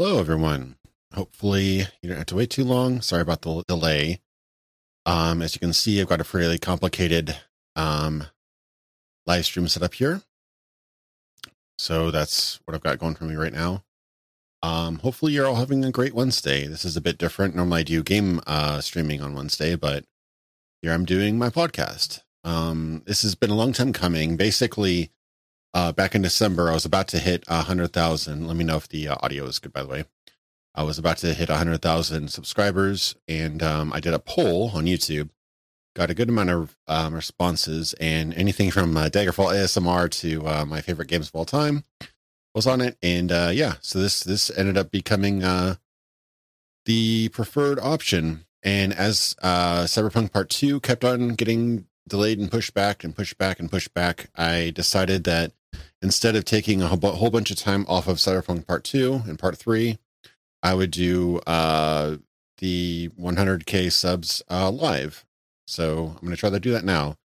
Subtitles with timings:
[0.00, 0.76] Hello, everyone.
[1.12, 3.00] Hopefully, you don't have to wait too long.
[3.00, 4.20] Sorry about the delay.
[5.04, 7.36] Um, as you can see, I've got a fairly complicated
[7.74, 8.22] um,
[9.26, 10.22] live stream set up here.
[11.80, 13.82] So that's what I've got going for me right now.
[14.62, 16.68] Um, hopefully, you're all having a great Wednesday.
[16.68, 17.56] This is a bit different.
[17.56, 20.04] Normally, I do game uh, streaming on Wednesday, but
[20.80, 22.20] here I'm doing my podcast.
[22.44, 24.36] Um, this has been a long time coming.
[24.36, 25.10] Basically,
[25.74, 28.46] uh, back in December, I was about to hit a hundred thousand.
[28.46, 30.04] Let me know if the uh, audio is good, by the way.
[30.74, 34.70] I was about to hit a hundred thousand subscribers, and um, I did a poll
[34.74, 35.30] on YouTube.
[35.94, 40.64] Got a good amount of um, responses, and anything from uh, Daggerfall ASMR to uh,
[40.64, 41.84] my favorite games of all time
[42.54, 42.96] was on it.
[43.02, 45.76] And uh, yeah, so this this ended up becoming uh,
[46.86, 48.44] the preferred option.
[48.62, 53.60] And as Cyberpunk Part Two kept on getting delayed and pushed back and pushed back
[53.60, 55.52] and pushed back, I decided that
[56.02, 59.56] instead of taking a whole bunch of time off of Cyberpunk Part 2 and Part
[59.56, 59.98] 3,
[60.62, 62.16] I would do uh,
[62.58, 65.24] the 100K subs uh, live.
[65.66, 67.16] So I'm going to try to do that now.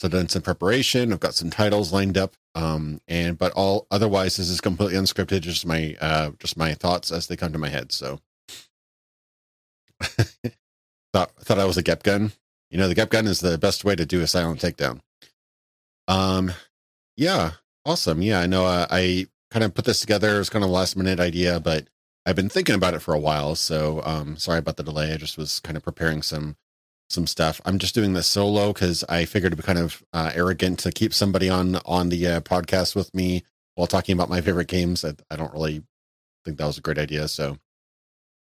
[0.00, 1.12] So I've done some preparation.
[1.12, 2.34] I've got some titles lined up.
[2.54, 5.40] Um, and but all otherwise, this is completely unscripted.
[5.40, 7.92] Just my uh, just my thoughts as they come to my head.
[7.92, 8.20] So
[11.12, 12.32] thought thought I was a Gep gun.
[12.70, 15.00] You know, the Gep gun is the best way to do a silent takedown.
[16.06, 16.52] Um,
[17.16, 17.52] yeah,
[17.88, 18.20] awesome.
[18.20, 18.66] Yeah, I know.
[18.66, 20.36] Uh, I kind of put this together.
[20.36, 21.88] It was kind of a last minute idea, but
[22.26, 23.54] I've been thinking about it for a while.
[23.54, 25.12] So, um, sorry about the delay.
[25.12, 26.56] I just was kind of preparing some
[27.08, 27.62] some stuff.
[27.64, 30.92] I'm just doing this solo because I figured it'd be kind of uh, arrogant to
[30.92, 33.44] keep somebody on on the uh, podcast with me
[33.74, 35.02] while talking about my favorite games.
[35.02, 35.82] I, I don't really
[36.44, 37.26] think that was a great idea.
[37.28, 37.56] So,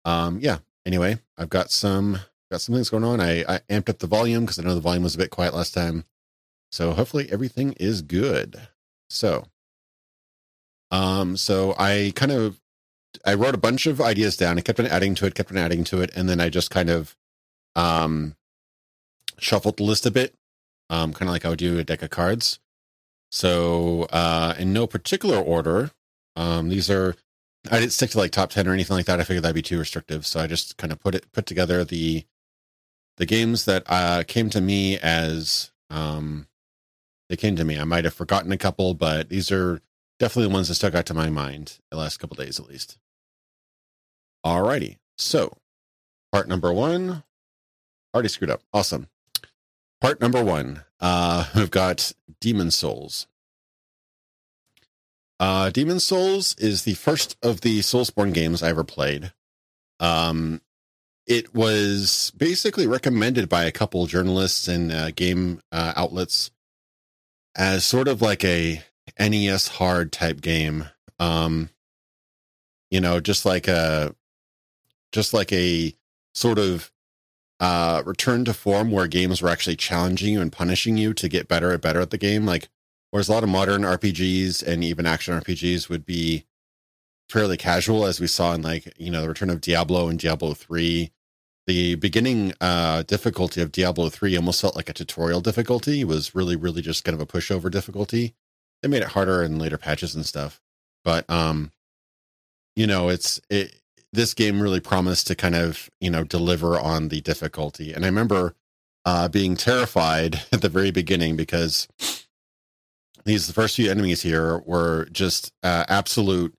[0.05, 0.59] um, yeah.
[0.85, 2.19] Anyway, I've got some
[2.49, 3.19] got some things going on.
[3.19, 5.53] I, I amped up the volume because I know the volume was a bit quiet
[5.53, 6.05] last time.
[6.71, 8.69] So hopefully everything is good.
[9.09, 9.45] So,
[10.91, 12.59] um, so I kind of
[13.25, 14.57] I wrote a bunch of ideas down.
[14.57, 16.71] I kept on adding to it, kept on adding to it, and then I just
[16.71, 17.15] kind of
[17.75, 18.35] um
[19.37, 20.33] shuffled the list a bit,
[20.89, 22.59] um, kind of like I would do a deck of cards.
[23.31, 25.91] So, uh, in no particular order,
[26.35, 27.15] um, these are
[27.71, 29.19] I didn't stick to like top ten or anything like that.
[29.19, 31.83] I figured that'd be too restrictive, so I just kind of put it put together
[31.83, 32.25] the
[33.17, 36.47] the games that uh, came to me as um,
[37.29, 37.79] they came to me.
[37.79, 39.81] I might have forgotten a couple, but these are
[40.19, 42.97] definitely the ones that stuck out to my mind the last couple days at least.
[44.45, 45.57] Alrighty, so
[46.31, 47.23] part number one
[48.13, 48.61] already screwed up.
[48.73, 49.07] Awesome.
[50.01, 53.27] Part number one, uh, we've got Demon's Souls.
[55.39, 59.33] Uh, Demon's Souls is the first of the Soulsborne games I ever played.
[59.99, 60.61] Um,
[61.27, 66.51] it was basically recommended by a couple journalists and uh, game uh, outlets
[67.55, 68.81] as sort of like a
[69.19, 70.89] NES hard type game.
[71.19, 71.69] Um,
[72.91, 74.15] you know, just like a
[75.11, 75.93] just like a
[76.33, 76.91] sort of
[77.61, 81.47] uh return to form where games were actually challenging you and punishing you to get
[81.47, 82.45] better and better at the game.
[82.45, 82.69] Like
[83.11, 86.45] whereas a lot of modern RPGs and even action RPGs would be
[87.29, 90.53] fairly casual, as we saw in like, you know, the return of Diablo and Diablo
[90.53, 91.11] 3
[91.67, 96.01] the beginning uh, difficulty of Diablo 3 almost felt like a tutorial difficulty.
[96.01, 98.35] It was really, really just kind of a pushover difficulty.
[98.81, 100.61] They made it harder in later patches and stuff.
[101.03, 101.71] But um,
[102.75, 103.79] you know, it's it
[104.13, 107.93] this game really promised to kind of, you know, deliver on the difficulty.
[107.93, 108.55] And I remember
[109.05, 111.87] uh being terrified at the very beginning because
[113.23, 116.53] these the first few enemies here were just uh, absolute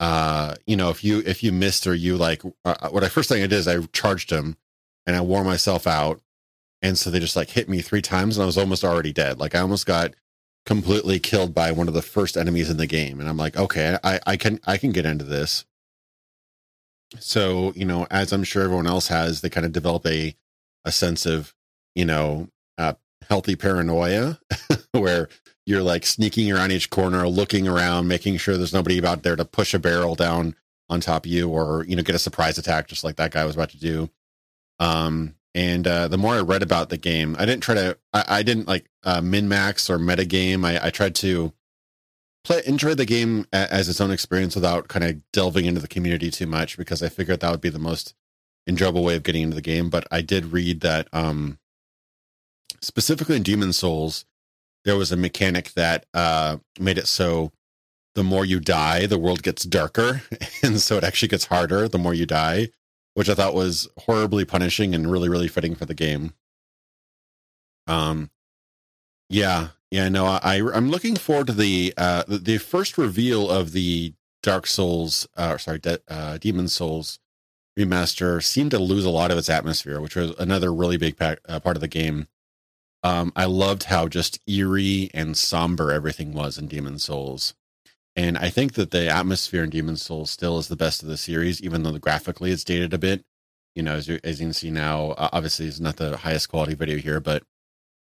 [0.00, 3.08] uh you know if you if you missed or you like uh, uh, what i
[3.08, 4.56] first thing i did is i charged him
[5.06, 6.20] and i wore myself out.
[6.80, 9.38] And so they just like hit me three times and i was almost already dead.
[9.38, 10.14] Like i almost got
[10.66, 13.20] completely killed by one of the first enemies in the game.
[13.20, 15.64] And i'm like okay i i can i can get into this.
[17.18, 20.36] So you know as i'm sure everyone else has they kind of develop a
[20.84, 21.54] a sense of
[21.94, 22.48] you know
[22.78, 22.94] uh,
[23.28, 24.38] healthy paranoia
[24.92, 25.28] where
[25.66, 29.44] you're like sneaking around each corner, looking around, making sure there's nobody out there to
[29.44, 30.54] push a barrel down
[30.88, 33.44] on top of you or, you know, get a surprise attack just like that guy
[33.44, 34.08] was about to do.
[34.80, 38.24] Um, and uh, the more I read about the game, I didn't try to, I,
[38.28, 40.64] I didn't like uh, min max or meta game.
[40.64, 41.52] I, I tried to
[42.44, 46.30] play, enjoy the game as its own experience without kind of delving into the community
[46.30, 48.14] too much because I figured that would be the most
[48.66, 49.90] enjoyable way of getting into the game.
[49.90, 51.58] But I did read that, um,
[52.80, 54.24] specifically in Demon's Souls,
[54.84, 57.52] there was a mechanic that uh, made it so
[58.14, 60.22] the more you die, the world gets darker,
[60.62, 62.68] and so it actually gets harder the more you die,
[63.14, 66.32] which I thought was horribly punishing and really, really fitting for the game.
[67.86, 68.30] Um,
[69.30, 74.14] yeah, yeah, no, I I'm looking forward to the uh the first reveal of the
[74.42, 77.18] Dark Souls, uh, sorry, De- uh, Demon's Souls
[77.78, 81.60] remaster seemed to lose a lot of its atmosphere, which was another really big uh,
[81.60, 82.28] part of the game.
[83.02, 87.54] Um, I loved how just eerie and somber everything was in Demon's Souls.
[88.16, 91.16] And I think that the atmosphere in Demon's Souls still is the best of the
[91.16, 93.24] series, even though the graphically it's dated a bit.
[93.76, 96.48] You know, as you, as you can see now, uh, obviously it's not the highest
[96.48, 97.44] quality video here, but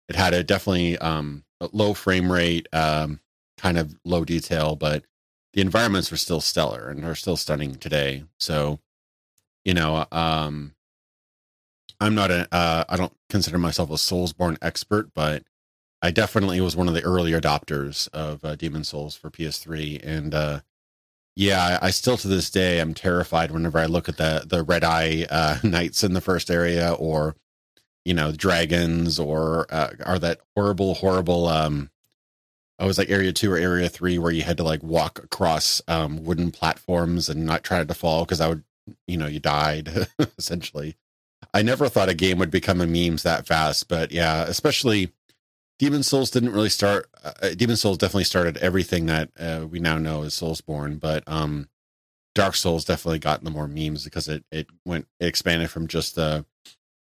[0.09, 3.21] it had a definitely um, a low frame rate, um,
[3.59, 5.05] kind of low detail, but
[5.53, 8.25] the environments were still stellar and are still stunning today.
[8.39, 8.81] So,
[9.65, 10.76] you know, um,
[12.01, 15.43] I'm not a, uh, I don't consider myself a Soulsborne expert, but
[16.03, 20.35] I definitely was one of the early adopters of uh, Demon's Souls for PS3, and
[20.35, 20.61] uh,
[21.35, 24.63] yeah, I, I, still to this day I'm terrified whenever I look at the the
[24.63, 27.37] red eye uh, knights in the first area, or
[28.05, 31.49] you know dragons, or uh, are that horrible, horrible.
[31.49, 31.91] Um,
[32.79, 35.81] I was like area two or area three where you had to like walk across
[35.89, 38.65] um, wooden platforms and not try to fall because I would,
[39.07, 40.09] you know, you died
[40.39, 40.97] essentially.
[41.55, 45.13] I never thought a game would become a memes that fast, but yeah, especially
[45.79, 47.09] Demon's Souls didn't really start.
[47.23, 51.23] Uh, uh, Demon's Souls definitely started everything that uh, we now know as Soulsborne, but
[51.27, 51.69] um,
[52.35, 56.15] Dark Souls definitely got the more memes because it it went it expanded from just
[56.15, 56.47] the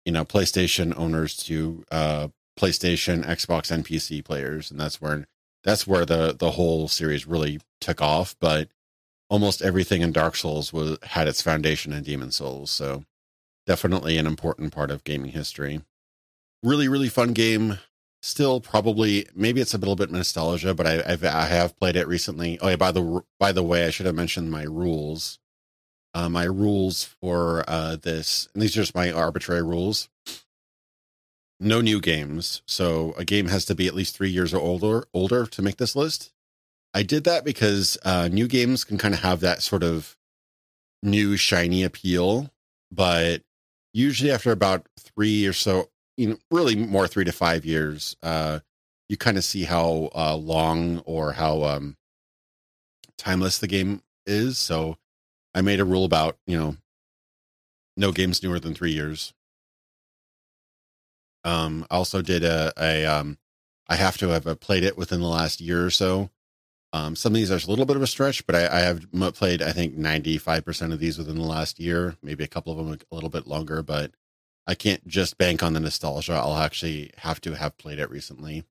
[0.04, 2.28] you know PlayStation owners to uh,
[2.58, 5.26] PlayStation, Xbox, and PC players, and that's where
[5.62, 8.34] that's where the the whole series really took off.
[8.40, 8.68] But
[9.28, 13.04] almost everything in Dark Souls was had its foundation in Demon's Souls, so
[13.66, 15.82] definitely an important part of gaming history.
[16.62, 17.78] Really, really fun game
[18.24, 22.08] still probably maybe it's a little bit nostalgia, but I I've, I have played it
[22.08, 22.58] recently.
[22.60, 25.38] Oh yeah, by the by the way, I should have mentioned my rules.
[26.14, 30.08] Uh, my rules for uh, this, and these are just my arbitrary rules.
[31.60, 35.04] No new games, so a game has to be at least three years or older
[35.12, 36.32] older to make this list.
[36.94, 40.16] I did that because uh, new games can kind of have that sort of
[41.02, 42.52] new shiny appeal,
[42.90, 43.42] but
[43.94, 48.60] usually after about three or so you know, really more three to five years, uh,
[49.08, 51.96] you kind of see how uh, long or how um,
[53.18, 54.58] timeless the game is.
[54.58, 54.96] So
[55.54, 56.76] I made a rule about, you know,
[57.96, 59.32] no games newer than three years.
[61.44, 63.38] Um, I also did a, a um,
[63.86, 66.30] I have to have uh, played it within the last year or so.
[66.94, 69.10] Um, some of these are a little bit of a stretch, but I, I have
[69.34, 72.96] played, I think, 95% of these within the last year, maybe a couple of them
[73.10, 74.12] a little bit longer, but
[74.64, 76.34] I can't just bank on the nostalgia.
[76.34, 78.62] I'll actually have to have played it recently.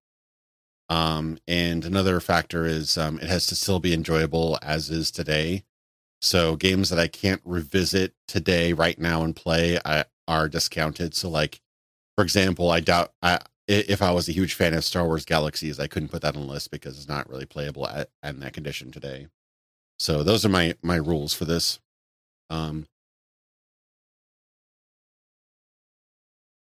[0.87, 5.65] Um, and another factor is um, it has to still be enjoyable as is today.
[6.21, 11.13] So games that I can't revisit today, right now, and play I, are discounted.
[11.13, 11.59] So, like
[12.15, 15.79] for example, I doubt I, if I was a huge fan of Star Wars Galaxies,
[15.79, 18.53] I couldn't put that on the list because it's not really playable at, in that
[18.53, 19.27] condition today.
[19.99, 21.79] So those are my my rules for this.
[22.49, 22.87] Um,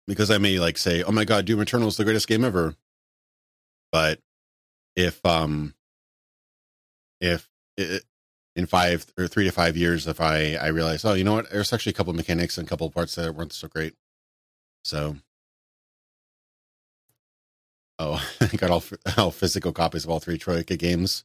[0.07, 2.75] because I may like say, "Oh my god, Doom Eternal is the greatest game ever,"
[3.91, 4.19] but
[4.95, 5.75] if um
[7.21, 8.03] if it,
[8.55, 11.49] in five or three to five years, if I I realize, oh, you know what,
[11.51, 13.94] there's actually a couple mechanics and a couple parts that weren't so great,
[14.83, 15.17] so.
[17.99, 18.83] Oh, I got all,
[19.17, 21.23] all physical copies of all three Troika games.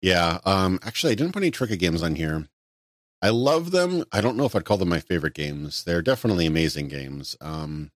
[0.00, 2.48] Yeah, um, actually, I didn't put any Troika games on here.
[3.20, 4.04] I love them.
[4.12, 5.82] I don't know if I'd call them my favorite games.
[5.84, 7.36] They're definitely amazing games.
[7.40, 7.90] Um,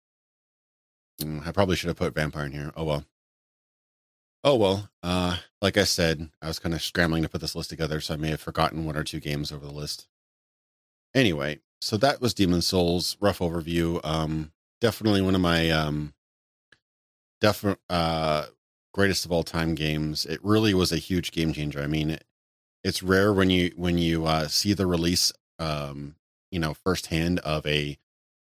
[1.21, 2.73] Mm, I probably should have put vampire in here.
[2.77, 3.05] Oh well.
[4.43, 4.89] Oh well.
[5.03, 8.15] Uh, like I said, I was kind of scrambling to put this list together, so
[8.15, 10.07] I may have forgotten one or two games over the list.
[11.15, 13.17] Anyway, so that was Demon's Souls.
[13.21, 14.01] Rough overview.
[14.05, 16.15] Um, definitely one of my um,
[17.41, 18.47] definite uh
[18.93, 20.27] greatest of all time games.
[20.27, 21.81] It really was a huge game changer.
[21.81, 22.25] I mean, it,
[22.85, 26.17] it's rare when you when you uh, see the release, um,
[26.51, 27.99] you know, firsthand of a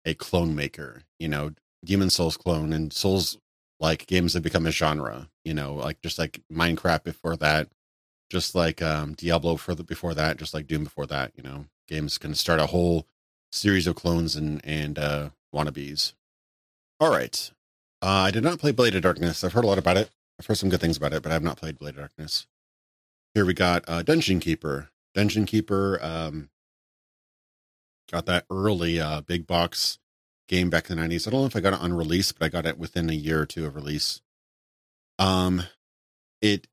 [0.05, 1.03] a clone maker.
[1.19, 1.53] You know,
[1.85, 3.39] Demon's Souls clone and Souls
[3.81, 7.69] like games have become a genre, you know, like just like Minecraft before that,
[8.31, 11.67] just like um Diablo for the before that, just like Doom before that, you know.
[11.89, 13.07] Games can start a whole
[13.53, 16.15] series of clones and and uh wannabes.
[17.01, 17.51] All right.
[18.07, 19.43] Uh, I did not play Blade of Darkness.
[19.43, 20.11] I've heard a lot about it.
[20.39, 22.47] I've heard some good things about it, but I have not played Blade of Darkness.
[23.35, 24.91] Here we got uh, Dungeon Keeper.
[25.13, 26.51] Dungeon Keeper um,
[28.13, 29.99] got that early uh, big box
[30.47, 31.27] game back in the 90s.
[31.27, 33.13] I don't know if I got it on release, but I got it within a
[33.13, 34.21] year or two of release.
[35.19, 35.65] Um
[36.41, 36.69] it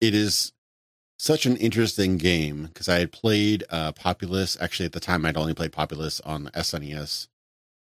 [0.00, 0.52] it is
[1.18, 4.56] such an interesting game because I had played uh Populous.
[4.60, 7.26] Actually at the time I'd only played Populous on SNES.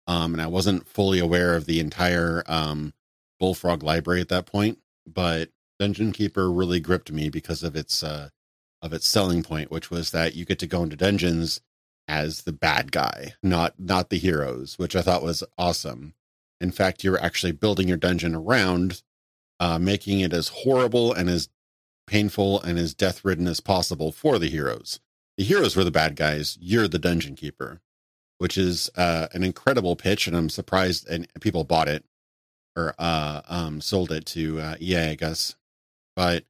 [0.07, 2.93] Um and I wasn't fully aware of the entire um
[3.39, 5.49] Bullfrog library at that point, but
[5.79, 8.29] Dungeon Keeper really gripped me because of its uh
[8.81, 11.61] of its selling point, which was that you get to go into dungeons
[12.07, 16.13] as the bad guy, not not the heroes, which I thought was awesome.
[16.59, 19.03] In fact, you're actually building your dungeon around
[19.59, 21.49] uh, making it as horrible and as
[22.07, 24.99] painful and as death ridden as possible for the heroes.
[25.37, 26.57] The heroes were the bad guys.
[26.59, 27.81] You're the dungeon keeper,
[28.37, 32.03] which is uh, an incredible pitch, and I'm surprised and people bought it
[32.75, 35.55] or uh, um, sold it to uh, EA, I guess.
[36.15, 36.45] But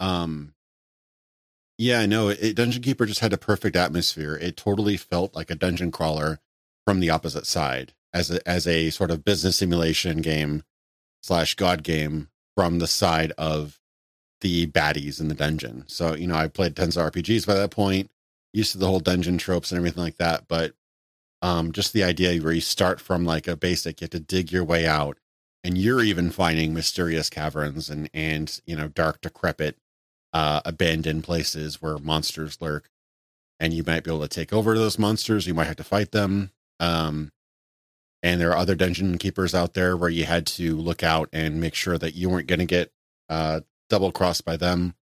[0.00, 0.54] um,
[1.78, 4.36] yeah, I know it, Dungeon Keeper just had a perfect atmosphere.
[4.36, 6.40] It totally felt like a dungeon crawler
[6.86, 10.64] from the opposite side as a as a sort of business simulation game
[11.22, 13.80] slash god game from the side of
[14.40, 15.84] the baddies in the dungeon.
[15.86, 18.10] So, you know, I played tons of RPGs by that point,
[18.52, 20.48] used to the whole dungeon tropes and everything like that.
[20.48, 20.74] But
[21.42, 24.52] um, just the idea where you start from like a basic, you have to dig
[24.52, 25.18] your way out,
[25.64, 29.76] and you're even finding mysterious caverns and and you know dark, decrepit,
[30.32, 32.88] uh, abandoned places where monsters lurk,
[33.58, 35.46] and you might be able to take over those monsters.
[35.46, 36.52] You might have to fight them.
[36.80, 37.32] Um,
[38.22, 41.60] and there are other dungeon keepers out there where you had to look out and
[41.60, 42.92] make sure that you weren't going to get
[43.28, 44.94] uh, double crossed by them.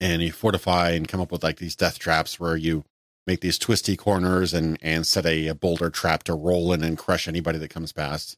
[0.00, 2.84] And you fortify and come up with like these death traps where you
[3.26, 6.98] make these twisty corners and and set a, a boulder trap to roll in and
[6.98, 8.36] crush anybody that comes past.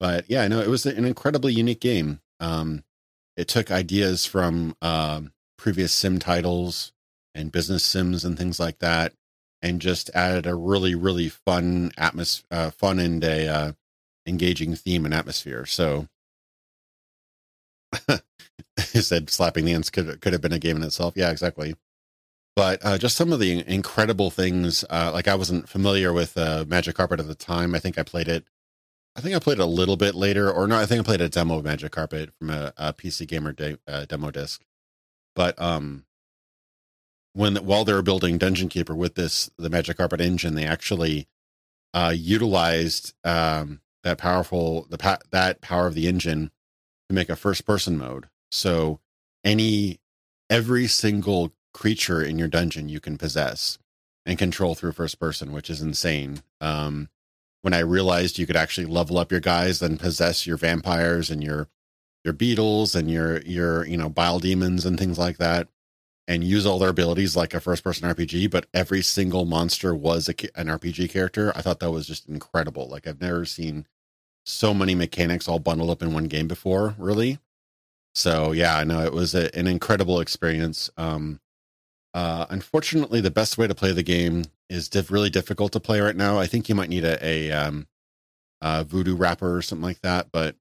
[0.00, 2.20] But yeah, I know it was an incredibly unique game.
[2.40, 2.84] Um,
[3.36, 5.22] it took ideas from uh,
[5.58, 6.92] previous sim titles
[7.34, 9.14] and business sims and things like that
[9.62, 13.72] and just added a really really fun atmosphere, uh, fun and a uh,
[14.26, 15.64] engaging theme and atmosphere.
[15.66, 16.08] So,
[18.92, 21.14] he said slapping the ants could could have been a game in itself.
[21.16, 21.74] Yeah, exactly.
[22.54, 24.84] But uh, just some of the incredible things.
[24.90, 27.74] Uh, like I wasn't familiar with uh, Magic Carpet at the time.
[27.74, 28.44] I think I played it.
[29.16, 31.20] I think I played it a little bit later, or no, I think I played
[31.20, 34.62] a demo of Magic Carpet from a, a PC Gamer de- uh, demo disc.
[35.34, 36.04] But um,
[37.32, 41.28] when while they were building Dungeon Keeper with this the Magic Carpet engine, they actually
[41.94, 46.50] uh, utilized um, that powerful the pa- that power of the engine
[47.08, 48.28] to make a first person mode.
[48.50, 49.00] So
[49.44, 50.00] any
[50.50, 53.78] every single creature in your dungeon you can possess
[54.24, 56.42] and control through first person, which is insane.
[56.60, 57.08] Um,
[57.62, 61.42] when I realized you could actually level up your guys and possess your vampires and
[61.42, 61.68] your
[62.24, 65.68] your beetles and your your you know bile demons and things like that
[66.28, 70.28] and use all their abilities like a first person RPG, but every single monster was
[70.28, 71.52] a, an RPG character.
[71.56, 72.88] I thought that was just incredible.
[72.88, 73.86] Like I've never seen
[74.44, 77.38] so many mechanics all bundled up in one game before, really.
[78.14, 80.90] So yeah, I know it was a, an incredible experience.
[80.96, 81.40] Um,
[82.14, 86.16] uh, unfortunately, the best way to play the game is really difficult to play right
[86.16, 86.38] now.
[86.38, 87.86] I think you might need a, a, um,
[88.60, 90.56] a voodoo wrapper or something like that, but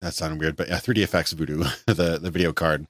[0.00, 0.56] that sounded weird.
[0.56, 2.86] But yeah, 3DFX voodoo, the the video card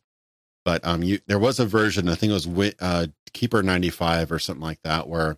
[0.64, 4.32] but um, you there was a version I think it was uh, Keeper ninety five
[4.32, 5.36] or something like that where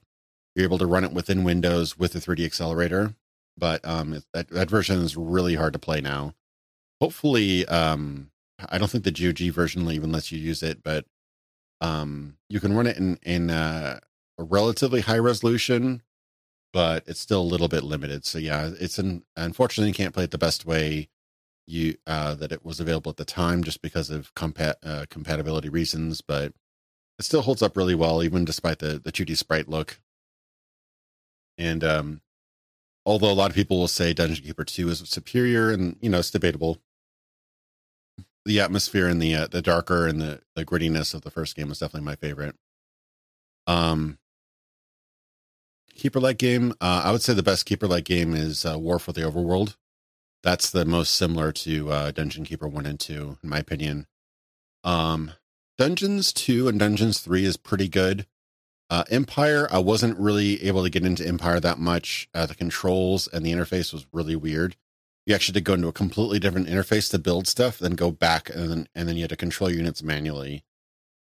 [0.55, 3.15] you're able to run it within Windows with the 3D accelerator.
[3.59, 6.35] But um, that that version is really hard to play now.
[7.01, 8.31] Hopefully, um,
[8.69, 11.05] I don't think the GOG version even lets you use it, but
[11.87, 14.01] um, you can run it in in uh,
[14.39, 16.03] a relatively high resolution,
[16.73, 18.25] but it's still a little bit limited.
[18.25, 21.09] So yeah, it's an unfortunately you can't play it the best way
[21.67, 25.69] you uh, that it was available at the time just because of compat- uh, compatibility
[25.69, 26.53] reasons, but
[27.19, 30.01] it still holds up really well even despite the the 2D sprite look.
[31.59, 32.21] And um,
[33.07, 36.19] although a lot of people will say Dungeon Keeper 2 is superior, and you know
[36.19, 36.79] it's debatable,
[38.47, 41.69] the atmosphere and the uh, the darker and the the grittiness of the first game
[41.69, 42.57] was definitely my favorite.
[43.67, 44.19] Um,
[45.95, 48.99] keeper like game, uh, I would say the best keeper like game is uh, War
[48.99, 49.75] for the Overworld
[50.47, 54.07] that's the most similar to uh, Dungeon Keeper one and two, in my opinion.
[54.85, 55.33] Um,
[55.77, 58.27] Dungeons two and Dungeons three is pretty good.
[58.89, 62.29] Uh, Empire, I wasn't really able to get into Empire that much.
[62.33, 64.77] Uh, the controls and the interface was really weird.
[65.27, 68.49] You actually to go into a completely different interface to build stuff, then go back
[68.49, 70.65] and then and then you had to control units manually.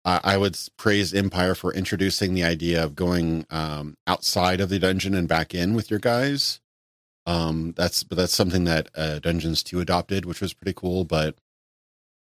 [0.03, 5.13] I would praise Empire for introducing the idea of going um, outside of the dungeon
[5.13, 6.59] and back in with your guys.
[7.27, 11.03] Um, that's but that's something that uh, Dungeons Two adopted, which was pretty cool.
[11.03, 11.35] But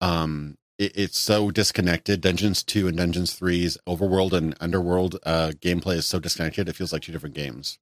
[0.02, 2.20] um, it, it's so disconnected.
[2.20, 6.68] Dungeons Two and Dungeons 3's overworld and underworld uh, gameplay is so disconnected.
[6.68, 7.78] It feels like two different games.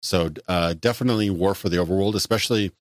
[0.00, 2.72] So uh, definitely War for the Overworld, especially.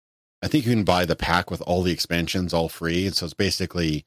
[0.42, 3.26] I think you can buy the pack with all the expansions all free, and so
[3.26, 4.06] it's basically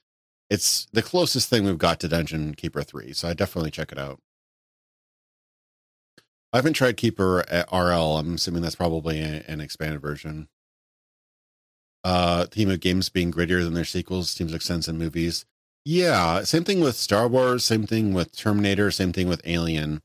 [0.51, 3.13] it's the closest thing we've got to Dungeon Keeper 3.
[3.13, 4.21] So I definitely check it out.
[6.53, 8.19] I haven't tried Keeper at RL.
[8.19, 10.49] I'm assuming that's probably an expanded version.
[12.05, 15.47] Uh, theme of games being grittier than their sequels seems like sense in movies.
[15.85, 20.01] Yeah, same thing with Star Wars, same thing with Terminator, same thing with Alien.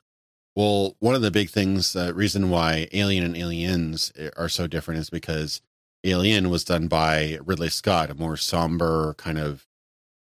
[0.56, 4.66] Well, one of the big things, uh, reason why Alien and Aliens eh, are so
[4.68, 5.62] different is because
[6.04, 9.68] Alien was done by Ridley Scott, a more somber kind of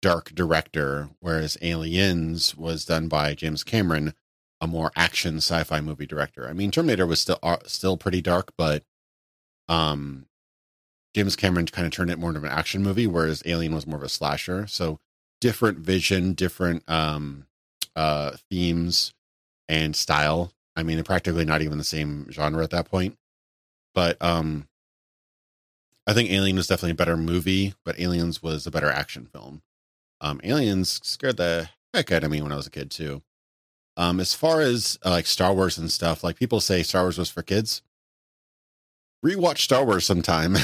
[0.01, 4.13] dark director, whereas Aliens was done by James Cameron,
[4.61, 6.47] a more action sci-fi movie director.
[6.47, 8.83] I mean, Terminator was still uh, still pretty dark, but
[9.67, 10.25] um,
[11.15, 13.97] James Cameron kind of turned it more into an action movie, whereas Alien was more
[13.97, 14.67] of a slasher.
[14.67, 14.99] So
[15.41, 17.45] different vision, different um,
[17.95, 19.13] uh, themes
[19.67, 20.53] and style.
[20.75, 23.17] I mean, they're practically not even the same genre at that point.
[23.93, 24.68] But um,
[26.09, 29.61] I think Alien was definitely a better movie, but Aliens was a better action film.
[30.19, 33.21] Um, Aliens scared the heck out of me when I was a kid too.
[33.95, 37.19] Um, as far as uh, like Star Wars and stuff, like people say Star Wars
[37.19, 37.83] was for kids.
[39.23, 40.55] Rewatch Star Wars sometime.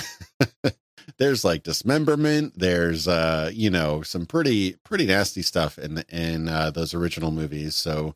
[1.20, 2.58] there's like dismemberment.
[2.58, 7.76] There's uh, you know, some pretty pretty nasty stuff in in uh, those original movies.
[7.76, 8.16] So,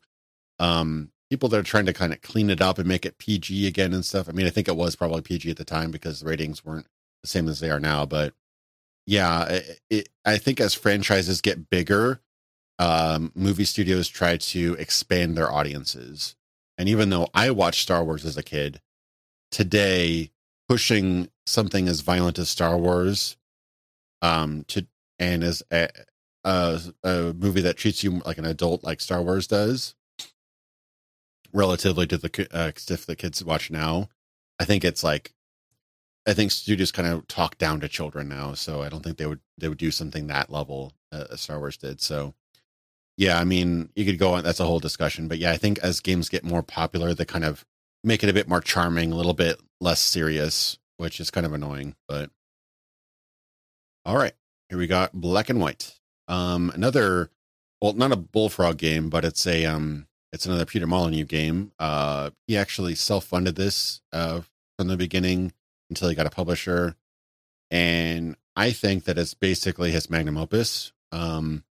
[0.58, 3.68] um, people that are trying to kind of clean it up and make it PG
[3.68, 4.28] again and stuff.
[4.28, 6.86] I mean, I think it was probably PG at the time because the ratings weren't
[7.24, 8.06] same as they are now.
[8.06, 8.34] But
[9.06, 12.20] yeah, it, it, I think as franchises get bigger,
[12.78, 16.36] um, movie studios try to expand their audiences.
[16.78, 18.80] And even though I watched Star Wars as a kid,
[19.50, 20.30] today
[20.68, 23.36] pushing something as violent as Star Wars,
[24.22, 24.86] um, to
[25.18, 25.88] and as a,
[26.44, 29.94] a, a movie that treats you like an adult, like Star Wars does,
[31.52, 34.08] relatively to the uh, stuff the kids watch now,
[34.58, 35.34] I think it's like
[36.26, 39.26] I think studios kind of talk down to children now, so I don't think they
[39.26, 42.00] would they would do something that level uh, as Star Wars did.
[42.00, 42.34] So,
[43.16, 44.44] yeah, I mean, you could go on.
[44.44, 47.44] That's a whole discussion, but yeah, I think as games get more popular, they kind
[47.44, 47.64] of
[48.04, 51.52] make it a bit more charming, a little bit less serious, which is kind of
[51.52, 51.96] annoying.
[52.06, 52.30] But
[54.04, 54.34] all right,
[54.68, 55.98] here we got Black and White.
[56.28, 57.30] Um, another,
[57.80, 61.72] well, not a Bullfrog game, but it's a um, it's another Peter Molyneux game.
[61.78, 64.42] Uh, he actually self funded this uh
[64.78, 65.52] from the beginning
[65.90, 66.96] until he got a publisher.
[67.70, 70.92] And I think that it's basically his magnum opus.
[71.12, 71.64] Um,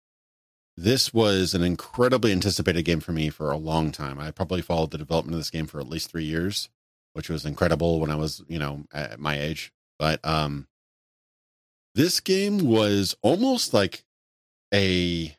[0.76, 4.18] this was an incredibly anticipated game for me for a long time.
[4.18, 6.68] I probably followed the development of this game for at least three years,
[7.14, 9.72] which was incredible when I was, you know, at my age.
[9.98, 10.68] But um,
[11.96, 14.04] this game was almost like
[14.72, 15.36] a,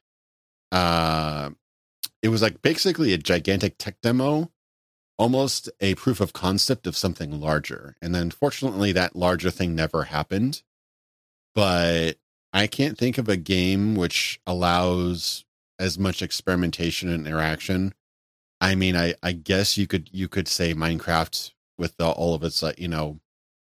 [0.74, 1.52] uh,
[2.22, 4.52] it was like basically a gigantic tech demo
[5.19, 7.95] almost a proof of concept of something larger.
[8.01, 10.63] And then fortunately that larger thing never happened.
[11.53, 12.13] But
[12.53, 15.43] I can't think of a game which allows
[15.77, 17.93] as much experimentation and interaction.
[18.62, 22.43] I mean, I, I guess you could you could say Minecraft with the, all of
[22.43, 23.19] its uh, you know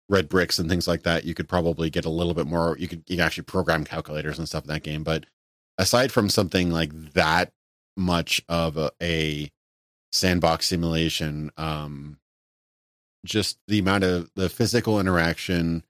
[0.07, 1.25] red bricks and things like that.
[1.25, 2.75] You could probably get a little bit more.
[2.79, 5.03] You could you can actually program calculators and stuff in that game.
[5.03, 5.25] But
[5.77, 7.51] aside from something like that
[7.97, 9.49] much of a, a
[10.11, 12.17] sandbox simulation um
[13.25, 15.83] just the amount of the physical interaction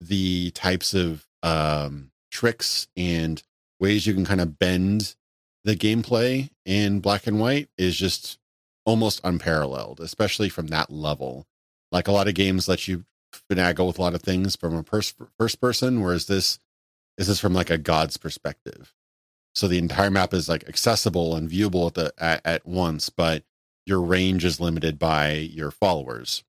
[0.00, 3.42] the types of um tricks and
[3.80, 5.14] ways you can kind of bend
[5.64, 8.38] the gameplay in black and white is just
[8.84, 11.46] almost unparalleled especially from that level.
[11.90, 13.04] Like a lot of games let you
[13.50, 16.58] finagle with a lot of things from a pers- first person whereas this
[17.16, 18.92] is this from like a god's perspective.
[19.54, 23.44] So the entire map is like accessible and viewable at the at, at once but
[23.86, 26.44] your range is limited by your followers.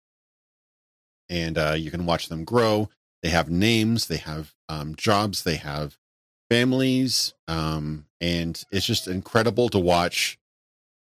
[1.30, 2.90] And uh, you can watch them grow.
[3.24, 5.98] They have names, they have um, jobs, they have
[6.50, 7.34] families.
[7.48, 10.38] Um, and it's just incredible to watch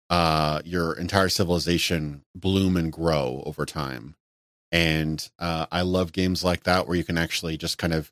[0.09, 4.15] uh, your entire civilization bloom and grow over time.
[4.71, 8.11] And uh, I love games like that where you can actually just kind of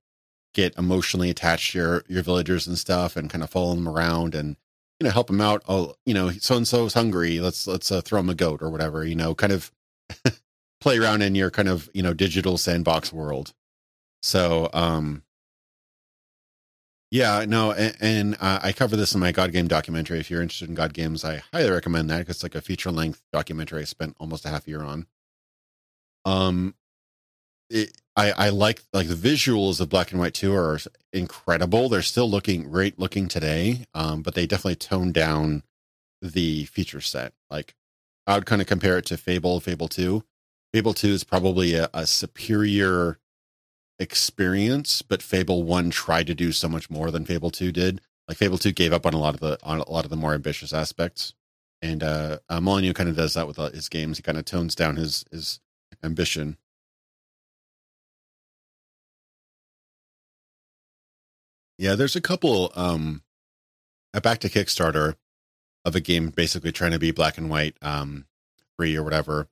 [0.53, 4.33] get emotionally attached to your, your villagers and stuff and kind of follow them around
[4.33, 4.57] and
[4.99, 5.63] you know, help him out.
[5.67, 7.39] Oh, you know, so and so is hungry.
[7.39, 9.05] Let's let's uh, throw him a goat or whatever.
[9.05, 9.71] You know, kind of
[10.81, 13.53] play around in your kind of you know digital sandbox world.
[14.21, 15.23] So, um,
[17.11, 20.19] yeah, no, and, and uh, I cover this in my God Game documentary.
[20.19, 23.21] If you're interested in God games, I highly recommend that it's like a feature length
[23.31, 25.07] documentary I spent almost a half year on.
[26.25, 26.75] Um,
[27.69, 30.77] it, I, I like like the visuals of black and white 2 are
[31.13, 31.87] incredible.
[31.87, 35.63] They're still looking great looking today, um, but they definitely toned down
[36.21, 37.31] the feature set.
[37.49, 37.75] Like
[38.27, 40.21] I would kind of compare it to Fable, Fable 2.
[40.73, 43.19] Fable 2 is probably a, a superior
[43.99, 48.01] experience, but Fable 1 tried to do so much more than Fable 2 did.
[48.27, 50.17] Like Fable 2 gave up on a lot of the on a lot of the
[50.17, 51.35] more ambitious aspects.
[51.81, 54.17] And uh, uh Molyneux kind of does that with uh, his games.
[54.17, 55.61] He kind of tones down his his
[56.03, 56.57] ambition.
[61.79, 63.23] Yeah, there's a couple um
[64.13, 65.15] I backed a Kickstarter
[65.85, 68.25] of a game basically trying to be black and white, um,
[68.77, 69.47] free or whatever.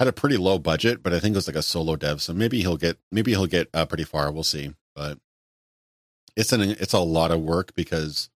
[0.00, 2.32] Had a pretty low budget, but I think it was like a solo dev, so
[2.32, 4.32] maybe he'll get maybe he'll get uh, pretty far.
[4.32, 5.18] We'll see, but
[6.36, 8.28] it's an it's a lot of work because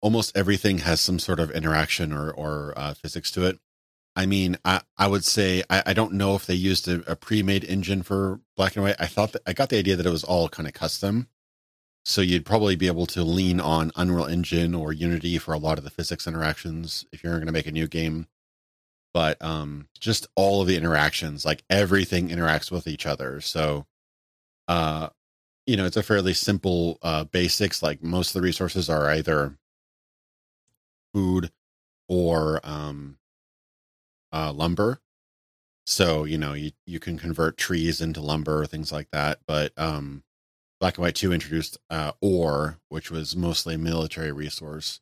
[0.00, 3.58] almost everything has some sort of interaction or or uh, physics to it.
[4.14, 7.16] I mean, I, I would say I, I don't know if they used a, a,
[7.16, 8.96] pre-made engine for black and white.
[8.98, 11.28] I thought that I got the idea that it was all kind of custom,
[12.08, 15.76] so you'd probably be able to lean on Unreal Engine or Unity for a lot
[15.76, 18.28] of the physics interactions if you're going to make a new game.
[19.12, 23.40] But um, just all of the interactions, like everything interacts with each other.
[23.40, 23.86] So,
[24.68, 25.08] uh,
[25.66, 27.82] you know, it's a fairly simple uh, basics.
[27.82, 29.58] Like most of the resources are either
[31.12, 31.50] food
[32.08, 33.18] or um,
[34.32, 35.00] uh, lumber.
[35.86, 39.40] So you know you you can convert trees into lumber, things like that.
[39.44, 40.22] But um,
[40.80, 45.00] Black and White Two introduced uh, ore, which was mostly a military resource.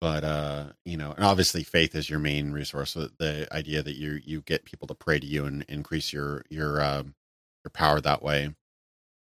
[0.00, 2.92] But uh, you know, and obviously faith is your main resource.
[2.92, 6.44] So the idea that you you get people to pray to you and increase your
[6.50, 7.02] your uh,
[7.64, 8.54] your power that way.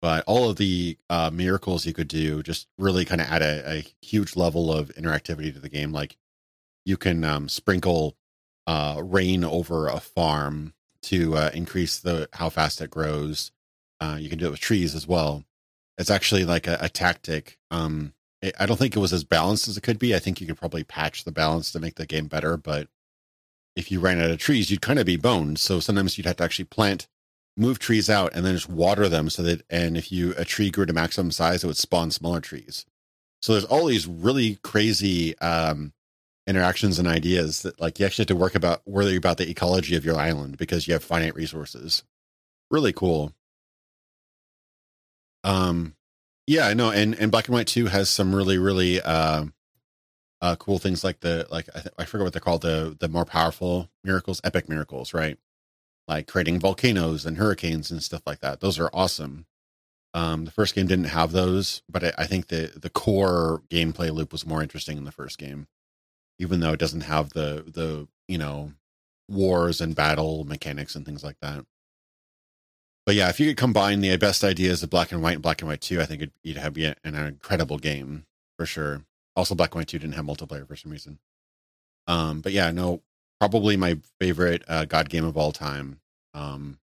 [0.03, 3.79] But all of the uh, miracles you could do just really kind of add a,
[3.79, 5.93] a huge level of interactivity to the game.
[5.93, 6.17] Like
[6.85, 8.17] you can um, sprinkle
[8.67, 13.53] uh, rain over a farm to uh, increase the how fast it grows.
[14.01, 15.45] Uh, you can do it with trees as well.
[15.99, 17.59] It's actually like a, a tactic.
[17.71, 20.15] Um, it, I don't think it was as balanced as it could be.
[20.15, 22.57] I think you could probably patch the balance to make the game better.
[22.57, 22.89] But
[23.75, 25.59] if you ran out of trees, you'd kind of be boned.
[25.59, 27.09] So sometimes you'd have to actually plant,
[27.57, 29.63] move trees out, and then just water them so that.
[29.71, 32.85] And if you a tree grew to maximum size, it would spawn smaller trees.
[33.43, 35.93] So there's all these really crazy um,
[36.47, 39.97] interactions and ideas that like you actually have to work about worry about the ecology
[39.97, 42.05] of your island because you have finite resources.
[42.71, 43.33] Really cool.
[45.47, 45.97] Um
[46.49, 49.47] yeah, I know and and Black and White 2 has some really really uh
[50.43, 53.09] uh cool things like the like I, th- I forget what they're called the the
[53.09, 55.39] more powerful miracles, epic miracles, right?
[56.09, 58.61] Like creating volcanoes and hurricanes and stuff like that.
[58.61, 59.47] Those are awesome.
[60.15, 64.11] Um, the first game didn't have those, but I, I think the the core gameplay
[64.13, 65.69] loop was more interesting in the first game
[66.39, 68.73] even though it doesn't have the the you know
[69.29, 71.65] wars and battle mechanics and things like that.
[73.07, 75.63] But yeah, if you could combine the best ideas of Black and White and Black
[75.63, 78.27] and White Two, I think it'd, you'd have an, incredible game
[78.59, 79.05] for sure.
[79.37, 81.21] Also, Black and White Two didn't have multiplayer for some reason.
[82.09, 83.03] Um, but yeah, no,
[83.41, 86.01] probably my favorite uh, God game of all time.
[86.35, 86.79] Um,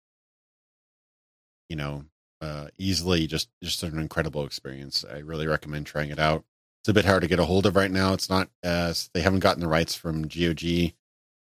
[1.69, 2.05] you know,
[2.39, 5.03] uh, easily just just an incredible experience.
[5.11, 6.43] I really recommend trying it out.
[6.81, 8.13] It's a bit hard to get a hold of right now.
[8.13, 10.93] It's not as they haven't gotten the rights from GOG.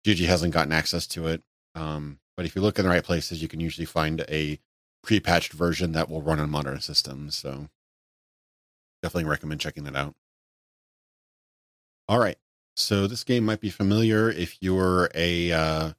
[0.06, 1.42] GOG hasn't gotten access to it.
[1.74, 4.60] Um, but if you look in the right places, you can usually find a
[5.04, 7.36] pre-patched version that will run on modern systems.
[7.36, 7.70] So
[9.02, 10.16] definitely recommend checking that out.
[12.08, 12.38] All right.
[12.76, 15.92] So this game might be familiar if you're a uh,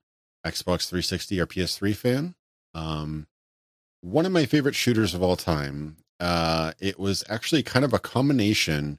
[0.45, 2.35] Xbox 360 or PS3 fan.
[2.75, 3.27] Um,
[4.01, 5.97] one of my favorite shooters of all time.
[6.19, 8.99] Uh, it was actually kind of a combination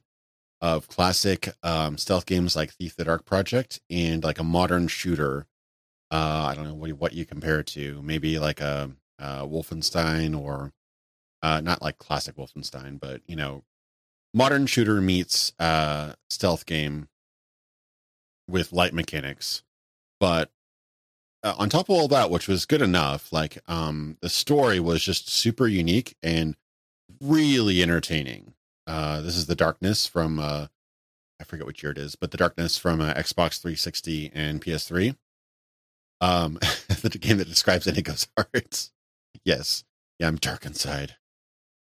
[0.60, 5.46] of classic um, stealth games like Thief the Dark Project and like a modern shooter.
[6.10, 8.00] Uh, I don't know what, what you compare it to.
[8.02, 10.72] Maybe like a, a Wolfenstein or
[11.42, 13.64] uh, not like classic Wolfenstein, but you know,
[14.32, 17.08] modern shooter meets uh, stealth game
[18.48, 19.62] with light mechanics.
[20.20, 20.50] But
[21.42, 25.02] uh, on top of all that, which was good enough, like um, the story was
[25.02, 26.56] just super unique and
[27.20, 28.54] really entertaining.
[28.86, 30.66] Uh, this is the Darkness from uh,
[31.40, 35.16] I forget which year it is, but the Darkness from uh, Xbox 360 and PS3.
[36.24, 36.54] Um,
[37.02, 38.92] the game that describes Inigo's hearts.
[39.44, 39.84] Yes,
[40.18, 41.16] yeah, I'm dark inside.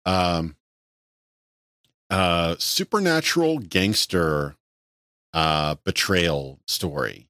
[0.05, 0.55] Um,
[2.09, 4.55] uh, supernatural gangster
[5.33, 7.29] uh betrayal story.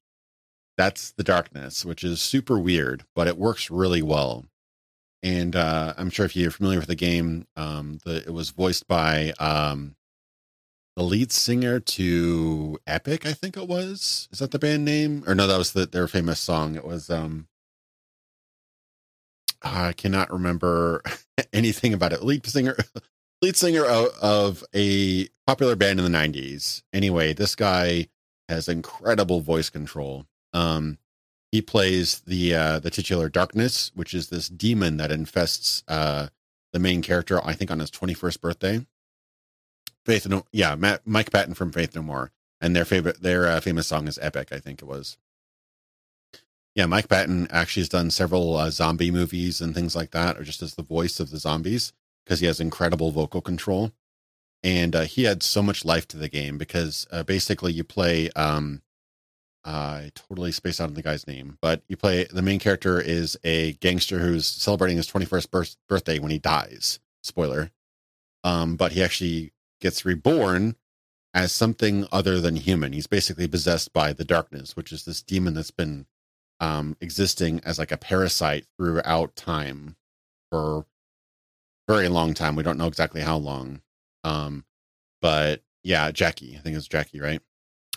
[0.76, 4.46] That's the darkness, which is super weird, but it works really well
[5.22, 8.88] and uh, I'm sure if you're familiar with the game, um, the, it was voiced
[8.88, 9.94] by um,
[10.96, 14.28] the lead singer to Epic, I think it was.
[14.30, 15.24] Is that the band name?
[15.26, 16.74] Or no, that was the, their famous song.
[16.74, 17.08] It was.
[17.10, 17.48] Um,
[19.62, 21.02] I cannot remember
[21.52, 22.22] anything about it.
[22.22, 22.76] Lead singer,
[23.42, 26.82] lead singer of, of a popular band in the '90s.
[26.92, 28.08] Anyway, this guy
[28.48, 30.26] has incredible voice control.
[30.52, 30.98] Um,
[31.50, 36.28] he plays the uh, the titular darkness, which is this demon that infests uh,
[36.72, 37.40] the main character.
[37.42, 38.84] I think on his twenty first birthday.
[40.06, 43.60] Faith no, yeah, Matt, Mike Patton from Faith No More, and their favorite their uh,
[43.60, 44.48] famous song is Epic.
[44.52, 45.16] I think it was.
[46.74, 50.44] Yeah, Mike Patton actually has done several uh, zombie movies and things like that, or
[50.44, 51.92] just as the voice of the zombies
[52.24, 53.92] because he has incredible vocal control.
[54.62, 58.30] and uh, he had so much life to the game because uh, basically you play.
[58.30, 58.82] Um,
[59.64, 63.38] I totally spaced out on the guy's name, but you play the main character is
[63.44, 66.98] a gangster who's celebrating his 21st birth, birthday when he dies.
[67.22, 67.70] Spoiler.
[68.44, 69.51] Um, but he actually
[69.82, 70.76] gets reborn
[71.34, 72.92] as something other than human.
[72.92, 76.06] He's basically possessed by the darkness, which is this demon that's been
[76.60, 79.96] um, existing as like a parasite throughout time
[80.50, 80.86] for
[81.88, 82.56] very long time.
[82.56, 83.82] We don't know exactly how long.
[84.24, 84.64] Um,
[85.20, 87.40] but yeah, Jackie, I think it's Jackie, right?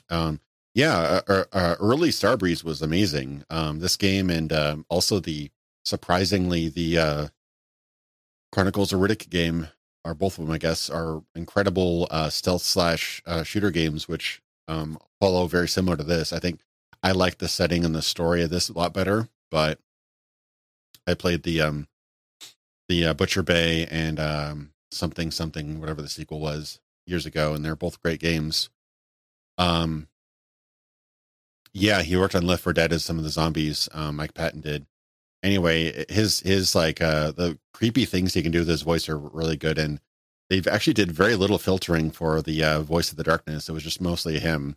[0.10, 0.40] Um,
[0.74, 3.44] yeah, uh, uh, uh, early Starbreeze was amazing.
[3.50, 5.52] Um, this game and um, also the
[5.86, 7.28] surprisingly the uh,
[8.52, 9.70] Chronicles of Riddick game
[10.06, 14.42] are both of them, I guess, are incredible uh, stealth slash uh, shooter games, which
[14.68, 16.32] um, follow very similar to this.
[16.32, 16.62] I think
[17.04, 19.80] I like the setting and the story of this a lot better, but
[21.08, 21.88] I played the um,
[22.88, 27.66] the uh, Butcher Bay and um, something something whatever the sequel was years ago, and
[27.66, 28.70] they're both great games.
[29.58, 30.08] Um,
[31.74, 33.90] yeah, he worked on Left 4 Dead as some of the zombies.
[33.94, 34.86] Um, Mike Patton did.
[35.46, 39.18] Anyway, his his like uh the creepy things he can do with his voice are
[39.20, 40.00] really good, and
[40.50, 43.70] they've actually did very little filtering for the uh, voice of the darkness.
[43.70, 44.76] It was just mostly him.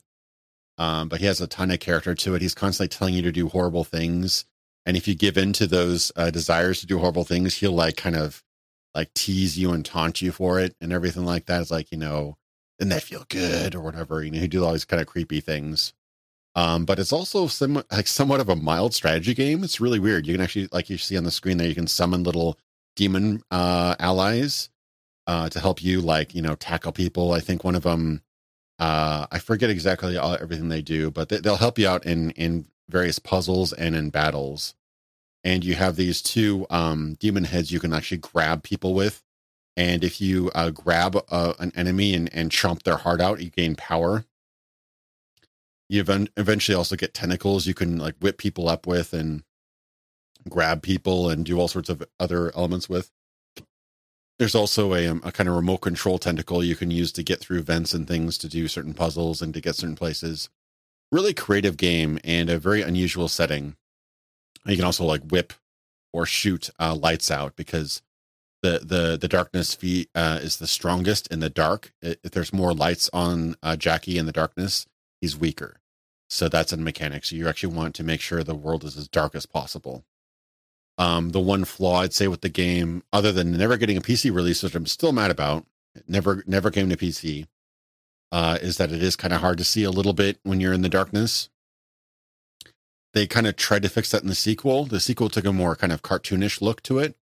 [0.77, 2.43] Um, but he has a ton of character to it.
[2.43, 4.45] He's constantly telling you to do horrible things,
[4.85, 7.97] and if you give in to those uh, desires to do horrible things, he'll like
[7.97, 8.45] kind of
[8.95, 11.63] like tease you and taunt you for it and everything like that.
[11.63, 12.37] It's like you know,
[12.79, 14.23] didn't that feel good or whatever?
[14.23, 15.95] You know, he do all these kind of creepy things.
[16.59, 19.63] Um, but it's also somewhat like somewhat of a mild strategy game.
[19.63, 20.27] It's really weird.
[20.27, 22.59] You can actually, like you see on the screen there, you can summon little
[22.97, 24.69] demon uh, allies
[25.29, 27.33] uh, to help you, like you know, tackle people.
[27.33, 28.23] I think one of them,
[28.81, 32.33] uh, I forget exactly all, everything they do, but they, they'll help you out in
[32.33, 34.75] in various puzzles and in battles.
[35.45, 39.23] And you have these two um, demon heads you can actually grab people with.
[39.77, 43.49] And if you uh, grab uh, an enemy and, and chomp their heart out, you
[43.49, 44.25] gain power
[45.89, 49.43] you eventually also get tentacles you can like whip people up with and
[50.49, 53.11] grab people and do all sorts of other elements with.
[54.39, 57.41] There's also a, um, a kind of remote control tentacle you can use to get
[57.41, 60.49] through vents and things to do certain puzzles and to get certain places.
[61.11, 63.77] Really creative game and a very unusual setting.
[64.65, 65.55] You can also like whip
[66.13, 68.03] or shoot uh, lights out because
[68.63, 71.93] the the the darkness fee uh, is the strongest in the dark.
[72.03, 74.87] If there's more lights on uh, Jackie in the darkness,
[75.21, 75.81] he's weaker.
[76.31, 77.25] So that's a mechanic.
[77.25, 80.05] So you actually want to make sure the world is as dark as possible.
[80.99, 84.35] Um, the one flaw I'd say with the game, other than never getting a PC
[84.35, 85.65] release, which I'm still mad about,
[86.07, 87.47] never never came to PC,
[88.33, 90.73] uh, is that it is kind of hard to see a little bit when you're
[90.73, 91.49] in the darkness.
[93.15, 94.85] They kind of tried to fix that in the sequel.
[94.85, 97.17] The sequel took a more kind of cartoonish look to it,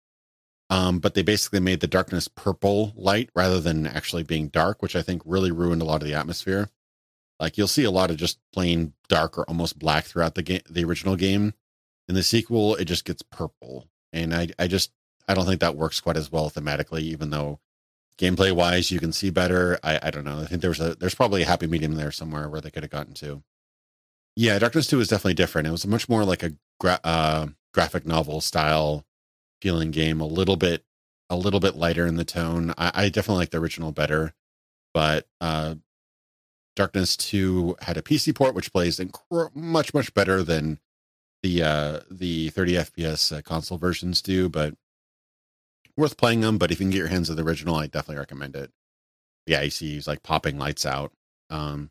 [0.70, 4.96] um, but they basically made the darkness purple light rather than actually being dark, which
[4.96, 6.70] I think really ruined a lot of the atmosphere.
[7.40, 10.62] Like you'll see a lot of just plain dark or almost black throughout the game,
[10.68, 11.54] the original game.
[12.08, 14.92] In the sequel, it just gets purple, and I, I just,
[15.26, 17.00] I don't think that works quite as well thematically.
[17.00, 17.60] Even though
[18.18, 19.78] gameplay wise, you can see better.
[19.82, 20.40] I, I don't know.
[20.40, 22.92] I think there's a, there's probably a happy medium there somewhere where they could have
[22.92, 23.42] gotten to.
[24.36, 25.66] Yeah, Darkness Two is definitely different.
[25.66, 29.06] It was much more like a gra- uh, graphic novel style
[29.62, 30.20] feeling game.
[30.20, 30.84] A little bit,
[31.30, 32.74] a little bit lighter in the tone.
[32.76, 34.34] I, I definitely like the original better,
[34.92, 35.76] but uh,
[36.76, 40.80] Darkness 2 had a PC port, which plays inc- much, much better than
[41.42, 44.74] the uh, the 30 FPS uh, console versions do, but
[45.96, 46.58] worth playing them.
[46.58, 48.72] But if you can get your hands on the original, I definitely recommend it.
[49.46, 51.12] Yeah, you see he's like popping lights out
[51.50, 51.90] um,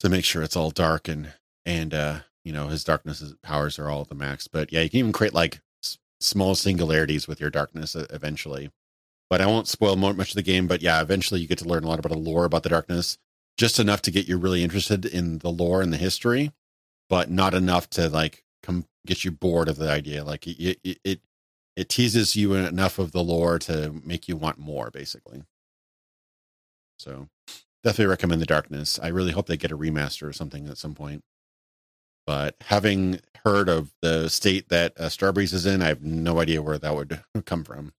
[0.00, 1.32] to make sure it's all dark and
[1.64, 4.48] and uh, you know his darkness powers are all at the max.
[4.48, 8.70] But yeah, you can even create like s- small singularities with your darkness eventually.
[9.28, 10.68] But I won't spoil more, much of the game.
[10.68, 13.18] But yeah, eventually you get to learn a lot about the lore about the darkness
[13.56, 16.52] just enough to get you really interested in the lore and the history,
[17.08, 20.24] but not enough to like come get you bored of the idea.
[20.24, 21.20] Like it, it, it,
[21.76, 25.42] it teases you enough of the lore to make you want more, basically.
[26.98, 27.28] So
[27.84, 28.98] definitely recommend the darkness.
[29.02, 31.22] I really hope they get a remaster or something at some point.
[32.26, 36.62] But having heard of the state that uh, Starbreeze is in, I have no idea
[36.62, 37.92] where that would come from.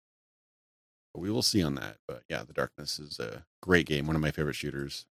[1.14, 1.98] But we will see on that.
[2.08, 5.06] But yeah, the darkness is a great game, one of my favorite shooters.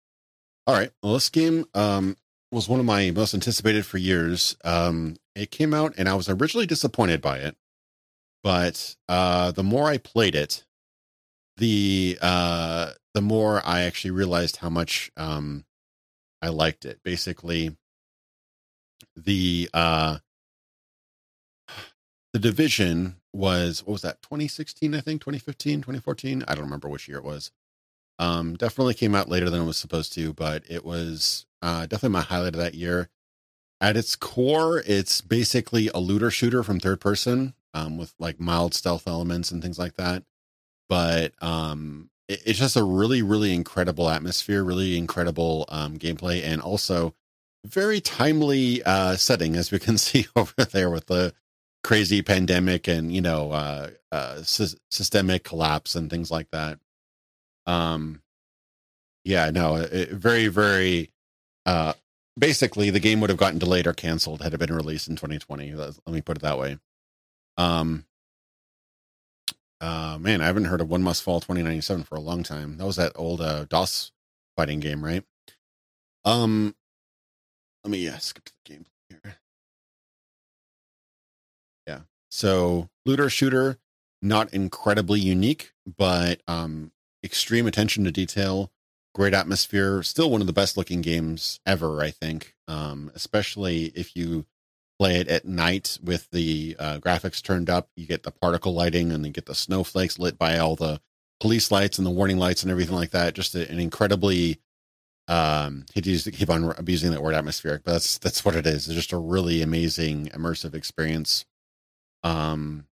[0.66, 0.90] All right.
[1.02, 2.16] Well, this game um,
[2.50, 4.56] was one of my most anticipated for years.
[4.64, 7.56] Um, it came out, and I was originally disappointed by it,
[8.44, 10.64] but uh, the more I played it,
[11.56, 15.64] the uh, the more I actually realized how much um,
[16.40, 17.00] I liked it.
[17.02, 17.76] Basically,
[19.16, 20.18] the uh,
[22.32, 27.08] the division was what was that 2016 i think 2015 2014 i don't remember which
[27.08, 27.50] year it was
[28.18, 32.10] Um, definitely came out later than it was supposed to, but it was uh, definitely
[32.10, 33.08] my highlight of that year.
[33.80, 38.74] At its core, it's basically a looter shooter from third person um, with like mild
[38.74, 40.22] stealth elements and things like that.
[40.88, 46.60] But um, it, it's just a really, really incredible atmosphere, really incredible um, gameplay, and
[46.60, 47.14] also
[47.64, 51.34] very timely uh, setting, as we can see over there with the
[51.82, 56.78] crazy pandemic and you know uh, uh, sy- systemic collapse and things like that.
[57.66, 58.22] Um,
[59.24, 61.10] yeah, no, it, very, very.
[61.64, 61.92] Uh,
[62.38, 65.72] basically, the game would have gotten delayed or canceled had it been released in 2020.
[65.74, 66.78] Let me put it that way.
[67.56, 68.04] Um,
[69.80, 72.78] uh, man, I haven't heard of One Must Fall 2097 for a long time.
[72.78, 74.12] That was that old uh, DOS
[74.56, 75.24] fighting game, right?
[76.24, 76.74] Um,
[77.84, 79.36] let me uh, skip to the game here.
[81.86, 83.78] Yeah, so looter shooter,
[84.20, 86.92] not incredibly unique, but um,
[87.24, 88.72] extreme attention to detail,
[89.14, 90.02] great atmosphere.
[90.02, 92.54] Still one of the best looking games ever, I think.
[92.68, 94.46] Um, especially if you
[94.98, 97.88] play it at night with the uh, graphics turned up.
[97.96, 101.00] You get the particle lighting and you get the snowflakes lit by all the
[101.40, 103.34] police lights and the warning lights and everything like that.
[103.34, 104.60] Just an incredibly
[105.28, 108.86] um used to keep on abusing that word atmospheric, but that's that's what it is.
[108.86, 111.44] It's just a really amazing immersive experience.
[112.22, 112.86] Um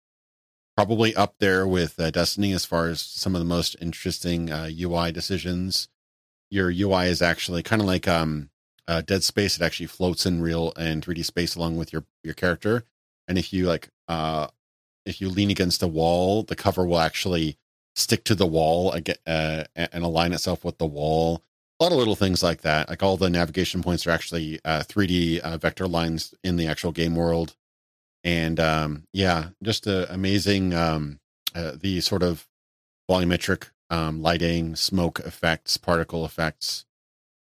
[0.79, 4.71] probably up there with uh, Destiny as far as some of the most interesting uh,
[4.73, 5.89] UI decisions.
[6.53, 8.51] Your UI is actually kind of like um
[8.87, 12.35] uh, Dead Space, it actually floats in real and 3D space along with your your
[12.35, 12.85] character.
[13.27, 14.47] And if you like, uh,
[15.05, 17.59] if you lean against a wall, the cover will actually
[17.97, 18.95] stick to the wall
[19.27, 21.43] uh, and align itself with the wall.
[21.81, 22.89] A lot of little things like that.
[22.89, 26.93] Like all the navigation points are actually uh, 3D uh, vector lines in the actual
[26.93, 27.57] game world.
[28.25, 30.75] And um, yeah, just a, amazing.
[30.75, 31.21] Um,
[31.55, 32.47] uh, the sort of
[33.11, 36.85] volumetric um, lighting, smoke effects, particle effects,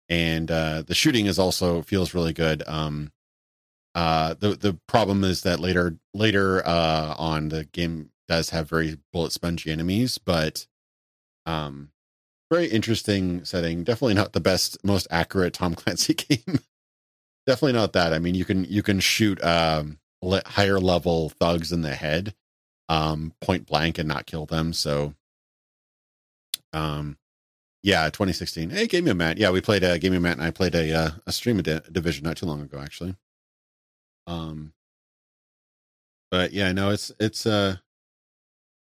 [0.10, 2.63] and uh, the shooting is also feels really good.
[2.68, 3.12] Um,
[3.96, 8.98] uh, the the problem is that later later uh, on the game does have very
[9.12, 10.68] bullet spongy enemies, but
[11.46, 11.90] um,
[12.52, 13.84] very interesting setting.
[13.84, 16.60] Definitely not the best, most accurate Tom Clancy game.
[17.46, 18.13] Definitely not that.
[18.13, 20.00] I mean, you can you can shoot um,
[20.46, 22.34] higher level thugs in the head,
[22.90, 24.74] um, point blank, and not kill them.
[24.74, 25.13] So,
[26.74, 27.18] um,
[27.84, 28.72] yeah, 2016.
[28.72, 29.38] Hey, Game Matt.
[29.38, 31.60] Yeah, we played a uh, Game of Matt and I played a uh, a stream
[31.60, 33.16] of division not too long ago, actually.
[34.26, 34.74] Um,
[36.30, 37.78] but yeah, no, it's it's uh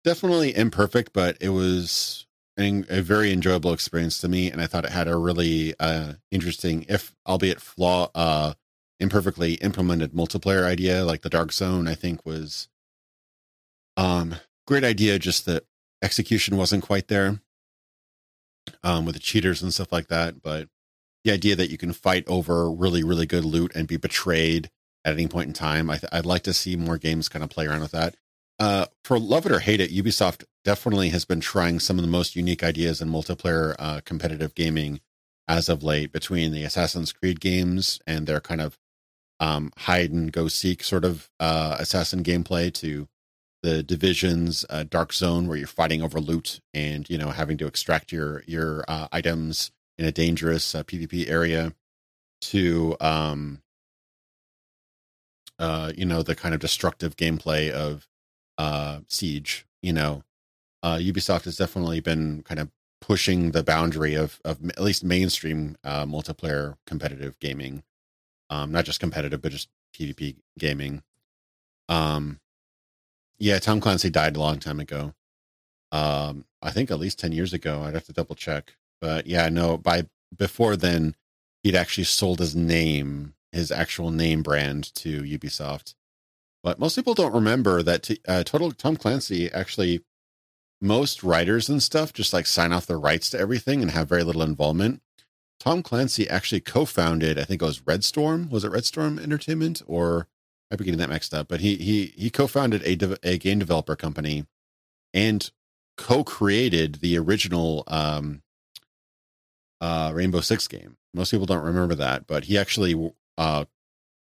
[0.04, 2.26] definitely imperfect, but it was
[2.58, 6.14] a, a very enjoyable experience to me, and I thought it had a really uh
[6.30, 8.54] interesting, if albeit flaw, uh,
[9.00, 11.04] imperfectly implemented multiplayer idea.
[11.04, 12.68] Like the Dark Zone, I think was
[13.96, 15.18] um great idea.
[15.18, 15.64] Just that
[16.02, 17.40] execution wasn't quite there
[18.82, 20.42] um, with the cheaters and stuff like that.
[20.42, 20.68] But
[21.24, 24.70] the idea that you can fight over really, really good loot and be betrayed
[25.04, 27.66] at any point in time, I would like to see more games kind of play
[27.66, 28.16] around with that.
[28.58, 32.10] Uh, for love it or hate it, Ubisoft definitely has been trying some of the
[32.10, 35.00] most unique ideas in multiplayer uh, competitive gaming
[35.46, 38.78] as of late between the Assassin's Creed games and their kind of
[39.40, 43.08] um, hide and go seek sort of uh, assassin gameplay to
[43.62, 47.66] the divisions uh, dark zone where you're fighting over loot and you know having to
[47.66, 51.72] extract your your uh, items in a dangerous uh, pvp area
[52.40, 53.62] to um
[55.58, 58.08] uh you know the kind of destructive gameplay of
[58.58, 60.22] uh siege you know.
[60.82, 62.70] Uh ubisoft has definitely been kind of
[63.00, 67.82] pushing the boundary of of at least mainstream uh multiplayer competitive gaming
[68.50, 71.02] um not just competitive but just pvp gaming
[71.88, 72.40] um
[73.38, 75.14] yeah, Tom Clancy died a long time ago.
[75.92, 77.82] Um, I think at least ten years ago.
[77.82, 79.76] I'd have to double check, but yeah, no.
[79.76, 80.06] By
[80.36, 81.14] before then,
[81.62, 85.94] he'd actually sold his name, his actual name brand to Ubisoft.
[86.62, 90.02] But most people don't remember that t- uh, Total Tom Clancy actually
[90.80, 94.24] most writers and stuff just like sign off their rights to everything and have very
[94.24, 95.00] little involvement.
[95.58, 98.48] Tom Clancy actually co-founded, I think it was Red Storm.
[98.50, 100.28] Was it Red Storm Entertainment or
[100.70, 103.94] I'd be getting that mixed up, but he he he co-founded a a game developer
[103.94, 104.46] company
[105.14, 105.50] and
[105.96, 108.42] co-created the original um,
[109.80, 110.96] uh, Rainbow Six game.
[111.14, 113.64] Most people don't remember that, but he actually uh,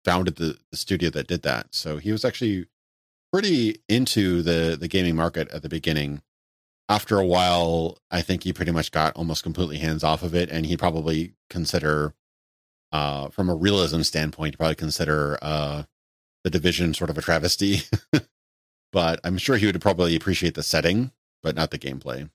[0.04, 1.68] founded the, the studio that did that.
[1.74, 2.66] So he was actually
[3.32, 6.22] pretty into the the gaming market at the beginning.
[6.90, 10.50] After a while, I think he pretty much got almost completely hands off of it,
[10.50, 12.14] and he probably consider,
[12.90, 15.84] uh, from a realism standpoint, he probably consider uh,
[16.42, 17.82] the division sort of a travesty.
[18.92, 21.12] but I'm sure he would probably appreciate the setting,
[21.44, 22.28] but not the gameplay.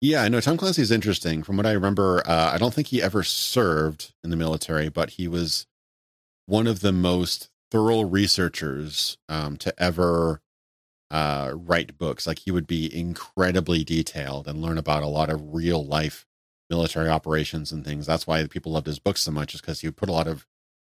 [0.00, 1.44] Yeah, I know Tom Clancy is interesting.
[1.44, 5.10] From what I remember, uh, I don't think he ever served in the military, but
[5.10, 5.68] he was
[6.46, 10.42] one of the most thorough researchers um, to ever
[11.10, 12.26] uh, write books.
[12.26, 16.26] Like he would be incredibly detailed and learn about a lot of real life
[16.68, 18.06] military operations and things.
[18.06, 20.26] That's why people loved his books so much, is because he would put a lot
[20.26, 20.46] of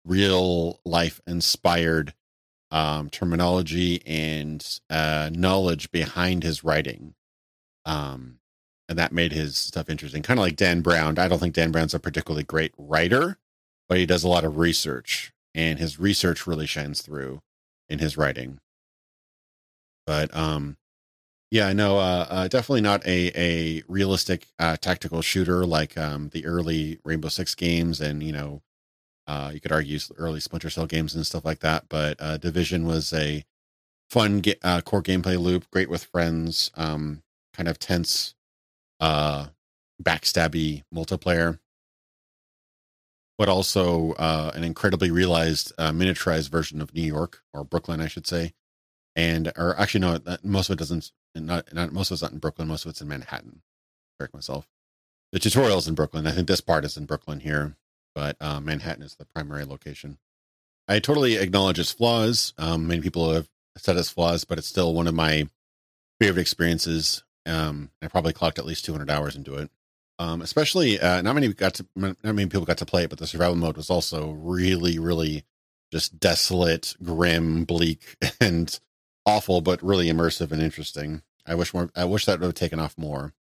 [0.05, 2.15] real life inspired
[2.71, 7.15] um, terminology and uh, knowledge behind his writing.
[7.85, 8.39] Um,
[8.89, 10.23] and that made his stuff interesting.
[10.23, 11.19] Kind of like Dan Brown.
[11.19, 13.39] I don't think Dan Brown's a particularly great writer,
[13.89, 17.43] but he does a lot of research, and his research really shines through
[17.89, 18.61] in his writing.
[20.09, 20.79] But um,
[21.51, 21.99] yeah, I know.
[21.99, 27.29] Uh, uh, definitely not a a realistic uh, tactical shooter like um, the early Rainbow
[27.29, 28.63] Six games, and you know,
[29.27, 31.89] uh, you could argue early Splinter Cell games and stuff like that.
[31.91, 33.45] But uh, Division was a
[34.11, 37.23] fun ge- uh, core gameplay loop, great with friends, um,
[37.55, 38.35] kind of tense,
[39.01, 39.49] uh,
[40.03, 41.59] backstabby multiplayer,
[43.39, 48.09] but also uh, an incredibly realized uh, miniaturized version of New York or Brooklyn, I
[48.09, 48.53] should say.
[49.17, 51.11] And or actually, no, most of it doesn't.
[51.35, 52.69] Not, not most of it's not in Brooklyn.
[52.69, 53.63] Most of it's in Manhattan.
[54.19, 54.67] Correct myself.
[55.33, 56.27] The tutorial's in Brooklyn.
[56.27, 57.77] I think this part is in Brooklyn here
[58.19, 60.19] but uh, Manhattan is the primary location.
[60.89, 62.53] I totally acknowledge its flaws.
[62.59, 65.49] Um, many people have said its flaws, but it's still one of my
[66.21, 67.23] favorite experiences.
[67.47, 69.71] Um, I probably clocked at least 200 hours into it.
[70.19, 73.21] Um, especially, uh, not many got to, not many people got to play it, but
[73.21, 75.45] the survival mode was also really, really
[75.93, 78.81] just desolate, grim, bleak, and
[79.29, 81.23] awful, but really immersive and interesting.
[81.47, 81.91] I wish more.
[81.95, 83.35] I wish that would have taken off more.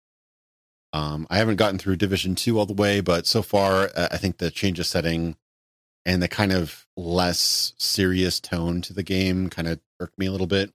[0.93, 4.17] Um, I haven't gotten through Division Two all the way, but so far, uh, I
[4.17, 5.37] think the change of setting
[6.07, 10.33] and the kind of less serious tone to the game kind of irked me a
[10.33, 10.73] little bit.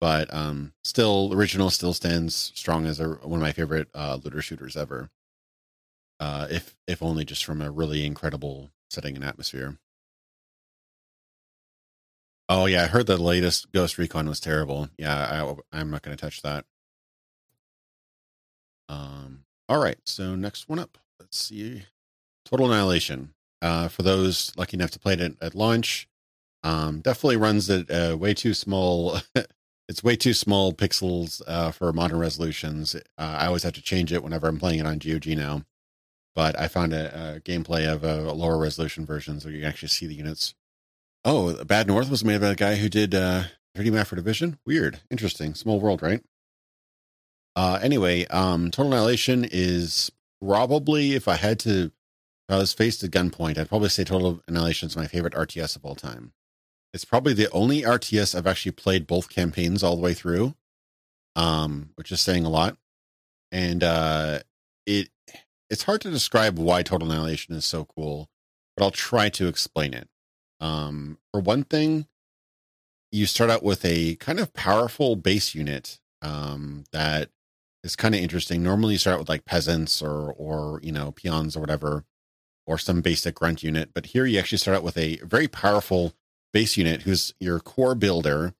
[0.00, 4.42] But um, still, original still stands strong as a, one of my favorite uh, looter
[4.42, 5.10] shooters ever.
[6.20, 9.78] Uh, if if only just from a really incredible setting and atmosphere.
[12.48, 14.88] Oh yeah, I heard the latest Ghost Recon was terrible.
[14.98, 15.14] Yeah,
[15.72, 16.66] I, I'm not going to touch that.
[18.88, 20.98] Um, all right, so next one up.
[21.18, 21.84] Let's see.
[22.44, 23.32] Total Annihilation.
[23.62, 26.06] Uh, for those lucky enough to play it at, at launch,
[26.62, 29.18] um, definitely runs at uh, way too small.
[29.88, 32.94] it's way too small pixels uh, for modern resolutions.
[32.94, 35.62] Uh, I always have to change it whenever I'm playing it on GOG now.
[36.34, 39.68] But I found a, a gameplay of a, a, lower resolution version so you can
[39.68, 40.54] actually see the units.
[41.24, 43.44] Oh, Bad North was made by a guy who did uh,
[43.76, 44.58] 3D Map for Division.
[44.66, 46.22] Weird, interesting, small world, right?
[47.56, 50.12] Uh, anyway, um, Total Annihilation is
[50.42, 51.92] probably, if I had to,
[52.48, 55.84] I was faced at gunpoint, I'd probably say Total Annihilation is my favorite RTS of
[55.84, 56.32] all time.
[56.92, 60.54] It's probably the only RTS I've actually played both campaigns all the way through,
[61.36, 62.76] um, which is saying a lot.
[63.50, 64.40] And uh,
[64.86, 65.08] it
[65.70, 68.28] it's hard to describe why Total Annihilation is so cool,
[68.76, 70.08] but I'll try to explain it.
[70.64, 72.06] Um, for one thing,
[73.12, 77.28] you start out with a kind of powerful base unit um, that
[77.82, 78.62] is kind of interesting.
[78.62, 82.04] Normally, you start out with like peasants or or you know peons or whatever,
[82.66, 83.90] or some basic grunt unit.
[83.92, 86.14] But here, you actually start out with a very powerful
[86.54, 88.54] base unit who's your core builder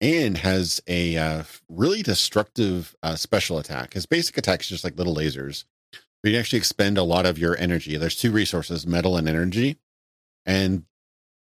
[0.00, 3.94] and has a uh, really destructive uh, special attack.
[3.94, 5.64] His basic attack is just like little lasers.
[6.22, 7.96] But you actually expend a lot of your energy.
[7.96, 9.78] There's two resources, metal and energy,
[10.44, 10.84] and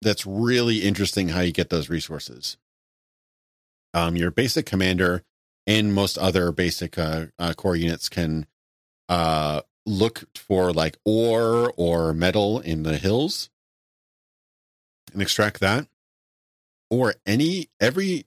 [0.02, 2.56] that's really interesting how you get those resources.
[3.94, 5.22] Um, your basic commander
[5.66, 8.46] and most other basic uh, uh, core units can
[9.08, 13.50] uh, look for like ore or metal in the hills
[15.12, 15.88] and extract that.
[16.90, 18.26] Or any every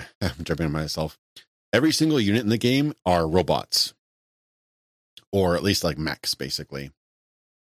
[0.20, 1.18] i'm jumping on myself.
[1.72, 3.94] Every single unit in the game are robots.
[5.32, 6.90] Or at least like mechs basically.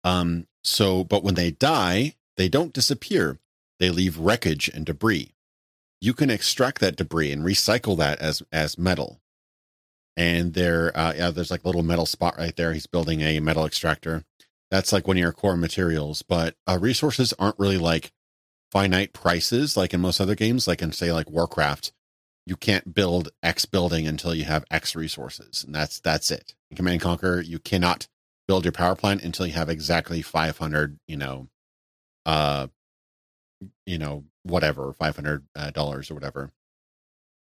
[0.04, 3.38] Um so but when they die they don't disappear
[3.78, 5.34] they leave wreckage and debris
[6.00, 9.20] you can extract that debris and recycle that as as metal.
[10.16, 12.72] And there, uh, yeah, there's like a little metal spot right there.
[12.72, 14.24] He's building a metal extractor.
[14.70, 16.22] That's like one of your core materials.
[16.22, 18.12] But uh, resources aren't really like
[18.72, 20.66] finite prices like in most other games.
[20.66, 21.92] Like in say like Warcraft,
[22.46, 26.54] you can't build X building until you have X resources, and that's that's it.
[26.70, 28.08] In Command Conquer, you cannot
[28.48, 31.48] build your power plant until you have exactly 500, you know,
[32.26, 32.66] uh,
[33.86, 36.50] you know, whatever, $500 uh, or whatever.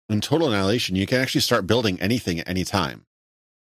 [0.09, 3.05] In total annihilation, you can actually start building anything at any time.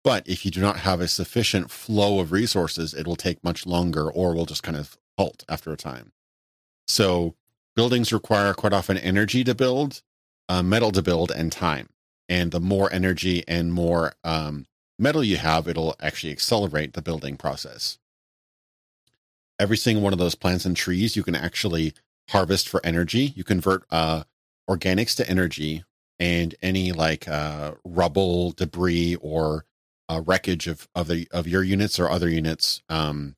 [0.03, 3.67] But if you do not have a sufficient flow of resources, it will take much
[3.67, 6.13] longer or will just kind of halt after a time.
[6.87, 7.35] So
[7.75, 10.01] buildings require quite often energy to build,
[10.49, 11.89] uh, metal to build, and time.
[12.27, 14.65] And the more energy and more um,
[14.97, 17.99] metal you have, it'll actually accelerate the building process.
[19.61, 21.93] Every single one of those plants and trees you can actually
[22.29, 23.31] harvest for energy.
[23.35, 24.23] You convert uh,
[24.67, 25.83] organics to energy,
[26.19, 29.65] and any like uh, rubble, debris, or
[30.09, 33.35] uh, wreckage of of the of your units or other units um,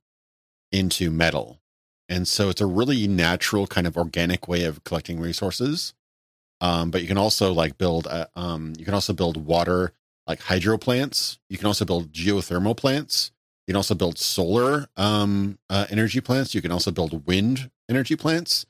[0.71, 1.59] into metal.
[2.07, 5.93] And so it's a really natural kind of organic way of collecting resources.
[6.61, 9.91] Um, but you can also like build, uh, um, you can also build water
[10.25, 11.39] like hydro plants.
[11.49, 13.31] You can also build geothermal plants.
[13.67, 16.53] You can also build solar um, uh, energy plants.
[16.53, 18.65] You can also build wind energy plants,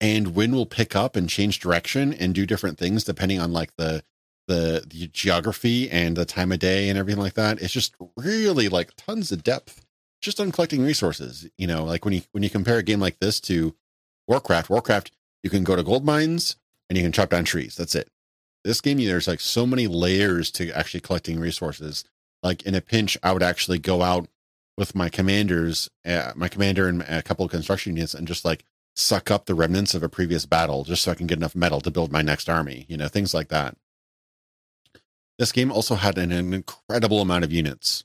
[0.00, 3.74] and wind will pick up and change direction and do different things depending on like
[3.76, 4.04] the
[4.46, 7.60] the the geography and the time of day and everything like that.
[7.62, 9.84] It's just really like tons of depth
[10.20, 11.48] just on collecting resources.
[11.56, 13.74] You know, like when you when you compare a game like this to
[14.28, 16.56] Warcraft, Warcraft, you can go to gold mines
[16.88, 17.76] and you can chop down trees.
[17.76, 18.08] That's it.
[18.64, 22.04] This game, there's like so many layers to actually collecting resources.
[22.42, 24.28] Like in a pinch, I would actually go out
[24.76, 28.64] with my commanders, uh, my commander and a couple of construction units, and just like
[28.96, 31.80] suck up the remnants of a previous battle, just so I can get enough metal
[31.80, 32.86] to build my next army.
[32.88, 33.76] You know, things like that.
[35.38, 38.04] This game also had an, incredible amount of units.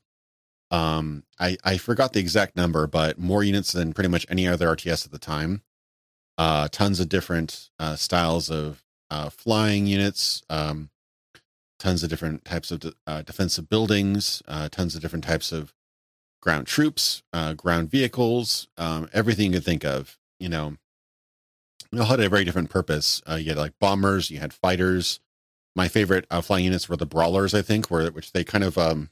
[0.72, 4.67] Um, I I forgot the exact number, but more units than pretty much any other
[4.67, 5.63] RTS at the time.
[6.38, 10.89] Uh, tons of different uh, styles of uh, flying units, um,
[11.80, 15.74] tons of different types of de- uh, defensive buildings, uh, tons of different types of
[16.42, 20.18] ground troops, uh, ground vehicles, um, everything you could think of.
[20.40, 20.78] You know,
[21.92, 23.22] it all had a very different purpose.
[23.30, 25.20] Uh, you had like bombers, you had fighters.
[25.76, 28.78] My favorite uh, flying units were the brawlers, I think, where which they kind of
[28.78, 29.10] um,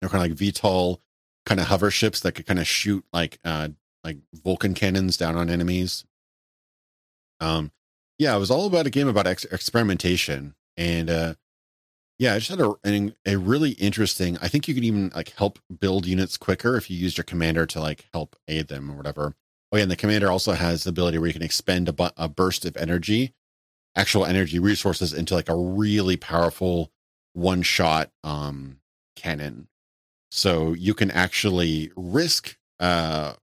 [0.00, 0.98] they're kind of like VTOL
[1.46, 3.68] kind of hover ships that could kind of shoot like uh
[4.02, 6.04] like Vulcan cannons down on enemies.
[7.40, 7.72] Um,
[8.18, 11.34] yeah, it was all about a game about ex- experimentation, and uh,
[12.18, 14.38] yeah, I just had a, a a really interesting.
[14.40, 17.66] I think you could even like help build units quicker if you used your commander
[17.66, 19.34] to like help aid them or whatever.
[19.72, 22.10] Oh yeah, and the commander also has the ability where you can expend a, bu-
[22.16, 23.34] a burst of energy,
[23.96, 26.92] actual energy resources into like a really powerful
[27.32, 28.78] one shot um
[29.16, 29.68] cannon
[30.34, 33.34] so you can actually risk uh,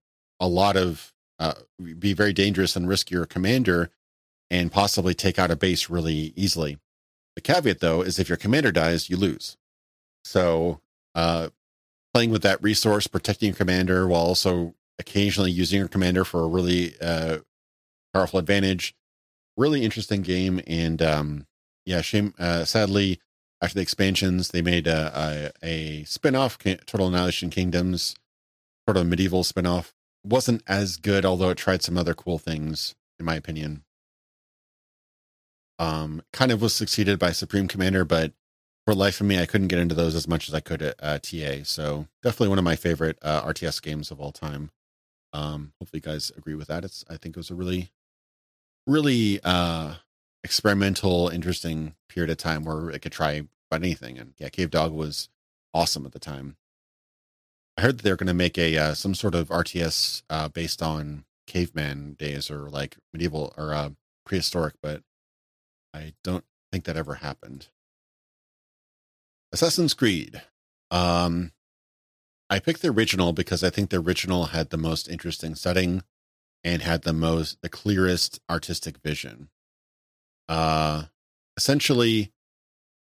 [0.42, 1.54] a lot of, uh,
[2.00, 3.92] be very dangerous and risk your commander
[4.50, 6.80] and possibly take out a base really easily.
[7.36, 9.58] The caveat, though, is if your commander dies, you lose.
[10.26, 10.82] So
[11.16, 11.50] uh,
[12.14, 16.48] playing with that resource, protecting your commander while also occasionally using your commander for a
[16.48, 17.40] really uh,
[18.14, 18.94] powerful advantage.
[19.58, 20.62] Really interesting game.
[20.68, 21.48] And um,
[21.86, 22.34] yeah, shame.
[22.38, 23.20] Uh, sadly,
[23.62, 28.16] after the expansions, they made a, a, a spin-off, Total Annihilation Kingdoms,
[28.88, 29.94] sort of medieval spin-off.
[30.24, 33.84] Wasn't as good, although it tried some other cool things, in my opinion.
[35.82, 38.34] Um, kind of was succeeded by Supreme Commander, but
[38.86, 40.96] for life of me, I couldn't get into those as much as I could at
[41.02, 41.64] uh, TA.
[41.64, 44.70] So definitely one of my favorite uh, RTS games of all time.
[45.34, 46.86] Um, hopefully, you guys agree with that.
[46.86, 47.90] It's I think it was a really,
[48.86, 49.96] really uh,
[50.44, 53.32] experimental, interesting period of time where it could try
[53.72, 54.20] about anything.
[54.20, 55.30] And yeah, Cavedog was
[55.74, 56.58] awesome at the time.
[57.76, 60.84] I heard that they're going to make a uh, some sort of RTS uh, based
[60.84, 63.90] on caveman days or like medieval or uh,
[64.28, 65.02] prehistoric, but
[65.94, 67.68] I don't think that ever happened.
[69.52, 70.42] Assassin's Creed.
[70.90, 71.52] Um,
[72.50, 76.04] I picked the original because I think the original had the most interesting setting
[76.64, 79.50] and had the most the clearest artistic vision.
[80.48, 81.06] Uh,
[81.58, 82.32] essentially,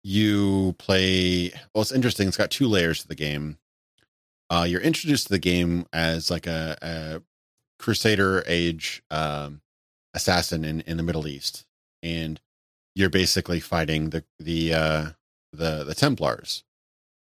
[0.03, 1.53] you play.
[1.74, 2.28] Well, it's interesting.
[2.28, 3.59] It's got two layers to the game.
[4.49, 7.22] Uh, you're introduced to the game as like a, a
[7.78, 9.62] Crusader age um,
[10.12, 11.64] assassin in, in the Middle East,
[12.03, 12.41] and
[13.01, 15.07] you're basically fighting the the uh,
[15.53, 16.64] the the Templars.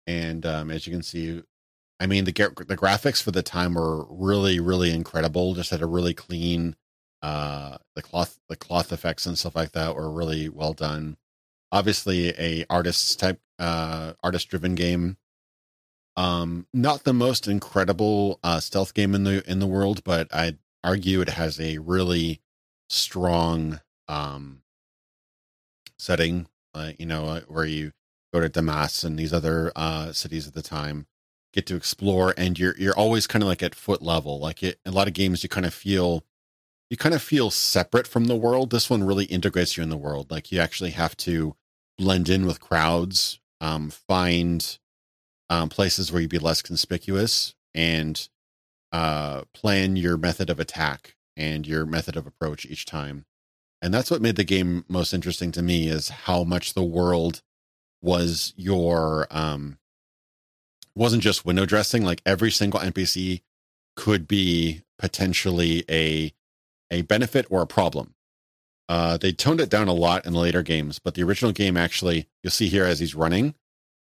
[0.08, 1.44] And um, as you can see,
[2.00, 5.56] I mean the the graphics for the time were really really incredible.
[5.56, 6.76] Just had a really clean
[7.26, 11.18] uh the cloth the cloth effects and stuff like that were really well done
[11.72, 15.18] obviously a artist type uh artist driven game
[16.18, 20.60] um not the most incredible uh stealth game in the in the world but i'd
[20.84, 22.42] argue it has a really
[22.90, 24.62] strong um
[25.98, 27.92] setting uh, you know uh, where you
[28.34, 31.08] go to damas and these other uh cities at the time
[31.54, 34.80] get to explore and you're you're always kind of like at foot level like it,
[34.86, 36.24] a lot of games you kind of feel
[36.90, 38.70] you kind of feel separate from the world.
[38.70, 40.30] This one really integrates you in the world.
[40.32, 41.56] Like you actually have to
[41.98, 44.78] blend in with crowds, um, find
[45.50, 48.30] um, places where you'd be less conspicuous, and
[48.92, 53.26] uh, plan your method of attack and your method of approach each time.
[53.86, 57.44] And that's what made the game most interesting to me is how much the world
[58.02, 59.78] was your um,
[60.96, 62.04] wasn't just window dressing.
[62.04, 63.42] Like every single NPC
[63.96, 66.34] could be potentially a
[66.90, 68.16] a benefit or a problem.
[68.90, 71.78] Uh, they toned it down a lot in the later games, but the original game
[71.78, 73.54] actually, you'll see here as he's running,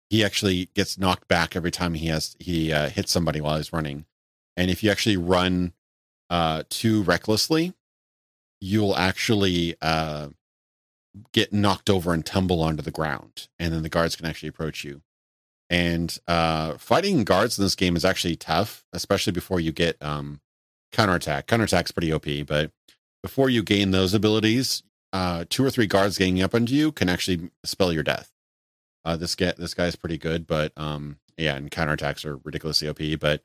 [0.09, 3.73] he actually gets knocked back every time he has he uh, hits somebody while he's
[3.73, 4.05] running.
[4.57, 5.73] And if you actually run
[6.31, 7.75] uh, too recklessly,
[8.61, 10.28] you'll actually uh,
[11.32, 14.84] get knocked over and tumble onto the ground, and then the guards can actually approach
[14.84, 15.02] you.
[15.68, 20.40] And uh, fighting guards in this game is actually tough, especially before you get um,
[20.92, 21.46] counterattack.
[21.46, 22.70] Counterattack's pretty OP, but
[23.22, 24.82] before you gain those abilities,
[25.12, 28.30] uh, two or three guards ganging up onto you can actually spell your death.
[29.04, 33.20] Uh, this guy, this guy's pretty good, but um, yeah, and counterattacks are ridiculously OP.
[33.20, 33.42] But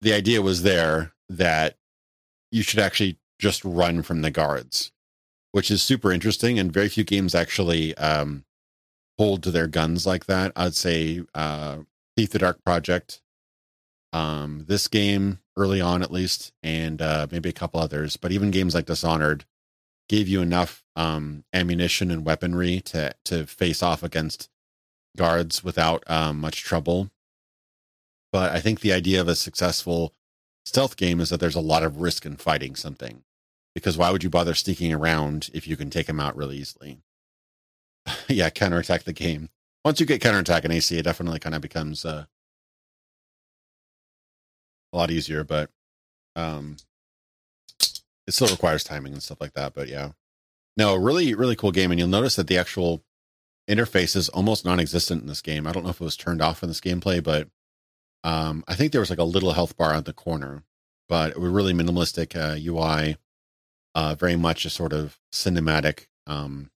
[0.00, 1.76] the idea was there that
[2.50, 4.92] you should actually just run from the guards,
[5.52, 6.58] which is super interesting.
[6.58, 8.44] And very few games actually um,
[9.18, 10.52] hold to their guns like that.
[10.54, 11.78] I'd say uh,
[12.16, 13.20] Thief the Dark Project,
[14.12, 18.16] um, this game early on at least, and uh, maybe a couple others.
[18.16, 19.44] But even games like Dishonored
[20.08, 24.48] gave you enough um, ammunition and weaponry to to face off against
[25.16, 27.10] guards without um, much trouble.
[28.32, 30.14] But I think the idea of a successful
[30.64, 33.22] stealth game is that there's a lot of risk in fighting something.
[33.80, 37.00] Because why would you bother sneaking around if you can take them out really easily?
[38.28, 39.48] yeah, counterattack the game.
[39.84, 42.26] Once you get counterattack in AC, it definitely kind of becomes uh,
[44.92, 45.70] a lot easier, but
[46.36, 46.76] um,
[48.26, 49.74] it still requires timing and stuff like that.
[49.74, 50.10] But yeah,
[50.76, 51.90] no, really, really cool game.
[51.90, 53.02] And you'll notice that the actual
[53.68, 55.66] interface is almost non-existent in this game.
[55.66, 57.48] I don't know if it was turned off in this gameplay, but
[58.24, 60.64] um, I think there was like a little health bar on the corner,
[61.08, 63.16] but it was really minimalistic uh, UI,
[63.94, 66.06] uh, very much a sort of cinematic.
[66.26, 66.70] Um,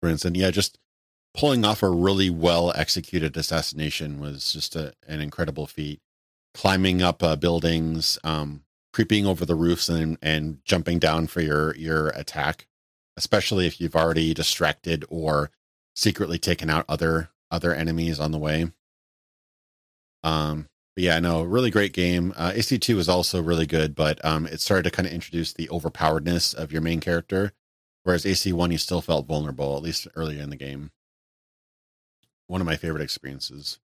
[0.00, 0.78] for instance, yeah, just
[1.34, 6.00] pulling off a really well executed assassination was just a, an incredible feat.
[6.54, 11.74] Climbing up uh, buildings, um, creeping over the roofs, and and jumping down for your
[11.76, 12.66] your attack,
[13.16, 15.50] especially if you've already distracted or
[15.96, 18.70] secretly taken out other other enemies on the way.
[20.22, 22.32] Um, but yeah, no, really great game.
[22.36, 25.68] Uh, AC2 is also really good, but um, it started to kind of introduce the
[25.68, 27.52] overpoweredness of your main character,
[28.02, 30.90] whereas AC1 you still felt vulnerable, at least earlier in the game.
[32.46, 33.78] One of my favorite experiences.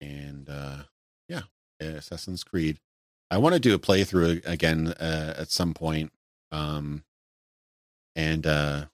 [0.00, 0.84] And uh,
[1.28, 1.42] yeah,
[1.80, 2.78] Assassin's Creed.
[3.30, 6.12] I want to do a playthrough again uh, at some point,
[6.50, 7.04] um,
[8.16, 8.86] and uh,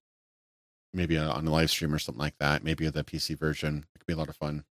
[0.92, 2.64] maybe on a live stream or something like that.
[2.64, 3.86] Maybe the PC version.
[3.94, 4.64] It could be a lot of fun.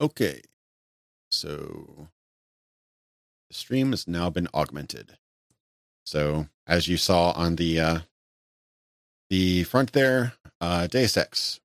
[0.00, 0.42] Okay.
[1.30, 2.08] So
[3.48, 5.18] the stream has now been augmented.
[6.06, 7.98] So as you saw on the uh
[9.30, 11.60] the front there, uh Deus Ex.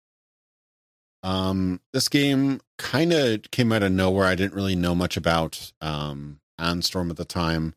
[1.23, 4.25] Um this game kind of came out of nowhere.
[4.25, 6.39] I didn't really know much about um
[6.81, 7.75] Storm at the time.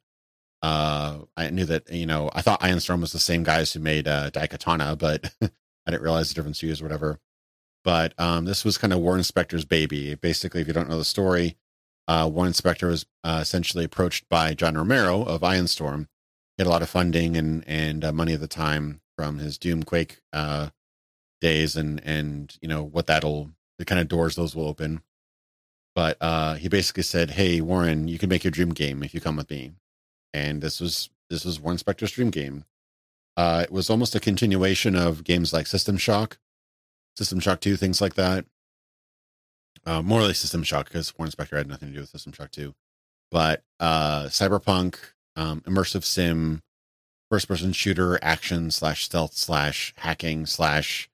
[0.63, 4.07] Uh I knew that, you know, I thought Storm was the same guys who made
[4.07, 7.19] uh Daikatana, but I didn't realize the different studios whatever
[7.85, 10.15] but um, this was kind of Warren Spector's baby.
[10.15, 11.57] Basically, if you don't know the story,
[12.09, 16.09] uh, Warren Spector was uh, essentially approached by John Romero of Ion Storm.
[16.57, 19.59] He had a lot of funding and and uh, money at the time from his
[19.59, 20.71] Doom Quake uh,
[21.41, 25.03] days, and and you know what that'll the kind of doors those will open.
[25.95, 29.21] But uh, he basically said, "Hey, Warren, you can make your dream game if you
[29.21, 29.73] come with me."
[30.35, 32.65] And this was this was Warren Spector's dream game.
[33.37, 36.39] Uh, it was almost a continuation of games like System Shock,
[37.17, 38.45] System Shock 2, things like that.
[39.85, 42.51] Uh, more like System Shock because Warren Spector had nothing to do with System Shock
[42.53, 42.75] 2.
[43.31, 44.97] But uh, Cyberpunk,
[45.37, 46.63] um, immersive sim,
[47.31, 51.09] first person shooter, action slash stealth slash hacking slash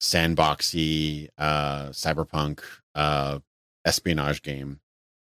[0.00, 2.60] sandboxy, uh, cyberpunk,
[2.94, 3.38] uh,
[3.84, 4.80] espionage game.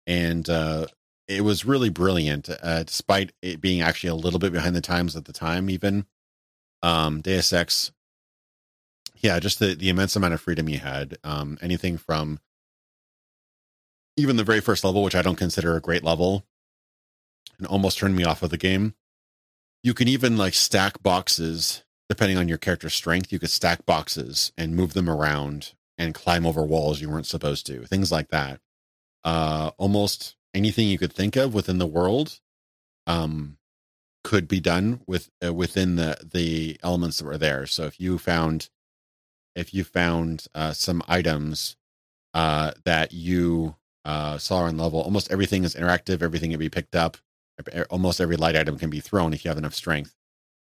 [0.06, 0.86] And uh,
[1.28, 5.16] it was really brilliant, uh, despite it being actually a little bit behind the times
[5.16, 6.06] at the time, even.
[6.82, 7.92] Um, Deus Ex
[9.24, 11.16] yeah, just the, the immense amount of freedom you had.
[11.24, 12.40] Um, anything from
[14.18, 16.44] even the very first level, which I don't consider a great level,
[17.56, 18.94] and almost turned me off of the game.
[19.82, 23.32] You can even like stack boxes depending on your character's strength.
[23.32, 27.64] You could stack boxes and move them around and climb over walls you weren't supposed
[27.66, 27.86] to.
[27.86, 28.60] Things like that.
[29.24, 32.40] Uh, almost anything you could think of within the world
[33.06, 33.56] um,
[34.22, 37.64] could be done with uh, within the the elements that were there.
[37.66, 38.68] So if you found
[39.54, 41.76] if you found uh, some items
[42.32, 46.22] uh, that you uh, saw on level, almost everything is interactive.
[46.22, 47.16] Everything can be picked up.
[47.90, 50.14] Almost every light item can be thrown if you have enough strength.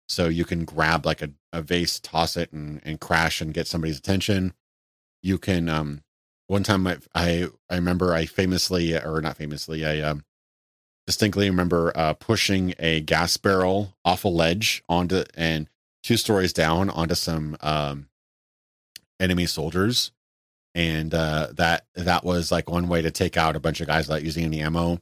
[0.09, 3.67] So you can grab like a, a vase, toss it, and, and crash and get
[3.67, 4.53] somebody's attention.
[5.23, 6.01] You can um
[6.47, 10.25] one time I I, I remember I famously or not famously I um
[11.07, 15.67] distinctly remember uh, pushing a gas barrel off a ledge onto and
[16.03, 18.07] two stories down onto some um,
[19.21, 20.11] enemy soldiers,
[20.75, 24.07] and uh, that that was like one way to take out a bunch of guys
[24.07, 24.99] without using any ammo.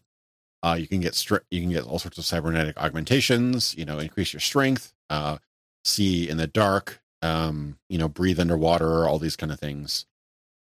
[0.61, 3.75] Uh, you can get stri- you can get all sorts of cybernetic augmentations.
[3.77, 5.37] You know, increase your strength, uh,
[5.85, 10.05] see in the dark, um, you know, breathe underwater, all these kind of things.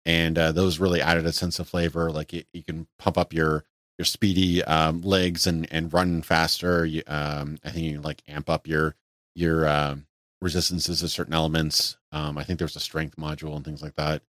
[0.04, 2.10] And uh, those really added a sense of flavor.
[2.10, 3.64] Like it, you can pump up your
[3.98, 6.84] your speedy um, legs and and run faster.
[6.84, 8.94] You, um, I think you can like amp up your
[9.34, 9.96] your uh,
[10.40, 11.96] resistances to certain elements.
[12.12, 14.22] Um, I think there's a strength module and things like that.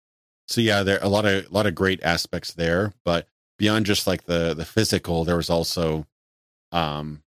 [0.48, 2.94] So yeah, there a lot of a lot of great aspects there.
[3.06, 6.06] But beyond just like the the physical, there was also
[6.72, 7.24] um,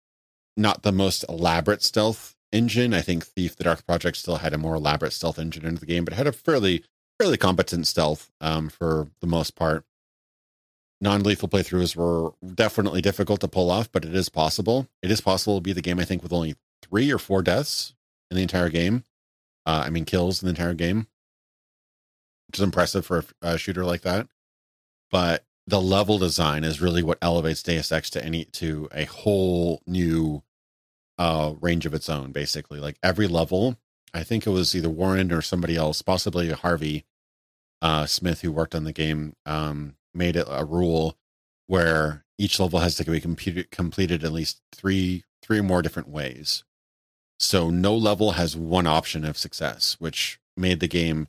[0.56, 2.94] not the most elaborate stealth engine.
[2.94, 5.86] I think Thief: The Dark Project still had a more elaborate stealth engine into the
[5.86, 6.84] game, but had a fairly
[7.20, 9.84] fairly competent stealth um, for the most part
[11.02, 14.88] non-lethal playthroughs were definitely difficult to pull off, but it is possible.
[15.02, 17.94] It is possible to be the game I think with only three or four deaths
[18.30, 19.04] in the entire game.
[19.66, 21.08] Uh, I mean, kills in the entire game,
[22.48, 24.28] which is impressive for a, a shooter like that.
[25.12, 29.82] But the level design is really what elevates Deus Ex to any to a whole
[29.86, 30.44] new
[31.18, 32.32] uh, range of its own.
[32.32, 33.78] Basically, like every level,
[34.14, 37.06] I think it was either Warren or somebody else, possibly Harvey
[37.82, 39.34] uh, Smith, who worked on the game.
[39.46, 41.18] Um, made it a rule
[41.68, 46.10] where each level has to be computed, completed at least three three or more different
[46.10, 46.64] ways.
[47.40, 51.28] So no level has one option of success, which made the game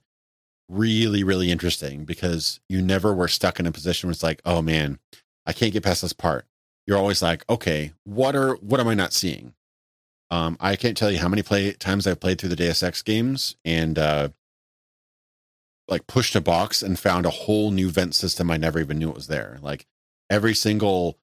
[0.68, 4.62] really really interesting because you never were stuck in a position where it's like, oh
[4.62, 4.98] man,
[5.46, 6.46] I can't get past this part.
[6.86, 9.54] You're always like, okay, what are what am I not seeing?
[10.30, 13.02] Um, I can't tell you how many play times I've played through the Deus Ex
[13.02, 14.28] games, and uh,
[15.88, 19.10] like pushed a box and found a whole new vent system I never even knew
[19.10, 19.58] it was there.
[19.60, 19.86] Like
[20.30, 21.18] every single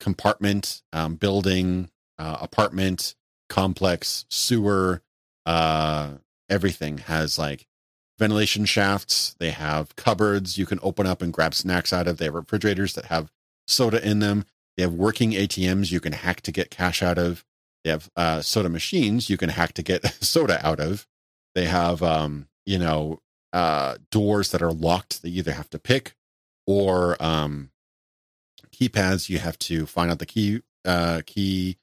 [0.00, 3.14] compartment, um, building, uh, apartment,
[3.48, 5.02] complex, sewer,
[5.44, 6.12] uh,
[6.48, 7.66] everything has like
[8.18, 9.36] ventilation shafts.
[9.38, 12.18] They have cupboards you can open up and grab snacks out of.
[12.18, 13.30] They have refrigerators that have
[13.66, 14.44] soda in them.
[14.76, 17.44] They have working ATMs you can hack to get cash out of.
[17.84, 21.06] They have uh, soda machines you can hack to get soda out of.
[21.54, 23.20] They have, um, you know,
[23.52, 26.14] uh, doors that are locked that you either have to pick
[26.66, 27.70] or um,
[28.70, 31.78] keypads you have to find out the key uh, key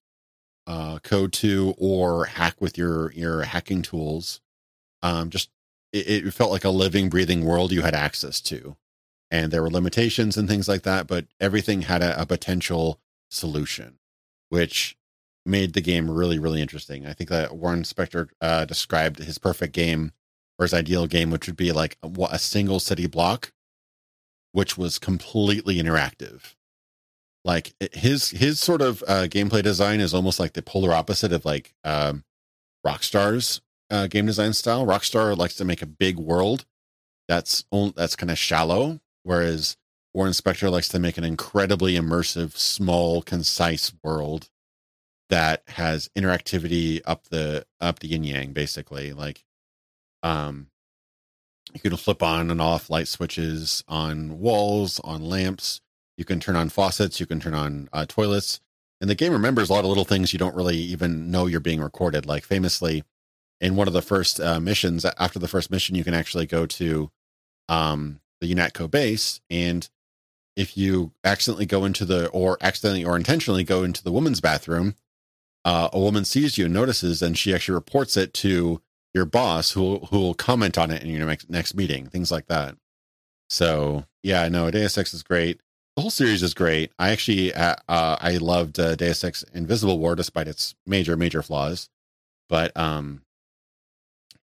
[0.68, 4.41] uh, code to or hack with your your hacking tools.
[5.01, 5.49] Um, just
[5.91, 8.76] it, it felt like a living, breathing world you had access to,
[9.30, 12.99] and there were limitations and things like that, but everything had a, a potential
[13.30, 13.99] solution,
[14.49, 14.95] which
[15.45, 17.05] made the game really, really interesting.
[17.05, 20.14] I think that Warren Spector uh, described his perfect game
[20.57, 23.51] or his ideal game, which would be like a, a single city block,
[24.51, 26.55] which was completely interactive.
[27.46, 31.44] Like his his sort of uh, gameplay design is almost like the polar opposite of
[31.44, 32.24] like um,
[32.86, 34.86] Rockstar's uh, game design style.
[34.86, 36.66] Rockstar likes to make a big world
[37.28, 39.78] that's on, that's kind of shallow, whereas
[40.14, 44.50] Warren Spector likes to make an incredibly immersive, small, concise world
[45.30, 49.12] that has interactivity up the up the yin yang, basically.
[49.12, 49.44] Like
[50.22, 50.68] um,
[51.74, 55.82] you can flip on and off light switches on walls, on lamps.
[56.18, 57.20] You can turn on faucets.
[57.20, 58.59] You can turn on uh, toilets.
[59.01, 61.59] And the game remembers a lot of little things you don't really even know you're
[61.59, 62.26] being recorded.
[62.26, 63.03] Like famously,
[63.59, 66.66] in one of the first uh, missions, after the first mission, you can actually go
[66.66, 67.11] to
[67.68, 69.41] um, the UNATCO base.
[69.49, 69.89] And
[70.55, 74.95] if you accidentally go into the, or accidentally or intentionally go into the woman's bathroom,
[75.66, 78.82] uh, a woman sees you and notices, and she actually reports it to
[79.14, 82.76] your boss who who will comment on it in your next meeting, things like that.
[83.49, 85.61] So yeah, no, Deus Ex is great.
[85.96, 86.91] The whole series is great.
[86.98, 91.44] I actually uh, uh, I loved uh, Deus Ex Invisible War despite its major major
[91.44, 91.89] flaws,
[92.50, 93.22] but um,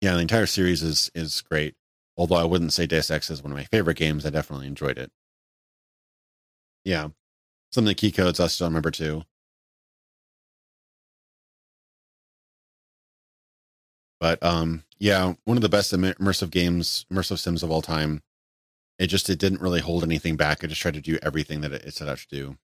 [0.02, 1.76] yeah, the entire series is is great.
[2.18, 4.98] Although I wouldn't say Deus Ex is one of my favorite games, I definitely enjoyed
[4.98, 5.12] it.
[6.84, 7.10] Yeah,
[7.72, 9.24] some of the key codes I still remember too.
[14.20, 18.22] But um, yeah, one of the best immersive games, immersive sims of all time.
[19.00, 20.64] It just it didn't really hold anything back.
[20.64, 22.58] It just tried to do everything that it set out to do.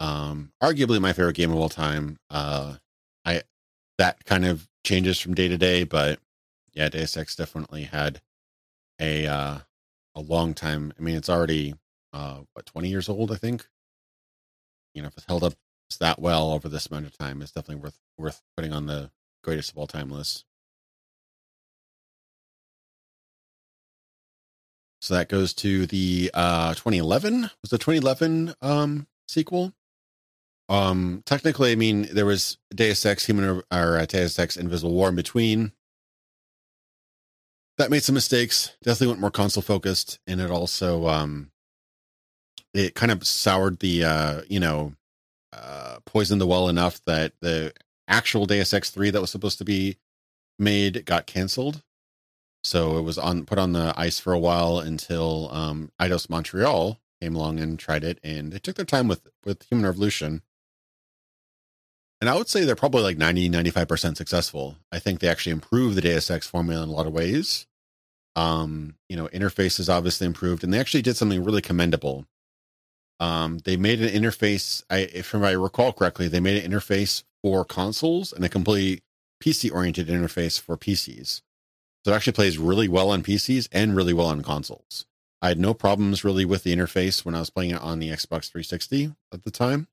[0.00, 2.18] Um, arguably my favorite game of all time.
[2.30, 2.76] Uh,
[3.24, 3.42] I
[3.98, 6.20] that kind of changes from day to day, but
[6.74, 8.20] yeah, Deus Ex definitely had
[9.00, 9.58] a uh,
[10.16, 10.92] a long time.
[10.98, 11.74] I mean, it's already
[12.12, 13.66] uh, what twenty years old, I think.
[14.94, 15.54] you know if it's held up
[16.00, 19.10] that well over this amount of time, it's definitely worth worth putting on the
[19.44, 20.44] greatest of all time list.
[25.04, 29.74] So that goes to the uh 2011 was the 2011 um sequel.
[30.70, 35.10] Um technically, I mean there was Deus Ex Human or uh, Deus Ex Invisible War
[35.10, 35.72] in between.
[37.76, 38.72] That made some mistakes.
[38.82, 41.50] Definitely went more console focused, and it also um
[42.72, 44.94] it kind of soured the uh you know
[45.52, 47.74] uh poisoned the well enough that the
[48.08, 49.98] actual Deus Ex 3 that was supposed to be
[50.58, 51.82] made got canceled.
[52.64, 56.98] So it was on put on the ice for a while until um Eidos Montreal
[57.20, 60.42] came along and tried it and they took their time with with Human Revolution.
[62.20, 64.78] And I would say they're probably like 90 95% successful.
[64.90, 67.66] I think they actually improved the Deus Ex formula in a lot of ways.
[68.34, 72.26] Um, you know, interfaces obviously improved and they actually did something really commendable.
[73.20, 74.82] Um, they made an interface.
[74.90, 79.02] I, if I recall correctly, they made an interface for consoles and a completely
[79.42, 81.42] PC oriented interface for PCs.
[82.04, 85.06] So it actually plays really well on PCs and really well on consoles.
[85.40, 88.10] I had no problems really with the interface when I was playing it on the
[88.10, 89.88] Xbox 360 at the time.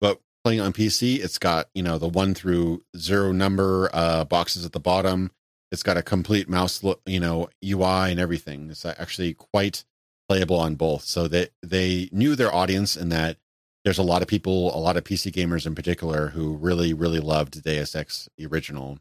[0.00, 4.64] But playing on PC, it's got, you know, the one through zero number uh, boxes
[4.64, 5.30] at the bottom.
[5.70, 8.70] It's got a complete mouse, you know, UI and everything.
[8.70, 9.84] It's actually quite
[10.28, 11.04] playable on both.
[11.04, 13.36] So that they knew their audience and that
[13.84, 17.20] there's a lot of people, a lot of PC gamers in particular, who really, really
[17.20, 18.98] loved Deus Ex original.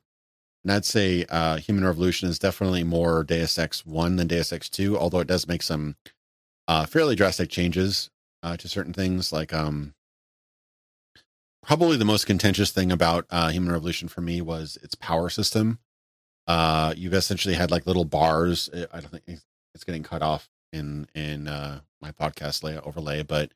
[0.63, 4.69] And I'd say uh, Human Revolution is definitely more Deus Ex 1 than Deus Ex
[4.69, 5.95] 2, although it does make some
[6.67, 8.09] uh, fairly drastic changes
[8.43, 9.31] uh, to certain things.
[9.31, 9.93] Like, um,
[11.63, 15.79] probably the most contentious thing about uh, Human Revolution for me was its power system.
[16.47, 18.69] Uh, you've essentially had like little bars.
[18.73, 19.23] I don't think
[19.73, 23.51] it's getting cut off in in uh, my podcast layout overlay, but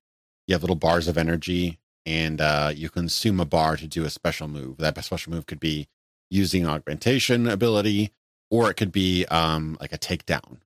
[0.47, 4.09] you have little bars of energy, and uh, you consume a bar to do a
[4.09, 4.77] special move.
[4.77, 5.87] That special move could be
[6.31, 8.11] using augmentation ability,
[8.49, 10.57] or it could be um, like a takedown.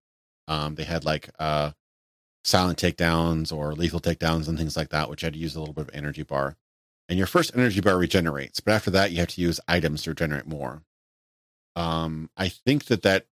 [0.47, 1.71] Um, they had like uh,
[2.45, 5.73] silent takedowns or lethal takedowns and things like that, which had to use a little
[5.73, 6.55] bit of energy bar.
[7.09, 10.11] And your first energy bar regenerates, but after that, you have to use items to
[10.11, 10.83] regenerate more.
[11.75, 13.25] Um, I think that that,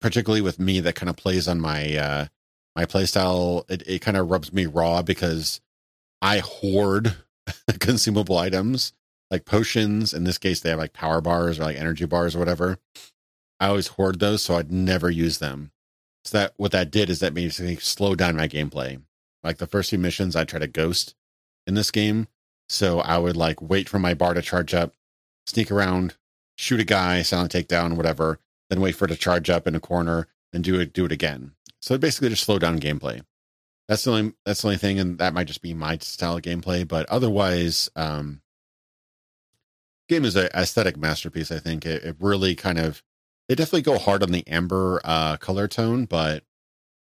[0.00, 2.26] particularly with me, that kind of plays on my uh,
[2.74, 3.68] my playstyle.
[3.70, 5.60] It, it kind of rubs me raw because
[6.22, 7.14] I hoard
[7.78, 8.92] consumable items
[9.30, 10.12] like potions.
[10.12, 12.78] In this case, they have like power bars or like energy bars or whatever.
[13.60, 15.70] I always hoard those, so I'd never use them.
[16.24, 19.00] So that what that did is that made me slow down my gameplay.
[19.42, 21.14] Like the first few missions, I try to ghost
[21.66, 22.28] in this game,
[22.68, 24.94] so I would like wait for my bar to charge up,
[25.46, 26.16] sneak around,
[26.56, 28.38] shoot a guy, silent takedown, whatever,
[28.70, 31.12] then wait for it to charge up in a corner, then do it, do it
[31.12, 31.52] again.
[31.80, 33.22] So basically, just slow down gameplay.
[33.88, 36.42] That's the only that's the only thing, and that might just be my style of
[36.42, 36.88] gameplay.
[36.88, 38.40] But otherwise, um,
[40.08, 41.50] game is an aesthetic masterpiece.
[41.50, 43.02] I think it, it, really kind of
[43.48, 46.44] they definitely go hard on the amber uh, color tone, but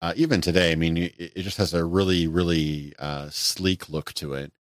[0.02, 4.12] uh, even today, I mean, it, it, just has a really really uh, sleek look
[4.14, 4.52] to it.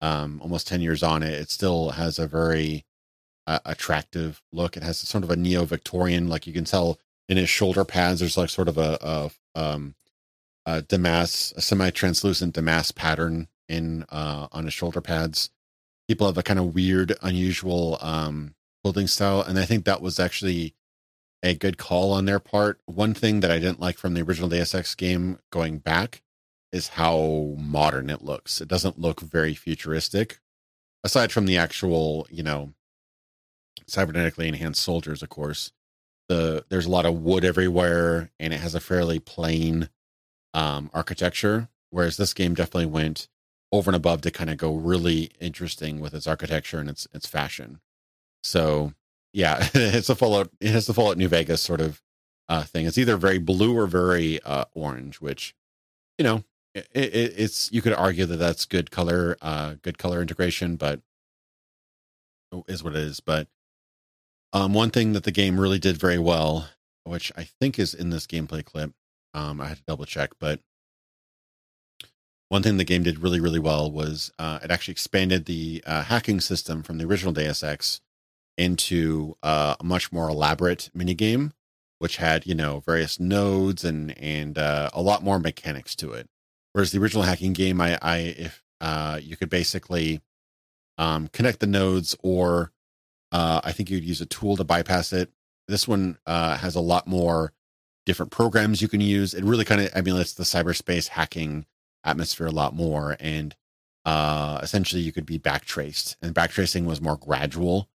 [0.00, 2.84] Um, almost ten years on it, it still has a very
[3.46, 4.76] uh, attractive look.
[4.76, 6.98] It has sort of a neo Victorian, like you can tell
[7.28, 8.20] in his shoulder pads.
[8.20, 9.94] There's like sort of a, a um,
[10.66, 15.50] a damask, a semi-translucent damask pattern in uh, on his shoulder pads.
[16.08, 20.20] People have a kind of weird, unusual um, clothing style, and I think that was
[20.20, 20.74] actually
[21.42, 22.80] a good call on their part.
[22.86, 26.22] One thing that I didn't like from the original Deus Ex game going back
[26.72, 28.60] is how modern it looks.
[28.60, 30.40] It doesn't look very futuristic,
[31.04, 32.72] aside from the actual, you know,
[33.88, 35.72] cybernetically enhanced soldiers, of course
[36.28, 39.88] the there's a lot of wood everywhere and it has a fairly plain
[40.54, 43.28] um, architecture whereas this game definitely went
[43.72, 47.26] over and above to kind of go really interesting with its architecture and its its
[47.26, 47.80] fashion.
[48.42, 48.92] So
[49.32, 52.02] yeah it's a fallout it has the fallout new vegas sort of
[52.48, 52.86] uh, thing.
[52.86, 55.54] It's either very blue or very uh, orange which
[56.18, 56.44] you know
[56.74, 61.00] it, it, it's you could argue that that's good color uh good color integration but
[62.68, 63.48] is what it is but
[64.56, 66.70] um, one thing that the game really did very well,
[67.04, 68.92] which I think is in this gameplay clip,
[69.34, 70.60] um, I had to double check, but
[72.48, 76.04] one thing the game did really, really well was uh, it actually expanded the uh,
[76.04, 78.00] hacking system from the original Deus Ex
[78.56, 81.52] into uh, a much more elaborate minigame,
[81.98, 86.28] which had you know various nodes and and uh, a lot more mechanics to it.
[86.72, 90.20] Whereas the original hacking game, I, I if uh, you could basically
[90.98, 92.72] um, connect the nodes or
[93.32, 95.30] uh, I think you'd use a tool to bypass it.
[95.68, 97.52] This one has a lot more
[98.04, 99.34] different programs you can use.
[99.34, 101.66] It really kind of emulates the cyberspace hacking
[102.06, 103.16] atmosphere a lot more.
[103.20, 103.54] And
[104.06, 107.88] uh, essentially you could be backtraced, and backtracing was more gradual.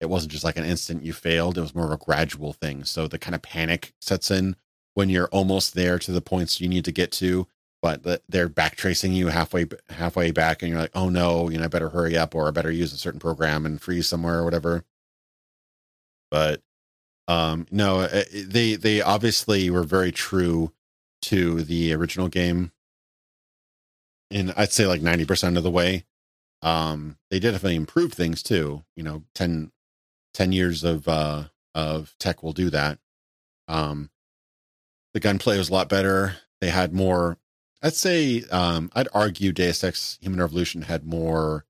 [0.00, 2.84] It wasn't just like an instant you failed; it was more of a gradual thing.
[2.84, 4.56] So the kind of panic sets in
[4.94, 7.46] when you're almost there to the points you need to get to,
[7.82, 11.64] but the, they're backtracing you halfway halfway back, and you're like, "Oh no, you know,
[11.64, 14.44] I better hurry up, or I better use a certain program and freeze somewhere or
[14.44, 14.84] whatever."
[16.30, 16.62] But
[17.28, 20.72] um, no, uh, they they obviously were very true
[21.22, 22.72] to the original game
[24.30, 26.04] and I'd say like 90% of the way.
[26.62, 28.84] Um, they definitely improve things too.
[28.96, 29.70] You know, 10,
[30.34, 32.98] 10 years of, uh, of tech will do that.
[33.68, 34.10] Um,
[35.14, 36.36] the gunplay was a lot better.
[36.60, 37.38] They had more,
[37.82, 41.64] I'd say, um, I'd argue Deus Ex Human Revolution had more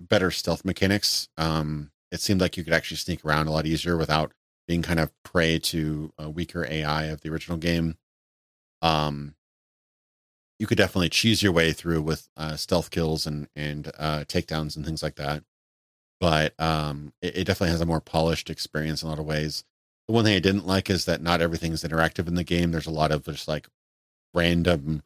[0.00, 1.28] better stealth mechanics.
[1.36, 4.32] Um, it seemed like you could actually sneak around a lot easier without
[4.66, 7.96] being kind of prey to a weaker AI of the original game.
[8.82, 9.34] Um,
[10.60, 14.76] you could definitely cheese your way through with uh, stealth kills and and uh, takedowns
[14.76, 15.42] and things like that.
[16.20, 19.64] But um, it, it, definitely has a more polished experience in a lot of ways.
[20.06, 22.72] The one thing I didn't like is that not everything is interactive in the game.
[22.72, 23.68] There's a lot of just like
[24.34, 25.02] random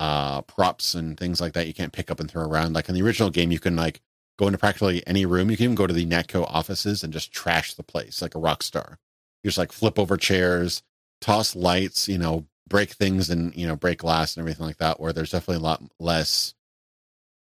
[0.00, 2.72] uh, props and things like that you can't pick up and throw around.
[2.72, 4.00] Like in the original game, you can like
[4.40, 5.52] go into practically any room.
[5.52, 8.40] You can even go to the UNATCO offices and just trash the place like a
[8.40, 8.98] rock star.
[9.44, 10.82] You just like flip over chairs,
[11.20, 14.98] toss lights, you know, break things and you know break glass and everything like that
[14.98, 16.54] where there's definitely a lot less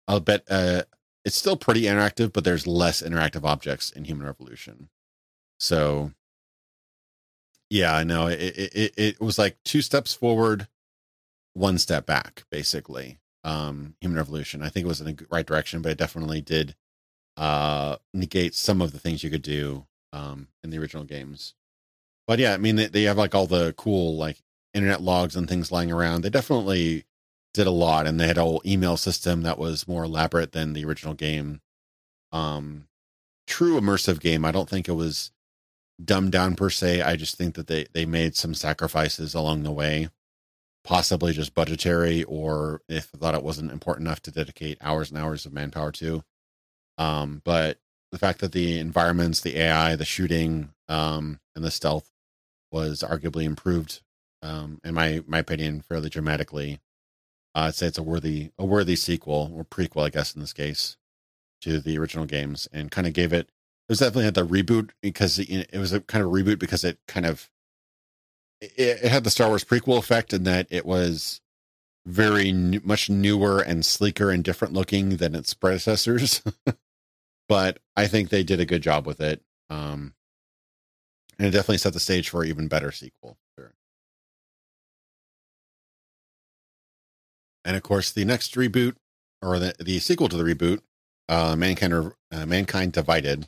[0.06, 0.82] i'll bet uh
[1.24, 4.88] it's still pretty interactive but there's less interactive objects in human revolution.
[5.58, 6.12] So
[7.70, 10.68] yeah i know it, it it was like two steps forward
[11.54, 14.62] one step back basically um human revolution.
[14.62, 16.76] I think it was in the right direction but it definitely did
[17.38, 21.54] uh negate some of the things you could do um in the original games.
[22.26, 24.42] But yeah i mean they, they have like all the cool like
[24.74, 26.22] internet logs and things lying around.
[26.22, 27.04] They definitely
[27.54, 30.72] did a lot, and they had a whole email system that was more elaborate than
[30.72, 31.60] the original game.
[32.32, 32.88] Um,
[33.46, 34.44] true immersive game.
[34.44, 35.30] I don't think it was
[36.04, 37.02] dumbed down per se.
[37.02, 40.08] I just think that they they made some sacrifices along the way,
[40.82, 45.18] possibly just budgetary, or if they thought it wasn't important enough to dedicate hours and
[45.18, 46.24] hours of manpower to.
[46.98, 47.78] Um, but
[48.10, 52.10] the fact that the environments, the AI, the shooting, um, and the stealth
[52.70, 54.02] was arguably improved
[54.44, 56.80] um, in my my opinion, fairly dramatically.
[57.54, 60.52] Uh, I'd say it's a worthy a worthy sequel or prequel, I guess, in this
[60.52, 60.96] case,
[61.62, 63.48] to the original games, and kind of gave it.
[63.88, 66.84] It was definitely had the reboot because it, it was a kind of reboot because
[66.84, 67.50] it kind of
[68.60, 68.72] it,
[69.02, 71.40] it, had the Star Wars prequel effect in that it was
[72.06, 76.42] very much newer and sleeker and different looking than its predecessors.
[77.48, 79.42] but I think they did a good job with it.
[79.70, 80.14] Um,
[81.38, 83.38] and it definitely set the stage for an even better sequel.
[83.58, 83.74] Sure.
[87.64, 88.96] And of course, the next reboot
[89.42, 90.80] or the, the sequel to the reboot,
[91.28, 93.46] uh, Mankind, uh, Mankind Divided,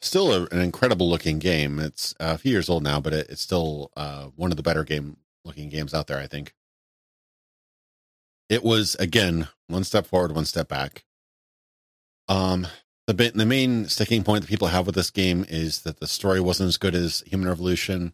[0.00, 1.78] still a, an incredible looking game.
[1.78, 4.84] It's a few years old now, but it, it's still uh, one of the better
[4.84, 6.54] game looking games out there, I think.
[8.48, 11.04] It was again one step forward, one step back.
[12.28, 12.66] Um,
[13.06, 16.40] the the main sticking point that people have with this game is that the story
[16.40, 18.12] wasn't as good as Human Revolution,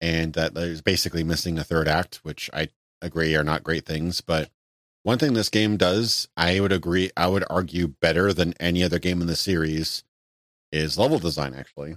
[0.00, 2.68] and that there's basically missing a third act, which I
[3.00, 4.20] agree are not great things.
[4.20, 4.50] But
[5.02, 8.98] one thing this game does, I would agree, I would argue better than any other
[8.98, 10.04] game in the series
[10.72, 11.96] is level design, actually.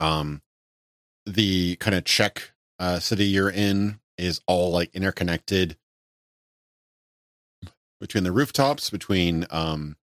[0.00, 0.42] Um,
[1.26, 5.76] the kind of Czech uh, city you're in is all like interconnected
[8.00, 9.96] between the rooftops, between um,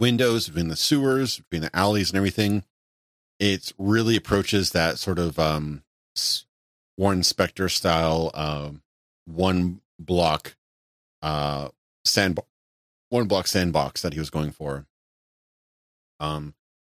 [0.00, 2.64] windows, between the sewers, between the alleys and everything.
[3.38, 5.82] It really approaches that sort of um,
[6.98, 8.82] Warren Spector style um,
[9.24, 10.56] one block
[11.22, 11.68] uh,
[12.04, 12.38] sand
[13.08, 14.86] one block sandbox that he was going for.
[16.20, 16.54] Um,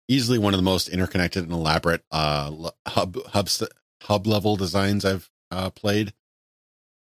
[0.08, 3.48] easily one of the most interconnected and elaborate uh, hub hub
[4.02, 6.12] hub level designs I've uh, played.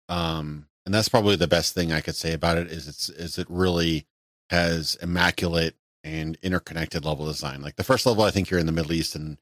[0.09, 3.37] Um, and that's probably the best thing I could say about it is it's is
[3.37, 4.05] it really
[4.49, 7.61] has immaculate and interconnected level design.
[7.61, 9.37] Like the first level, I think you're in the Middle East, and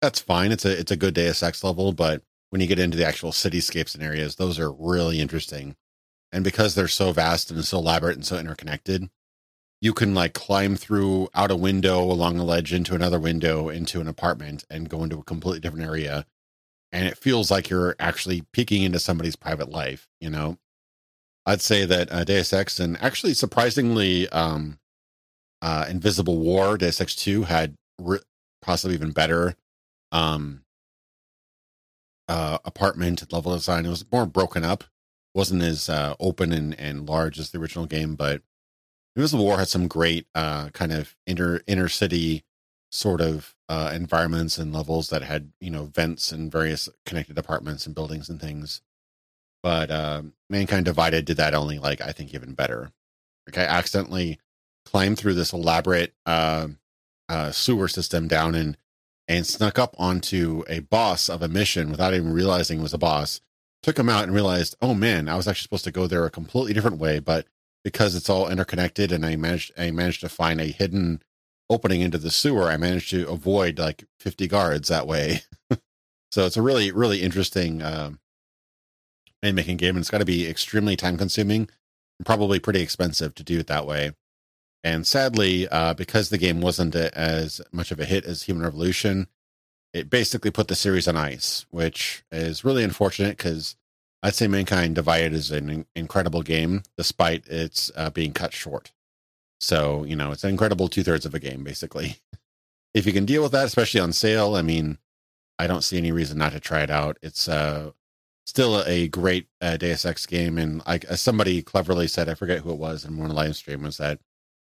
[0.00, 0.52] that's fine.
[0.52, 3.32] It's a it's a good Deus Ex level, but when you get into the actual
[3.32, 5.76] cityscapes and areas, those are really interesting.
[6.32, 9.08] And because they're so vast and so elaborate and so interconnected,
[9.80, 14.00] you can like climb through out a window along a ledge into another window into
[14.00, 16.26] an apartment and go into a completely different area.
[16.92, 20.58] And it feels like you're actually peeking into somebody's private life, you know?
[21.44, 24.78] I'd say that uh, Deus Ex and actually surprisingly, um,
[25.62, 28.18] uh, Invisible War, Deus Ex 2 had re-
[28.62, 29.54] possibly even better
[30.10, 30.62] um,
[32.28, 33.86] uh, apartment level design.
[33.86, 34.84] It was more broken up,
[35.34, 38.42] wasn't as uh, open and, and large as the original game, but
[39.16, 42.44] Invisible War had some great uh, kind of inner inner city
[42.90, 47.86] sort of uh, environments and levels that had you know vents and various connected apartments
[47.86, 48.82] and buildings and things.
[49.62, 52.92] But uh, Mankind Divided did that only like I think even better.
[53.46, 54.38] Like I accidentally
[54.84, 56.68] climbed through this elaborate uh,
[57.28, 58.76] uh, sewer system down and
[59.28, 62.98] and snuck up onto a boss of a mission without even realizing it was a
[62.98, 63.40] boss.
[63.82, 66.30] Took him out and realized, oh man, I was actually supposed to go there a
[66.30, 67.46] completely different way, but
[67.84, 71.22] because it's all interconnected and I managed I managed to find a hidden
[71.68, 75.42] opening into the sewer, I managed to avoid like 50 guards that way.
[76.30, 78.20] so it's a really, really interesting um,
[79.42, 81.68] making game, and it's got to be extremely time consuming
[82.18, 84.12] and probably pretty expensive to do it that way.
[84.84, 88.62] And sadly, uh, because the game wasn't a, as much of a hit as Human
[88.62, 89.26] Revolution,
[89.92, 93.76] it basically put the series on ice, which is really unfortunate because
[94.22, 98.92] I'd say Mankind Divided is an incredible game, despite its uh, being cut short.
[99.58, 102.16] So, you know, it's an incredible two thirds of a game, basically.
[102.94, 104.98] if you can deal with that, especially on sale, I mean,
[105.58, 107.18] I don't see any reason not to try it out.
[107.22, 107.92] It's uh,
[108.46, 110.58] still a great uh, Deus Ex game.
[110.58, 113.96] And as somebody cleverly said, I forget who it was in one live stream, was
[113.98, 114.18] that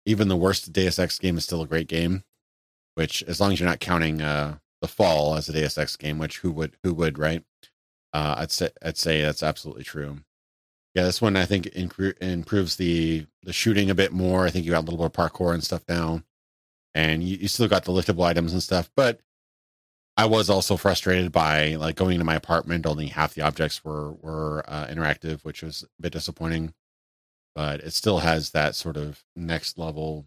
[0.04, 2.24] even the worst Deus Ex game is still a great game,
[2.94, 6.18] which as long as you're not counting uh, the fall as a Deus Ex game,
[6.18, 7.44] which who would, who would, right?
[8.12, 10.18] Uh, I'd say, I'd say that's absolutely true.
[10.94, 14.44] Yeah, this one I think improves the the shooting a bit more.
[14.44, 16.22] I think you got a little more parkour and stuff now,
[16.94, 18.90] and you, you still got the liftable items and stuff.
[18.94, 19.20] But
[20.18, 22.84] I was also frustrated by like going into my apartment.
[22.84, 26.74] Only half the objects were were uh, interactive, which was a bit disappointing.
[27.54, 30.26] But it still has that sort of next level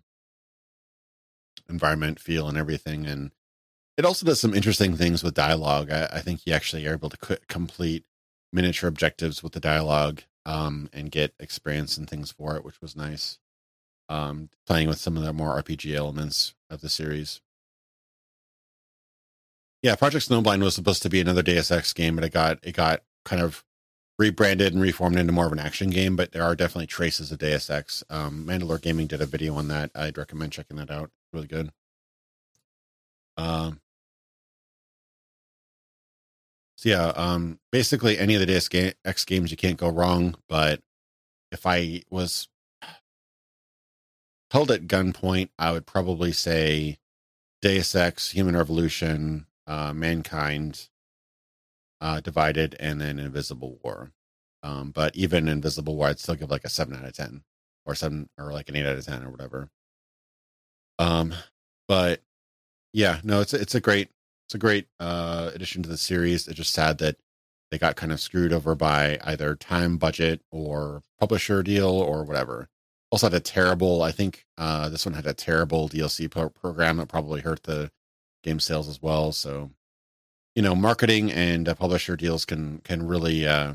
[1.67, 3.31] environment feel and everything, and
[3.97, 5.89] it also does some interesting things with dialogue.
[5.89, 8.05] I, I think you actually are able to complete
[8.51, 12.95] miniature objectives with the dialogue um, and get experience and things for it, which was
[12.95, 13.39] nice.
[14.07, 17.41] Um, playing with some of the more RPG elements of the series.
[19.81, 22.73] Yeah, Project Snowblind was supposed to be another Deus Ex game, but it got it
[22.73, 23.63] got kind of
[24.17, 26.15] rebranded and reformed into more of an action game.
[26.15, 28.03] But there are definitely traces of Deus Ex.
[28.09, 29.91] Um, Mandalore Gaming did a video on that.
[29.95, 31.11] I'd recommend checking that out.
[31.33, 31.71] Really good.
[33.37, 33.81] Um,
[36.77, 38.69] so yeah, um, basically any of the Deus
[39.03, 40.35] Ex games you can't go wrong.
[40.47, 40.81] But
[41.51, 42.47] if I was
[44.51, 46.99] held at gunpoint, I would probably say
[47.61, 50.89] Deus Ex, Human Revolution, uh, Mankind,
[52.01, 54.11] uh, Divided, and then Invisible War.
[54.63, 57.43] Um, but even Invisible War, I'd still give like a seven out of ten,
[57.85, 59.69] or seven, or like an eight out of ten, or whatever.
[60.99, 61.33] Um,
[61.87, 62.21] but
[62.93, 64.09] yeah, no, it's it's a great
[64.47, 66.47] it's a great uh, addition to the series.
[66.47, 67.17] It's just sad that
[67.71, 72.69] they got kind of screwed over by either time, budget, or publisher deal, or whatever.
[73.11, 74.01] Also had a terrible.
[74.01, 77.91] I think uh, this one had a terrible DLC pro- program that probably hurt the
[78.43, 79.31] game sales as well.
[79.31, 79.71] So,
[80.55, 83.73] you know, marketing and uh, publisher deals can can really uh,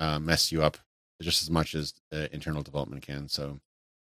[0.00, 0.78] uh, mess you up
[1.20, 3.28] just as much as uh, internal development can.
[3.28, 3.60] So,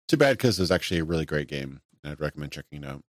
[0.08, 1.80] too bad because it's actually a really great game.
[2.04, 3.02] I'd recommend checking it out.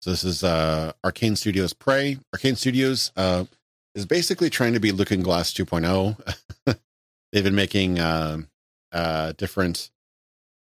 [0.00, 2.18] So this is uh, Arkane Studios Prey.
[2.32, 3.44] Arkane Studios uh,
[3.96, 6.36] is basically trying to be Looking Glass 2.0.
[7.32, 8.42] They've been making uh,
[8.92, 9.90] uh, different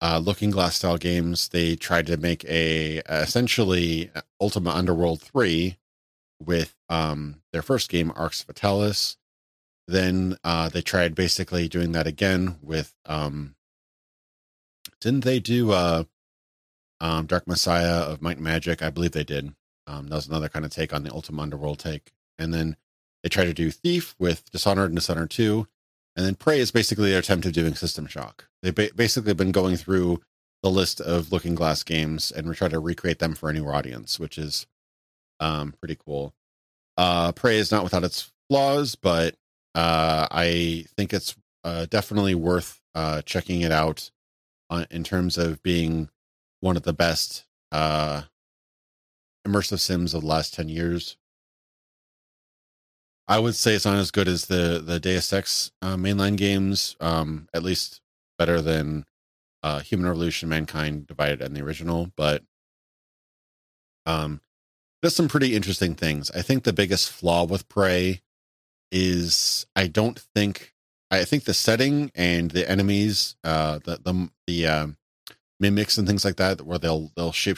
[0.01, 1.49] uh, Looking Glass style games.
[1.49, 5.77] They tried to make a essentially Ultima Underworld 3
[6.43, 9.17] with um, their first game, Arx Fatalis.
[9.87, 12.93] Then uh, they tried basically doing that again with.
[13.05, 13.55] Um,
[14.99, 16.03] didn't they do uh,
[16.99, 18.81] um, Dark Messiah of Might and Magic.
[18.81, 19.53] I believe they did.
[19.85, 22.11] Um, that was another kind of take on the Ultima Underworld take.
[22.37, 22.75] And then
[23.23, 25.67] they tried to do Thief with Dishonored and Dishonored 2.
[26.17, 28.49] And then Prey is basically their attempt of doing System Shock.
[28.63, 30.19] They've ba- basically been going through
[30.63, 33.67] the list of Looking Glass games and we try to recreate them for a new
[33.67, 34.65] audience, which is
[35.39, 36.33] um, pretty cool.
[36.97, 39.35] Uh, Prey is not without its flaws, but
[39.75, 44.09] uh, I think it's uh, definitely worth uh, checking it out
[44.71, 46.09] on, in terms of being
[46.61, 48.23] one of the best uh,
[49.47, 51.15] immersive sims of the last 10 years.
[53.27, 56.95] I would say it's not as good as the the Deus Ex uh, mainline games,
[56.99, 58.01] um, at least
[58.37, 59.05] better than
[59.63, 62.43] uh, Human Revolution, Mankind Divided, and the original, but
[64.05, 64.41] um,
[65.01, 66.31] there's some pretty interesting things.
[66.31, 68.21] I think the biggest flaw with Prey
[68.91, 70.73] is I don't think
[71.11, 74.97] I think the setting and the enemies, uh, the the the um,
[75.59, 77.57] mimics and things like that, where they'll they'll shape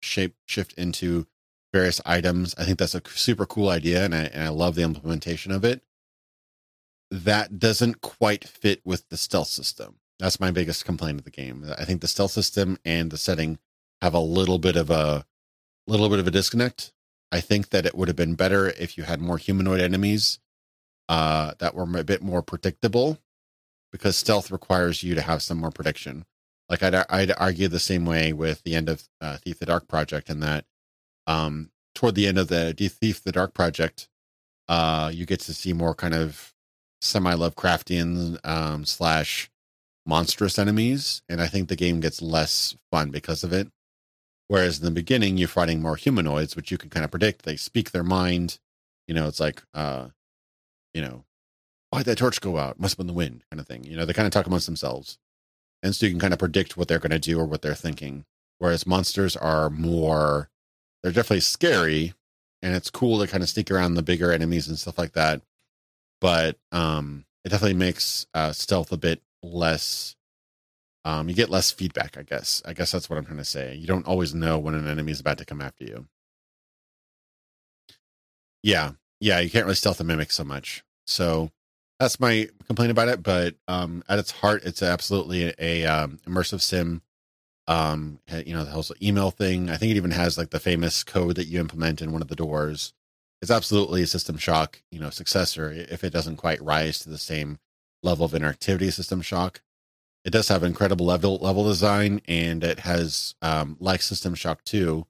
[0.00, 1.26] shape shift into
[1.72, 2.54] various items.
[2.58, 5.64] I think that's a super cool idea, and I and I love the implementation of
[5.64, 5.82] it.
[7.10, 9.96] that doesn't quite fit with the stealth system.
[10.18, 11.64] That's my biggest complaint of the game.
[11.78, 13.58] I think the stealth system and the setting
[14.02, 15.24] have a little bit of a
[15.86, 16.92] little bit of a disconnect.
[17.32, 20.38] I think that it would have been better if you had more humanoid enemies
[21.08, 23.18] uh, that were a bit more predictable,
[23.92, 26.24] because stealth requires you to have some more prediction.
[26.68, 29.88] Like I'd I'd argue the same way with the end of uh, Thief the Dark
[29.88, 30.66] project, in that
[31.28, 34.08] um, toward the end of the Thief the Dark project,
[34.68, 36.54] uh, you get to see more kind of
[37.00, 39.50] semi Lovecraftian um, slash
[40.04, 43.68] monstrous enemies, and I think the game gets less fun because of it.
[44.48, 47.44] Whereas in the beginning, you're fighting more humanoids, which you can kind of predict.
[47.44, 48.58] They speak their mind.
[49.06, 50.08] You know, it's like, uh,
[50.94, 51.24] you know,
[51.90, 52.80] why'd that torch go out?
[52.80, 53.84] Must have been the wind, kind of thing.
[53.84, 55.18] You know, they kind of talk amongst themselves.
[55.82, 57.74] And so you can kind of predict what they're going to do or what they're
[57.74, 58.24] thinking.
[58.58, 60.48] Whereas monsters are more,
[61.02, 62.14] they're definitely scary.
[62.60, 65.42] And it's cool to kind of sneak around the bigger enemies and stuff like that.
[66.20, 70.16] But um, it definitely makes uh, stealth a bit less
[71.08, 72.60] um, you get less feedback, I guess.
[72.66, 73.74] I guess that's what I'm trying to say.
[73.74, 76.06] You don't always know when an enemy is about to come after you.
[78.62, 80.84] Yeah, yeah, you can't really stealth a mimic so much.
[81.06, 81.50] So
[81.98, 83.22] that's my complaint about it.
[83.22, 87.00] But um, at its heart, it's absolutely a, um, immersive sim.
[87.68, 89.68] Um, you know, the whole email thing.
[89.68, 92.28] I think it even has like the famous code that you implement in one of
[92.28, 92.94] the doors.
[93.42, 97.18] It's absolutely a System Shock, you know, successor if it doesn't quite rise to the
[97.18, 97.58] same
[98.02, 99.60] level of interactivity System Shock.
[100.24, 105.06] It does have incredible level level design, and it has, um, like System Shock 2,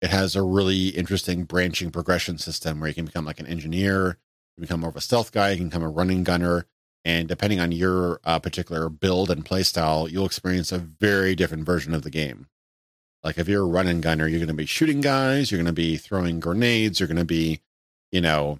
[0.00, 4.18] it has a really interesting branching progression system where you can become like an engineer,
[4.56, 6.66] you become more of a stealth guy, you can become a running gunner,
[7.08, 11.94] and depending on your uh, particular build and playstyle, you'll experience a very different version
[11.94, 12.48] of the game.
[13.24, 15.72] Like if you're a running gunner, you're going to be shooting guys, you're going to
[15.72, 17.62] be throwing grenades, you're going to be,
[18.12, 18.58] you know,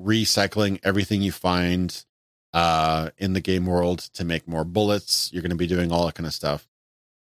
[0.00, 2.06] recycling everything you find
[2.54, 5.30] uh, in the game world to make more bullets.
[5.30, 6.66] You're going to be doing all that kind of stuff.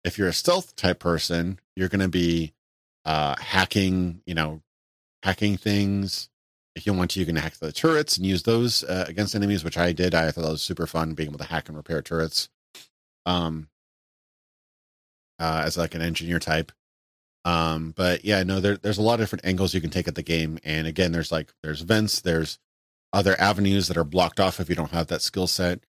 [0.05, 2.53] If you're a stealth type person, you're going to be
[3.03, 4.61] uh, hacking, you know,
[5.21, 6.29] hacking things.
[6.75, 9.63] If you want to, you can hack the turrets and use those uh, against enemies,
[9.63, 10.15] which I did.
[10.15, 12.49] I thought that was super fun being able to hack and repair turrets.
[13.25, 13.67] Um,
[15.41, 16.71] uh, as like an engineer type.
[17.43, 20.13] Um, but yeah, no, there, there's a lot of different angles you can take at
[20.13, 20.59] the game.
[20.63, 22.59] And again, there's like, there's vents, there's
[23.11, 25.79] other avenues that are blocked off if you don't have that skill set.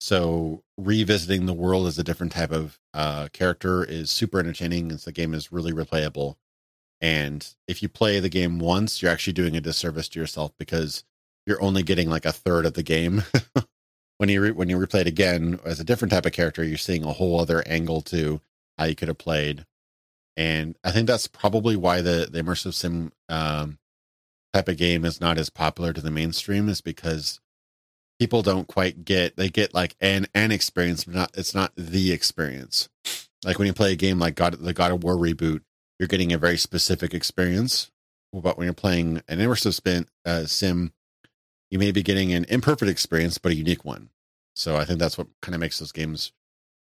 [0.00, 4.98] So revisiting the world as a different type of uh, character is super entertaining, and
[4.98, 6.36] the game is really replayable.
[7.04, 11.04] And if you play the game once, you're actually doing a disservice to yourself because
[11.46, 13.24] you're only getting like a third of the game.
[14.16, 16.78] when you re- when you replay it again as a different type of character, you're
[16.78, 18.40] seeing a whole other angle to
[18.78, 19.66] how you could have played.
[20.38, 23.76] And I think that's probably why the the immersive sim um,
[24.54, 27.38] type of game is not as popular to the mainstream is because
[28.18, 32.12] people don't quite get they get like an an experience but not it's not the
[32.12, 32.88] experience
[33.44, 35.60] like when you play a game like god the god of war reboot
[35.98, 37.90] you're getting a very specific experience
[38.32, 40.92] but when you're playing an immersive spin, uh, sim
[41.70, 44.10] you may be getting an imperfect experience but a unique one.
[44.54, 46.32] So i think that's what kind of makes those games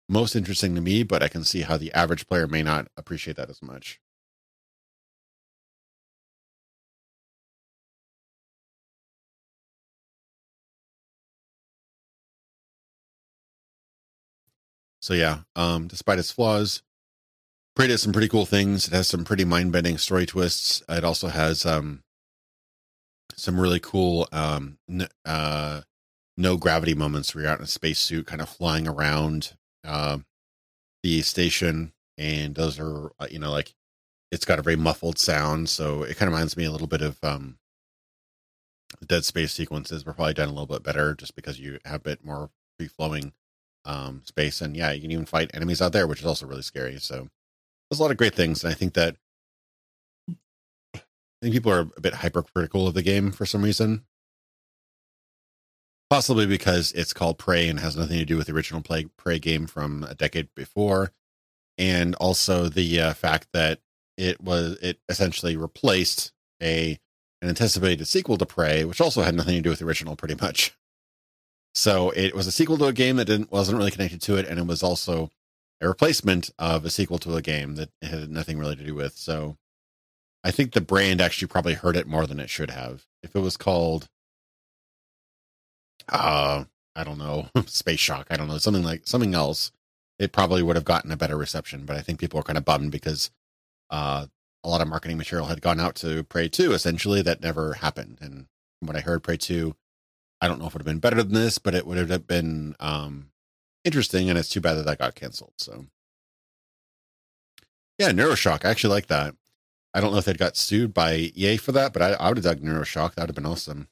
[0.08, 3.38] most interesting to me but i can see how the average player may not appreciate
[3.38, 4.00] that as much.
[15.06, 16.82] So yeah, um, despite its flaws,
[17.76, 18.88] Prey does some pretty cool things.
[18.88, 20.82] It has some pretty mind bending story twists.
[20.88, 22.04] It also has um,
[23.36, 25.82] some really cool um, n- uh,
[26.38, 30.20] no gravity moments where you're out in a spacesuit, kind of flying around uh,
[31.04, 33.74] the station, and those are uh, you know like
[34.32, 37.02] it's got a very muffled sound, so it kind of reminds me a little bit
[37.02, 37.58] of um,
[39.06, 40.06] Dead Space sequences.
[40.06, 42.88] Were probably done a little bit better just because you have a bit more free
[42.88, 43.34] flowing
[43.84, 44.62] um, space.
[44.62, 46.98] And yeah, you can even fight enemies out there, which is also really scary.
[47.00, 47.28] So
[47.90, 48.64] there's a lot of great things.
[48.64, 49.16] And I think that
[50.96, 51.00] I
[51.42, 54.06] think people are a bit hypercritical of the game for some reason.
[56.10, 59.40] Possibly because it's called Prey and has nothing to do with the original Prey, Prey
[59.40, 61.12] game from a decade before.
[61.78, 63.80] And also the uh, fact that
[64.18, 66.32] it was it essentially replaced
[66.62, 66.98] a
[67.42, 70.36] an anticipated sequel to Prey, which also had nothing to do with the original pretty
[70.36, 70.74] much.
[71.74, 74.48] So it was a sequel to a game that didn't wasn't really connected to it,
[74.48, 75.30] and it was also
[75.82, 79.18] a replacement of a sequel to a game that had nothing really to do with.
[79.18, 79.58] So
[80.44, 83.06] I think the brand actually probably hurt it more than it should have.
[83.24, 84.08] If it was called
[86.10, 86.66] uh
[86.96, 89.72] I don't know, Space Shock, I don't know, something like something else,
[90.18, 91.86] it probably would have gotten a better reception.
[91.86, 93.32] But I think people are kind of bummed because
[93.90, 94.28] uh
[94.64, 98.18] a lot of marketing material had gone out to Prey 2 essentially that never happened.
[98.22, 98.48] And
[98.80, 99.76] what I heard, Prey 2
[100.42, 102.28] I don't know if it would have been better than this, but it would have
[102.28, 103.32] been um,
[103.86, 104.30] interesting.
[104.30, 105.54] And it's too bad that that got canceled.
[105.58, 105.86] So,
[107.98, 108.66] yeah, Neuroshock.
[108.66, 109.36] I actually like that.
[109.94, 112.38] I don't know if they'd got sued by EA for that, but I, I would
[112.38, 113.16] have dug Neuroshock.
[113.16, 113.88] That would have been awesome.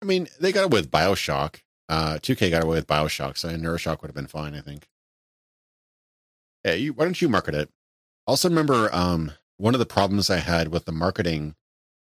[0.00, 1.60] I mean, they got away with Bioshock.
[1.88, 4.88] Uh, 2K got away with Bioshock, so Neuroshock would have been fine, I think.
[6.64, 7.70] You, why don't you market it?
[8.26, 11.54] Also, remember um, one of the problems I had with the marketing.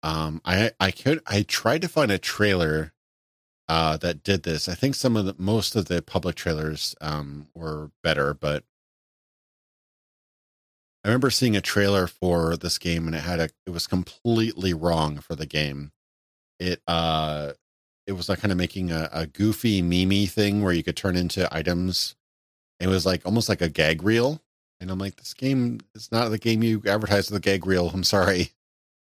[0.02, 2.94] Um, I I could I tried to find a trailer
[3.70, 4.68] uh, that did this.
[4.68, 8.64] I think some of the most of the public trailers um, were better, but
[11.04, 14.74] I remember seeing a trailer for this game and it had a it was completely
[14.74, 15.92] wrong for the game.
[16.60, 17.54] It uh
[18.08, 21.16] it was like kind of making a, a goofy mimic thing where you could turn
[21.16, 22.16] into items.
[22.80, 24.42] It was like almost like a gag reel.
[24.82, 27.90] And I'm like, this game is not the game you advertised with a gag reel.
[27.90, 28.52] I'm sorry.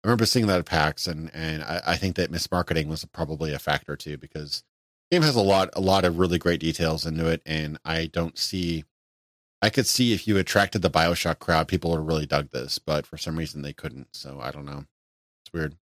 [0.04, 3.54] I remember seeing that at PAX, and and I, I think that mismarketing was probably
[3.54, 4.64] a factor too because
[5.10, 8.08] the game has a lot a lot of really great details into it, and I
[8.08, 8.84] don't see.
[9.62, 13.06] I could see if you attracted the Bioshock crowd, people would really dug this, but
[13.08, 14.10] for some reason they couldn't.
[14.14, 14.86] So I don't know.
[15.46, 15.78] It's weird.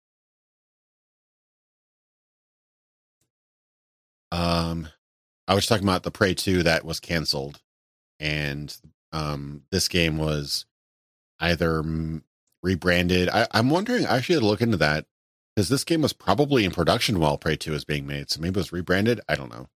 [4.32, 4.88] Um,
[5.48, 7.62] I was talking about the Prey 2 that was canceled,
[8.20, 8.76] and
[9.12, 10.66] um, this game was
[11.40, 11.84] either
[12.64, 13.30] rebranded.
[13.30, 14.06] I, am wondering.
[14.06, 15.06] I to look into that
[15.56, 18.30] because this game was probably in production while Prey 2 was being made.
[18.30, 19.22] So maybe it was rebranded.
[19.28, 19.70] I don't know.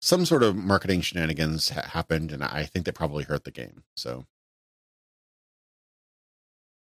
[0.00, 3.84] Some sort of marketing shenanigans ha- happened, and I think they probably hurt the game.
[3.96, 4.26] So,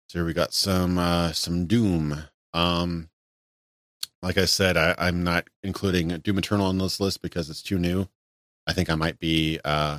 [0.08, 2.24] so here we got some uh, some Doom.
[2.54, 3.08] Um,
[4.22, 7.78] like I said, I, I'm not including Doom Eternal on this list because it's too
[7.78, 8.08] new.
[8.66, 9.98] I think I might be uh,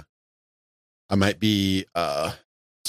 [1.10, 2.34] I might be uh,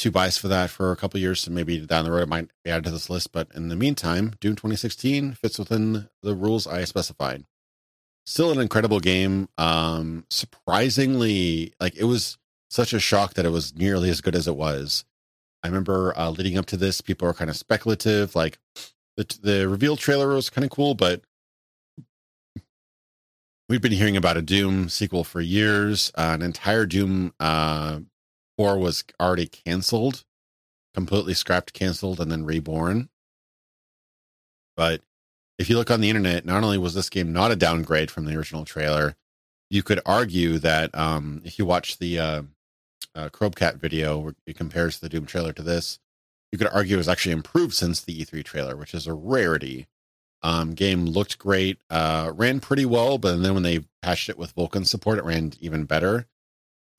[0.01, 2.49] too biased for that for a couple years, so maybe down the road it might
[2.65, 3.33] be added to this list.
[3.33, 7.45] But in the meantime, Doom 2016 fits within the rules I specified.
[8.27, 9.49] Still an incredible game.
[9.59, 14.49] Um, surprisingly, like it was such a shock that it was nearly as good as
[14.49, 15.05] it was.
[15.63, 18.59] I remember uh, leading up to this, people were kind of speculative, like
[19.17, 21.23] the the reveal trailer was kind of cool, but
[23.69, 26.11] we've been hearing about a Doom sequel for years.
[26.17, 28.01] Uh, an entire Doom uh,
[28.61, 30.23] 4 was already canceled,
[30.93, 33.09] completely scrapped, canceled, and then reborn.
[34.77, 35.01] But
[35.59, 38.27] if you look on the internet, not only was this game not a downgrade from
[38.27, 39.17] the original trailer,
[39.71, 42.43] you could argue that um, if you watch the uh,
[43.15, 43.31] uh,
[43.79, 45.99] video where it compares the Doom trailer to this,
[46.53, 49.87] you could argue it was actually improved since the E3 trailer, which is a rarity.
[50.43, 54.55] Um, game looked great, uh, ran pretty well, but then when they patched it with
[54.55, 56.27] Vulkan support, it ran even better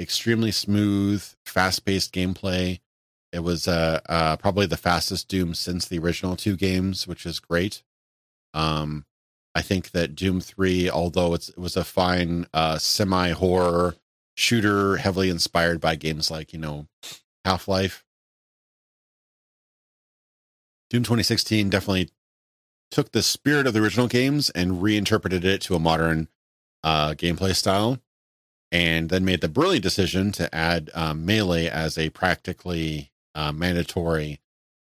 [0.01, 2.79] extremely smooth, fast paced gameplay.
[3.31, 7.39] It was uh, uh, probably the fastest Doom since the original two games, which is
[7.39, 7.83] great.
[8.53, 9.05] Um,
[9.55, 13.95] I think that Doom 3, although it was a fine uh, semi horror
[14.35, 16.87] shooter, heavily inspired by games like, you know,
[17.45, 18.03] Half Life,
[20.89, 22.09] Doom 2016 definitely
[22.91, 26.27] took the spirit of the original games and reinterpreted it to a modern
[26.83, 27.99] uh, gameplay style
[28.71, 34.39] and then made the brilliant decision to add um, melee as a practically uh, mandatory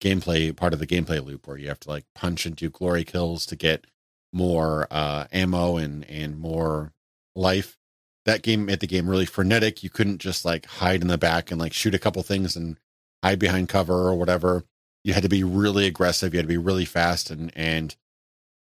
[0.01, 3.03] gameplay part of the gameplay loop where you have to like punch and do glory
[3.03, 3.85] kills to get
[4.33, 6.93] more uh, ammo and and more
[7.35, 7.77] life.
[8.25, 9.83] That game made the game really frenetic.
[9.83, 12.77] You couldn't just like hide in the back and like shoot a couple things and
[13.23, 14.65] hide behind cover or whatever.
[15.03, 16.33] You had to be really aggressive.
[16.33, 17.95] You had to be really fast and and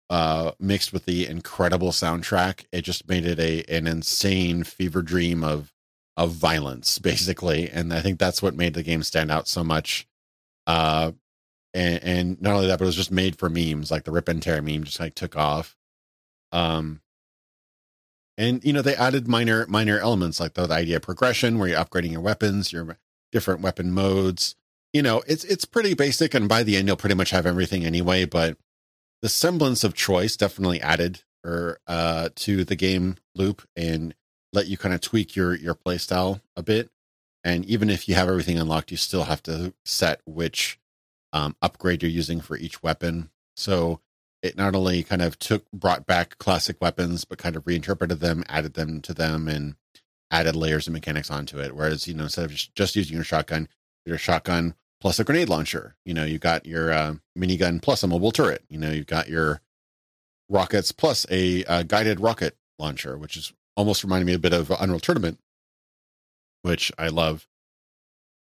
[0.10, 5.44] uh, mixed with the incredible soundtrack, it just made it a an insane fever dream
[5.44, 5.74] of
[6.18, 7.70] of violence, basically.
[7.70, 10.08] And I think that's what made the game stand out so much.
[10.68, 11.14] Uh,
[11.74, 14.28] and, and not only that, but it was just made for memes, like the rip
[14.28, 15.78] and tear meme just like took off.
[16.52, 17.02] Um,
[18.38, 21.68] and you know they added minor minor elements like the, the idea of progression, where
[21.68, 22.98] you're upgrading your weapons, your
[23.32, 24.56] different weapon modes.
[24.94, 27.86] You know, it's it's pretty basic, and by the end, you'll pretty much have everything
[27.86, 28.26] anyway.
[28.26, 28.58] But
[29.22, 34.14] the semblance of choice definitely added or uh, to the game loop and
[34.52, 36.90] let you kind of tweak your your play style a bit.
[37.44, 40.80] And even if you have everything unlocked, you still have to set which
[41.32, 43.30] um, upgrade you're using for each weapon.
[43.56, 44.02] So
[44.42, 48.44] it not only kind of took brought back classic weapons, but kind of reinterpreted them,
[48.50, 49.76] added them to them, and
[50.32, 51.76] added layers of mechanics onto it.
[51.76, 53.70] Whereas you know instead of just, just using your shotgun,
[54.06, 55.96] your shotgun plus a grenade launcher.
[56.06, 58.64] You know, you got your uh, minigun plus a mobile turret.
[58.70, 59.62] You know, you've got your
[60.50, 64.72] rockets plus a, a guided rocket launcher, which is almost reminding me a bit of
[64.80, 65.40] Unreal Tournament,
[66.64, 67.48] which I love.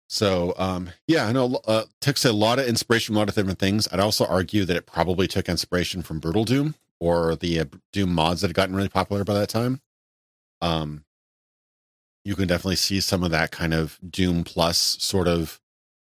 [0.09, 3.35] So, um, yeah, I know uh, takes a lot of inspiration from a lot of
[3.35, 3.87] different things.
[3.91, 8.13] I'd also argue that it probably took inspiration from Brutal Doom, or the uh, Doom
[8.13, 9.81] mods that had gotten really popular by that time.
[10.61, 11.03] Um,
[12.23, 15.59] you can definitely see some of that kind of Doom Plus sort of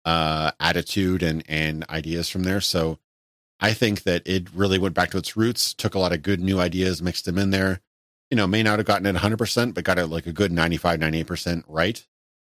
[0.06, 2.62] uh, attitude and and ideas from there.
[2.62, 3.00] So
[3.60, 6.40] I think that it really went back to its roots, took a lot of good
[6.40, 7.82] new ideas, mixed them in there.
[8.32, 11.00] You know, may not have gotten it 100%, but got it like a good 95,
[11.00, 12.06] 98% right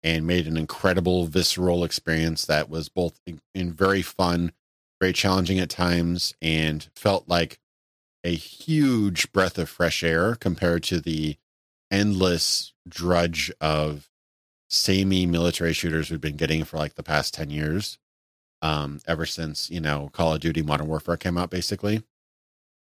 [0.04, 4.52] and made an incredible visceral experience that was both in, in very fun,
[5.00, 7.58] very challenging at times, and felt like
[8.22, 11.36] a huge breath of fresh air compared to the
[11.90, 14.10] endless drudge of
[14.74, 17.98] samey military shooters we've been getting for like the past 10 years
[18.62, 22.02] um ever since you know call of duty modern warfare came out basically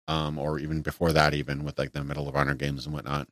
[0.08, 3.28] um or even before that even with like the medal of honor games and whatnot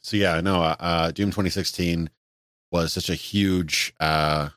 [0.00, 2.10] so yeah no uh, uh doom 2016
[2.70, 4.48] was such a huge uh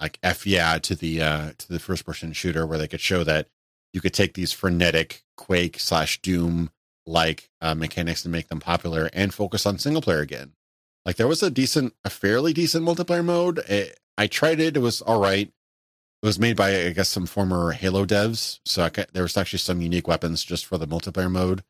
[0.00, 3.24] like f yeah to the uh to the first person shooter where they could show
[3.24, 3.48] that
[3.92, 6.70] you could take these frenetic quake slash doom
[7.06, 10.52] like uh, mechanics and make them popular and focus on single player again.
[11.06, 13.58] Like there was a decent, a fairly decent multiplayer mode.
[13.68, 15.48] It, I tried it; it was all right.
[16.22, 19.60] It was made by, I guess, some former Halo devs, so I, there was actually
[19.60, 21.62] some unique weapons just for the multiplayer mode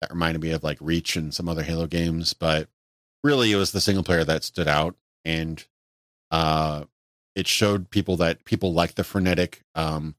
[0.00, 2.32] that reminded me of like Reach and some other Halo games.
[2.32, 2.68] But
[3.24, 4.94] really, it was the single player that stood out,
[5.24, 5.64] and
[6.30, 6.84] uh,
[7.34, 10.14] it showed people that people like the frenetic, um,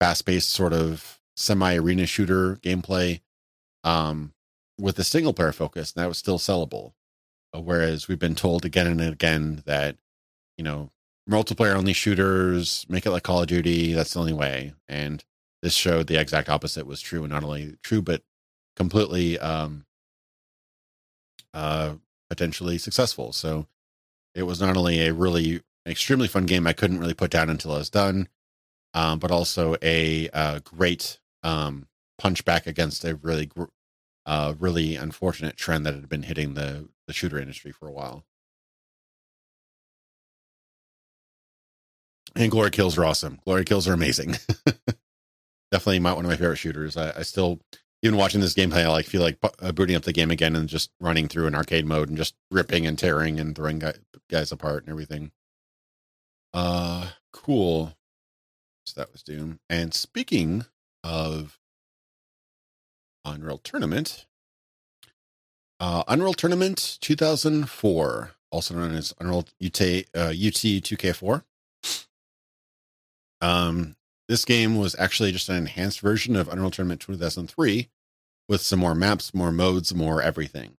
[0.00, 3.20] fast-paced sort of semi-arena shooter gameplay
[3.84, 4.32] um,
[4.80, 6.94] with a single player focus, and that was still sellable.
[7.54, 9.96] Uh, whereas we've been told again and again that,
[10.56, 10.90] you know,
[11.28, 14.74] multiplayer only shooters, make it like Call of Duty, that's the only way.
[14.88, 15.24] And
[15.62, 18.22] this showed the exact opposite was true, and not only true, but
[18.76, 19.84] completely um,
[21.52, 21.94] uh,
[22.30, 23.32] potentially successful.
[23.32, 23.66] So
[24.34, 27.72] it was not only a really extremely fun game I couldn't really put down until
[27.72, 28.28] I was done,
[28.94, 31.88] um, but also a uh, great um,
[32.18, 33.64] punch back against a really gr-
[34.26, 38.24] uh, really unfortunate trend that had been hitting the the shooter industry for a while.
[42.36, 43.40] And glory kills are awesome.
[43.44, 44.36] Glory kills are amazing.
[45.72, 46.96] Definitely one of my favorite shooters.
[46.96, 47.58] I, I, still,
[48.02, 50.68] even watching this gameplay, I like feel like uh, booting up the game again and
[50.68, 53.82] just running through an arcade mode and just ripping and tearing and throwing
[54.30, 55.32] guys apart and everything.
[56.54, 57.94] Uh, cool.
[58.86, 59.58] So that was Doom.
[59.68, 60.64] And speaking
[61.02, 61.58] of
[63.24, 64.26] Unreal Tournament.
[65.80, 71.44] Uh, Unreal Tournament 2004, also known as Unreal UT, uh, UT 2K4.
[73.40, 73.96] Um,
[74.28, 77.88] this game was actually just an enhanced version of Unreal Tournament 2003
[78.48, 80.76] with some more maps, more modes, more everything.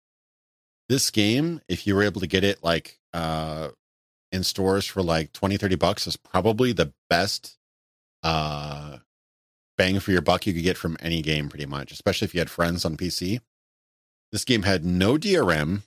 [0.89, 3.69] This game, if you were able to get it like uh,
[4.33, 7.59] in stores for like 20, 30 bucks, is probably the best
[8.23, 8.99] uh,
[9.77, 12.41] bang for your buck you could get from any game pretty much, especially if you
[12.41, 13.41] had friends on PC.
[14.33, 15.83] This game had no DRM,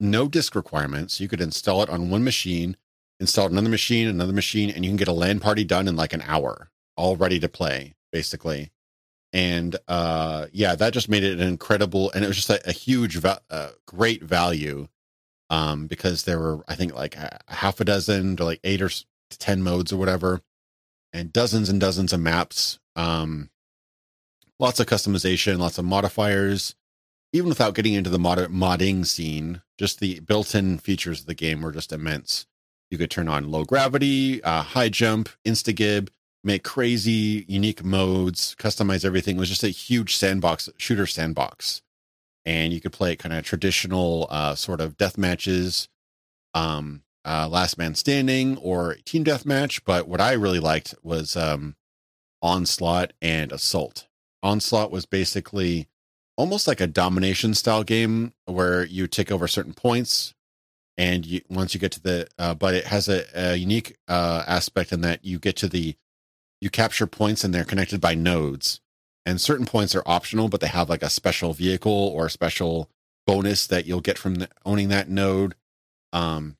[0.00, 1.20] no disk requirements.
[1.20, 2.76] You could install it on one machine,
[3.20, 6.12] install another machine, another machine, and you can get a LAN party done in like
[6.12, 8.70] an hour, all ready to play, basically.
[9.32, 12.72] And uh, yeah, that just made it an incredible, and it was just a, a
[12.72, 14.88] huge, va- uh, great value
[15.50, 18.82] um, because there were, I think, like a, a half a dozen to like eight
[18.82, 18.90] or
[19.30, 20.40] ten modes or whatever,
[21.12, 23.50] and dozens and dozens of maps um,
[24.58, 26.74] lots of customization, lots of modifiers.
[27.34, 31.62] Even without getting into the mod- modding scene, just the built-in features of the game
[31.62, 32.46] were just immense.
[32.92, 36.12] You could turn on low gravity, uh, high jump, insta gib,
[36.44, 39.34] make crazy unique modes, customize everything.
[39.34, 41.82] It was just a huge sandbox, shooter sandbox,
[42.44, 45.88] and you could play it kind of traditional uh, sort of death matches,
[46.54, 49.80] um, uh, last man standing or team deathmatch.
[49.84, 51.74] But what I really liked was um,
[52.42, 54.06] Onslaught and Assault.
[54.40, 55.88] Onslaught was basically
[56.36, 60.34] almost like a domination style game where you take over certain points
[60.96, 64.44] and you, once you get to the uh, but it has a, a unique uh,
[64.46, 65.96] aspect in that you get to the
[66.60, 68.80] you capture points and they're connected by nodes
[69.26, 72.88] and certain points are optional but they have like a special vehicle or a special
[73.26, 75.54] bonus that you'll get from the, owning that node
[76.12, 76.56] um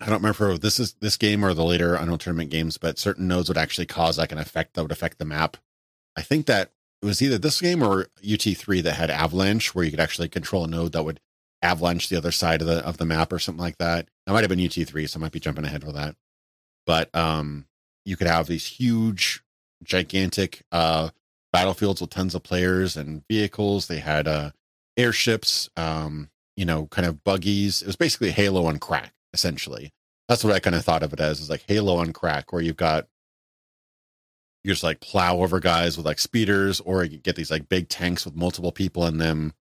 [0.00, 2.98] I don't remember if this is this game or the later Unreal Tournament games, but
[2.98, 5.56] certain nodes would actually cause like an effect that would affect the map.
[6.16, 6.72] I think that
[7.04, 10.64] it was either this game or UT3 that had avalanche, where you could actually control
[10.64, 11.20] a node that would
[11.60, 14.08] avalanche the other side of the of the map or something like that.
[14.26, 16.16] That might have been UT3, so I might be jumping ahead with that.
[16.86, 17.66] But um,
[18.06, 19.42] you could have these huge,
[19.82, 21.10] gigantic uh,
[21.52, 23.86] battlefields with tons of players and vehicles.
[23.86, 24.52] They had uh,
[24.96, 27.82] airships, um, you know, kind of buggies.
[27.82, 29.92] It was basically Halo on crack essentially.
[30.26, 32.62] That's what I kind of thought of it as, is like Halo on crack, where
[32.62, 33.08] you've got
[34.64, 37.88] you just like plow over guys with like speeders, or you get these like big
[37.88, 39.52] tanks with multiple people in them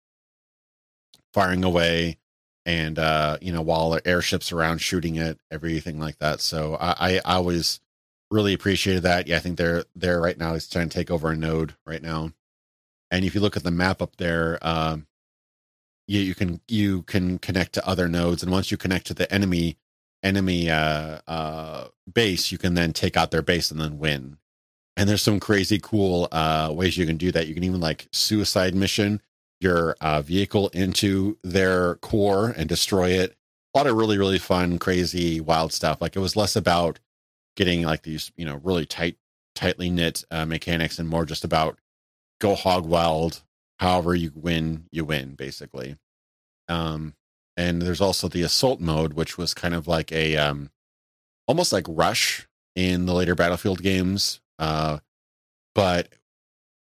[1.34, 2.18] firing away
[2.66, 6.40] and uh you know while airships around shooting it everything like that.
[6.40, 7.82] So I, I always
[8.32, 9.28] really appreciated that.
[9.28, 12.02] Yeah i think they're there right now is trying to take over a node right
[12.02, 12.32] now.
[13.12, 15.08] And if you look at the map up there um
[16.08, 19.32] you, you can you can connect to other nodes and once you connect to the
[19.34, 19.78] enemy
[20.24, 24.38] enemy uh uh base you can then take out their base and then win
[24.96, 28.08] and there's some crazy cool uh ways you can do that you can even like
[28.12, 29.22] suicide mission
[29.64, 33.36] your uh, vehicle into their core and destroy it.
[33.74, 36.02] A lot of really, really fun, crazy, wild stuff.
[36.02, 37.00] Like it was less about
[37.56, 39.16] getting like these, you know, really tight,
[39.56, 41.80] tightly knit uh, mechanics and more just about
[42.40, 43.42] go hog wild.
[43.80, 45.96] However you win, you win, basically.
[46.68, 47.16] Um,
[47.58, 50.70] and there's also the assault mode, which was kind of like a um,
[51.48, 54.40] almost like Rush in the later Battlefield games.
[54.60, 55.00] Uh,
[55.76, 56.10] but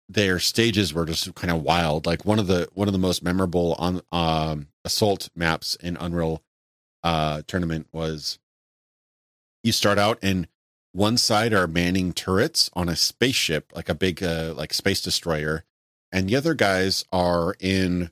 [0.09, 2.06] their stages were just kind of wild.
[2.06, 6.43] Like one of the one of the most memorable on um, assault maps in Unreal
[7.02, 8.38] uh, tournament was
[9.62, 10.47] you start out and
[10.93, 15.64] one side are manning turrets on a spaceship, like a big uh, like space destroyer,
[16.10, 18.10] and the other guys are in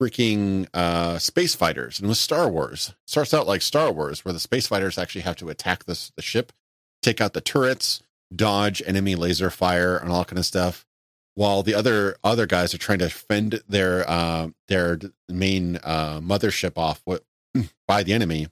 [0.00, 2.00] freaking uh, space fighters.
[2.00, 5.36] And with Star Wars, starts out like Star Wars, where the space fighters actually have
[5.36, 6.52] to attack this the ship,
[7.00, 8.02] take out the turrets,
[8.34, 10.86] dodge enemy laser fire, and all kind of stuff
[11.34, 14.98] while the other other guys are trying to fend their uh, their
[15.28, 17.24] main uh, mothership off what,
[17.88, 18.48] by the enemy.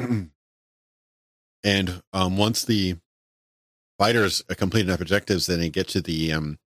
[1.64, 2.96] and um, once the
[3.98, 6.58] fighters complete enough objectives, then they get to the um,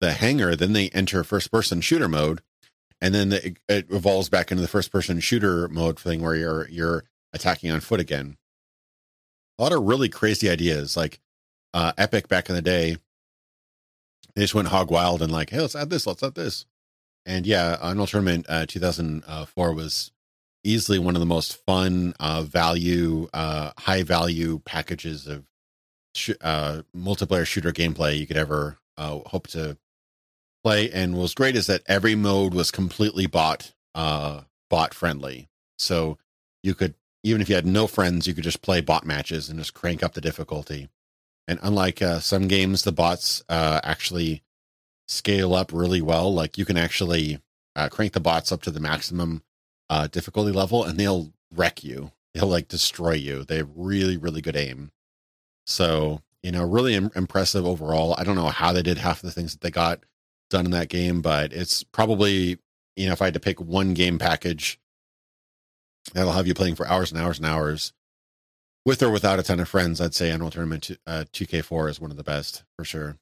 [0.00, 0.56] the hangar.
[0.56, 2.40] Then they enter first person shooter mode,
[3.00, 6.68] and then the, it evolves back into the first person shooter mode thing where you're
[6.68, 8.36] you're attacking on foot again.
[9.58, 11.20] A lot of really crazy ideas, like
[11.74, 12.96] uh, Epic back in the day,
[14.34, 16.66] they just went hog wild and like, hey, let's add this, let's add this.
[17.24, 20.12] And yeah, Unreal Tournament uh, 2004 was
[20.62, 25.44] easily one of the most fun, uh, value, uh, high value packages of
[26.14, 29.76] sh- uh, multiplayer shooter gameplay you could ever uh, hope to
[30.62, 30.90] play.
[30.90, 35.48] And what was great is that every mode was completely bot, uh, bot friendly.
[35.78, 36.18] So
[36.62, 36.94] you could,
[37.26, 40.00] even if you had no friends, you could just play bot matches and just crank
[40.00, 40.88] up the difficulty.
[41.48, 44.44] And unlike uh, some games, the bots uh, actually
[45.08, 46.32] scale up really well.
[46.32, 47.40] Like you can actually
[47.74, 49.42] uh, crank the bots up to the maximum
[49.90, 52.12] uh, difficulty level, and they'll wreck you.
[52.32, 53.42] They'll like destroy you.
[53.42, 54.92] They have really, really good aim.
[55.66, 58.14] So you know, really Im- impressive overall.
[58.16, 60.04] I don't know how they did half of the things that they got
[60.48, 62.58] done in that game, but it's probably
[62.94, 64.78] you know, if I had to pick one game package
[66.14, 67.92] that'll have you playing for hours and hours and hours
[68.86, 72.12] with or without a ton of friends, I'd say Unreal Tournament uh, 2K4 is one
[72.12, 73.18] of the best for sure.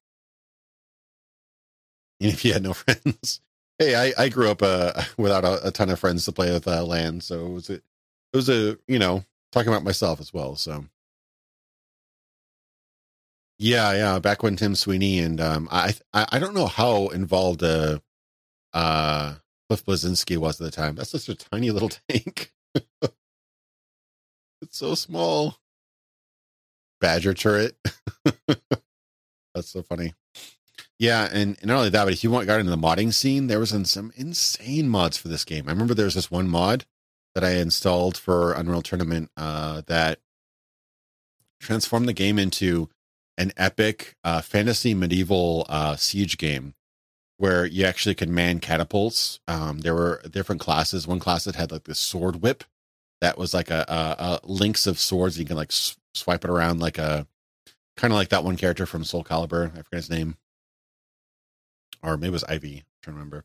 [2.21, 3.41] And if you had no friends,
[3.79, 6.69] hey, I, I grew up uh, without a, a, ton of friends to play with
[6.69, 7.83] uh, LAN, so it was a, it
[8.35, 10.55] was a you know talking about myself as well.
[10.57, 10.85] So
[13.59, 17.63] yeah, yeah, back when Tim Sweeney and um, I, I I don't know how involved
[17.63, 18.01] uh
[18.73, 19.37] uh
[19.69, 20.95] Cliff Bleszinski was at the time.
[20.95, 22.53] That's just a tiny little tank.
[24.65, 25.59] It's so small.
[26.99, 27.77] Badger turret.
[29.55, 30.15] That's so funny.
[30.99, 33.59] Yeah, and, not only that, but if you want got into the modding scene, there
[33.59, 35.69] was some insane mods for this game.
[35.69, 36.87] I remember there was this one mod
[37.35, 40.21] that I installed for Unreal Tournament uh, that
[41.61, 42.89] transformed the game into
[43.37, 46.75] an epic uh, fantasy medieval uh, siege game
[47.39, 49.41] where you actually could man catapults.
[49.49, 51.07] Um, there were different classes.
[51.07, 52.65] One class that had like this sword whip,
[53.21, 55.39] that was like a, a, a links of swords.
[55.39, 57.27] You can like s- swipe it around like a
[57.97, 59.67] kind of like that one character from Soul Calibur.
[59.73, 60.37] I forget his name,
[62.03, 62.79] or maybe it was Ivy.
[62.79, 63.45] I'm trying to remember.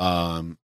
[0.00, 0.58] Um,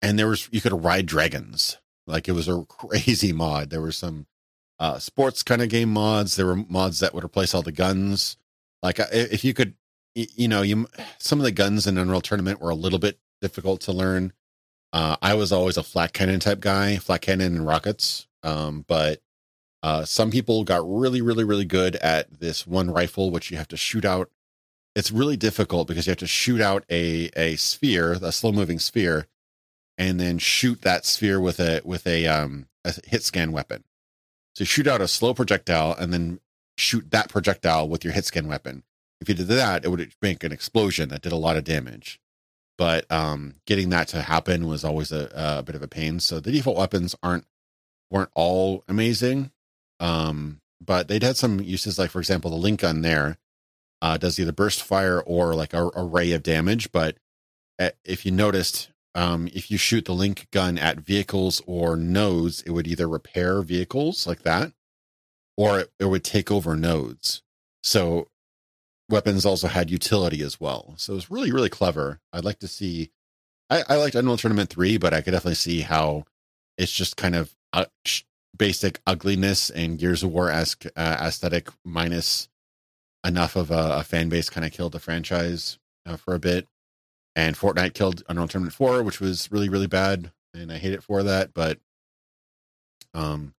[0.00, 1.78] and there was you could ride dragons.
[2.06, 3.70] Like it was a crazy mod.
[3.70, 4.26] There were some
[4.78, 6.36] uh sports kind of game mods.
[6.36, 8.36] There were mods that would replace all the guns.
[8.82, 9.74] Like uh, if you could,
[10.14, 10.86] you know, you
[11.18, 14.32] some of the guns in Unreal Tournament were a little bit difficult to learn.
[14.92, 18.26] Uh, I was always a flak cannon type guy, flak cannon and rockets.
[18.42, 19.20] Um, but
[19.82, 23.68] uh, some people got really, really, really good at this one rifle, which you have
[23.68, 24.30] to shoot out.
[24.94, 28.78] It's really difficult because you have to shoot out a a sphere, a slow moving
[28.78, 29.26] sphere,
[29.96, 33.84] and then shoot that sphere with a with a um a hit scan weapon.
[34.54, 36.40] So shoot out a slow projectile and then
[36.76, 38.82] shoot that projectile with your hit scan weapon.
[39.22, 42.20] If you did that, it would make an explosion that did a lot of damage
[42.78, 46.20] but um, getting that to happen was always a, a, bit of a pain.
[46.20, 47.44] So the default weapons aren't
[48.10, 49.52] weren't all amazing,
[50.00, 53.38] um, but they'd had some uses, like for example, the link gun there
[54.02, 56.90] uh, does either burst fire or like a array of damage.
[56.90, 57.18] But
[57.78, 62.62] uh, if you noticed, um, if you shoot the link gun at vehicles or nodes,
[62.62, 64.72] it would either repair vehicles like that,
[65.56, 67.42] or it, it would take over nodes.
[67.84, 68.26] So
[69.12, 70.94] weapons also had utility as well.
[70.96, 72.20] So it was really, really clever.
[72.32, 73.10] I'd like to see.
[73.70, 76.24] I, I liked Unreal Tournament 3, but I could definitely see how
[76.76, 77.84] it's just kind of uh,
[78.56, 82.48] basic ugliness and Gears of War esque uh, aesthetic minus
[83.24, 86.66] enough of a, a fan base kind of killed the franchise uh, for a bit.
[87.34, 90.32] And Fortnite killed Unreal Tournament 4, which was really, really bad.
[90.52, 91.54] And I hate it for that.
[91.54, 91.78] But
[93.14, 93.54] um,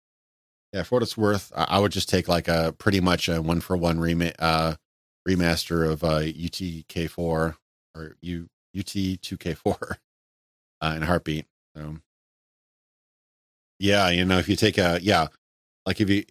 [0.73, 3.41] yeah, for what it's worth, I, I would just take like a pretty much a
[3.41, 4.75] one for one remake, uh,
[5.27, 7.55] remaster of uh, UTK4
[7.95, 9.97] or U UT2K4
[10.81, 11.45] uh, in heartbeat.
[11.75, 11.97] So,
[13.79, 15.27] yeah, you know, if you take a yeah,
[15.85, 16.25] like if you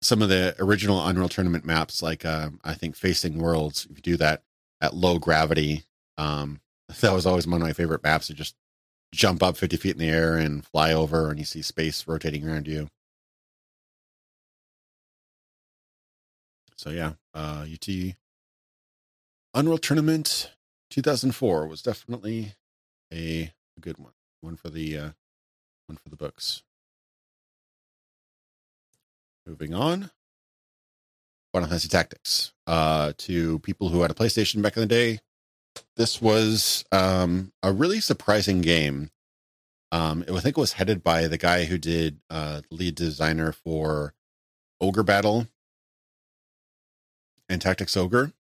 [0.00, 4.02] some of the original Unreal Tournament maps, like uh, I think Facing Worlds, if you
[4.02, 4.42] do that
[4.80, 5.84] at low gravity,
[6.16, 6.60] um,
[7.00, 8.54] that was always one of my favorite maps to just
[9.12, 12.48] jump up 50 feet in the air and fly over, and you see space rotating
[12.48, 12.88] around you.
[16.76, 18.14] So yeah, uh, UT
[19.54, 20.50] Unreal Tournament
[20.90, 22.54] 2004 was definitely
[23.12, 24.12] a, good one.
[24.40, 25.10] One for the uh,
[25.86, 26.62] one for the books.
[29.46, 30.10] Moving on.
[31.52, 32.52] Final Fantasy Tactics.
[32.66, 35.20] Uh, to people who had a PlayStation back in the day,
[35.96, 39.10] this was um, a really surprising game.
[39.90, 44.12] Um, I think it was headed by the guy who did uh, lead designer for
[44.80, 45.46] Ogre Battle
[47.48, 48.32] and Tactics Ogre.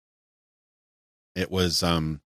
[1.38, 2.22] It was um,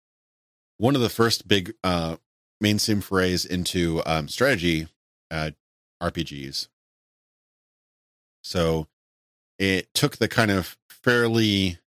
[0.76, 2.16] one of the first big uh,
[2.60, 4.88] mainstream forays into um, strategy
[5.30, 5.52] uh,
[6.02, 6.68] RPGs.
[8.42, 8.86] So
[9.58, 11.78] it took the kind of fairly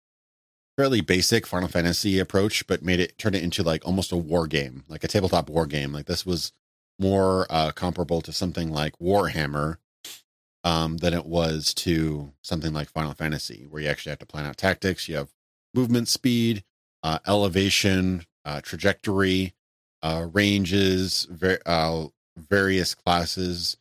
[0.77, 4.47] fairly basic Final Fantasy approach, but made it turn it into like almost a war
[4.47, 5.93] game, like a tabletop war game.
[5.93, 6.53] Like this was
[6.97, 9.77] more uh, comparable to something like Warhammer
[10.63, 14.47] um, than it was to something like Final Fantasy, where you actually have to plan
[14.47, 15.07] out tactics.
[15.07, 15.29] You have
[15.75, 16.63] movement speed,
[17.03, 19.53] uh, elevation, uh, trajectory,
[20.01, 22.05] uh, ranges, ver- uh,
[22.37, 23.77] various classes.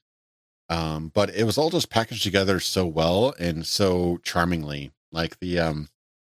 [0.68, 4.92] Um, but it was all just packaged together so well and so charmingly.
[5.10, 5.88] Like the um,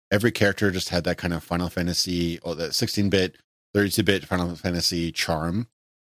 [0.09, 3.37] every character just had that kind of Final Fantasy or that 16-bit,
[3.75, 5.67] 32-bit Final Fantasy charm.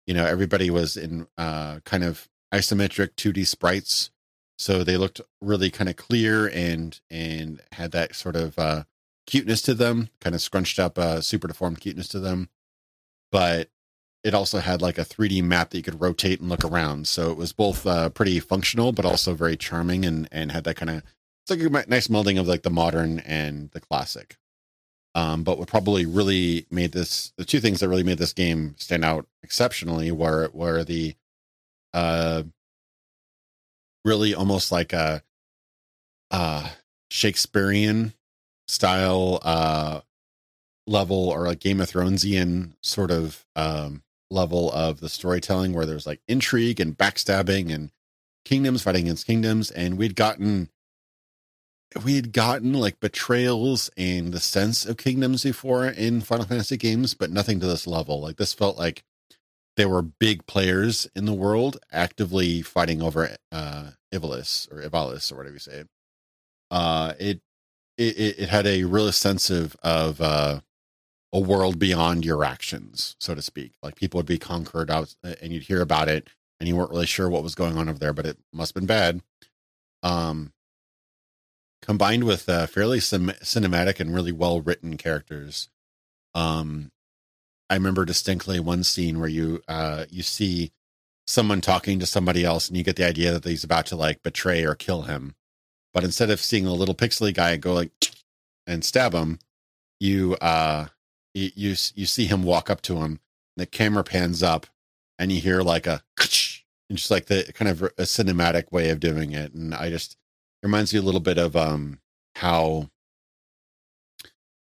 [0.08, 4.12] You know, everybody was in uh, kind of isometric 2D sprites,
[4.58, 8.84] so they looked really kind of clear and and had that sort of uh,
[9.26, 12.50] cuteness to them, kind of scrunched up, uh, super deformed cuteness to them.
[13.32, 13.70] But
[14.24, 17.08] it also had like a 3D map that you could rotate and look around.
[17.08, 20.78] So it was both uh, pretty functional, but also very charming and, and had that
[20.78, 21.04] kind of,
[21.44, 24.38] it's like a nice melding of like the modern and the classic.
[25.14, 28.74] Um, but what probably really made this, the two things that really made this game
[28.78, 31.16] stand out exceptionally were, were the,
[31.94, 32.44] uh,
[34.04, 35.22] really almost like a,
[36.32, 36.70] uh,
[37.12, 38.14] Shakespearean
[38.68, 40.02] style uh
[40.88, 46.08] level or like Game of Thronesian sort of um level of the storytelling where there's
[46.08, 47.92] like intrigue and backstabbing and
[48.44, 50.70] kingdoms fighting against kingdoms and we'd gotten
[52.04, 57.14] we had gotten like betrayals and the sense of kingdoms before in Final Fantasy games,
[57.14, 58.22] but nothing to this level.
[58.22, 59.04] Like this felt like
[59.78, 65.38] there were big players in the world actively fighting over uh Ivalice or Ivalice or
[65.38, 65.84] whatever you say.
[66.72, 67.42] Uh it
[67.98, 70.60] it, it had a real sense of uh,
[71.34, 73.74] a world beyond your actions, so to speak.
[73.84, 77.06] Like people would be conquered out, and you'd hear about it, and you weren't really
[77.06, 79.22] sure what was going on over there, but it must have been bad.
[80.04, 80.54] Um,
[81.82, 85.70] combined with uh, fairly sim- cinematic and really well written characters.
[86.34, 86.92] Um,
[87.70, 90.72] I remember distinctly one scene where you uh, you see
[91.28, 94.22] someone talking to somebody else, and you get the idea that he's about to like
[94.22, 95.36] betray or kill him
[95.96, 97.90] but instead of seeing a little pixely guy go like
[98.68, 99.40] and stab him,
[100.00, 100.88] you uh
[101.34, 103.22] you you, you see him walk up to him.
[103.56, 104.68] the camera pans up,
[105.18, 106.04] and you hear like a
[106.90, 109.54] and just like the kind of a cinematic way of doing it.
[109.54, 110.18] And I just
[110.62, 112.00] reminds me a little bit of um
[112.36, 112.90] how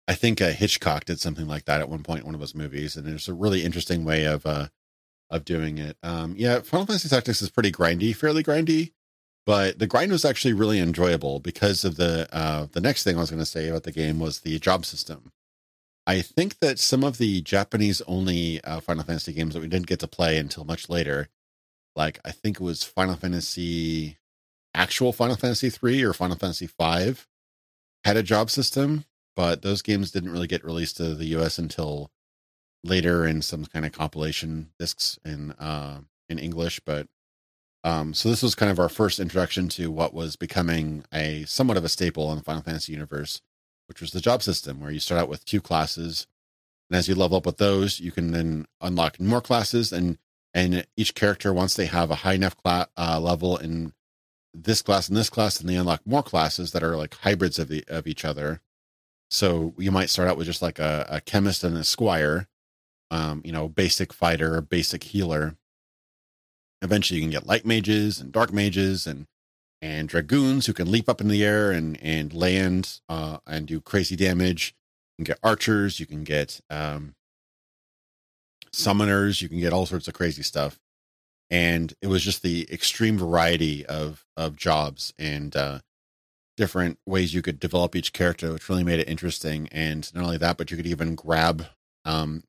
[0.07, 2.55] I think uh, Hitchcock did something like that at one point in one of his
[2.55, 4.69] movies, and it's a really interesting way of uh
[5.29, 5.97] of doing it.
[6.01, 8.93] Um, yeah, Final Fantasy Tactics is pretty grindy, fairly grindy,
[9.45, 13.21] but the grind was actually really enjoyable because of the uh, the next thing I
[13.21, 15.31] was going to say about the game was the job system.
[16.07, 19.87] I think that some of the Japanese only uh, Final Fantasy games that we didn't
[19.87, 21.29] get to play until much later,
[21.95, 24.17] like I think it was Final Fantasy
[24.73, 27.27] actual Final Fantasy three or Final Fantasy five
[28.03, 29.05] had a job system,
[29.35, 32.11] but those games didn't really get released to the US until
[32.83, 36.81] later in some kind of compilation discs in uh in English.
[36.85, 37.07] But
[37.85, 41.77] um so this was kind of our first introduction to what was becoming a somewhat
[41.77, 43.41] of a staple in the Final Fantasy universe,
[43.87, 46.27] which was the job system, where you start out with two classes.
[46.89, 50.17] And as you level up with those, you can then unlock more classes and
[50.53, 53.93] and each character once they have a high enough uh, level in
[54.53, 57.67] this class and this class, and they unlock more classes that are like hybrids of
[57.67, 58.61] the of each other.
[59.29, 62.47] So you might start out with just like a, a chemist and a squire,
[63.11, 65.57] um, you know, basic fighter, basic healer.
[66.85, 69.25] Eventually, you can get light mages and dark mages and
[69.81, 73.81] and dragoons who can leap up in the air and and land uh, and do
[73.81, 74.73] crazy damage.
[75.17, 75.99] You can get archers.
[75.99, 77.13] You can get um,
[78.73, 79.41] summoners.
[79.41, 80.79] You can get all sorts of crazy stuff
[81.49, 85.79] and it was just the extreme variety of of jobs and uh,
[86.57, 89.67] different ways you could develop each character, which really made it interesting.
[89.71, 91.67] And not only that, but you could even grab
[92.03, 92.43] um,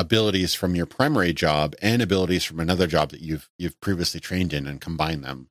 [0.00, 4.54] abilities from your primary job and abilities from another job that you've you've previously trained
[4.54, 5.48] in and combine them.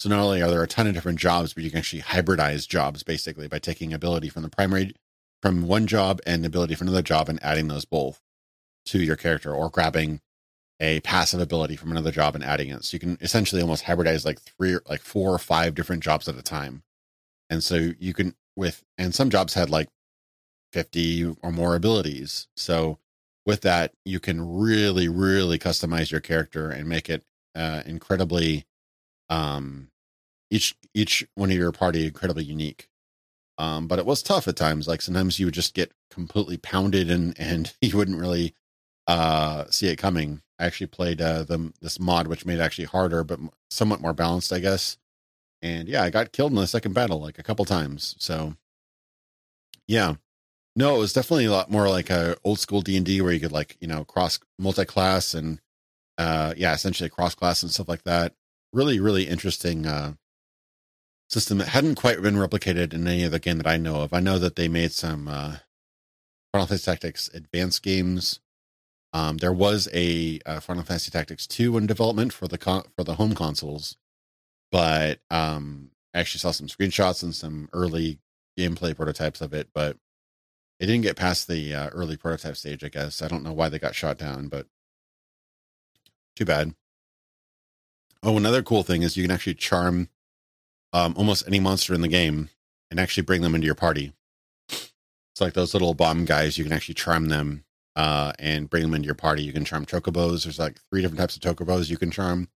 [0.00, 2.68] So not only are there a ton of different jobs, but you can actually hybridize
[2.68, 4.94] jobs basically by taking ability from the primary
[5.40, 8.20] from one job and ability from another job and adding those both
[8.86, 10.20] to your character or grabbing
[10.80, 12.84] a passive ability from another job and adding it.
[12.84, 16.36] So you can essentially almost hybridize like three, like four or five different jobs at
[16.36, 16.82] a time.
[17.48, 19.88] And so you can with, and some jobs had like
[20.72, 22.48] 50 or more abilities.
[22.56, 22.98] So
[23.46, 27.22] with that, you can really, really customize your character and make it
[27.54, 28.64] uh, incredibly,
[29.28, 29.88] um,
[30.50, 32.88] each, each one of your party incredibly unique.
[33.58, 34.88] Um, but it was tough at times.
[34.88, 38.54] Like sometimes you would just get completely pounded and, and you wouldn't really,
[39.06, 42.84] uh, see it coming I actually played uh, the this mod, which made it actually
[42.84, 43.40] harder, but
[43.70, 44.98] somewhat more balanced, I guess.
[45.62, 48.14] And yeah, I got killed in the second battle like a couple times.
[48.18, 48.54] So
[49.88, 50.14] yeah,
[50.76, 53.32] no, it was definitely a lot more like a old school D and D where
[53.32, 55.60] you could like you know cross multi class and
[56.18, 58.34] uh yeah, essentially cross class and stuff like that.
[58.72, 60.14] Really, really interesting uh
[61.30, 64.12] system that hadn't quite been replicated in any other game that I know of.
[64.12, 65.56] I know that they made some uh
[66.52, 68.40] Final Fantasy Tactics advanced games
[69.14, 73.04] um, there was a, a, Final Fantasy Tactics 2 in development for the con- for
[73.04, 73.96] the home consoles,
[74.72, 78.18] but um, I actually saw some screenshots and some early
[78.58, 79.96] gameplay prototypes of it, but
[80.80, 82.84] it didn't get past the uh, early prototype stage.
[82.84, 84.66] I guess I don't know why they got shot down, but
[86.36, 86.74] too bad.
[88.22, 90.08] Oh, another cool thing is you can actually charm
[90.92, 92.48] um, almost any monster in the game
[92.90, 94.12] and actually bring them into your party.
[94.68, 96.56] It's like those little bomb guys.
[96.56, 97.64] You can actually charm them
[97.96, 99.42] uh, and bring them into your party.
[99.42, 100.44] You can charm chocobos.
[100.44, 102.48] There's like three different types of chocobos you can charm,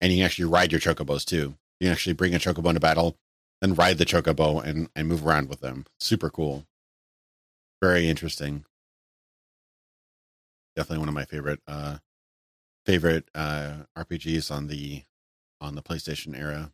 [0.00, 1.56] and you can actually ride your chocobos too.
[1.80, 3.16] You can actually bring a chocobo into battle,
[3.60, 5.86] then ride the chocobo and and move around with them.
[5.98, 6.66] Super cool.
[7.80, 8.64] Very interesting.
[10.76, 11.98] Definitely one of my favorite uh
[12.86, 15.02] favorite uh RPGs on the
[15.60, 16.72] on the PlayStation era.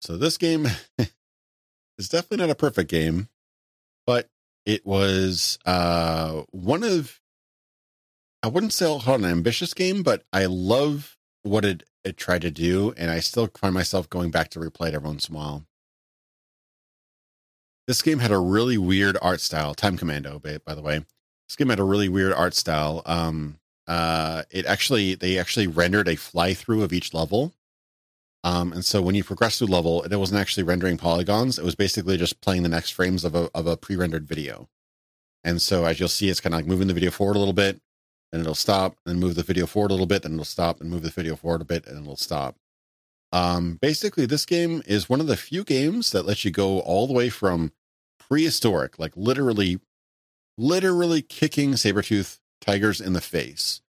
[0.00, 0.66] So this game
[1.98, 3.28] is definitely not a perfect game,
[4.06, 4.28] but
[4.64, 7.20] it was uh, one of
[8.42, 12.94] I wouldn't say an ambitious game, but I love what it it tried to do,
[12.96, 15.66] and I still find myself going back to replay it every once in a while.
[17.86, 19.74] This game had a really weird art style.
[19.74, 21.04] Time Commando, by the way.
[21.48, 23.02] This game had a really weird art style.
[23.06, 27.52] Um, uh, it actually they actually rendered a fly through of each level,
[28.42, 31.58] um, and so when you progress through level, it wasn't actually rendering polygons.
[31.58, 34.68] It was basically just playing the next frames of a of a pre-rendered video.
[35.44, 37.54] And so as you'll see, it's kind of like moving the video forward a little
[37.54, 37.80] bit,
[38.32, 40.90] and it'll stop, and move the video forward a little bit, then it'll stop, and
[40.90, 42.56] move the video forward a bit, and it'll stop.
[43.32, 47.06] Um, basically, this game is one of the few games that lets you go all
[47.06, 47.72] the way from
[48.18, 49.80] prehistoric, like literally,
[50.56, 53.82] literally kicking saber tooth tigers in the face,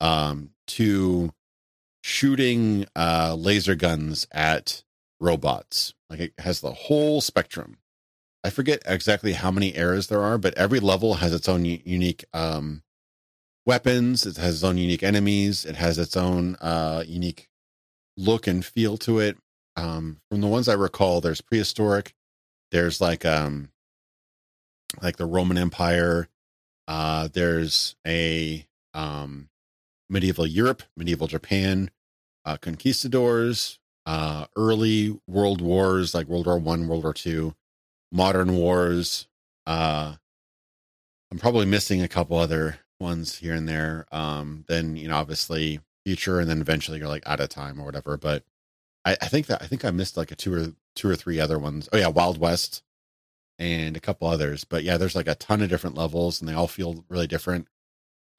[0.00, 1.32] um, to
[2.02, 4.82] shooting uh, laser guns at
[5.20, 5.94] robots.
[6.10, 7.78] Like it has the whole spectrum.
[8.42, 12.24] I forget exactly how many eras there are, but every level has its own unique
[12.34, 12.82] um,
[13.64, 14.26] weapons.
[14.26, 15.64] It has its own unique enemies.
[15.64, 17.48] It has its own uh, unique
[18.16, 19.36] look and feel to it.
[19.76, 22.14] Um, from the ones I recall, there's prehistoric.
[22.70, 23.70] There's like um,
[25.02, 26.28] like the Roman Empire.
[26.86, 29.48] Uh, there's a um,
[30.08, 31.90] medieval Europe, medieval Japan,
[32.44, 37.54] uh, conquistadors, uh, early world wars like World War One, World War Two,
[38.12, 39.26] modern wars.
[39.66, 40.16] Uh,
[41.30, 44.06] I'm probably missing a couple other ones here and there.
[44.12, 47.84] Um, then you know, obviously future, and then eventually you're like out of time or
[47.84, 48.16] whatever.
[48.16, 48.44] But
[49.04, 51.40] I, I think that I think I missed like a two or two or three
[51.40, 51.88] other ones.
[51.92, 52.82] Oh yeah, Wild West
[53.58, 54.64] and a couple others.
[54.64, 57.68] But yeah, there's like a ton of different levels and they all feel really different.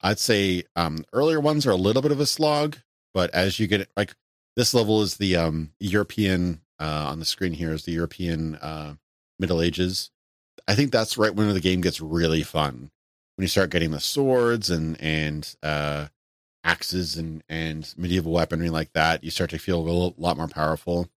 [0.02, 2.78] I'd say um earlier ones are a little bit of a slog,
[3.14, 4.14] but as you get like
[4.56, 8.94] this level is the um European uh on the screen here is the European uh
[9.38, 10.10] Middle Ages.
[10.68, 12.90] I think that's right when the game gets really fun.
[13.36, 16.08] When you start getting the swords and and uh
[16.66, 20.48] axes and and medieval weaponry like that, you start to feel a little, lot more
[20.48, 21.08] powerful.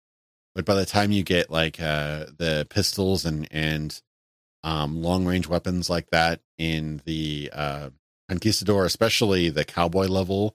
[0.55, 4.01] But by the time you get like uh, the pistols and and
[4.63, 7.91] um, long range weapons like that in the uh,
[8.29, 10.55] Conquistador, especially the cowboy level,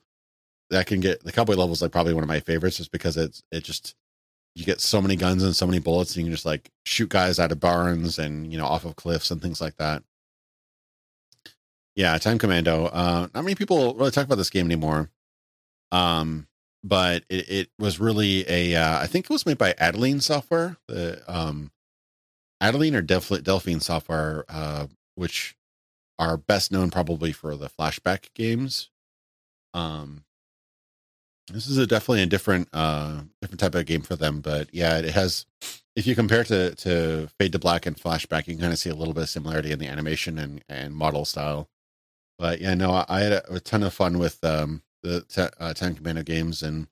[0.69, 3.17] that can get the cowboy level is like probably one of my favorites, just because
[3.17, 3.95] it's it just
[4.55, 7.09] you get so many guns and so many bullets, and you can just like shoot
[7.09, 10.03] guys out of barns and you know off of cliffs and things like that.
[11.95, 12.85] Yeah, Time Commando.
[12.85, 15.09] Uh, not many people really talk about this game anymore.
[15.91, 16.47] Um,
[16.83, 18.75] but it, it was really a.
[18.75, 21.71] Uh, I think it was made by Adeline Software, the um,
[22.59, 25.55] Adeline or Delph- Delphine Software, uh, which
[26.19, 28.89] are best known probably for the flashback games.
[29.73, 30.23] Um,
[31.51, 34.97] this is a definitely a different uh different type of game for them, but yeah,
[34.97, 35.45] it has.
[35.95, 38.89] If you compare to to Fade to Black and Flashback, you can kind of see
[38.89, 41.69] a little bit of similarity in the animation and and model style.
[42.39, 45.55] But yeah, no, I, I had a, a, ton of fun with um, the te-
[45.59, 46.87] uh, Time Commando games, and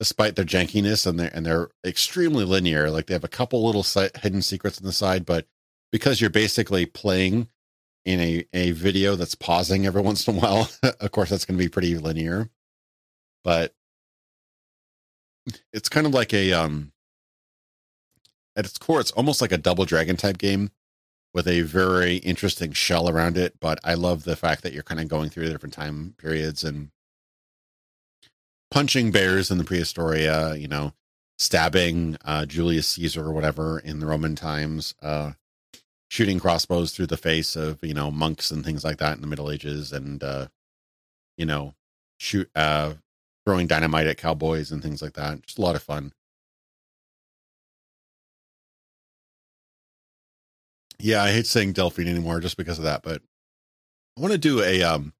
[0.00, 3.82] despite their jankiness and they're and they're extremely linear, like they have a couple little
[3.82, 5.46] si- hidden secrets on the side, but
[5.90, 7.48] because you're basically playing
[8.04, 11.58] in a a video that's pausing every once in a while, of course that's going
[11.58, 12.50] to be pretty linear.
[13.44, 13.74] But
[15.72, 16.92] it's kind of like a um
[18.56, 20.70] at its core, it's almost like a double dragon type game
[21.34, 23.58] with a very interesting shell around it.
[23.60, 26.90] But I love the fact that you're kind of going through different time periods and
[28.70, 30.92] punching bears in the prehistoria, you know,
[31.38, 35.32] stabbing uh, Julius Caesar or whatever in the Roman times, uh,
[36.08, 39.26] shooting crossbows through the face of, you know, monks and things like that in the
[39.26, 40.46] Middle Ages and, uh,
[41.36, 41.74] you know,
[42.18, 42.94] shoot, uh,
[43.44, 45.42] throwing dynamite at cowboys and things like that.
[45.42, 46.12] Just a lot of fun.
[51.02, 53.22] Yeah, I hate saying Delphine anymore just because of that, but
[54.16, 55.14] I want to do a um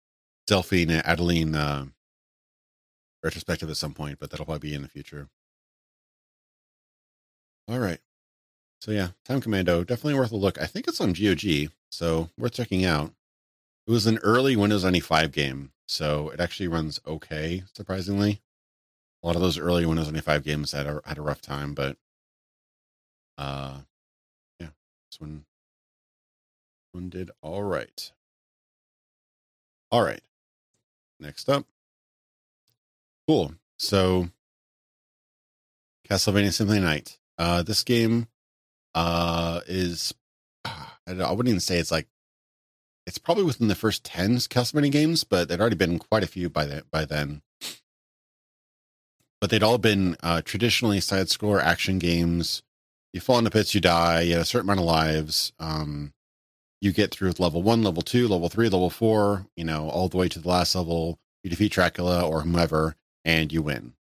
[0.46, 1.86] Delphine Adeline uh,
[3.20, 5.28] retrospective at some point, but that'll probably be in the future.
[7.68, 7.98] All right.
[8.80, 10.60] So yeah, Time Commando definitely worth a look.
[10.60, 13.12] I think it's on GOG, so worth checking out.
[13.88, 18.40] It was an early Windows 95 game, so it actually runs okay, surprisingly.
[19.22, 21.96] A lot of those early Windows 95 games had a had a rough time, but
[23.36, 23.78] uh
[24.60, 24.68] yeah,
[25.10, 25.44] this one
[26.92, 28.12] one did all right.
[29.90, 30.22] All right.
[31.18, 31.66] Next up.
[33.26, 33.54] Cool.
[33.78, 34.28] So
[36.08, 37.18] Castlevania Symphony Night.
[37.38, 38.28] Uh this game
[38.94, 40.14] uh is
[40.64, 42.06] I, I wouldn't even say it's like
[43.06, 46.48] it's probably within the first 10 Castlevania games, but there'd already been quite a few
[46.48, 47.42] by the, by then.
[49.40, 52.62] But they'd all been uh, traditionally side scroller action games.
[53.12, 55.52] You fall into pits, you die, you have a certain amount of lives.
[55.58, 56.12] Um,
[56.82, 60.08] you get through with level one, level two, level three, level four, you know, all
[60.08, 61.20] the way to the last level.
[61.44, 63.94] You defeat Dracula or whomever, and you win.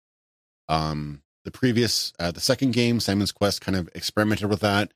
[0.67, 4.93] Um, the previous, uh, the second game, Simon's Quest, kind of experimented with that.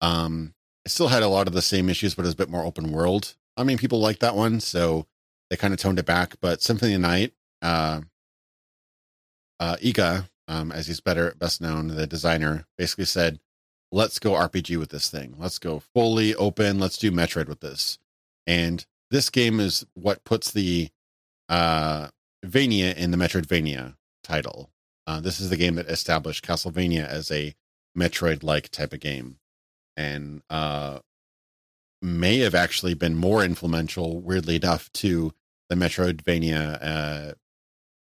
[0.00, 0.54] Um,
[0.84, 2.64] it still had a lot of the same issues, but it was a bit more
[2.64, 3.34] open world.
[3.56, 5.06] I mean, people like that one, so
[5.50, 6.36] they kind of toned it back.
[6.40, 7.32] But Symphony of Night,
[7.62, 8.02] uh,
[9.58, 13.40] uh, Iga, um, as he's better best known, the designer, basically said,
[13.90, 15.34] let's go RPG with this thing.
[15.38, 16.78] Let's go fully open.
[16.78, 17.98] Let's do Metroid with this.
[18.46, 20.90] And this game is what puts the
[21.48, 22.08] uh,
[22.44, 24.70] Vania in the Metroidvania title.
[25.06, 27.54] Uh, this is the game that established Castlevania as a
[27.96, 29.38] Metroid like type of game.
[29.96, 31.00] And uh,
[32.00, 35.32] may have actually been more influential, weirdly enough, to
[35.68, 37.32] the Metroidvania uh,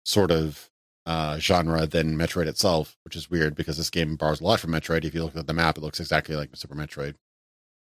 [0.06, 0.70] sort of
[1.08, 4.72] uh, genre than Metroid itself, which is weird because this game borrows a lot from
[4.72, 5.06] Metroid.
[5.06, 7.16] If you look at the map, it looks exactly like Super Metroid.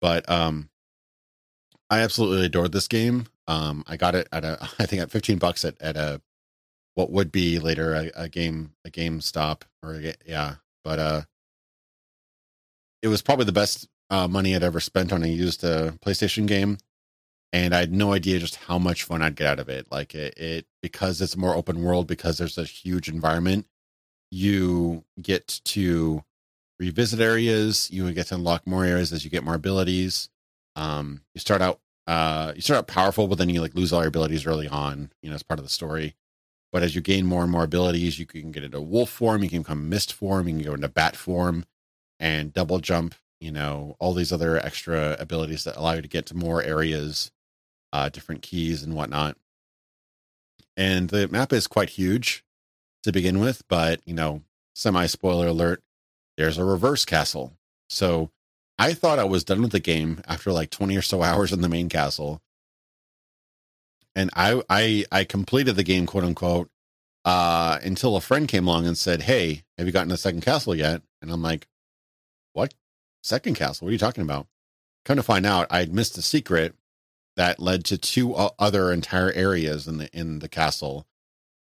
[0.01, 0.71] But um,
[1.91, 3.27] I absolutely adored this game.
[3.49, 6.23] Um, I got it at a, I think at 15 bucks at, at a,
[6.95, 10.55] what would be later a, a game, a game stop or a, yeah.
[10.85, 11.23] But, uh,
[13.03, 16.47] it was probably the best uh, money I'd ever spent on a used uh, PlayStation
[16.47, 16.79] game
[17.53, 19.87] and I had no idea just how much fun I'd get out of it.
[19.91, 23.67] Like it, it because it's more open world, because there's a huge environment,
[24.31, 26.25] you get to
[26.79, 27.91] revisit areas.
[27.91, 30.29] You get to unlock more areas as you get more abilities.
[30.77, 34.01] Um, you start out, uh, you start out powerful, but then you like lose all
[34.01, 35.11] your abilities early on.
[35.23, 36.17] You know, as part of the story.
[36.73, 39.51] But as you gain more and more abilities, you can get into wolf form, you
[39.51, 41.65] can become mist form, you can go into bat form
[42.21, 46.27] and double jump, you know, all these other extra abilities that allow you to get
[46.27, 47.33] to more areas,
[47.93, 49.37] uh, different keys and whatnot.
[50.77, 52.45] And the map is quite huge
[53.03, 54.43] to begin with, but you know,
[54.75, 55.83] semi spoiler alert,
[56.37, 57.55] there's a reverse castle.
[57.89, 58.31] So
[58.79, 61.61] I thought I was done with the game after like 20 or so hours in
[61.61, 62.41] the main castle.
[64.15, 66.71] And I I I completed the game, quote unquote,
[67.25, 70.75] uh, until a friend came along and said, Hey, have you gotten the second castle
[70.75, 71.03] yet?
[71.23, 71.69] And I'm like,
[72.53, 72.75] What?
[73.23, 73.85] Second castle?
[73.85, 74.47] What are you talking about?
[75.05, 76.75] Come to find out, I'd missed a secret
[77.41, 81.07] that led to two other entire areas in the in the castle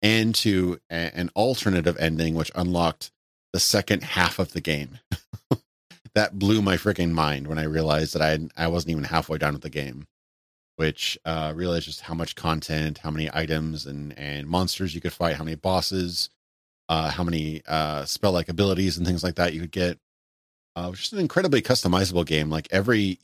[0.03, 3.11] and to a, an alternative ending which unlocked
[3.55, 4.99] the second half of the game.
[6.15, 9.55] that blew my freaking mind when I realized that I I wasn't even halfway done
[9.55, 10.07] with the game,
[10.77, 15.15] which uh, realized just how much content, how many items and and monsters you could
[15.15, 16.29] fight, how many bosses,
[16.91, 19.99] uh, how many uh, spell like abilities and things like that you could get.
[20.77, 22.51] Uh, which is an incredibly customizable game.
[22.51, 23.19] Like every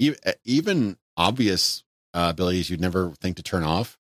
[0.46, 1.82] even obvious
[2.16, 3.98] uh, abilities you'd never think to turn off.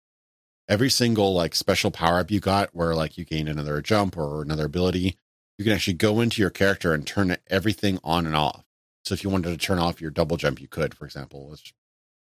[0.69, 4.41] Every single like special power up you got, where like you gain another jump or
[4.41, 5.17] another ability,
[5.57, 8.63] you can actually go into your character and turn everything on and off.
[9.03, 11.49] So if you wanted to turn off your double jump, you could, for example.
[11.49, 11.75] Which,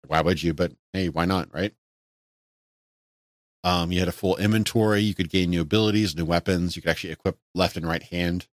[0.08, 0.54] why would you?
[0.54, 1.74] But hey, why not, right?
[3.64, 5.02] Um, you had a full inventory.
[5.02, 6.76] You could gain new abilities, new weapons.
[6.76, 8.48] You could actually equip left and right hand.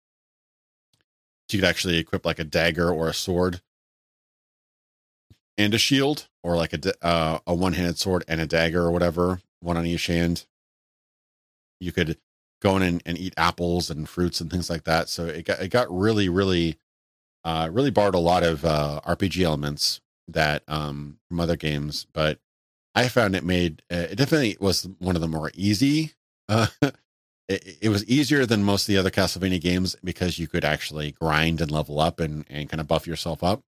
[1.47, 3.61] So you could actually equip like a dagger or a sword
[5.57, 8.91] and a shield, or like a uh, a one handed sword and a dagger or
[8.91, 10.45] whatever, one on each hand.
[11.79, 12.17] You could
[12.61, 15.09] go in and, and eat apples and fruits and things like that.
[15.09, 16.77] So it got it got really really
[17.43, 22.39] uh, really borrowed a lot of uh, RPG elements that um, from other games, but
[22.93, 26.13] I found it made uh, it definitely was one of the more easy.
[26.49, 26.67] Uh,
[27.49, 31.11] it, it, was easier than most of the other Castlevania games because you could actually
[31.11, 33.63] grind and level up and and kind of buff yourself up.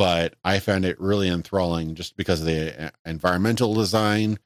[0.00, 4.38] But I found it really enthralling just because of the uh, environmental design,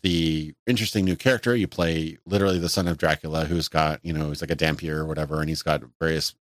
[0.00, 1.56] the interesting new character.
[1.56, 4.98] You play literally the son of Dracula, who's got you know he's like a Dhampir
[4.98, 6.36] or whatever, and he's got various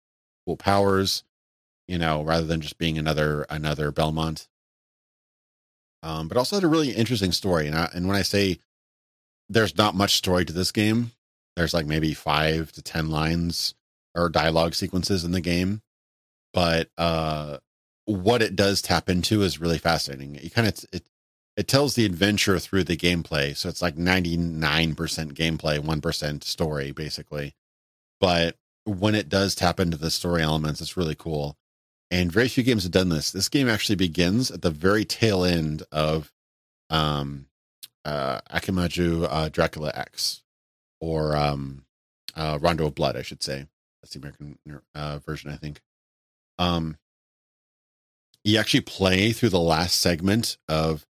[0.45, 1.23] cool powers
[1.91, 4.47] you know, rather than just being another another Belmont.
[6.03, 7.67] Um, but also had a really interesting story.
[7.67, 8.59] And I, and when I say
[9.49, 11.11] there's not much story to this game,
[11.57, 13.75] there's like maybe five to ten lines
[14.15, 15.81] or dialogue sequences in the game.
[16.53, 17.57] But uh,
[18.05, 20.39] what it does tap into is really fascinating.
[20.41, 21.03] You kind of it
[21.57, 23.55] it tells the adventure through the gameplay.
[23.55, 27.55] So it's like 99% gameplay, 1% story, basically.
[28.21, 28.55] But
[28.85, 31.57] when it does tap into the story elements, it's really cool
[32.11, 33.31] and very few games have done this.
[33.31, 36.31] This game actually begins at the very tail end of
[36.89, 37.47] um,
[38.03, 40.43] uh, Akumajo uh, Dracula X,
[40.99, 41.85] or um,
[42.35, 43.65] uh, Rondo of Blood, I should say.
[44.01, 44.57] That's the American
[44.93, 45.79] uh, version, I think.
[46.59, 46.97] Um,
[48.43, 51.05] you actually play through the last segment of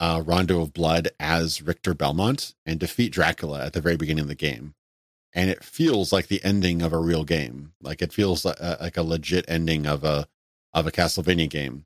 [0.00, 4.28] uh, Rondo of Blood as Richter Belmont and defeat Dracula at the very beginning of
[4.28, 4.74] the game.
[5.34, 7.72] And it feels like the ending of a real game.
[7.80, 10.26] Like it feels like, uh, like a legit ending of a
[10.74, 11.84] of a Castlevania game.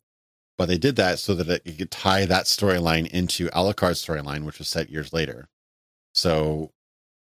[0.57, 4.59] But they did that so that it could tie that storyline into Alucard's storyline, which
[4.59, 5.49] was set years later.
[6.15, 6.71] So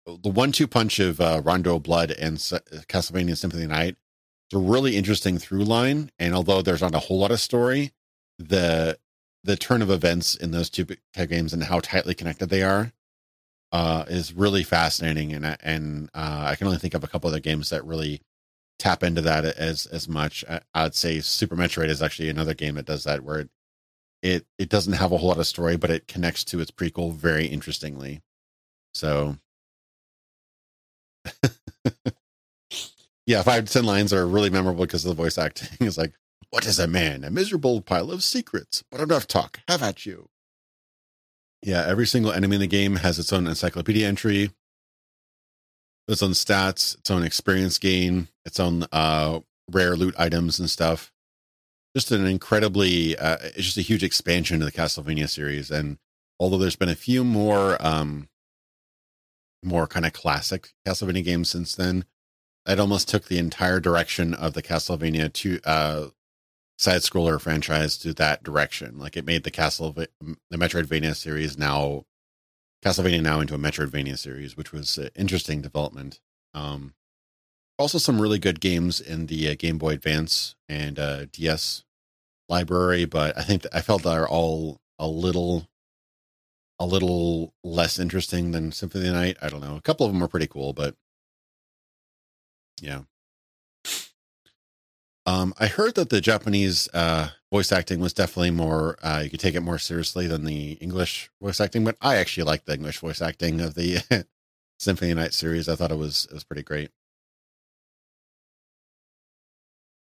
[0.07, 3.97] the one-two punch of uh, Rondo of Blood and Castlevania Symphony Night
[4.53, 6.11] it's a really interesting through line.
[6.19, 7.93] And although there's not a whole lot of story,
[8.39, 8.99] the
[9.43, 12.93] the turn of events in those two games and how tightly connected they are
[13.73, 15.33] uh, is really fascinating.
[15.33, 18.21] And and uh, I can only think of a couple other games that really
[18.79, 20.45] tap into that as as much.
[20.75, 23.49] I, would say Super Metroid is actually another game that does that, where it,
[24.23, 27.15] it it doesn't have a whole lot of story, but it connects to its prequel
[27.15, 28.21] very interestingly.
[28.93, 29.39] So,
[33.27, 35.69] yeah, five to ten lines are really memorable because of the voice acting.
[35.81, 36.15] It's like,
[36.51, 37.25] "What is a man?
[37.25, 38.83] A miserable pile of secrets.
[38.91, 39.61] But enough talk.
[39.69, 40.29] Have at you."
[41.63, 44.51] Yeah, every single enemy in the game has its own encyclopedia entry
[46.09, 49.41] its own stats, its own experience gain, its own uh,
[49.71, 51.13] rare loot items and stuff.
[51.97, 55.71] Just an incredibly, uh, it's just a huge expansion to the Castlevania series.
[55.71, 55.99] And
[56.41, 58.29] although there's been a few more, um,
[59.63, 62.05] more kind of classic Castlevania games since then,
[62.67, 66.09] it almost took the entire direction of the Castlevania to uh,
[66.79, 68.99] side scroller franchise to that direction.
[68.99, 70.09] Like it made the Castle, the
[70.53, 72.05] Metroidvania series now
[72.85, 76.21] Castlevania now into a Metroidvania series, which was an interesting development.
[76.53, 76.95] Um,
[77.79, 81.85] also, some really good games in the uh, Game Boy Advance and uh, DS
[82.49, 85.69] library, but I think I felt they're all a little,
[86.79, 89.37] a little less interesting than Symphony of the Night.
[89.41, 89.77] I don't know.
[89.77, 90.97] A couple of them are pretty cool, but
[92.83, 93.03] yeah.
[95.25, 98.97] Um, I heard that the Japanese uh, voice acting was definitely more.
[99.03, 102.43] Uh, you could take it more seriously than the English voice acting, but I actually
[102.43, 103.99] like the English voice acting of the
[104.81, 105.69] Symphony Night series.
[105.69, 106.91] I thought it was it was pretty great.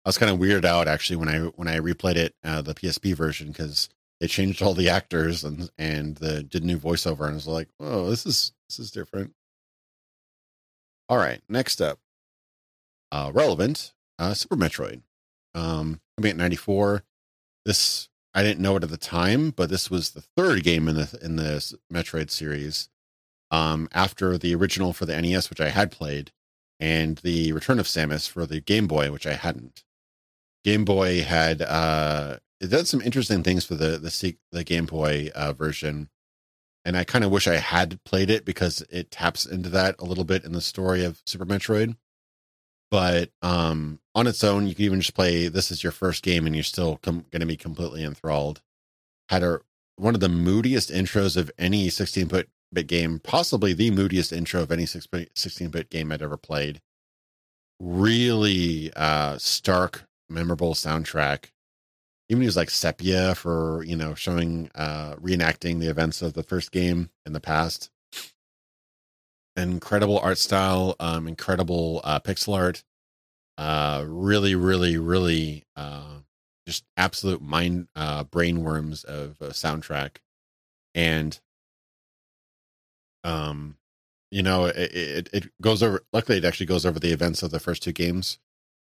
[0.04, 2.74] I was kind of weirded out actually when I when I replayed it uh, the
[2.74, 3.90] PSP version because
[4.20, 7.70] they changed all the actors and and the did new voiceover and I was like,
[7.80, 9.34] oh, this is this is different.
[11.08, 12.00] All right, next up,
[13.14, 15.04] uh, relevant uh, Super Metroid.
[15.54, 17.04] Um, coming at ninety four.
[17.64, 20.96] This I didn't know it at the time, but this was the third game in
[20.96, 22.90] the in the Metroid series.
[23.52, 26.32] Um, after the original for the NES, which I had played,
[26.80, 29.84] and the Return of Samus for the Game Boy, which I hadn't.
[30.64, 35.30] Game Boy had uh, it did some interesting things for the the the Game Boy
[35.36, 36.10] uh, version,
[36.84, 40.06] and I kind of wish I had played it because it taps into that a
[40.06, 41.96] little bit in the story of Super Metroid.
[42.94, 46.46] But um, on its own, you can even just play this is your first game,
[46.46, 48.62] and you're still com- going to be completely enthralled.
[49.30, 49.62] Had a
[49.96, 54.72] one of the moodiest intros of any 16 bit game, possibly the moodiest intro of
[54.72, 56.82] any 16 bit game I'd ever played.
[57.80, 61.46] Really uh, stark memorable soundtrack.
[62.30, 66.72] Even use like sepia for you know showing uh reenacting the events of the first
[66.72, 67.90] game in the past.
[69.56, 72.84] Incredible art style, um, incredible uh, pixel art.
[73.58, 76.20] Uh, really, really, really, uh,
[76.66, 80.18] just absolute mind uh, brainworms of a soundtrack,
[80.96, 81.40] and
[83.24, 83.78] um,
[84.32, 86.04] you know, it, it it goes over.
[86.12, 88.40] Luckily, it actually goes over the events of the first two games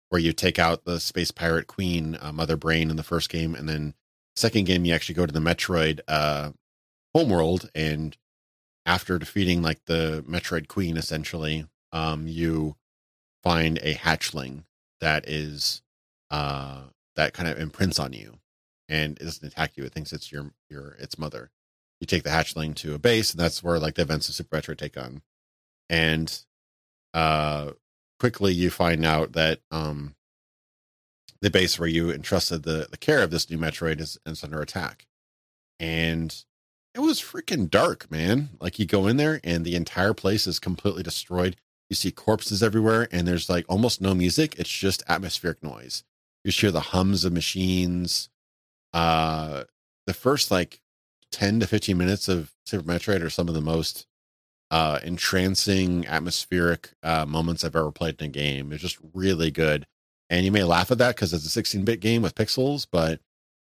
[0.09, 3.55] where you take out the space pirate queen, uh, Mother Brain, in the first game,
[3.55, 3.93] and then
[4.37, 6.51] second game you actually go to the Metroid uh,
[7.13, 8.15] homeworld, and
[8.85, 12.75] after defeating like the Metroid queen, essentially, um, you
[13.43, 14.63] find a hatchling
[14.99, 15.81] that is
[16.29, 16.81] uh,
[17.15, 18.39] that kind of imprints on you,
[18.89, 19.83] and it doesn't attack you.
[19.83, 21.51] It thinks it's your your its mother.
[21.99, 24.57] You take the hatchling to a base, and that's where like the events of Super
[24.59, 25.21] Metroid take on.
[25.89, 26.43] And
[27.13, 27.71] uh
[28.21, 30.13] quickly you find out that um,
[31.41, 34.61] the base where you entrusted the, the care of this new Metroid is, is under
[34.61, 35.07] attack.
[35.79, 36.31] And
[36.93, 38.49] it was freaking dark, man.
[38.59, 41.55] Like you go in there and the entire place is completely destroyed.
[41.89, 44.55] You see corpses everywhere and there's like almost no music.
[44.57, 46.03] It's just atmospheric noise.
[46.43, 48.29] You just hear the hums of machines.
[48.93, 49.63] Uh,
[50.05, 50.81] the first like
[51.31, 54.05] 10 to 15 minutes of Super Metroid are some of the most
[54.69, 58.71] uh, entrancing atmospheric uh, moments I've ever played in a game.
[58.71, 59.85] It's just really good.
[60.29, 63.19] And you may laugh at that because it's a 16 bit game with pixels, but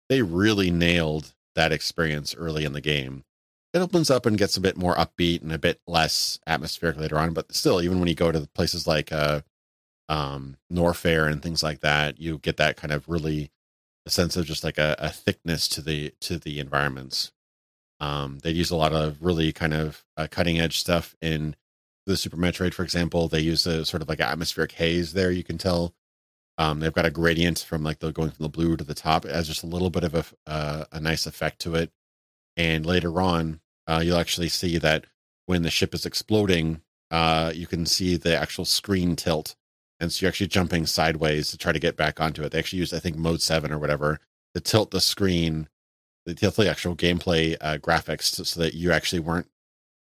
[0.10, 3.26] they really nailed that experience early in the game.
[3.74, 7.20] It opens up and gets a bit more upbeat and a bit less atmospheric later
[7.20, 9.42] on, but still, even when you go to places like uh,
[10.08, 13.52] um, Norfair and things like that, you get that kind of really
[14.06, 17.34] a sense of just like a, a thickness to the to the environments.
[18.00, 21.56] Um, they use a lot of really kind of uh, cutting edge stuff in
[22.06, 23.28] the Super Metroid, for example.
[23.28, 25.32] They use a sort of like atmospheric haze there.
[25.32, 25.94] You can tell
[26.58, 29.26] um, they've got a gradient from like the going from the blue to the top.
[29.26, 31.92] It has just a little bit of a uh, a nice effect to it.
[32.56, 35.06] And later on, uh, you'll actually see that
[35.46, 36.82] when the ship is exploding,
[37.12, 39.56] uh, you can see the actual screen tilt,
[40.00, 42.52] and so you're actually jumping sideways to try to get back onto it.
[42.52, 44.20] They actually used, I think, mode seven or whatever
[44.56, 45.70] to tilt the screen
[46.28, 49.48] the, the actual gameplay uh, graphics so that you actually weren't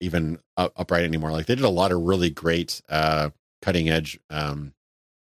[0.01, 1.31] even up, upright anymore.
[1.31, 3.29] Like they did a lot of really great uh,
[3.61, 4.73] cutting edge um,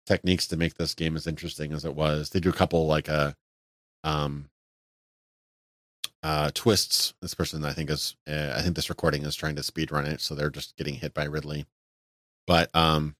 [0.05, 2.29] techniques to make this game as interesting as it was.
[2.29, 3.35] They do a couple like a
[4.03, 4.49] uh, um,
[6.21, 7.13] uh, twists.
[7.21, 10.05] This person, I think, is uh, I think this recording is trying to speed run
[10.05, 11.65] it, so they're just getting hit by Ridley.
[12.47, 13.15] But um,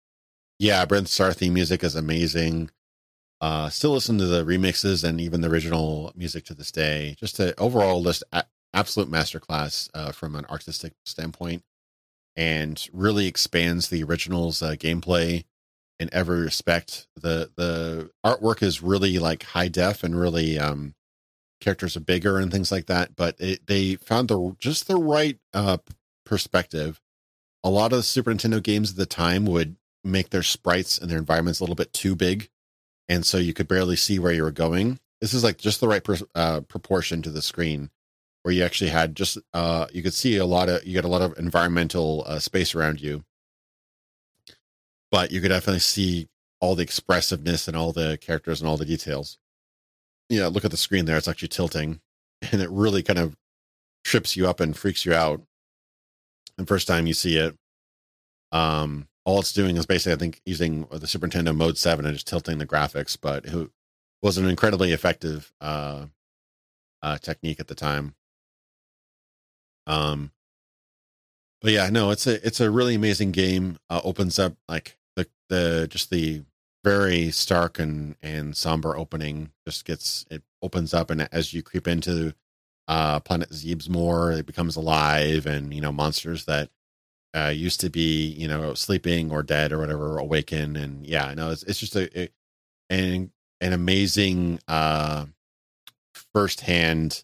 [0.60, 2.70] yeah, Brinstar theme music is amazing.
[3.42, 7.16] Uh, still listen to the remixes and even the original music to this day.
[7.20, 11.64] Just to overall list a- absolute masterclass uh, from an artistic standpoint,
[12.36, 15.44] and really expands the original's uh, gameplay
[15.99, 17.07] in every respect.
[17.15, 20.95] the The artwork is really like high def and really um,
[21.61, 23.15] characters are bigger and things like that.
[23.15, 25.78] But it, they found the just the right uh,
[26.26, 26.99] perspective.
[27.64, 31.10] A lot of the Super Nintendo games at the time would make their sprites and
[31.10, 32.49] their environments a little bit too big
[33.10, 34.99] and so you could barely see where you were going.
[35.22, 36.06] This is like just the right
[36.36, 37.90] uh, proportion to the screen,
[38.41, 41.11] where you actually had just uh, you could see a lot of you got a
[41.11, 43.24] lot of environmental uh, space around you,
[45.14, 46.27] but you could definitely see
[46.60, 49.38] all the expressiveness and all the characters and all the details.
[50.27, 52.02] Yeah, look at the screen there; it's actually tilting,
[52.52, 53.38] and it really kind of
[54.03, 55.44] trips you up and freaks you out
[56.57, 57.56] the first time you see it.
[58.52, 62.15] Um, all it's doing is basically, I think, using the Super Nintendo Mode Seven and
[62.15, 63.69] just tilting the graphics, but it
[64.23, 66.07] was an incredibly effective uh,
[67.03, 68.15] uh, technique at the time.
[69.85, 70.31] Um,
[71.61, 73.77] but yeah, no, it's a it's a really amazing game.
[73.91, 76.44] Uh, opens up like the the just the
[76.84, 81.88] very stark and and somber opening just gets it opens up and as you creep
[81.88, 82.34] into
[82.88, 86.69] uh planet Zebes more it becomes alive and you know monsters that
[87.35, 91.52] uh used to be you know sleeping or dead or whatever awaken and yeah no
[91.52, 92.30] it's, it's just a, a
[92.90, 93.31] an
[93.61, 95.26] an amazing uh
[96.34, 97.23] first hand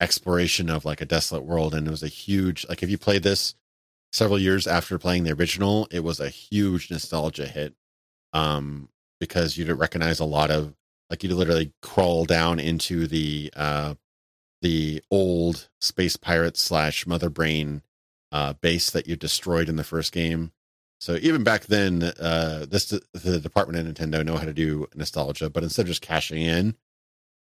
[0.00, 3.22] exploration of like a desolate world and it was a huge like if you played
[3.22, 3.54] this
[4.14, 7.74] several years after playing the original it was a huge nostalgia hit
[8.32, 8.88] um
[9.18, 10.72] because you'd recognize a lot of
[11.10, 13.94] like you'd literally crawl down into the uh
[14.62, 17.82] the old space pirate slash mother brain
[18.30, 20.52] uh base that you destroyed in the first game.
[21.00, 25.50] So even back then uh this the department of nintendo know how to do nostalgia
[25.50, 26.76] but instead of just cashing in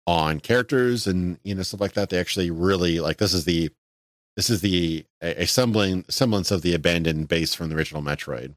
[0.06, 3.70] on characters and you know stuff like that they actually really like this is the
[4.40, 8.54] this is the a, semblance semblance of the abandoned base from the original metroid.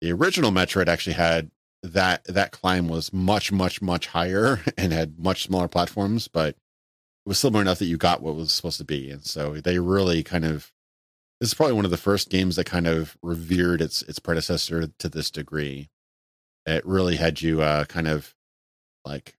[0.00, 1.50] The original metroid actually had
[1.82, 6.56] that that climb was much much much higher and had much smaller platforms but it
[7.26, 10.22] was similar enough that you got what was supposed to be and so they really
[10.22, 10.72] kind of
[11.40, 14.86] this is probably one of the first games that kind of revered its its predecessor
[14.98, 15.90] to this degree.
[16.64, 18.34] It really had you uh kind of
[19.04, 19.34] like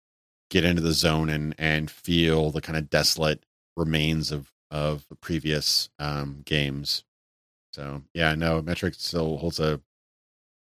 [0.52, 3.44] get into the zone and and feel the kind of desolate
[3.76, 7.06] remains of of the previous um games.
[7.74, 9.82] So yeah no metroid still holds a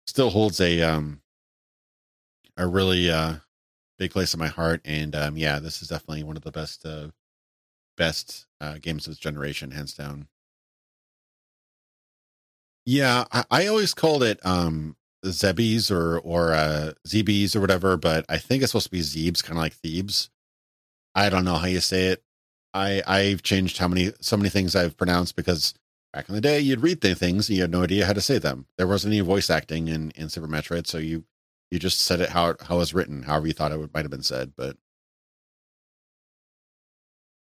[0.06, 1.22] still holds a um
[2.56, 3.36] a really uh
[3.98, 4.80] big place in my heart.
[4.84, 7.08] And um yeah this is definitely one of the best uh
[7.96, 10.28] best uh games of this generation hands down.
[12.86, 18.26] Yeah i, I always called it um zebbies or or uh zebes or whatever but
[18.28, 20.30] i think it's supposed to be zebes kind of like thebes.
[21.14, 22.22] I don't know how you say it
[22.74, 25.74] i i've changed how many so many things i've pronounced because
[26.12, 28.20] back in the day you'd read the things and you had no idea how to
[28.20, 31.24] say them there wasn't any voice acting in in super metroid so you
[31.74, 34.04] you just said it how how it was written, however you thought it would, might
[34.04, 34.52] have been said.
[34.56, 34.76] But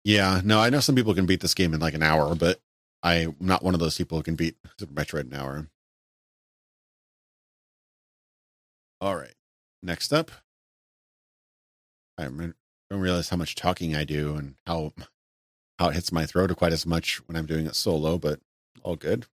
[0.05, 2.61] yeah, no, I know some people can beat this game in like an hour, but
[3.03, 5.67] I'm not one of those people who can beat Super Metroid in an hour.
[9.01, 9.35] All right,
[9.81, 10.31] next up,
[12.17, 12.55] I don't
[12.89, 14.93] realize how much talking I do and how
[15.79, 18.39] how it hits my throat quite as much when I'm doing it solo, but
[18.83, 19.25] all good.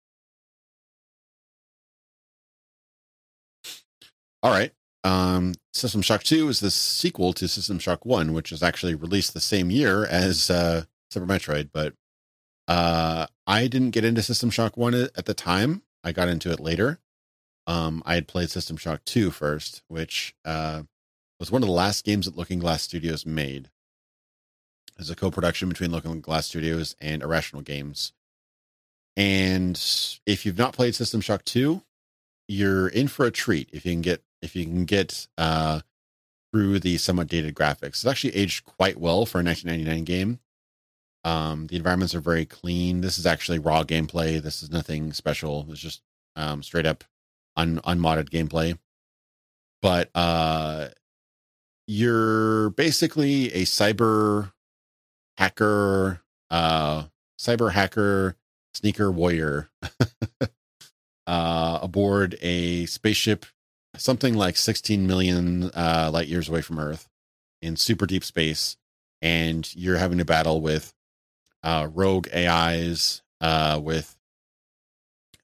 [4.43, 4.71] All right.
[5.03, 9.33] Um, System Shock 2 is the sequel to System Shock 1, which is actually released
[9.33, 11.69] the same year as uh, Super Metroid.
[11.73, 11.93] But
[12.67, 15.83] uh, I didn't get into System Shock 1 at the time.
[16.03, 16.99] I got into it later.
[17.67, 20.83] Um, I had played System Shock 2 first, which uh,
[21.39, 23.69] was one of the last games that Looking Glass Studios made.
[24.97, 28.13] It's a co production between Looking Glass Studios and Irrational Games.
[29.17, 29.79] And
[30.25, 31.81] if you've not played System Shock 2,
[32.47, 35.81] you're in for a treat if you can get if you can get uh,
[36.51, 37.87] through the somewhat dated graphics.
[37.89, 40.39] It's actually aged quite well for a 1999 game.
[41.23, 43.01] Um, the environments are very clean.
[43.01, 44.41] This is actually raw gameplay.
[44.41, 45.67] This is nothing special.
[45.69, 46.01] It's just
[46.35, 47.03] um, straight up
[47.55, 48.77] un- unmodded gameplay.
[49.81, 50.89] But uh,
[51.87, 54.51] you're basically a cyber
[55.41, 57.05] hacker, uh,
[57.39, 58.35] cyber hacker,
[58.75, 59.71] sneaker warrior
[61.27, 63.47] uh, aboard a spaceship
[63.97, 67.09] something like 16 million uh, light years away from Earth
[67.59, 68.77] in super deep space,
[69.19, 70.93] and you're having to battle with
[71.63, 74.15] uh, rogue AIs, uh, with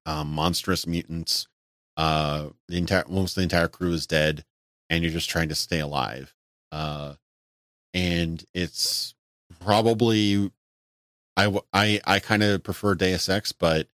[0.06, 1.48] um, monstrous mutants.
[1.98, 4.46] Uh, the entire almost the entire crew is dead,
[4.92, 6.36] and you're just trying to stay alive.
[6.72, 7.16] Uh,
[7.96, 9.16] and it's
[9.60, 10.52] probably
[11.36, 13.88] I I I kind of prefer Deus Ex, but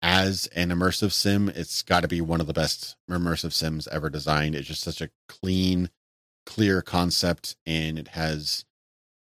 [0.00, 4.08] as an immersive sim, it's got to be one of the best immersive sims ever
[4.08, 4.54] designed.
[4.54, 5.90] It's just such a clean,
[6.46, 8.64] clear concept, and it has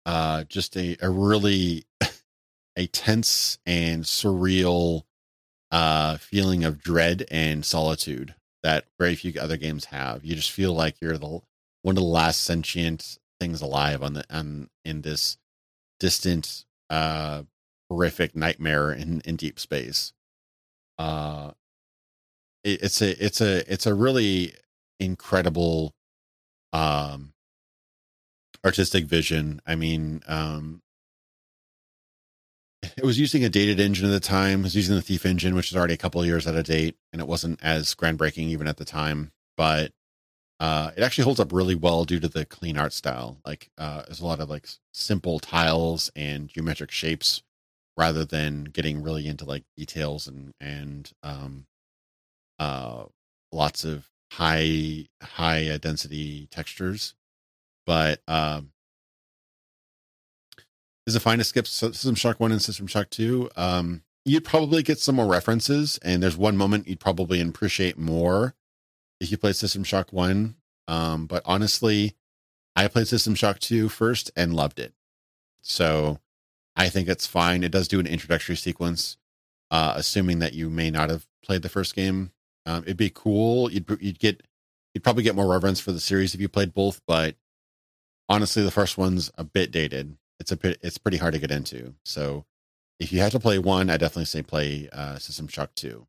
[0.05, 1.85] uh, just a, a really
[2.77, 5.03] a tense and surreal
[5.71, 10.23] uh, feeling of dread and solitude that very few other games have.
[10.23, 11.41] You just feel like you're the one
[11.87, 15.37] of the last sentient things alive on the on in this
[16.03, 17.43] distant, uh,
[17.89, 20.13] horrific nightmare in in deep space
[20.97, 21.51] uh
[22.63, 24.53] it, it's a it's a it's a really
[24.99, 25.93] incredible
[26.71, 27.33] um
[28.65, 30.81] artistic vision i mean um
[32.97, 34.59] it was using a dated engine at the time.
[34.59, 36.97] It was using the Thief engine, which is already a couple years out of date,
[37.13, 39.31] and it wasn't as groundbreaking even at the time.
[39.55, 39.93] But
[40.63, 43.37] uh, it actually holds up really well due to the clean art style.
[43.45, 47.43] Like uh, there's a lot of like simple tiles and geometric shapes,
[47.97, 51.65] rather than getting really into like details and and um,
[52.59, 53.03] uh,
[53.51, 57.13] lots of high high density textures.
[57.85, 58.71] But um,
[61.05, 63.49] is it fine to skip System Shock 1 and System Shock 2?
[63.57, 68.55] Um, you'd probably get some more references, and there's one moment you'd probably appreciate more
[69.23, 70.55] if you played System Shock 1.
[70.87, 72.15] Um, but honestly,
[72.75, 74.93] I played System Shock 2 first and loved it.
[75.61, 76.19] So
[76.75, 77.63] I think it's fine.
[77.63, 79.17] It does do an introductory sequence,
[79.71, 82.31] uh, assuming that you may not have played the first game.
[82.65, 83.71] Um, it'd be cool.
[83.71, 84.43] You'd you'd get
[84.93, 87.35] you'd probably get more reverence for the series if you played both, but
[88.29, 91.51] honestly, the first one's a bit dated it's a bit it's pretty hard to get
[91.51, 91.95] into.
[92.03, 92.45] So
[92.99, 96.05] if you have to play one, I definitely say play uh, System Shock Two.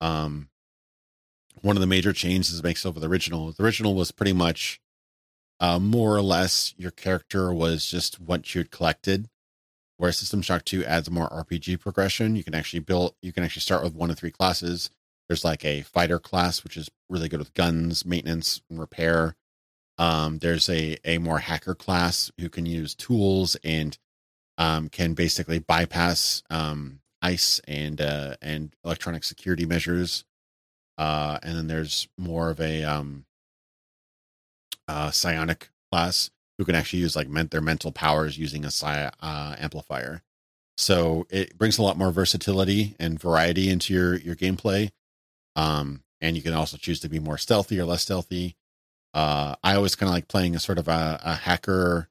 [0.00, 0.48] Um,
[1.62, 3.52] one of the major changes it makes over the original.
[3.52, 4.80] The original was pretty much
[5.60, 9.28] uh, more or less your character was just what you'd collected.
[9.96, 12.34] Whereas System Shock 2 adds more RPG progression.
[12.34, 14.90] You can actually build, you can actually start with one of three classes.
[15.28, 19.36] There's like a fighter class, which is really good with guns, maintenance, and repair.
[19.96, 23.96] Um, there's a a more hacker class who can use tools and
[24.58, 30.24] um, can basically bypass um, ICE and uh, and electronic security measures.
[30.96, 33.24] Uh, and then there's more of a um,
[34.88, 39.10] uh, psionic class who can actually use like ment- their mental powers using a psi
[39.20, 40.22] uh, amplifier.
[40.76, 44.90] So it brings a lot more versatility and variety into your your gameplay.
[45.56, 48.56] Um, and you can also choose to be more stealthy or less stealthy.
[49.12, 52.08] Uh, I always kind of like playing a sort of a, a hacker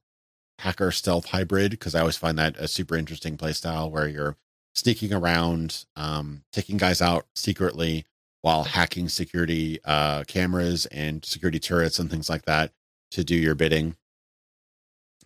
[0.59, 4.37] hacker stealth hybrid because I always find that a super interesting play style where you're
[4.75, 8.05] sneaking around, um, taking guys out secretly
[8.43, 12.71] while hacking security uh, cameras and security turrets and things like that
[13.09, 13.95] to do your bidding.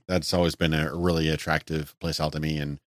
[0.08, 2.80] That's always been a really attractive playstyle to me, and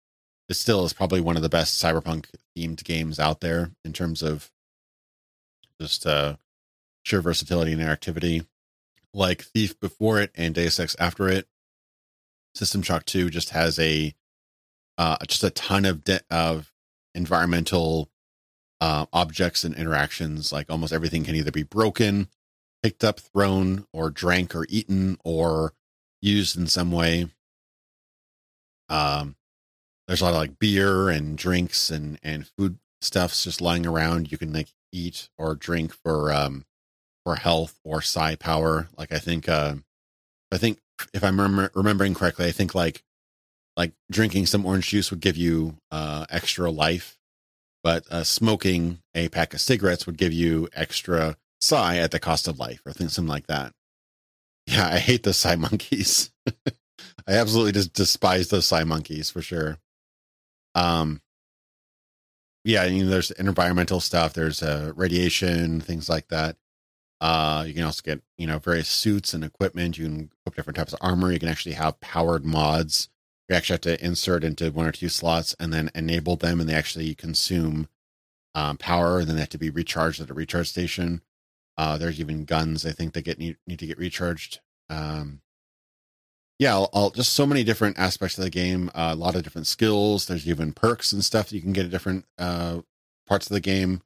[0.48, 2.26] it still is probably one of the best cyberpunk
[2.56, 4.52] themed games out there in terms of
[5.80, 6.36] just uh,
[7.02, 8.46] sheer versatility and interactivity
[9.12, 11.48] like Thief before it and Deus Ex after it.
[12.54, 14.14] System Shock 2 just has a
[14.96, 16.72] uh, just a ton of de- of
[17.14, 18.09] environmental
[18.80, 20.52] uh, objects and interactions.
[20.52, 22.28] Like almost everything can either be broken,
[22.82, 25.74] picked up, thrown, or drank, or eaten, or
[26.22, 27.28] used in some way.
[28.88, 29.36] Um,
[30.06, 34.32] there's a lot of like beer and drinks and and food stuffs just lying around.
[34.32, 36.64] You can like eat or drink for um
[37.24, 38.88] for health or psi power.
[38.96, 39.76] Like I think, uh,
[40.50, 40.78] I think
[41.14, 43.02] if I'm remember, remembering correctly, I think like
[43.76, 47.18] like drinking some orange juice would give you uh, extra life,
[47.82, 52.48] but uh, smoking a pack of cigarettes would give you extra psi at the cost
[52.48, 53.72] of life, or something like that.
[54.66, 56.30] Yeah, I hate the psi monkeys.
[57.26, 59.78] I absolutely just despise those psi monkeys for sure.
[60.74, 61.20] Um,
[62.64, 64.32] yeah, you know, there's environmental stuff.
[64.32, 66.56] There's uh, radiation, things like that.
[67.20, 69.98] Uh, you can also get, you know, various suits and equipment.
[69.98, 71.32] You can equip different types of armor.
[71.32, 73.08] You can actually have powered mods.
[73.50, 76.68] You actually have to insert into one or two slots and then enable them, and
[76.68, 77.88] they actually consume
[78.54, 81.22] um, power, and then they have to be recharged at a recharge station.
[81.76, 84.60] Uh, there's even guns I think that get need, need to get recharged.
[84.88, 85.40] Um,
[86.60, 88.88] yeah, I'll, I'll, just so many different aspects of the game.
[88.94, 90.26] Uh, a lot of different skills.
[90.26, 92.82] There's even perks and stuff that you can get at different uh,
[93.26, 94.02] parts of the game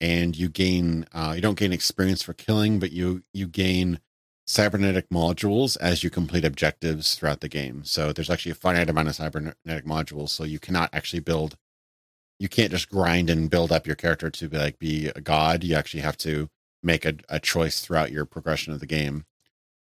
[0.00, 4.00] and you gain uh, you don't gain experience for killing, but you you gain
[4.50, 7.84] cybernetic modules as you complete objectives throughout the game.
[7.84, 11.56] So there's actually a finite amount of cybernetic modules, so you cannot actually build.
[12.40, 15.62] You can't just grind and build up your character to be like be a god.
[15.62, 16.48] You actually have to
[16.82, 19.24] make a, a choice throughout your progression of the game,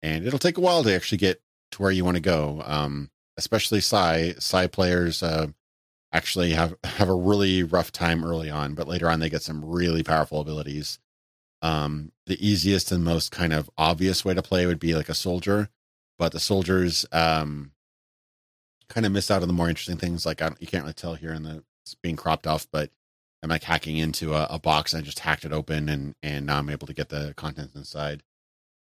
[0.02, 1.42] and it'll take a while to actually get
[1.72, 2.64] to where you want to go.
[2.66, 5.22] Um, especially psi psi players.
[5.22, 5.48] Uh,
[6.14, 9.66] actually have have a really rough time early on, but later on they get some
[9.66, 10.98] really powerful abilities.
[11.62, 15.16] Um, the easiest and most kind of obvious way to play would be like a
[15.16, 15.70] soldier,
[16.18, 17.72] but the soldiers um,
[18.90, 20.26] kind of miss out on the more interesting things.
[20.26, 22.90] Like I you can't really tell here in the it's being cropped off, but
[23.44, 26.46] I'm like hacking into a, a box and I just hacked it open and and
[26.46, 28.24] now I'm able to get the contents inside.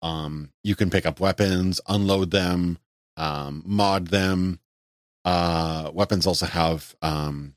[0.02, 2.80] Um, you can pick up weapons, unload them,
[3.18, 4.60] um, mod them,
[5.26, 7.56] uh, weapons also have um,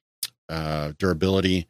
[0.49, 1.69] uh, durability,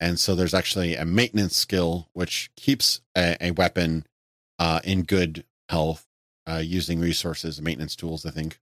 [0.00, 4.06] and so there's actually a maintenance skill which keeps a, a weapon
[4.58, 6.06] uh, in good health
[6.46, 8.24] uh, using resources maintenance tools.
[8.26, 8.60] I think,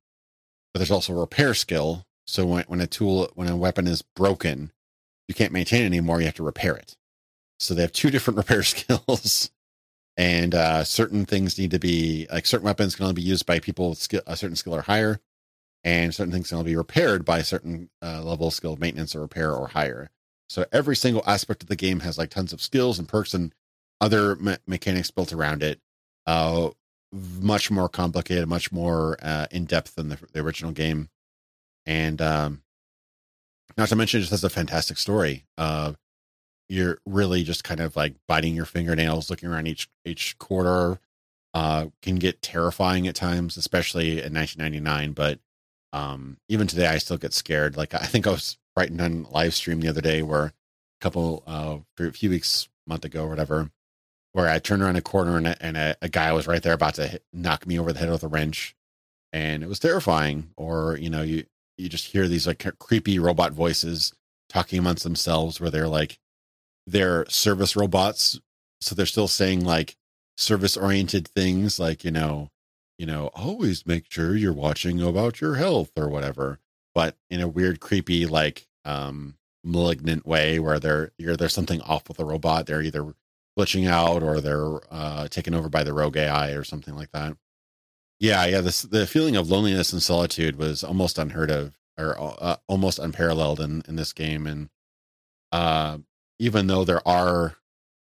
[0.73, 4.03] but there's also a repair skill So when when a tool when a weapon is
[4.03, 4.73] broken,
[5.29, 6.21] you can't maintain it anymore.
[6.21, 6.97] You have to repair it.
[7.61, 9.51] So they have two different repair skills,
[10.17, 13.61] and uh, certain things need to be like certain weapons can only be used by
[13.61, 15.21] people with skill, a certain skill or higher,
[15.85, 19.15] and certain things can only be repaired by a certain uh, level of skill maintenance
[19.17, 20.11] or repair or higher.
[20.49, 23.55] So every single aspect of the game has like tons of skills and perks and
[24.01, 25.81] other me- mechanics built around it.
[26.27, 26.71] Uh,
[27.13, 31.09] much more complicated, much more uh, in depth than the, the, original game,
[31.87, 32.63] and um,
[33.77, 35.45] not to mention, it just has a fantastic story.
[35.57, 35.93] Uh,
[36.69, 40.99] you're really just kind of like biting your fingernails, looking around each each quarter.
[41.55, 45.13] Uh, can get terrifying at times, especially in 1999.
[45.13, 45.39] But
[45.95, 47.77] um, even today, I still get scared.
[47.77, 50.53] Like I think I was writing on live stream the other day where a
[51.01, 53.71] couple uh, a few weeks month ago or whatever
[54.37, 56.75] where I turned around a corner and, a, and a, a guy was right there
[56.75, 58.77] about to hit, knock me over the head with a wrench,
[59.33, 60.51] and it was terrifying.
[60.59, 61.47] Or you know, you
[61.79, 64.13] you just hear these like creepy robot voices
[64.51, 66.19] talking amongst themselves, where they're like
[66.87, 68.39] they're service robots,
[68.83, 69.97] so they're still saying like
[70.37, 72.51] service oriented things, like you know,
[72.99, 76.59] you know, always make sure you're watching about your health or whatever,
[76.97, 82.17] but in a weird, creepy, like um malignant way where they're there's something off with
[82.17, 82.65] the robot.
[82.65, 83.15] They're either
[83.59, 87.37] glitching out or they're uh, taken over by the rogue AI or something like that.
[88.19, 88.63] Yeah, yeah.
[88.63, 93.61] This the feeling of loneliness and solitude was almost unheard of or uh, almost unparalleled
[93.61, 94.47] in in this game.
[94.47, 94.71] And
[95.53, 95.99] uh,
[96.39, 97.57] even though there are,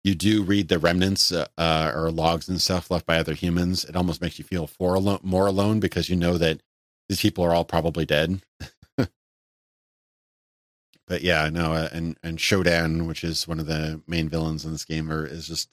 [0.04, 3.84] you do read the remnants uh, uh or logs and stuff left by other humans.
[3.84, 6.62] It almost makes you feel for alone, more alone because you know that
[7.10, 8.40] these people are all probably dead.
[8.96, 9.10] but
[11.22, 14.84] yeah, no, uh, and and Shodan, which is one of the main villains in this
[14.84, 15.70] game, are, is just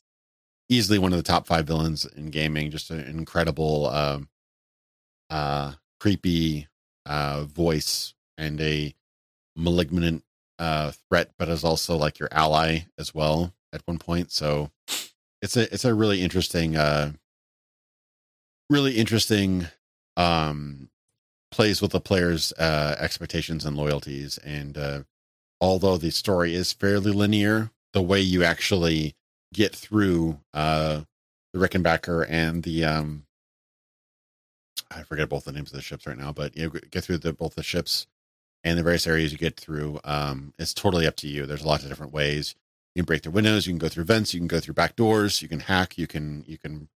[0.67, 2.71] easily one of the top five villains in gaming.
[2.71, 4.19] Just an incredible, uh,
[5.29, 6.67] uh, creepy
[7.05, 8.95] uh, voice and a
[9.55, 10.23] malignant
[10.57, 14.31] uh, threat, but is also like your ally as well at one point.
[14.31, 14.71] So
[15.43, 17.11] it's a it's a really interesting, uh,
[18.71, 19.67] really interesting
[20.15, 20.89] um
[21.57, 25.01] plays with the player's uh expectations and loyalties and uh
[25.59, 29.15] although the story is fairly linear, the way you actually
[29.53, 31.01] get through uh,
[31.53, 33.25] the Rickenbacker and the um,
[34.91, 37.33] I forget both the names of the ships right now, but you get through the
[37.33, 38.07] both the ships
[38.63, 39.99] and the various areas you get through.
[40.03, 41.45] Um, it's totally up to you.
[41.45, 42.55] There's lots of different ways.
[42.95, 44.95] You can break through windows, you can go through vents, you can go through back
[44.95, 46.89] doors, you can hack, you can you can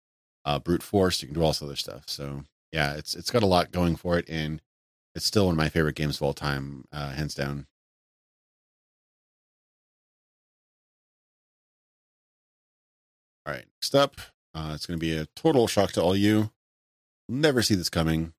[0.44, 2.04] uh, brute force, you can do all this other stuff.
[2.06, 4.60] So yeah, it's it's got a lot going for it, and
[5.14, 7.66] it's still one of my favorite games of all time, uh, hands down.
[13.46, 14.20] All right, next up,
[14.54, 16.50] uh, it's going to be a total shock to all you.
[17.28, 18.34] Never see this coming.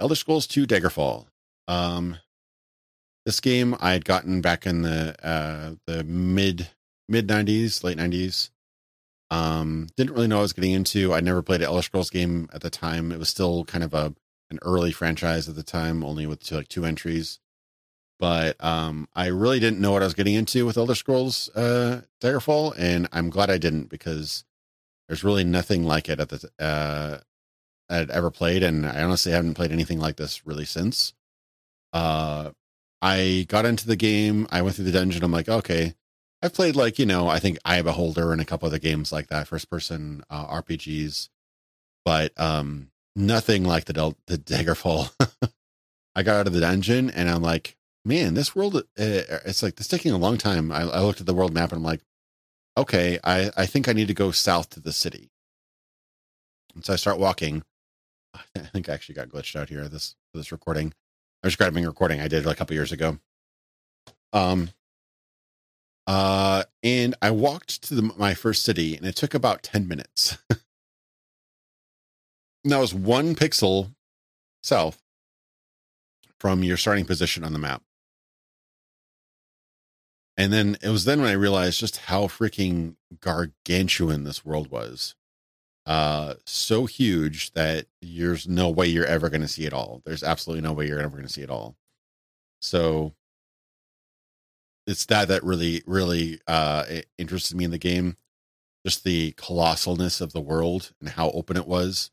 [0.00, 1.26] Elder Scrolls 2 Daggerfall.
[1.68, 2.18] Um,
[3.24, 6.68] this game I had gotten back in the uh, the mid
[7.08, 8.50] mid 90s, late 90s.
[9.30, 11.12] Um, didn't really know I was getting into.
[11.12, 13.10] I never played an Elder Scrolls game at the time.
[13.10, 14.14] It was still kind of a
[14.48, 17.40] an early franchise at the time, only with two, like two entries
[18.18, 22.02] but um, I really didn't know what I was getting into with Elder Scrolls uh,
[22.20, 24.44] Daggerfall, and I'm glad I didn't because
[25.08, 27.18] there's really nothing like it at the uh,
[27.90, 31.12] I'd ever played, and I honestly haven't played anything like this really since.
[31.92, 32.50] Uh,
[33.02, 35.22] I got into the game, I went through the dungeon.
[35.22, 35.94] I'm like, okay,
[36.46, 38.78] I've played like you know, I think I have a holder and a couple other
[38.78, 41.28] games like that, first person uh, RPGs,
[42.04, 45.10] but um, nothing like the Del- the Daggerfall.
[46.14, 49.74] I got out of the dungeon and I'm like, man, this world, uh, it's like
[49.80, 50.70] it's taking a long time.
[50.70, 52.00] I, I, looked at the world map and I'm like,
[52.78, 55.30] okay, I, I think I need to go south to the city.
[56.76, 57.64] And so I start walking.
[58.34, 60.94] I think I actually got glitched out here this this recording.
[61.42, 63.18] I was grabbing recording I did a couple years ago.
[64.32, 64.70] Um,
[66.06, 70.38] uh, and I walked to the, my first city, and it took about ten minutes.
[72.64, 73.94] that was one pixel
[74.62, 75.02] south
[76.38, 77.82] from your starting position on the map.
[80.36, 85.14] And then it was then when I realized just how freaking gargantuan this world was.
[85.86, 90.02] Uh, so huge that there's no way you're ever going to see it all.
[90.04, 91.76] There's absolutely no way you're ever going to see it all.
[92.60, 93.14] So
[94.86, 96.84] it's that that really, really uh,
[97.18, 98.16] interested me in the game.
[98.84, 102.10] Just the colossalness of the world and how open it was.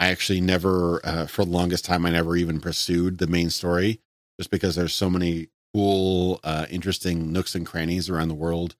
[0.00, 4.00] I actually never, uh, for the longest time, I never even pursued the main story
[4.38, 8.74] just because there's so many cool, uh, interesting nooks and crannies around the world.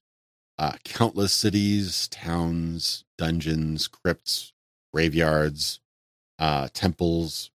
[0.59, 4.52] Uh, countless cities, towns, dungeons, crypts,
[4.93, 5.78] graveyards,
[6.40, 7.51] uh, temples.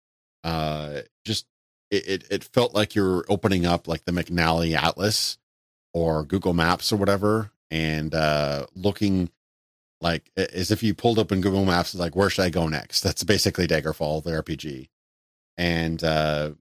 [0.43, 1.45] Uh, just
[1.89, 5.37] it, it, it felt like you're opening up like the McNally Atlas
[5.93, 9.29] or Google Maps or whatever, and uh, looking
[10.01, 13.01] like as if you pulled up in Google Maps, like where should I go next?
[13.01, 14.89] That's basically Daggerfall, the RPG,
[15.57, 16.51] and uh,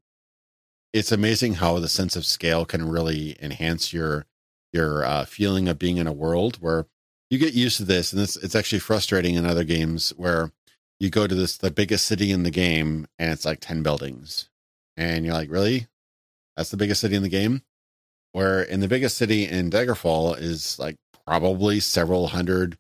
[0.92, 4.26] it's amazing how the sense of scale can really enhance your
[4.72, 6.86] your uh, feeling of being in a world where
[7.30, 10.52] you get used to this, and it's it's actually frustrating in other games where
[11.00, 14.48] you go to this the biggest city in the game and it's like 10 buildings.
[14.96, 15.86] And you're like really?
[16.56, 17.62] That's the biggest city in the game
[18.32, 20.96] where in the biggest city in daggerfall is like
[21.26, 22.76] probably several hundred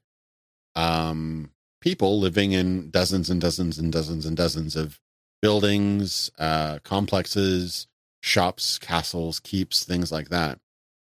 [0.74, 1.50] um
[1.80, 5.00] people living in dozens and dozens and dozens and dozens of
[5.40, 7.86] buildings uh complexes
[8.22, 10.58] shops castles keeps things like that.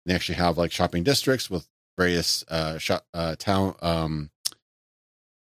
[0.06, 4.30] They actually have like shopping districts with various uh shop uh town um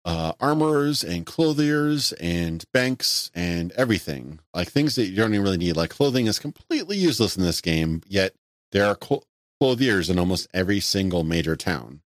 [0.06, 4.40] uh, armorers and clothiers and banks and everything.
[4.54, 5.76] Like things that you don't even really need.
[5.76, 8.36] Like clothing is completely useless in this game yet
[8.72, 9.24] there are cl-
[9.60, 12.02] clothiers in almost every single major town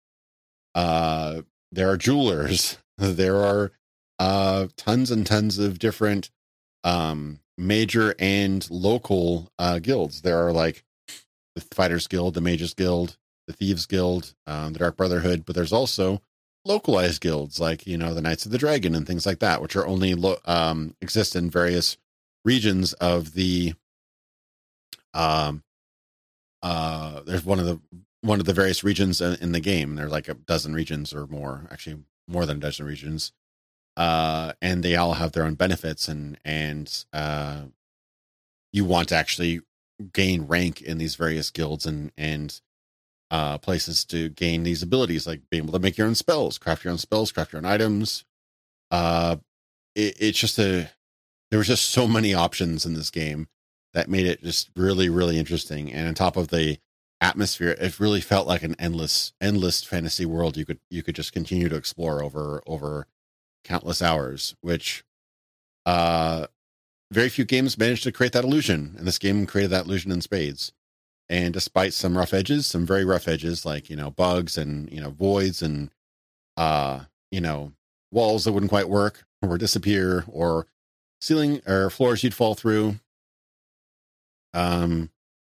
[0.75, 1.43] uh
[1.73, 3.73] there are jewelers there are
[4.19, 6.31] uh tons and tons of different
[6.85, 10.85] um major and local uh guilds there are like
[11.55, 13.17] the fighters guild the mages guild
[13.47, 16.21] the thieves guild um the dark brotherhood but there's also
[16.67, 19.77] localized guilds like you know the Knights of the Dragon and things like that, which
[19.77, 21.97] are only lo- um, exist in various
[22.45, 23.75] regions of the.
[25.15, 25.63] Um,
[26.67, 27.81] uh, there's one of the
[28.23, 29.95] one of the various regions in, in the game.
[29.95, 33.31] There's like a dozen regions or more, actually more than a dozen regions,
[33.97, 37.67] uh, and they all have their own benefits and and uh,
[38.73, 39.61] you want to actually
[40.13, 42.61] gain rank in these various guilds and and
[43.31, 46.83] uh, places to gain these abilities, like being able to make your own spells, craft
[46.83, 48.25] your own spells, craft your own items.
[48.91, 49.37] Uh,
[49.95, 50.91] it, it's just a
[51.53, 53.47] there was just so many options in this game
[53.97, 55.91] that made it just really, really interesting.
[55.91, 56.79] And on top of the
[57.23, 61.33] atmosphere, it really felt like an endless, endless fantasy world you could you could just
[61.33, 63.07] continue to explore over over
[63.65, 64.55] countless hours.
[64.61, 65.03] Which,
[65.87, 66.47] uh,
[67.11, 70.21] very few games managed to create that illusion, and this game created that illusion in
[70.21, 70.73] spades.
[71.31, 75.01] And despite some rough edges, some very rough edges, like, you know, bugs and, you
[75.01, 75.91] know, voids and,
[76.57, 77.01] uh,
[77.31, 77.73] you know,
[78.13, 80.67] walls that wouldn't quite work or disappear or
[81.21, 83.01] ceiling or floors you'd fall through.
[84.57, 85.11] Um,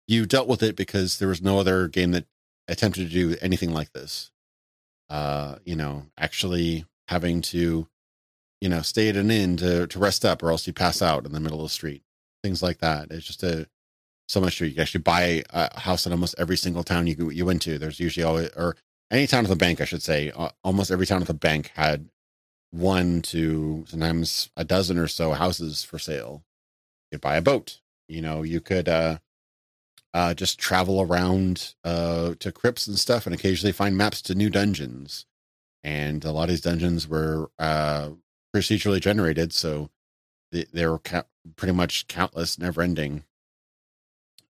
[0.06, 2.26] you dealt with it because there was no other game that
[2.68, 4.30] attempted to do anything like this.
[5.08, 7.88] Uh, you know, actually having to,
[8.60, 11.24] you know, stay at an inn to, to rest up or else you pass out
[11.24, 12.02] in the middle of the street.
[12.44, 13.10] Things like that.
[13.10, 13.68] It's just a,
[14.28, 17.44] so much you can actually buy a house in almost every single town you you
[17.44, 17.78] went to.
[17.78, 18.76] There's usually always or
[19.10, 20.30] any town with a bank, I should say.
[20.62, 22.10] Almost every town with a bank had
[22.70, 26.44] one to sometimes a dozen or so houses for sale.
[27.10, 27.79] You could buy a boat.
[28.10, 29.18] You know, you could uh,
[30.12, 34.50] uh, just travel around uh, to crypts and stuff, and occasionally find maps to new
[34.50, 35.26] dungeons.
[35.82, 38.10] And a lot of these dungeons were uh,
[38.54, 39.90] procedurally generated, so
[40.52, 41.24] they, they were ca-
[41.56, 43.24] pretty much countless, never ending.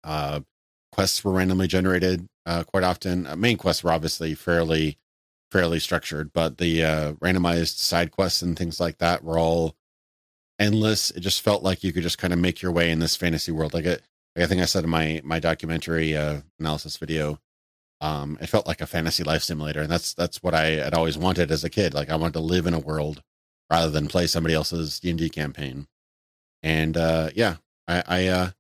[0.05, 0.41] Uh,
[0.93, 3.27] quests were randomly generated uh, quite often.
[3.27, 4.99] Uh, main quests were obviously fairly
[5.51, 9.75] fairly structured, but the uh, randomized side quests and things like that were all
[10.59, 11.11] endless.
[11.11, 13.53] It just felt like you could just kind of make your way in this fantasy
[13.53, 13.75] world.
[13.75, 14.03] Like, it,
[14.37, 17.41] like I think I said in my my documentary uh, analysis video,
[18.01, 21.19] um, it felt like a fantasy life simulator, and that's that's what I had always
[21.19, 21.95] wanted as a kid.
[21.95, 23.23] Like I wanted to live in a world
[23.71, 25.87] rather than play somebody else's D and D campaign.
[26.63, 27.57] And uh, yeah,
[27.87, 28.51] I, I uh,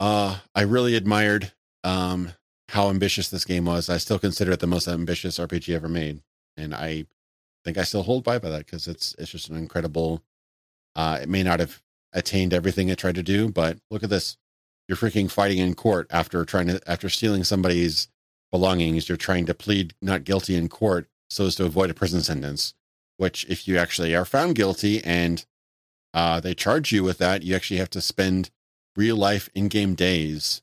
[0.00, 1.52] uh, I really admired
[1.84, 2.32] um,
[2.68, 3.88] how ambitious this game was.
[3.88, 6.22] I still consider it the most ambitious RPG ever made,
[6.56, 7.06] and I
[7.64, 10.22] think I still hold by by that because it's it's just an incredible.
[10.94, 11.82] Uh, it may not have
[12.12, 14.36] attained everything it tried to do, but look at this:
[14.88, 18.08] you're freaking fighting in court after trying to after stealing somebody's
[18.50, 19.08] belongings.
[19.08, 22.74] You're trying to plead not guilty in court so as to avoid a prison sentence.
[23.18, 25.44] Which, if you actually are found guilty and
[26.12, 28.50] uh, they charge you with that, you actually have to spend
[28.96, 30.60] real life in-game days,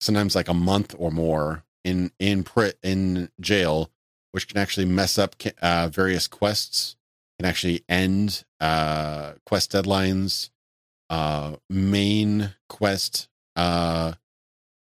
[0.00, 3.90] sometimes like a month or more in in pr- in jail,
[4.32, 6.96] which can actually mess up uh, various quests,
[7.42, 10.50] can actually end uh, quest deadlines,
[11.10, 14.12] uh, main quest uh,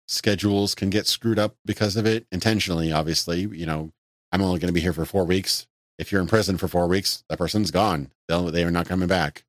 [0.08, 2.92] schedules can get screwed up because of it intentionally.
[2.92, 3.92] Obviously, you know,
[4.32, 5.66] I'm only going to be here for four weeks.
[5.98, 8.12] If you're in prison for four weeks, that person's gone.
[8.28, 9.44] They'll, they are not coming back.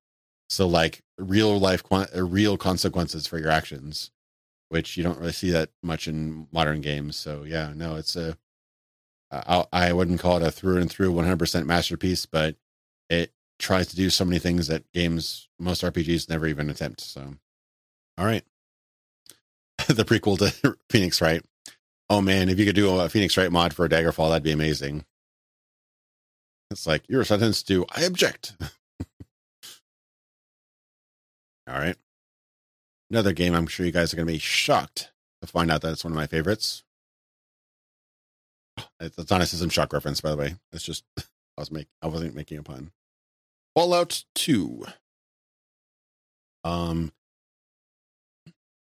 [0.48, 4.10] So like real life, uh, real consequences for your actions,
[4.70, 7.16] which you don't really see that much in modern games.
[7.16, 8.38] So yeah, no, it's a.
[9.30, 12.56] I, I wouldn't call it a through and through 100% masterpiece, but
[13.12, 17.02] it tries to do so many things that games most RPGs never even attempt.
[17.02, 17.34] So,
[18.16, 18.44] all right,
[19.86, 21.44] the prequel to Phoenix Wright.
[22.08, 24.50] Oh man, if you could do a Phoenix Wright mod for a Daggerfall, that'd be
[24.50, 25.04] amazing.
[26.70, 28.54] It's like you're sentenced to I object.
[31.68, 31.96] all right,
[33.10, 33.54] another game.
[33.54, 35.12] I'm sure you guys are going to be shocked
[35.42, 36.82] to find out that it's one of my favorites.
[39.00, 40.54] It's not a system shock reference, by the way.
[40.72, 41.22] It's just I
[41.58, 42.90] was make I wasn't making a pun.
[43.74, 44.84] Fallout 2.
[46.64, 47.12] Um,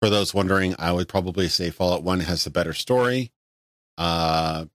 [0.01, 3.32] for those wondering, I would probably say Fallout 1 has a better story,
[3.97, 4.66] uh,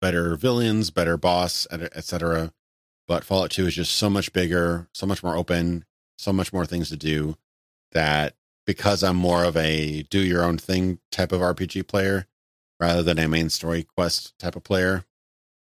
[0.00, 2.52] better villains, better boss, etc.
[3.08, 5.84] But Fallout 2 is just so much bigger, so much more open,
[6.16, 7.36] so much more things to do
[7.92, 8.34] that
[8.66, 12.26] because I'm more of a do your own thing type of RPG player
[12.80, 15.04] rather than a main story quest type of player,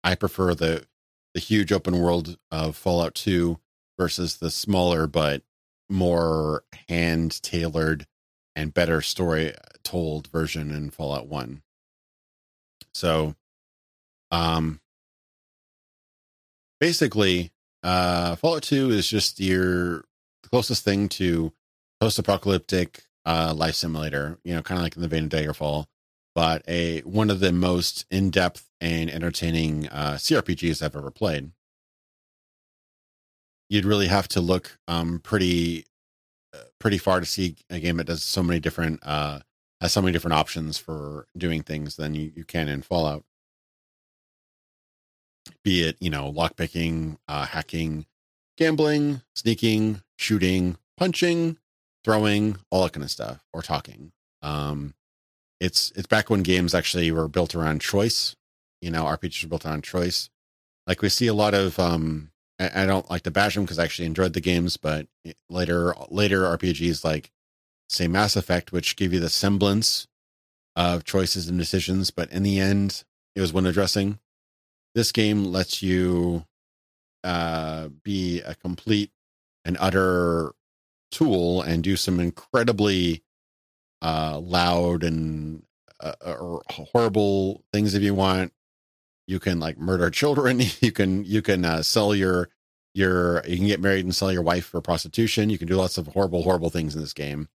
[0.03, 0.85] I prefer the
[1.33, 3.59] the huge open world of Fallout 2
[3.97, 5.43] versus the smaller but
[5.89, 8.07] more hand tailored
[8.55, 9.53] and better story
[9.83, 11.61] told version in Fallout 1.
[12.93, 13.35] So
[14.31, 14.79] um
[16.79, 17.51] basically
[17.83, 20.05] uh Fallout 2 is just your
[20.49, 21.51] closest thing to
[21.99, 25.85] post-apocalyptic uh life simulator, you know, kind of like in the vein of Daggerfall,
[26.35, 31.51] but a one of the most in-depth and entertaining uh, CRPGs I've ever played.
[33.69, 35.85] You'd really have to look um, pretty
[36.53, 39.39] uh, pretty far to see a game that does so many different uh,
[39.81, 43.23] has so many different options for doing things than you, you can in Fallout.
[45.63, 48.05] Be it you know lockpicking, uh, hacking,
[48.57, 51.57] gambling, sneaking, shooting, punching,
[52.03, 54.11] throwing, all that kind of stuff, or talking.
[54.41, 54.93] Um,
[55.63, 58.35] it's it's back when games actually were built around choice
[58.81, 60.29] you know rpgs were built on choice.
[60.85, 63.79] Like we see a lot of um i, I don't like to bash them because
[63.79, 65.07] i actually enjoyed the games but
[65.49, 67.31] later later rpgs like
[67.87, 70.07] say mass effect which give you the semblance
[70.75, 74.19] of choices and decisions but in the end it was window dressing
[74.95, 76.45] this game lets you
[77.23, 79.11] uh be a complete
[79.63, 80.51] and utter
[81.11, 83.23] tool and do some incredibly
[84.03, 85.63] uh loud and
[85.99, 88.53] uh, or horrible things if you want.
[89.25, 90.61] You can like murder children.
[90.81, 92.49] You can you can uh, sell your
[92.93, 95.49] your you can get married and sell your wife for prostitution.
[95.49, 97.47] You can do lots of horrible horrible things in this game.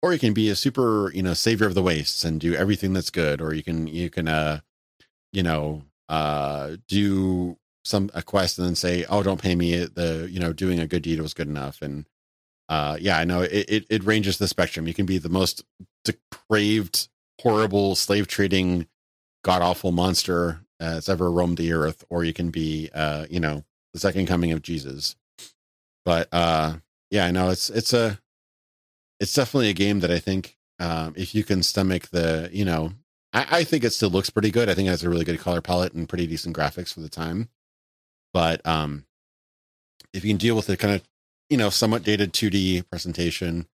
[0.00, 2.92] Or you can be a super you know savior of the wastes and do everything
[2.92, 3.40] that's good.
[3.40, 4.60] Or you can you can uh
[5.32, 9.76] you know uh do some a quest and then say oh don't pay me.
[9.76, 11.82] The you know doing a good deed was good enough.
[11.82, 12.06] And
[12.68, 15.64] uh yeah i know it it, it ranges the spectrum you can be the most
[16.04, 17.08] depraved
[17.40, 18.86] horrible slave trading
[19.44, 23.40] god awful monster uh, that's ever roamed the earth, or you can be, uh, you
[23.40, 25.16] know, the second coming of Jesus.
[26.04, 26.76] But uh,
[27.10, 28.20] yeah, I know it's it's a
[29.20, 32.92] it's definitely a game that I think um, if you can stomach the, you know,
[33.32, 34.68] I, I think it still looks pretty good.
[34.68, 37.08] I think it has a really good color palette and pretty decent graphics for the
[37.08, 37.48] time.
[38.32, 39.04] But um,
[40.12, 41.02] if you can deal with the kind of,
[41.50, 43.66] you know, somewhat dated 2D presentation,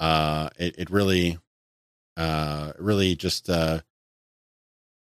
[0.00, 1.38] uh, it, it really,
[2.16, 3.80] uh, really just uh,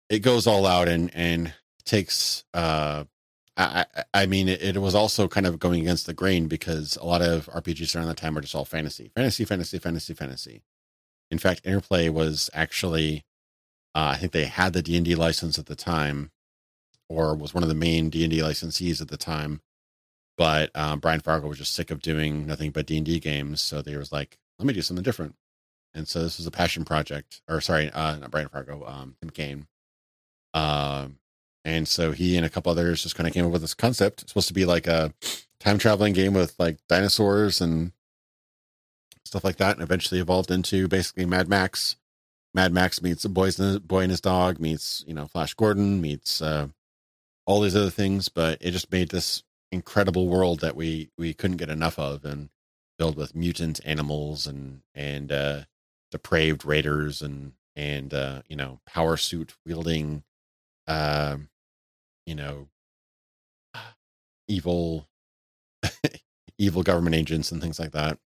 [0.08, 1.52] it goes all out and and
[1.84, 3.04] takes uh
[3.56, 7.22] I, I mean, it, was also kind of going against the grain because a lot
[7.22, 10.62] of RPGs around that time were just all fantasy, fantasy, fantasy, fantasy, fantasy.
[11.30, 13.24] In fact, Interplay was actually,
[13.94, 16.32] uh, I think they had the D and D license at the time,
[17.08, 19.60] or was one of the main D and D licensees at the time.
[20.36, 23.60] But um, Brian Fargo was just sick of doing nothing but D and D games,
[23.60, 25.36] so they was like, "Let me do something different."
[25.94, 29.30] And so this was a passion project, or sorry, uh, not Brian Fargo, um, Tim
[29.30, 29.66] Cain
[30.54, 31.18] um,
[31.64, 34.22] and so he and a couple others just kind of came up with this concept.
[34.22, 35.12] It's supposed to be like a
[35.58, 37.92] time traveling game with like dinosaurs and
[39.24, 41.96] stuff like that, and eventually evolved into basically Mad Max.
[42.54, 46.40] Mad Max meets a boy's boy and his dog meets you know Flash Gordon meets
[46.40, 46.68] uh,
[47.44, 49.42] all these other things, but it just made this
[49.74, 52.50] incredible world that we we couldn't get enough of, and
[52.98, 55.62] filled with mutant animals and and uh,
[56.12, 60.24] depraved raiders and and uh, you know power suit wielding
[60.88, 61.50] um,
[62.26, 62.68] you know,
[64.48, 65.08] evil,
[66.58, 68.18] evil government agents and things like that.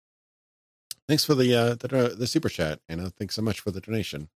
[1.08, 3.10] Thanks for the uh, the, the super chat, Anna.
[3.12, 4.30] Thanks so much for the donation.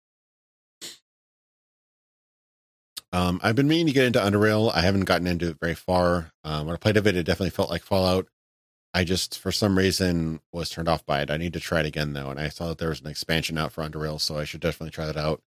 [3.14, 4.74] Um, I've been meaning to get into Underrail.
[4.74, 6.32] I haven't gotten into it very far.
[6.44, 8.28] Um, when I played of it, it definitely felt like Fallout.
[8.94, 11.32] I just, for some reason, was turned off by it.
[11.32, 13.58] I need to try it again though, and I saw that there was an expansion
[13.58, 15.42] out for Underrail, so I should definitely try that out.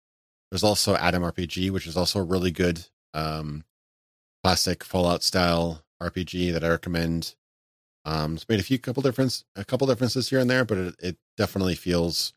[0.50, 3.66] There's also Atom RPG, which is also a really good um,
[4.43, 7.35] classic Fallout style RPG that I recommend.
[8.06, 10.95] Um, it's made a few couple difference, a couple differences here and there, but it,
[11.00, 12.33] it definitely feels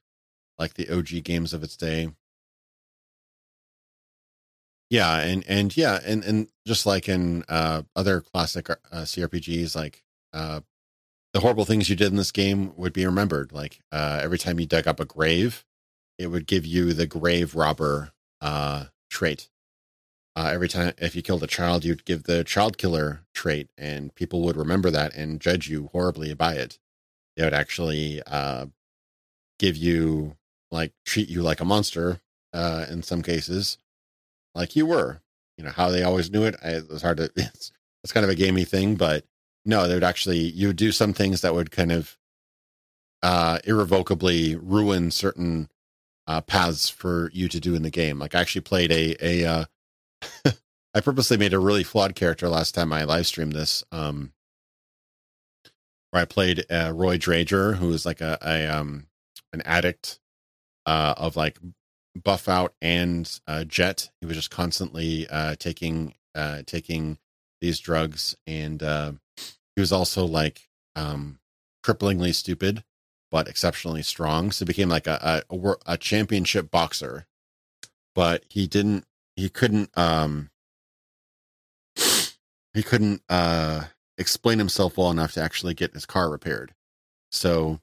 [0.59, 2.11] like the OG games of its day.
[4.91, 10.03] Yeah, and and yeah, and and just like in uh, other classic uh, CRPGs, like
[10.33, 10.61] uh,
[11.33, 13.53] the horrible things you did in this game would be remembered.
[13.53, 15.65] Like uh, every time you dug up a grave,
[16.19, 19.49] it would give you the grave robber uh, trait.
[20.37, 24.15] Uh, every time if you killed a child, you'd give the child killer trait, and
[24.15, 26.79] people would remember that and judge you horribly by it.
[27.37, 28.67] They would actually uh,
[29.59, 30.37] give you
[30.71, 32.21] like treat you like a monster
[32.53, 33.79] uh, in some cases
[34.57, 35.21] like you were.
[35.57, 36.57] You know how they always knew it.
[36.63, 37.31] I, it was hard to.
[37.37, 37.73] It's,
[38.05, 39.25] it's kind of a gamey thing, but
[39.65, 42.17] no, they would actually you would do some things that would kind of
[43.23, 45.69] uh, irrevocably ruin certain
[46.29, 48.19] uh, paths for you to do in the game.
[48.19, 49.45] Like I actually played a a.
[49.45, 49.65] Uh,
[50.95, 53.85] I purposely made a really flawed character last time I live streamed this.
[53.93, 54.33] Um,
[56.11, 59.09] where I played uh, Roy Drager, who is like a, a um
[59.53, 60.21] an addict
[60.87, 61.59] uh, of like
[62.23, 64.11] Buffout and uh, jet.
[64.21, 67.19] He was just constantly uh, taking uh, taking
[67.61, 69.13] these drugs and uh,
[69.75, 71.39] he was also like um,
[71.85, 72.85] cripplingly stupid
[73.31, 74.51] but exceptionally strong.
[74.51, 77.27] So he became like a, a, a championship boxer.
[78.15, 79.05] But he didn't
[79.35, 80.51] he couldn't um
[82.73, 83.85] he couldn't uh
[84.17, 86.73] explain himself well enough to actually get his car repaired.
[87.31, 87.81] So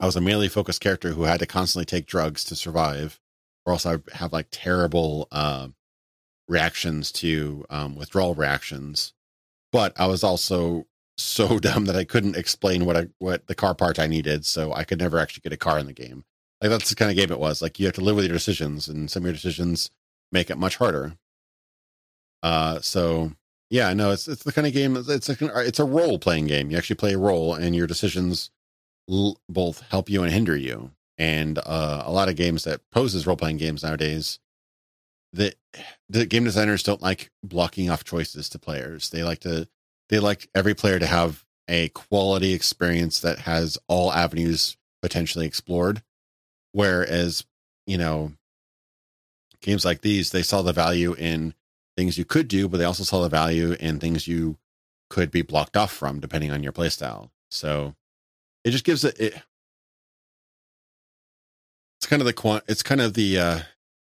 [0.00, 3.20] I was a melee focused character who had to constantly take drugs to survive,
[3.64, 5.68] or else I would have like terrible uh,
[6.48, 9.12] reactions to um, withdrawal reactions.
[9.72, 13.74] But I was also so dumb that I couldn't explain what I what the car
[13.74, 16.24] part I needed, so I could never actually get a car in the game.
[16.60, 17.62] Like that's the kind of game it was.
[17.62, 19.90] Like you have to live with your decisions, and some of your decisions
[20.32, 21.14] make it much harder.
[22.42, 23.32] Uh, so
[23.70, 24.96] yeah, no, it's it's the kind of game.
[24.96, 26.70] It's a it's a role playing game.
[26.70, 28.50] You actually play a role, and your decisions
[29.10, 30.90] l- both help you and hinder you.
[31.16, 34.40] And uh, a lot of games that pose as role playing games nowadays,
[35.32, 35.54] the
[36.08, 39.10] the game designers don't like blocking off choices to players.
[39.10, 39.68] They like to
[40.08, 46.02] they like every player to have a quality experience that has all avenues potentially explored.
[46.72, 47.44] Whereas,
[47.86, 48.32] you know,
[49.60, 51.54] games like these, they saw the value in
[51.96, 54.58] things you could do, but they also saw the value in things you
[55.10, 57.30] could be blocked off from depending on your playstyle.
[57.50, 57.94] So
[58.64, 59.34] it just gives it, it
[61.98, 63.60] it's kind of the quant it's kind of the uh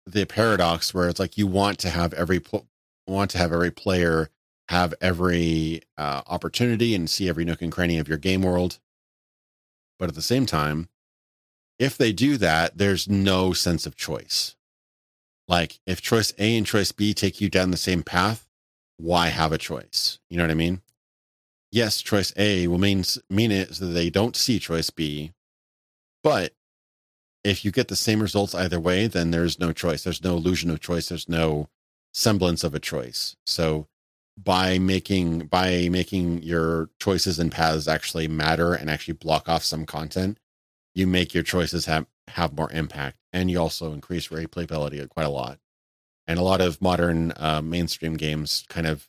[0.07, 2.67] the paradox where it's like you want to have every pl-
[3.07, 4.31] want to have every player
[4.69, 8.79] have every uh, opportunity and see every nook and cranny of your game world.
[9.99, 10.89] But at the same time
[11.79, 14.57] if they do that there's no sense of choice.
[15.49, 18.47] Like if choice a and choice b take you down the same path
[18.97, 20.19] why have a choice?
[20.29, 20.83] You know what i mean
[21.73, 25.33] yes, choice A will mean mean it so they don't see choice B.
[26.23, 26.53] But
[27.43, 30.05] if you get the same results either way, then there's no choice.
[30.05, 31.09] There's no illusion of choice.
[31.09, 31.69] There's no
[32.13, 33.37] semblance of a choice.
[33.47, 33.87] So
[34.37, 39.87] by making by making your choices and paths actually matter and actually block off some
[39.87, 40.39] content,
[40.95, 45.31] you make your choices have have more impact, and you also increase replayability quite a
[45.31, 45.59] lot.
[46.27, 49.09] And a lot of modern uh, mainstream games kind of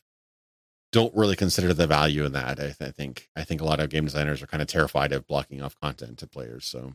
[0.92, 2.60] don't really consider the value in that.
[2.60, 5.12] I, th- I, think I think a lot of game designers are kind of terrified
[5.12, 6.66] of blocking off content to players.
[6.66, 6.94] So,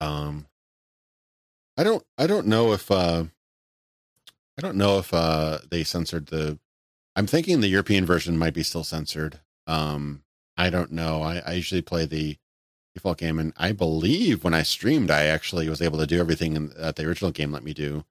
[0.00, 0.46] um,
[1.76, 3.24] I don't I don't know if uh,
[4.58, 6.58] I don't know if uh they censored the.
[7.16, 9.40] I'm thinking the European version might be still censored.
[9.66, 10.22] Um,
[10.56, 11.22] I don't know.
[11.22, 12.36] I, I usually play the
[12.94, 16.68] default game, and I believe when I streamed, I actually was able to do everything
[16.76, 18.04] that the original game let me do.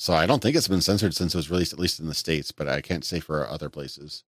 [0.00, 2.14] So I don't think it's been censored since it was released, at least in the
[2.14, 4.24] States, but I can't say for other places.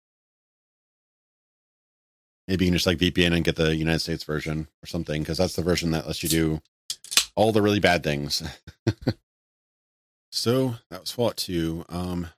[2.47, 5.37] Maybe you can just like VPN and get the United States version or something, because
[5.37, 6.61] that's the version that lets you do
[7.35, 8.41] all the really bad things.
[10.31, 11.85] so that was Fallout 2.
[11.87, 12.29] Um,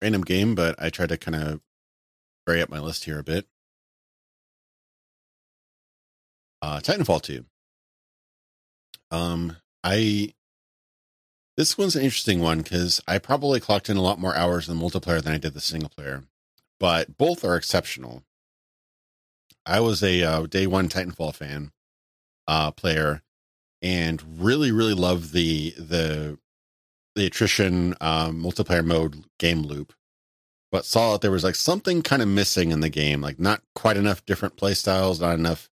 [0.00, 1.60] random game, but I tried to kind of
[2.46, 3.46] vary up my list here a bit.
[6.62, 7.44] Uh, Titanfall 2.
[9.10, 10.32] Um, I
[11.56, 14.76] this one's an interesting one because I probably clocked in a lot more hours in
[14.76, 16.24] the multiplayer than I did the single player,
[16.80, 18.22] but both are exceptional.
[19.64, 21.72] I was a uh, day one Titanfall fan
[22.48, 23.22] uh, player
[23.80, 26.38] and really, really loved the the
[27.14, 29.92] the attrition um, multiplayer mode game loop,
[30.70, 33.62] but saw that there was like something kind of missing in the game, like not
[33.74, 35.68] quite enough different play styles, not enough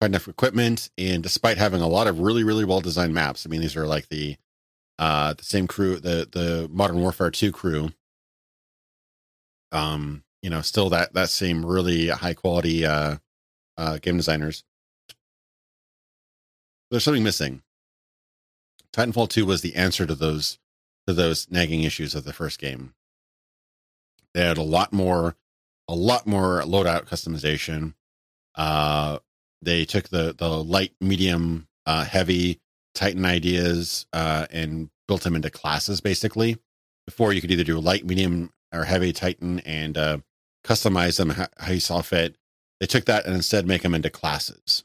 [0.00, 3.48] quite enough equipment, and despite having a lot of really, really well designed maps, I
[3.50, 4.36] mean these are like the
[5.00, 7.90] uh, the same crew, the the Modern Warfare 2 crew,
[9.72, 13.16] um, you know, still that that same really high quality uh,
[13.78, 14.62] uh, game designers.
[16.90, 17.62] There's something missing.
[18.92, 20.58] Titanfall 2 was the answer to those
[21.06, 22.92] to those nagging issues of the first game.
[24.34, 25.34] They had a lot more
[25.88, 27.94] a lot more loadout customization.
[28.54, 29.20] Uh,
[29.62, 32.60] they took the the light, medium, uh, heavy
[32.94, 36.00] Titan ideas uh, and built them into classes.
[36.00, 36.58] Basically,
[37.06, 40.18] before you could either do light, medium, or heavy Titan and uh,
[40.64, 42.36] customize them how, you saw fit.
[42.78, 44.84] They took that and instead make them into classes,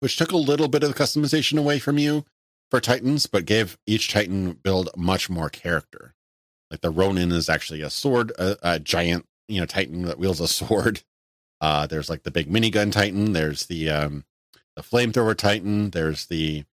[0.00, 2.24] which took a little bit of customization away from you
[2.70, 6.14] for Titans, but gave each Titan build much more character.
[6.70, 10.40] Like the Ronin is actually a sword, a, a giant, you know, Titan that wields
[10.40, 11.02] a sword.
[11.60, 13.32] Uh, there's like the big minigun Titan.
[13.32, 14.24] There's the um,
[14.76, 15.90] the flamethrower Titan.
[15.90, 16.64] There's the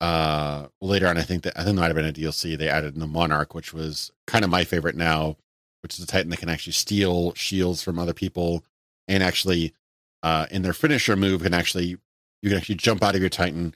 [0.00, 1.16] uh later on.
[1.18, 3.06] I think that I think there might have been a DLC they added in the
[3.06, 5.36] Monarch, which was kind of my favorite now,
[5.82, 8.64] which is a Titan that can actually steal shields from other people
[9.08, 9.74] and actually
[10.22, 11.96] uh in their finisher move can actually
[12.42, 13.74] you can actually jump out of your Titan,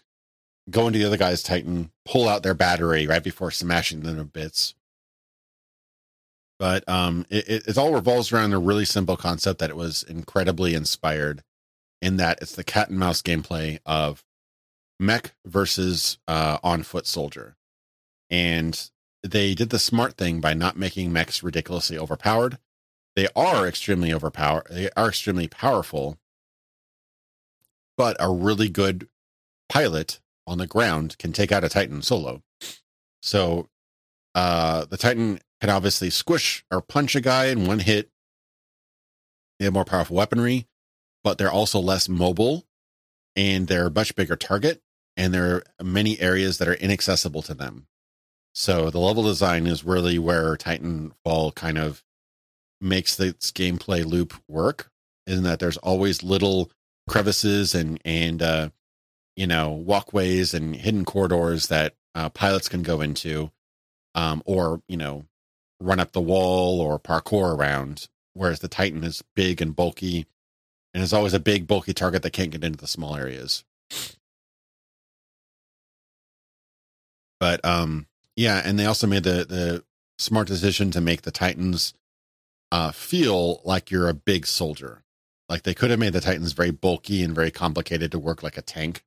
[0.69, 4.25] go into the other guy's Titan, pull out their battery right before smashing them to
[4.25, 4.75] bits.
[6.59, 10.03] But um, it, it, it all revolves around a really simple concept that it was
[10.03, 11.43] incredibly inspired
[12.01, 14.25] in that it's the cat and mouse gameplay of
[15.01, 17.57] mech versus uh, on foot soldier.
[18.31, 18.91] And
[19.23, 22.59] they did the smart thing by not making mechs ridiculously overpowered.
[23.17, 26.19] They are extremely overpowered, they are extremely powerful,
[27.97, 29.09] but a really good
[29.69, 32.43] pilot on the ground can take out a Titan solo.
[33.21, 33.69] So
[34.35, 38.09] uh, the Titan can obviously squish or punch a guy in one hit.
[39.59, 40.69] They have more powerful weaponry,
[41.25, 42.67] but they're also less mobile
[43.37, 44.83] and they're a much bigger target.
[45.17, 47.87] And there are many areas that are inaccessible to them.
[48.55, 52.03] So the level design is really where Titanfall kind of
[52.81, 54.91] makes this gameplay loop work,
[55.27, 56.71] in that there's always little
[57.09, 58.71] crevices and and uh,
[59.37, 63.51] you know walkways and hidden corridors that uh, pilots can go into,
[64.15, 65.27] um, or you know
[65.81, 68.09] run up the wall or parkour around.
[68.35, 70.27] Whereas the Titan is big and bulky,
[70.95, 73.65] and is always a big bulky target that can't get into the small areas.
[77.41, 79.85] But um, yeah, and they also made the the
[80.19, 81.95] smart decision to make the Titans
[82.73, 85.03] uh, feel like you're a big soldier.
[85.49, 88.59] Like they could have made the Titans very bulky and very complicated to work like
[88.59, 89.03] a tank,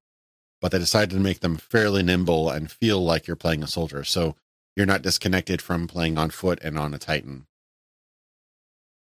[0.60, 4.04] but they decided to make them fairly nimble and feel like you're playing a soldier.
[4.04, 4.36] So
[4.76, 7.46] you're not disconnected from playing on foot and on a Titan.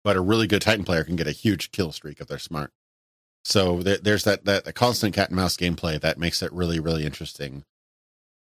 [0.04, 2.70] But a really good Titan player can get a huge kill streak if they're smart.
[3.44, 7.04] So there, there's that, that constant cat and mouse gameplay that makes it really really
[7.04, 7.64] interesting,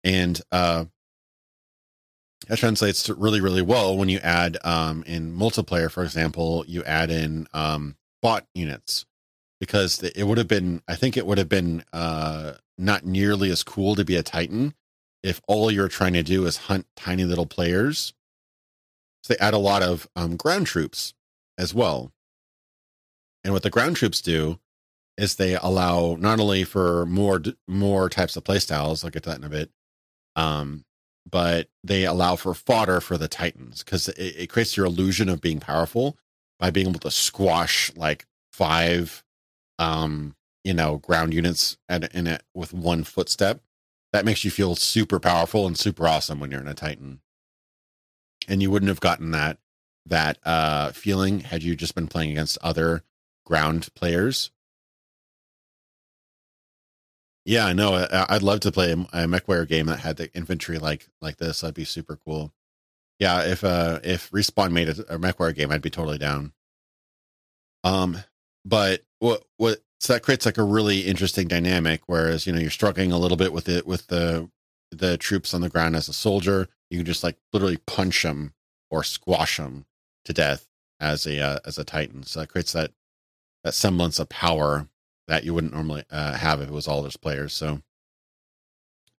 [0.03, 0.87] and uh,
[2.49, 6.83] that translates to really really well when you add um, in multiplayer, for example, you
[6.85, 9.07] add in um, bot units
[9.59, 13.63] because it would have been I think it would have been uh, not nearly as
[13.63, 14.75] cool to be a Titan
[15.23, 18.15] if all you're trying to do is hunt tiny little players.
[19.23, 21.13] So they add a lot of um, ground troops
[21.61, 22.11] as well.
[23.45, 24.59] And what the ground troops do
[25.17, 29.39] is they allow not only for more more types of playstyles, I'll get to that
[29.39, 29.71] in a bit,
[30.37, 30.85] um,
[31.31, 35.43] but they allow for fodder for the titans because it, it, creates your illusion of
[35.43, 36.17] being powerful
[36.59, 39.23] by being able to squash like five,
[39.79, 43.61] um, you know, ground units at, in it with one footstep
[44.13, 47.21] that makes you feel super powerful and super awesome when you're in a Titan.
[48.49, 49.59] And you wouldn't have gotten that
[50.07, 53.03] that uh, feeling had you just been playing against other
[53.45, 54.51] ground players.
[57.45, 58.07] Yeah, I know.
[58.11, 61.61] I'd love to play a, MechWarrior game that had the infantry like like this.
[61.61, 62.53] That'd be super cool.
[63.19, 66.53] Yeah, if uh if Respawn made a, a MechWarrior game, I'd be totally down.
[67.83, 68.19] Um,
[68.65, 72.71] but what what so that creates like a really interesting dynamic whereas you know you're
[72.71, 74.51] struggling a little bit with it with the
[74.91, 78.53] the troops on the ground as a soldier you can just like literally punch them
[78.91, 79.87] or squash them
[80.27, 80.67] to death
[81.01, 82.25] as a uh, as a titan.
[82.25, 82.93] So that creates that
[83.65, 84.89] that semblance of power
[85.29, 87.53] that you wouldn't normally uh, have if it was all those players.
[87.55, 87.83] So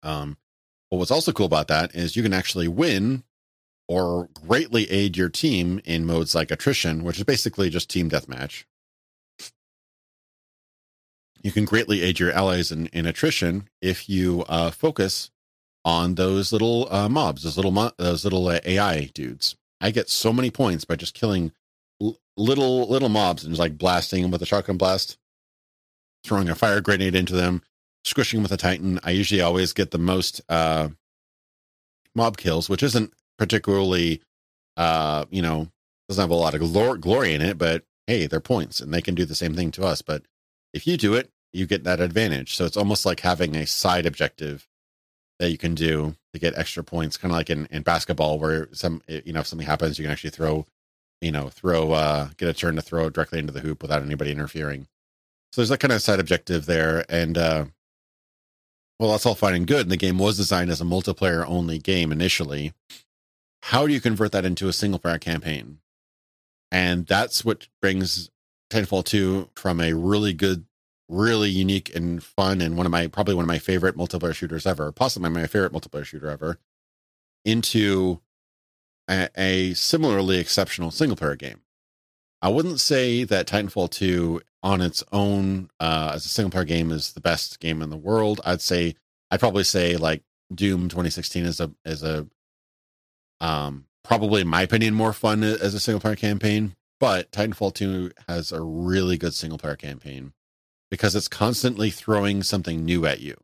[0.04, 0.38] um
[0.92, 3.24] but what's also cool about that is you can actually win
[3.88, 8.66] or greatly aid your team in modes like attrition which is basically just team deathmatch.
[11.44, 15.32] You can greatly aid your allies in, in attrition if you uh, focus
[15.86, 19.56] on those little uh, mobs, those little mo- those little uh, AI dudes.
[19.82, 21.52] I get so many points by just killing
[22.02, 25.18] l- little little mobs and just like blasting them with a shotgun blast,
[26.24, 27.64] throwing a fire grenade into them,
[28.06, 29.00] squishing them with a titan.
[29.04, 30.90] I usually always get the most uh,
[32.16, 34.22] mob kills, which isn't particularly
[34.78, 35.70] uh, you know
[36.08, 39.02] doesn't have a lot of glor- glory in it, but hey, they're points and they
[39.02, 40.02] can do the same thing to us.
[40.02, 40.24] But
[40.74, 42.56] if you do it, you get that advantage.
[42.56, 44.68] So it's almost like having a side objective
[45.42, 48.70] that you can do to get extra points, kind of like in, in basketball where
[48.74, 50.68] some you know if something happens, you can actually throw,
[51.20, 54.32] you know, throw uh get a turn to throw directly into the hoop without anybody
[54.32, 54.88] interfering.
[55.52, 57.66] So there's that kind of side objective there, and uh
[59.00, 59.82] well, that's all fine and good.
[59.82, 62.74] And the game was designed as a multiplayer only game initially.
[63.64, 65.80] How do you convert that into a single player campaign?
[66.72, 68.30] And that's what brings
[68.70, 70.66] Titanfall 2 from a really good
[71.12, 74.66] really unique and fun and one of my probably one of my favorite multiplayer shooters
[74.66, 76.58] ever, possibly my favorite multiplayer shooter ever,
[77.44, 78.22] into
[79.10, 81.62] a, a similarly exceptional single player game.
[82.42, 86.92] I wouldn't say that Titanfall 2 on its own uh, as a single player game
[86.92, 88.40] is the best game in the world.
[88.46, 88.96] I'd say
[89.30, 90.24] I'd probably say like
[90.54, 92.28] Doom 2016 is a is a
[93.42, 98.12] um probably in my opinion more fun as a single player campaign, but Titanfall 2
[98.30, 100.34] has a really good single player campaign
[100.92, 103.36] because it's constantly throwing something new at you.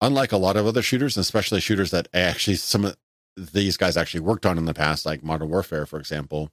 [0.00, 2.96] Unlike a lot of other shooters, especially shooters that actually some of
[3.36, 6.50] these guys actually worked on in the past, like Modern Warfare, for example,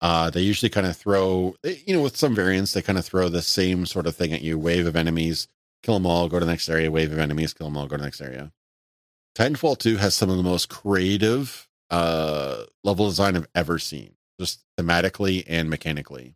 [0.00, 3.28] uh, they usually kind of throw, you know, with some variants, they kind of throw
[3.28, 5.48] the same sort of thing at you wave of enemies,
[5.82, 7.96] kill them all, go to the next area, wave of enemies, kill them all, go
[7.96, 8.52] to the next area.
[9.36, 14.64] Titanfall 2 has some of the most creative uh, level design I've ever seen, just
[14.78, 16.34] thematically and mechanically.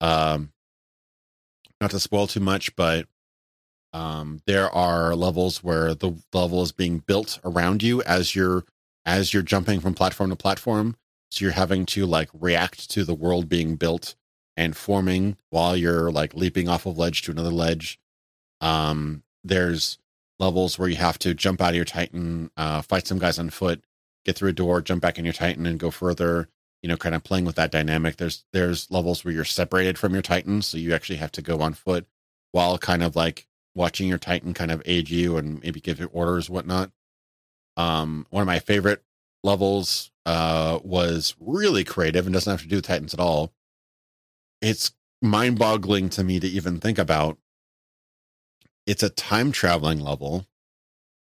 [0.00, 0.52] Um,
[1.80, 3.06] not to spoil too much, but
[3.92, 8.64] um, there are levels where the level is being built around you as you're
[9.06, 10.96] as you're jumping from platform to platform.
[11.30, 14.14] So you're having to like react to the world being built
[14.56, 17.98] and forming while you're like leaping off of ledge to another ledge.
[18.60, 19.98] Um, there's
[20.38, 23.50] levels where you have to jump out of your Titan, uh, fight some guys on
[23.50, 23.82] foot,
[24.24, 26.48] get through a door, jump back in your Titan, and go further
[26.82, 28.16] you know, kind of playing with that dynamic.
[28.16, 31.60] There's there's levels where you're separated from your Titan, so you actually have to go
[31.60, 32.06] on foot
[32.52, 36.06] while kind of like watching your Titan kind of aid you and maybe give you
[36.06, 36.90] orders, whatnot.
[37.76, 39.02] Um, one of my favorite
[39.42, 43.52] levels uh was really creative and doesn't have to do with Titans at all.
[44.60, 44.92] It's
[45.22, 47.38] mind boggling to me to even think about.
[48.86, 50.46] It's a time traveling level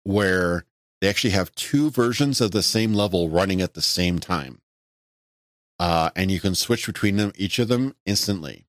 [0.03, 0.65] where
[0.99, 4.59] they actually have two versions of the same level running at the same time
[5.83, 8.67] uh, and you can switch between them, each of them instantly.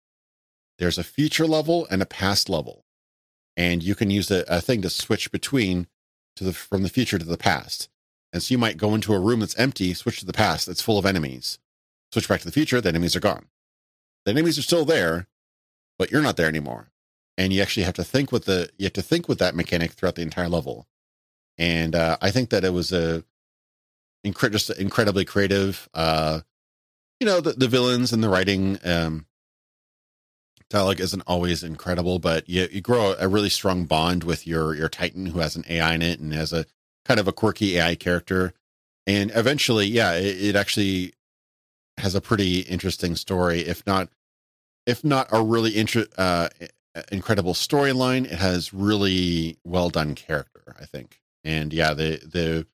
[0.80, 2.86] There's a future level and a past level,
[3.56, 5.86] and you can use a, a thing to switch between
[6.38, 7.88] to the from the future to the past.
[8.34, 10.82] And so you might go into a room that's empty, switch to the past that's
[10.82, 11.60] full of enemies,
[12.12, 13.46] switch back to the future, the enemies are gone.
[14.26, 15.28] The enemies are still there,
[16.00, 16.90] but you're not there anymore.
[17.38, 19.92] And you actually have to think with the you have to think with that mechanic
[19.92, 20.88] throughout the entire level.
[21.60, 23.24] And uh, I think that it was a
[24.26, 25.88] just incredibly creative.
[25.94, 26.42] Uh,
[27.24, 29.26] you know the, the villains and the writing um
[30.70, 34.90] dialogue isn't always incredible but you, you grow a really strong bond with your your
[34.90, 36.66] titan who has an ai in it and has a
[37.06, 38.54] kind of a quirky ai character.
[39.08, 41.14] And eventually yeah it, it actually
[41.98, 44.10] has a pretty interesting story if not
[44.86, 46.50] if not a really inter- uh,
[47.10, 51.22] incredible storyline it has really well done character i think.
[51.46, 52.68] And yeah the the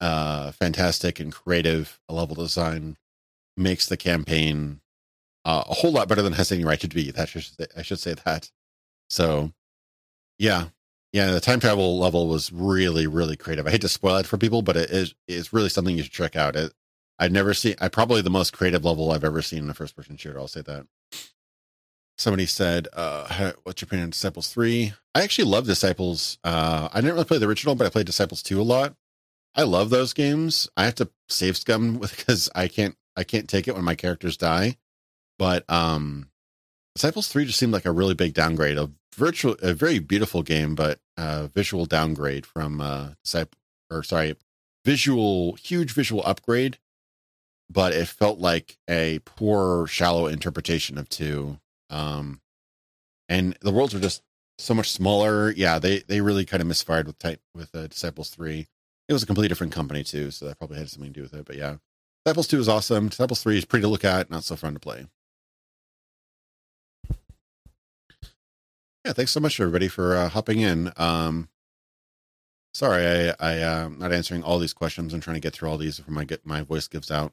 [0.00, 2.96] uh, fantastic and creative level design
[3.56, 4.80] makes the campaign
[5.44, 7.10] uh, a whole lot better than has any right to be.
[7.10, 7.46] That should
[7.76, 8.50] I should say that.
[9.10, 9.52] So,
[10.38, 10.66] yeah,
[11.12, 13.66] yeah, the time travel level was really really creative.
[13.66, 16.12] I hate to spoil it for people, but it is it's really something you should
[16.12, 16.56] check out.
[16.56, 16.72] It
[17.18, 17.74] I've never seen.
[17.80, 20.38] I probably the most creative level I've ever seen in a first person shooter.
[20.38, 20.86] I'll say that.
[22.16, 24.92] Somebody said, uh, "What's your opinion on Disciples 3?
[25.14, 26.38] I actually love Disciples.
[26.44, 28.94] Uh, I didn't really play the original, but I played Disciples 2 a lot.
[29.58, 30.70] I love those games.
[30.76, 34.36] I have to save scum because I can't I can't take it when my characters
[34.36, 34.76] die.
[35.36, 36.30] But um
[36.94, 40.76] Disciples 3 just seemed like a really big downgrade, a virtual a very beautiful game,
[40.76, 43.58] but uh visual downgrade from uh Disciple
[43.90, 44.36] or sorry,
[44.84, 46.78] visual huge visual upgrade,
[47.68, 51.58] but it felt like a poor shallow interpretation of 2.
[51.90, 52.40] Um
[53.28, 54.22] and the worlds are just
[54.58, 55.50] so much smaller.
[55.50, 58.68] Yeah, they they really kind of misfired with type with uh, Disciples 3
[59.08, 61.34] it was a completely different company too, so that probably had something to do with
[61.34, 61.46] it.
[61.46, 61.76] But yeah,
[62.24, 63.08] Disciples 2 is awesome.
[63.08, 65.06] Disciples 3 is pretty to look at, not so fun to play.
[69.04, 70.92] Yeah, thanks so much everybody for uh, hopping in.
[70.98, 71.48] Um,
[72.74, 75.14] sorry, I I uh, am not answering all these questions.
[75.14, 77.32] I'm trying to get through all these before my get my voice gives out.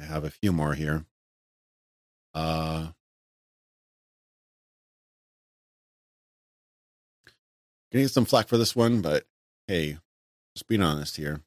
[0.00, 1.04] I have a few more here.
[2.34, 2.88] Uh,
[7.92, 9.24] gonna get some flack for this one, but
[9.68, 9.98] hey,
[10.56, 11.42] just being honest here.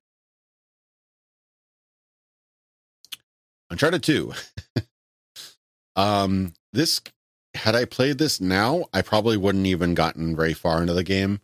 [3.72, 4.34] Uncharted 2.
[5.96, 7.02] um, this
[7.56, 11.42] had I played this now, I probably wouldn't even gotten very far into the game.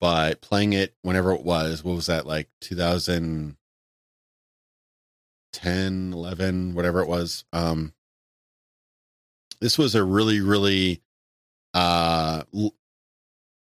[0.00, 3.56] But playing it whenever it was, what was that like 2010,
[6.12, 7.44] 11, whatever it was.
[7.52, 7.92] Um,
[9.60, 11.02] this was a really, really,
[11.74, 12.42] uh,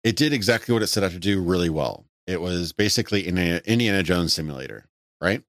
[0.04, 2.06] it did exactly what it set out to do really well.
[2.28, 4.86] It was basically an Indiana Jones simulator,
[5.20, 5.44] right?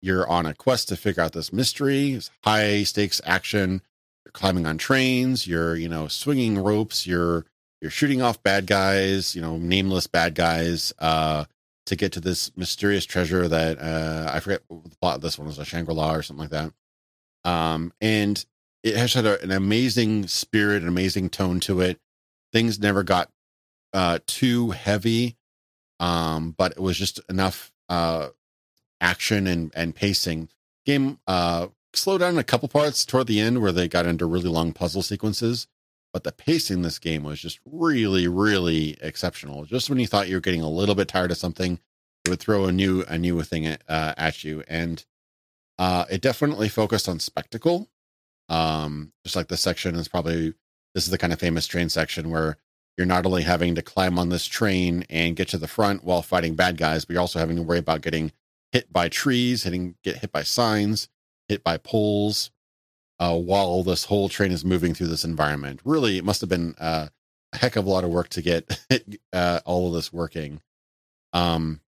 [0.00, 3.82] You're on a quest to figure out this mystery, high stakes action
[4.24, 7.44] you're climbing on trains, you're, you know, swinging ropes, you're
[7.80, 11.44] you're shooting off bad guys, you know, nameless bad guys, uh,
[11.86, 15.38] to get to this mysterious treasure that uh I forget what the plot of this
[15.38, 16.72] one was a Shangri-La or something like that.
[17.50, 18.44] Um, and
[18.82, 21.98] it has had a, an amazing spirit, an amazing tone to it.
[22.52, 23.30] Things never got
[23.92, 25.36] uh too heavy,
[26.04, 28.28] um, but it was just enough uh
[29.00, 30.48] action and and pacing.
[30.84, 34.48] Game uh slow down a couple parts toward the end where they got into really
[34.48, 35.66] long puzzle sequences,
[36.12, 39.64] but the pacing in this game was just really, really exceptional.
[39.64, 41.78] Just when you thought you were getting a little bit tired of something,
[42.24, 45.04] it would throw a new a new thing at, uh, at you, and
[45.78, 47.88] uh, it definitely focused on spectacle.
[48.50, 50.52] Um, just like the section is probably
[50.94, 52.58] this is the kind of famous train section where
[52.96, 56.22] you're not only having to climb on this train and get to the front while
[56.22, 58.32] fighting bad guys, but you're also having to worry about getting
[58.72, 61.08] hit by trees, hitting get hit by signs,
[61.48, 62.50] hit by poles
[63.18, 65.80] uh, while this whole train is moving through this environment.
[65.84, 67.08] Really, it must have been uh,
[67.52, 68.80] a heck of a lot of work to get
[69.32, 70.60] uh, all of this working.
[71.32, 71.80] Um,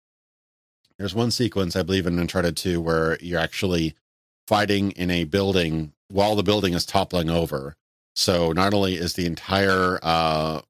[0.97, 3.95] there's one sequence, I believe, in Uncharted 2 where you're actually
[4.47, 7.75] fighting in a building while the building is toppling over.
[8.15, 10.61] So not only is the entire uh,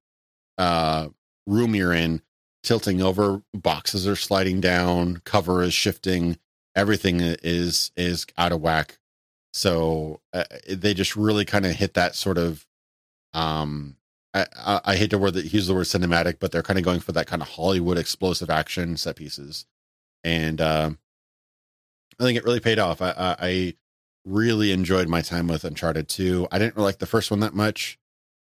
[0.58, 1.09] uh,
[1.48, 2.22] room you're in
[2.64, 6.38] tilting over, boxes are sliding down, cover is shifting,
[6.75, 8.98] everything is is out of whack.
[9.53, 12.66] So uh, they just really kind of hit that sort of
[13.34, 13.95] um
[14.34, 16.85] I, I, I hate to word that use the word cinematic, but they're kind of
[16.85, 19.66] going for that kind of Hollywood explosive action set pieces,
[20.24, 20.92] and uh,
[22.19, 23.01] I think it really paid off.
[23.01, 23.74] I, I, I
[24.25, 26.48] really enjoyed my time with Uncharted 2.
[26.51, 27.98] I didn't like the first one that much.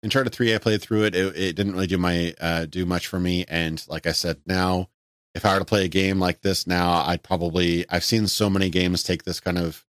[0.03, 1.15] Uncharted 3, I played through it.
[1.15, 3.45] It, it didn't really do my uh, do much for me.
[3.47, 4.89] And like I said, now
[5.37, 8.49] if I were to play a game like this now, I'd probably I've seen so
[8.49, 9.85] many games take this kind of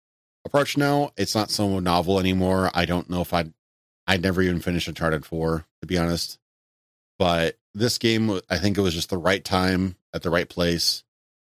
[0.45, 1.11] approach now.
[1.17, 2.71] It's not so novel anymore.
[2.75, 3.53] I don't know if I'd
[4.07, 6.39] I'd never even finish Uncharted 4, to be honest.
[7.19, 11.03] But this game, I think it was just the right time at the right place.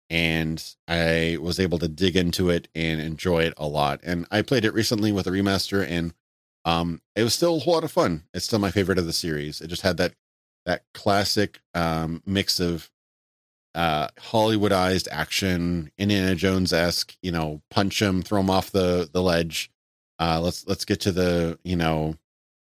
[0.09, 4.01] And I was able to dig into it and enjoy it a lot.
[4.03, 6.15] And I played it recently with a remaster, and
[6.65, 8.25] um, it was still a whole lot of fun.
[8.33, 9.61] It's still my favorite of the series.
[9.61, 10.15] It just had that
[10.67, 12.91] that classic um, mix of
[13.75, 17.17] uh, Hollywoodized action, Indiana Jones esque.
[17.23, 19.71] You know, punch him, throw him off the the ledge.
[20.19, 22.17] Uh, let's let's get to the you know,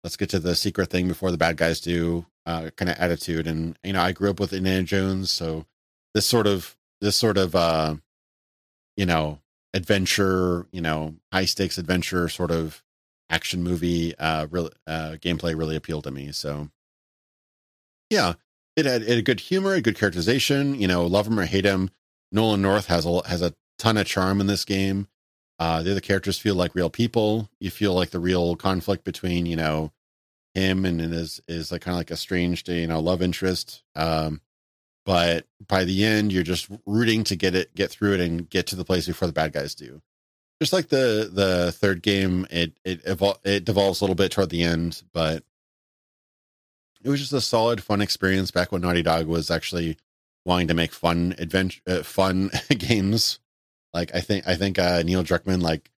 [0.02, 2.26] let's get to the secret thing before the bad guys do.
[2.46, 5.64] Uh, kind of attitude, and you know, I grew up with Indiana Jones, so
[6.12, 7.96] this sort of this sort of uh,
[8.96, 9.40] you know,
[9.72, 12.83] adventure, you know, high stakes adventure sort of
[13.30, 16.68] action movie uh really uh gameplay really appealed to me so
[18.10, 18.34] yeah
[18.76, 20.74] it had, it had good humor, a good characterization.
[20.74, 21.90] You know, love him or hate him,
[22.32, 25.06] Nolan North has a has a ton of charm in this game.
[25.58, 27.48] Uh, the other characters feel like real people.
[27.60, 29.92] You feel like the real conflict between you know
[30.54, 33.84] him and his is like kind of like a strange you know love interest.
[33.94, 34.40] Um,
[35.06, 38.66] but by the end, you're just rooting to get it, get through it, and get
[38.68, 40.02] to the place before the bad guys do.
[40.60, 44.50] Just like the the third game, it it evol- it devolves a little bit toward
[44.50, 45.42] the end, but
[47.02, 49.98] it was just a solid, fun experience back when Naughty Dog was actually
[50.46, 53.40] wanting to make fun adventure, uh, fun games.
[53.92, 55.90] Like I think I think uh, Neil Druckmann like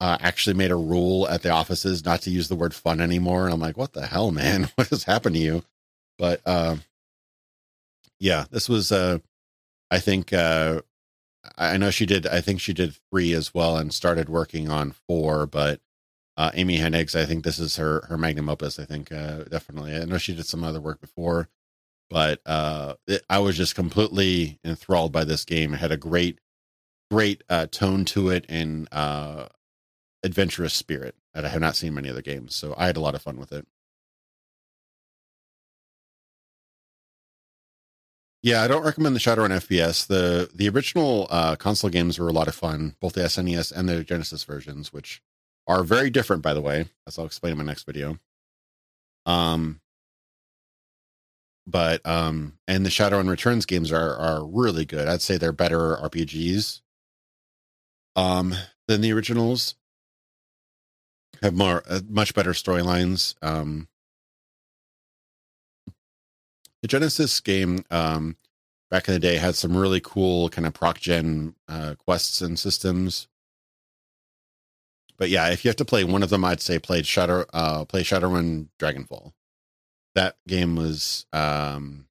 [0.00, 3.44] uh, actually made a rule at the offices not to use the word fun anymore.
[3.44, 4.68] And I'm like, what the hell, man?
[4.74, 5.64] What has happened to you?
[6.18, 6.76] But uh,
[8.18, 9.18] yeah, this was uh,
[9.90, 10.82] I think uh,
[11.56, 12.26] I know she did.
[12.26, 15.80] I think she did three as well and started working on four, but
[16.36, 17.14] uh, Amy Hennig.
[17.14, 18.78] I think this is her her magnum opus.
[18.78, 19.94] I think uh, definitely.
[19.96, 21.48] I know she did some other work before,
[22.08, 25.74] but uh, it, I was just completely enthralled by this game.
[25.74, 26.40] It had a great,
[27.10, 29.48] great uh, tone to it and uh,
[30.22, 32.54] adventurous spirit that I have not seen many other games.
[32.54, 33.66] So I had a lot of fun with it.
[38.42, 40.06] Yeah, I don't recommend the Shadowrun FPS.
[40.06, 43.88] The the original uh, console games were a lot of fun, both the SNES and
[43.88, 45.22] the Genesis versions, which
[45.68, 48.18] are very different, by the way, as I'll explain in my next video.
[49.26, 49.80] Um,
[51.66, 55.08] but um, and the Shadowrun Returns games are are really good.
[55.08, 56.80] I'd say they're better RPGs
[58.16, 58.54] um
[58.88, 59.76] than the originals.
[61.42, 63.34] have more uh, much better storylines.
[63.42, 63.88] Um,
[66.82, 68.36] the Genesis game um,
[68.90, 72.58] back in the day had some really cool kind of proc gen uh, quests and
[72.58, 73.28] systems.
[75.16, 77.84] But yeah, if you have to play one of them, I'd say play Shadow, uh,
[77.84, 79.32] play Shadowrun Dragonfall.
[80.14, 82.06] That game was, um,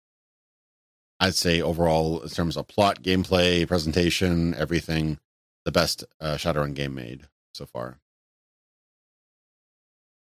[1.20, 5.20] I'd say overall in terms of plot, gameplay, presentation, everything,
[5.66, 8.00] the best uh, Shadowrun game made so far.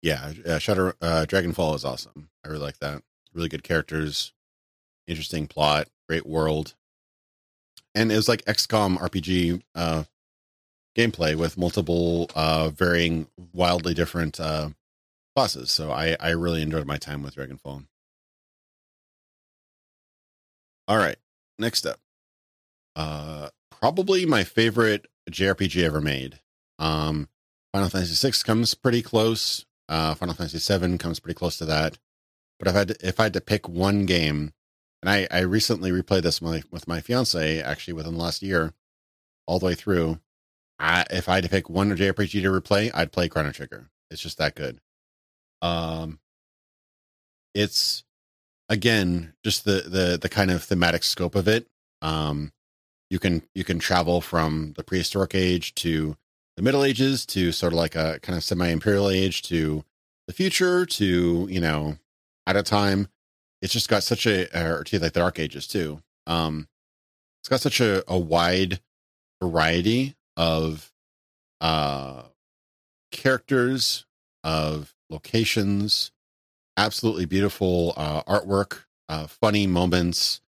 [0.02, 2.30] Yeah, uh, Shadow uh, Dragonfall is awesome.
[2.44, 3.02] I really like that.
[3.34, 4.34] Really good characters,
[5.08, 6.76] interesting plot, great world,
[7.96, 10.04] and it was like XCOM RPG uh,
[10.98, 14.70] gameplay with multiple uh, varying, wildly different uh,
[15.36, 15.72] classes.
[15.72, 17.86] So I I really enjoyed my time with Dragonfall.
[20.88, 21.18] All right,
[21.58, 22.00] next up,
[22.96, 26.40] uh, probably my favorite JRPG ever made.
[26.80, 27.30] Um,
[27.72, 29.66] Final Fantasy VI comes pretty close.
[29.90, 31.98] Uh, Final Fantasy VII comes pretty close to that.
[32.60, 34.54] But if I had to, if I had to pick one game,
[35.02, 38.42] and I, I recently replayed this with my, with my fiance actually within the last
[38.42, 38.74] year,
[39.46, 40.20] all the way through.
[40.80, 43.90] I, if I had to pick one JRPG to replay, I'd play Chrono Trigger.
[44.10, 44.80] It's just that good.
[45.62, 46.20] Um,
[47.54, 48.04] it's
[48.70, 51.68] again just the the the kind of thematic scope of it.
[52.02, 52.52] Um,
[53.10, 56.18] you can you can travel from the prehistoric age to
[56.58, 59.84] the Middle Ages to sort of like a kind of semi-imperial age to
[60.28, 61.98] the future to you know
[62.48, 63.08] at a time.
[63.62, 66.02] It's just got such a or to like the Dark Ages too.
[66.28, 66.68] Um,
[67.42, 68.80] it's got such a, a wide
[69.42, 70.92] variety of
[71.62, 72.24] uh
[73.12, 74.06] characters
[74.44, 76.12] of locations
[76.78, 80.42] absolutely beautiful uh artwork uh funny moments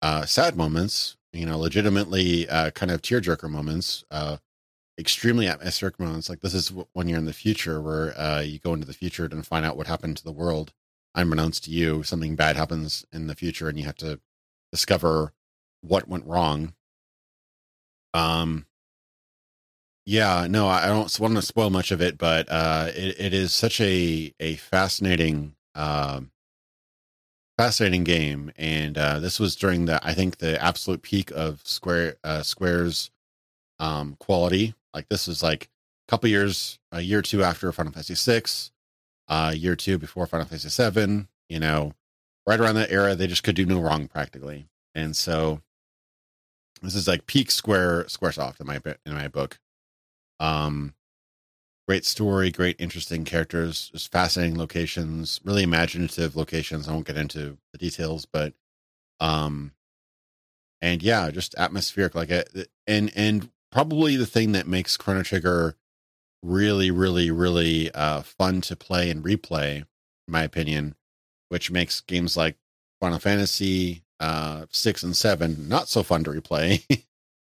[0.00, 4.36] uh sad moments you know legitimately uh kind of tearjerker moments uh
[4.98, 6.28] extremely atmospheric moments.
[6.28, 9.26] Like this is when you're in the future, where uh, you go into the future
[9.26, 10.72] and find out what happened to the world,
[11.16, 12.02] unbeknownst to you.
[12.02, 14.20] Something bad happens in the future, and you have to
[14.70, 15.32] discover
[15.80, 16.74] what went wrong.
[18.14, 18.66] Um.
[20.08, 23.52] Yeah, no, I don't want to spoil much of it, but uh, it, it is
[23.52, 26.20] such a a fascinating, uh,
[27.58, 32.18] fascinating game, and uh, this was during the I think the absolute peak of Square
[32.22, 33.10] uh, Square's
[33.80, 35.68] um, quality like this is like
[36.08, 38.72] a couple years, a year or two after Final Fantasy Six,
[39.28, 41.28] uh, year two before Final Fantasy Seven.
[41.48, 41.94] You know,
[42.46, 44.68] right around that era, they just could do no wrong practically.
[44.94, 45.60] And so
[46.82, 49.58] this is like peak Square SquareSoft in my in my book.
[50.40, 50.94] Um,
[51.88, 56.88] great story, great interesting characters, just fascinating locations, really imaginative locations.
[56.88, 58.54] I won't get into the details, but
[59.20, 59.72] um,
[60.82, 65.22] and yeah, just atmospheric, like a, uh, and and probably the thing that makes Chrono
[65.22, 65.76] Trigger
[66.46, 69.86] really, really, really uh, fun to play and replay, in
[70.28, 70.94] my opinion,
[71.48, 72.56] which makes games like
[73.00, 76.82] Final Fantasy uh, six and seven not so fun to replay.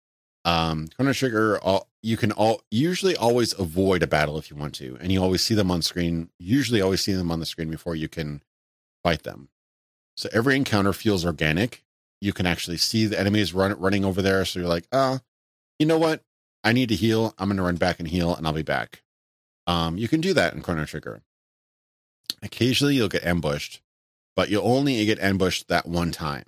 [0.46, 4.76] um, Chrono Trigger, all, you can all usually always avoid a battle if you want
[4.76, 6.30] to, and you always see them on screen.
[6.40, 8.42] Usually, always see them on the screen before you can
[9.04, 9.50] fight them.
[10.18, 11.84] So every encounter feels organic.
[12.22, 14.46] You can actually see the enemies run, running over there.
[14.46, 15.20] So you're like, oh,
[15.80, 16.22] you know what?
[16.66, 17.36] I need to heal.
[17.38, 19.04] I'm going to run back and heal, and I'll be back.
[19.68, 21.22] Um, you can do that in Chrono Trigger.
[22.42, 23.82] Occasionally, you'll get ambushed,
[24.36, 26.46] but you'll only get ambushed that one time.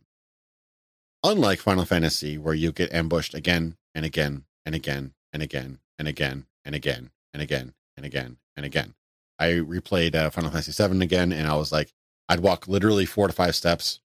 [1.24, 6.08] Unlike Final Fantasy, where you get ambushed again and again and again and again and
[6.08, 8.94] again and again and again and again and again.
[9.40, 11.94] I replayed uh, Final Fantasy VII again, and I was like,
[12.28, 14.00] I'd walk literally four to five steps,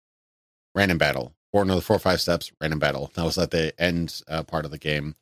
[0.73, 3.11] random battle, four another four or five steps, random battle.
[3.13, 5.15] That was at the end uh, part of the game.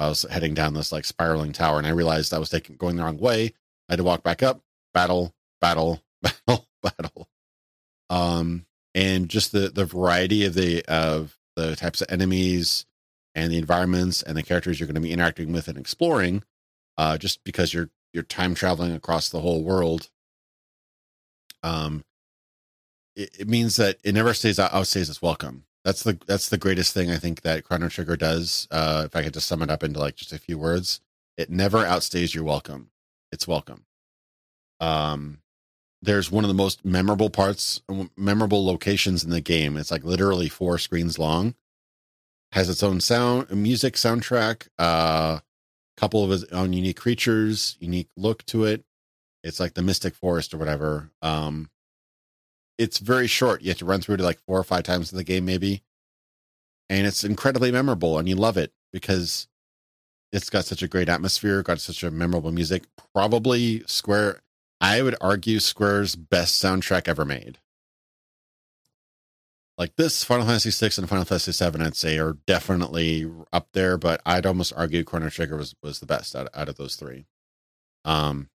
[0.00, 2.96] I was heading down this like spiraling tower, and I realized I was taking going
[2.96, 3.52] the wrong way.
[3.88, 4.62] I had to walk back up,
[4.94, 7.28] battle, battle, battle, battle.
[8.08, 8.64] Um,
[8.94, 12.86] and just the the variety of the of the types of enemies
[13.34, 16.44] and the environments and the characters you're going to be interacting with and exploring,
[16.96, 20.08] uh, just because you're you're time traveling across the whole world.
[21.62, 22.04] Um,
[23.14, 26.58] it, it means that it never stays out, outstays its welcome that's the that's the
[26.58, 28.68] greatest thing I think that Chrono Trigger does.
[28.70, 31.00] Uh, if I could just sum it up into like just a few words,
[31.36, 32.90] it never outstays your welcome.
[33.32, 33.86] It's welcome.
[34.80, 35.38] Um,
[36.02, 37.80] there's one of the most memorable parts,
[38.16, 39.76] memorable locations in the game.
[39.76, 41.54] It's like literally four screens long.
[42.52, 45.40] Has its own sound, music soundtrack, a uh,
[45.96, 48.84] couple of its own unique creatures, unique look to it.
[49.44, 51.10] It's like the Mystic Forest or whatever.
[51.22, 51.70] Um,
[52.80, 53.60] it's very short.
[53.60, 55.82] You have to run through it like four or five times in the game, maybe.
[56.88, 59.48] And it's incredibly memorable and you love it because
[60.32, 62.84] it's got such a great atmosphere, got such a memorable music.
[63.14, 64.40] Probably Square,
[64.80, 67.58] I would argue Square's best soundtrack ever made.
[69.76, 73.98] Like this, Final Fantasy VI and Final Fantasy VII, I'd say are definitely up there,
[73.98, 77.24] but I'd almost argue Chrono Trigger was was the best out, out of those three.
[78.04, 78.50] Um,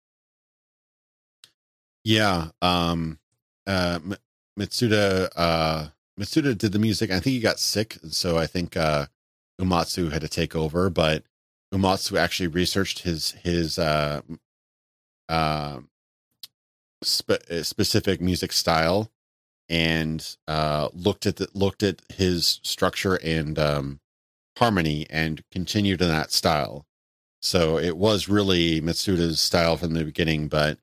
[2.05, 3.19] yeah, um,
[3.67, 3.99] uh,
[4.59, 7.11] Mitsuda, uh, Mitsuda did the music.
[7.11, 9.07] I think he got sick, so I think uh,
[9.61, 10.91] Uematsu had to take over.
[10.91, 11.25] But
[11.73, 14.23] Uematsu actually researched his his uh,
[15.29, 15.81] uh,
[17.03, 19.11] spe- specific music style
[19.69, 24.01] and uh, looked at the, looked at his structure and um,
[24.59, 26.87] harmony and continued in that style.
[27.41, 30.79] So it was really Mitsuda's style from the beginning, but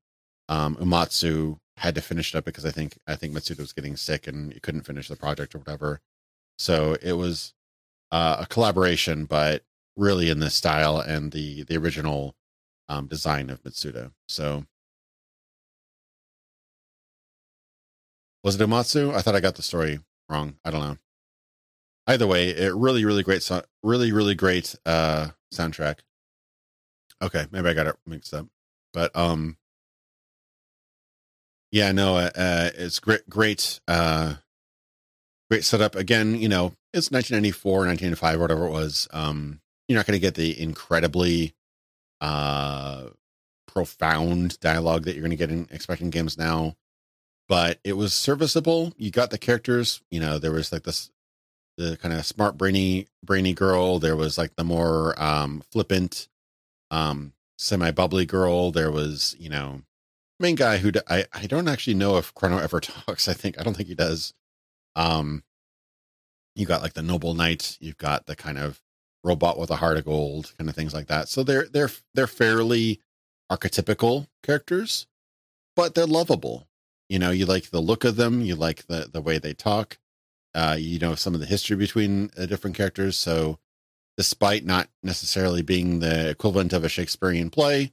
[0.49, 3.95] um, Uematsu had to finish it up because I think I think Mitsuda was getting
[3.95, 6.01] sick and he couldn't finish the project or whatever.
[6.57, 7.53] So it was
[8.11, 9.63] uh, a collaboration, but
[9.95, 12.35] really in the style and the the original
[12.89, 14.11] um, design of Mitsuda.
[14.27, 14.65] So
[18.43, 19.13] was it Uematsu?
[19.13, 19.99] I thought I got the story
[20.29, 20.55] wrong.
[20.65, 20.97] I don't know.
[22.07, 25.99] Either way, it really really great, so- really really great uh, soundtrack.
[27.21, 28.47] Okay, maybe I got it mixed up,
[28.93, 29.57] but um,
[31.71, 34.35] yeah, no, uh, uh, it's great, great, uh,
[35.49, 35.95] great setup.
[35.95, 39.07] Again, you know, it's 1994, 1995, whatever it was.
[39.11, 41.53] Um, you're not going to get the incredibly
[42.21, 43.05] uh,
[43.67, 46.75] profound dialogue that you're going to get in expecting games now,
[47.47, 48.93] but it was serviceable.
[48.97, 50.01] You got the characters.
[50.09, 51.11] You know, there was like this
[51.77, 53.99] the kind of smart brainy brainy girl.
[53.99, 56.27] There was like the more um, flippant,
[56.91, 58.71] um, semi bubbly girl.
[58.71, 59.81] There was you know
[60.39, 63.27] main guy who I I don't actually know if Chrono ever talks.
[63.27, 64.33] I think I don't think he does.
[64.95, 65.43] Um,
[66.55, 67.77] you got like the noble knight.
[67.79, 68.81] You've got the kind of
[69.23, 71.29] robot with a heart of gold, kind of things like that.
[71.29, 73.01] So they're they're they're fairly
[73.51, 75.07] archetypical characters,
[75.75, 76.67] but they're lovable.
[77.07, 78.41] You know, you like the look of them.
[78.41, 79.97] You like the the way they talk.
[80.55, 83.17] Uh, you know some of the history between the different characters.
[83.17, 83.59] So,
[84.17, 87.91] despite not necessarily being the equivalent of a Shakespearean play,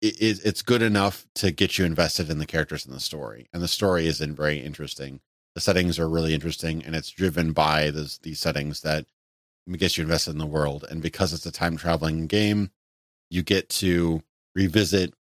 [0.00, 3.62] it, it's good enough to get you invested in the characters in the story, and
[3.62, 5.20] the story is in very interesting.
[5.54, 9.06] The settings are really interesting, and it's driven by these settings that
[9.76, 10.84] gets you invested in the world.
[10.88, 12.70] And because it's a time traveling game,
[13.28, 14.22] you get to
[14.54, 15.14] revisit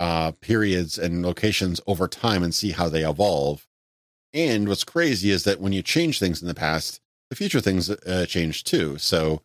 [0.00, 3.66] uh, periods and locations over time and see how they evolve.
[4.32, 7.90] And what's crazy is that when you change things in the past, the future things
[7.90, 8.98] uh, change too.
[8.98, 9.42] So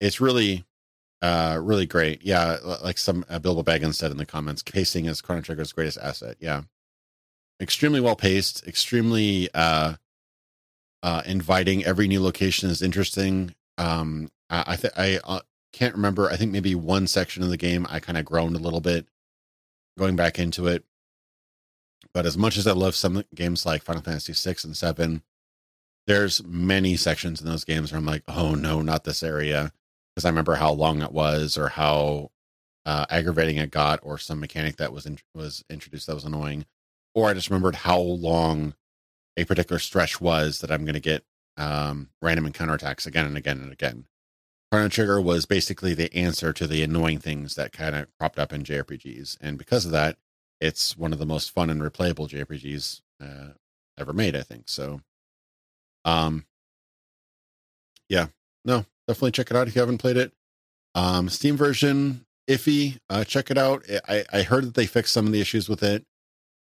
[0.00, 0.64] it's really
[1.20, 2.22] uh, really great.
[2.22, 5.98] Yeah, like some uh, Bilbo Baggins said in the comments, pacing is Chrono Trigger's greatest
[5.98, 6.36] asset.
[6.40, 6.62] Yeah,
[7.60, 9.94] extremely well paced, extremely uh,
[11.02, 11.84] uh, inviting.
[11.84, 13.54] Every new location is interesting.
[13.78, 15.40] Um, I I, th- I uh,
[15.72, 16.30] can't remember.
[16.30, 19.06] I think maybe one section of the game I kind of groaned a little bit
[19.98, 20.84] going back into it.
[22.14, 25.22] But as much as I love some games like Final Fantasy six and seven,
[26.06, 29.72] there's many sections in those games where I'm like, oh no, not this area
[30.18, 32.32] because I remember how long it was or how
[32.84, 36.66] uh, aggravating it got, or some mechanic that was in, was introduced that was annoying,
[37.14, 38.74] or I just remembered how long
[39.36, 41.22] a particular stretch was that I'm going to get
[41.56, 44.06] um, random encounter attacks again and again and again.
[44.72, 48.52] Chrono Trigger was basically the answer to the annoying things that kind of cropped up
[48.52, 50.16] in JRPGs, and because of that,
[50.60, 53.52] it's one of the most fun and replayable JRPGs uh,
[53.96, 54.34] ever made.
[54.34, 55.00] I think so.
[56.04, 56.44] Um,
[58.08, 58.26] yeah,
[58.68, 60.32] no, definitely check it out if you haven't played it.
[60.94, 62.98] Um, Steam version iffy.
[63.10, 63.84] Uh, check it out.
[64.08, 66.04] I, I heard that they fixed some of the issues with it.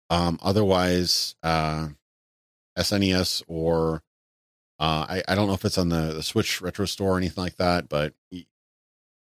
[0.09, 1.89] Um, otherwise, uh,
[2.77, 4.01] SNES or
[4.79, 7.43] uh, I, I don't know if it's on the, the Switch Retro Store or anything
[7.43, 8.13] like that, but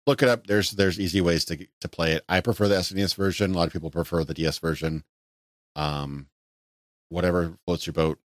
[0.08, 0.48] look it up.
[0.48, 2.24] There's there's easy ways to to play it.
[2.27, 3.53] I prefer the SNES version.
[3.53, 5.03] A lot of people prefer the DS version.
[5.76, 6.27] Um,
[7.10, 8.19] whatever floats your boat.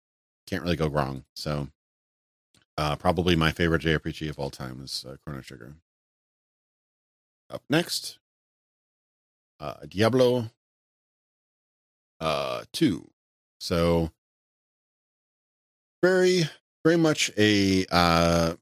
[0.48, 1.26] Can't really go wrong.
[1.36, 1.68] So
[2.80, 5.76] uh, probably my favorite JRPG of all time is uh, Chrono Trigger.
[7.50, 8.20] Up next,
[9.60, 10.52] uh, Diablo
[12.22, 13.10] uh, 2.
[13.60, 14.12] So,
[16.02, 16.44] very,
[16.86, 17.86] very much a.
[17.92, 18.54] Uh,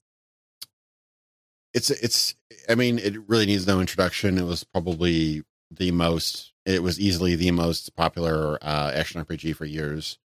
[1.75, 2.33] it's, it's,
[2.67, 4.39] I mean, it really needs no introduction.
[4.39, 9.65] It was probably the most, it was easily the most popular uh, action RPG for
[9.65, 10.17] years.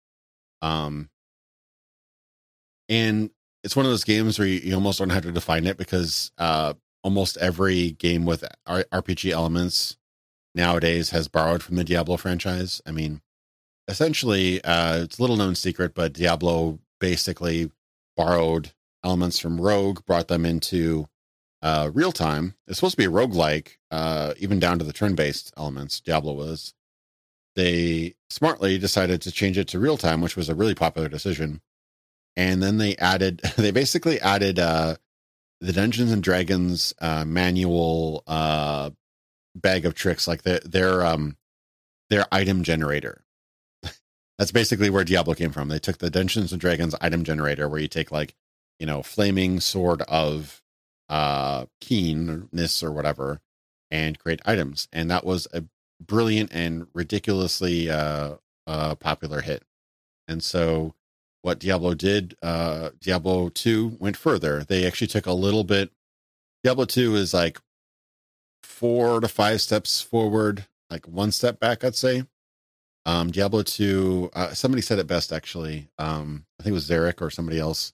[0.63, 1.11] Um,
[2.89, 3.31] and
[3.63, 6.33] it's one of those games where you, you almost don't have to define it because
[6.39, 9.97] uh, almost every game with R- RPG elements
[10.55, 12.81] nowadays has borrowed from the Diablo franchise.
[12.87, 13.21] I mean,
[13.89, 17.71] essentially, uh, it's a little known secret, but Diablo basically
[18.17, 18.73] borrowed
[19.05, 21.07] elements from Rogue, brought them into
[21.63, 22.55] uh, real time.
[22.67, 26.01] It's supposed to be a roguelike, uh, even down to the turn based elements.
[26.01, 26.75] Diablo was.
[27.57, 31.61] They smartly decided to change it to real time, which was a really popular decision.
[32.37, 34.97] And then they added, they basically added uh,
[35.61, 38.91] the Dungeons and Dragons uh, manual uh,
[39.55, 41.37] bag of tricks, like the, their um,
[42.09, 43.23] their item generator.
[44.39, 45.69] That's basically where Diablo came from.
[45.69, 48.35] They took the Dungeons and Dragons item generator, where you take like,
[48.79, 50.63] you know, flaming sword of
[51.09, 53.41] uh, keenness or whatever,
[53.91, 54.89] and create items.
[54.93, 55.65] And that was a
[56.01, 58.37] brilliant and ridiculously uh,
[58.67, 59.65] uh, popular hit.
[60.27, 60.95] And so,
[61.43, 64.65] what Diablo did, uh, Diablo 2 went further.
[64.65, 65.91] They actually took a little bit.
[66.63, 67.59] Diablo 2 is like
[68.63, 72.25] four to five steps forward, like one step back, I'd say.
[73.07, 75.89] Um, Diablo 2, uh, somebody said it best actually.
[75.99, 77.93] Um, I think it was Zarek or somebody else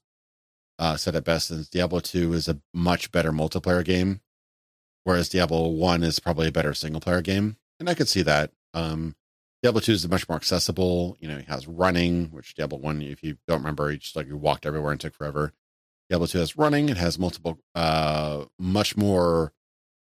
[0.79, 1.51] uh, said it best.
[1.51, 4.21] Is Diablo 2 is a much better multiplayer game,
[5.05, 7.57] whereas Diablo 1 is probably a better single player game.
[7.79, 8.51] And I could see that.
[8.75, 9.15] Um,
[9.67, 11.17] Diablo 2 is much more accessible.
[11.19, 14.29] You know, it has running, which Diablo 1, if you don't remember, you just like
[14.29, 15.53] you walked everywhere and took forever.
[16.09, 16.89] Diablo 2 has running.
[16.89, 19.53] It has multiple, uh, much more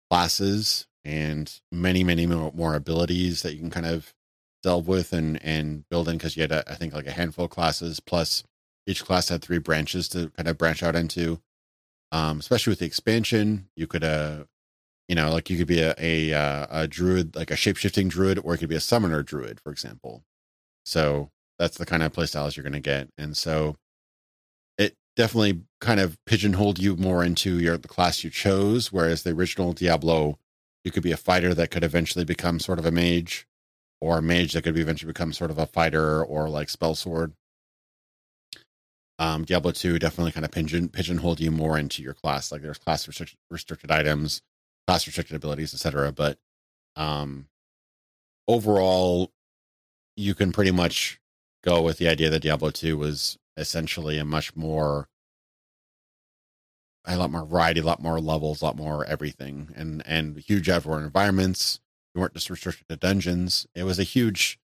[0.10, 4.14] classes and many, many more, abilities that you can kind of
[4.62, 7.46] delve with and and build in because you had a, I think like a handful
[7.46, 8.44] of classes plus
[8.86, 11.40] each class had three branches to kind of branch out into.
[12.12, 14.44] Um, especially with the expansion, you could uh
[15.08, 18.08] you know like you could be a a, uh, a druid like a shape shifting
[18.08, 20.24] druid or it could be a summoner druid for example.
[20.86, 23.78] So that's the kind of playstyles you're going to get, and so
[24.78, 28.92] it definitely kind of pigeonholed you more into your the class you chose.
[28.92, 30.38] Whereas the original Diablo,
[30.84, 33.48] you could be a fighter that could eventually become sort of a mage,
[34.02, 37.34] or a mage that could eventually become sort of a fighter or like spell sword.
[39.18, 42.52] Um, Diablo 2 definitely kind of pigeon pigeonholed you more into your class.
[42.52, 44.42] Like there's class restricted, restricted items,
[44.88, 46.12] class restricted abilities, etc.
[46.12, 46.38] But
[46.96, 47.48] um,
[48.48, 49.32] overall,
[50.16, 51.20] you can pretty much
[51.64, 55.08] go with the idea that Diablo 2 was essentially a much more
[57.08, 60.70] a lot more variety, a lot more levels, a lot more everything, and and huge
[60.70, 61.80] outdoor environments
[62.16, 63.68] you weren't just restricted to dungeons.
[63.76, 64.58] It was a huge,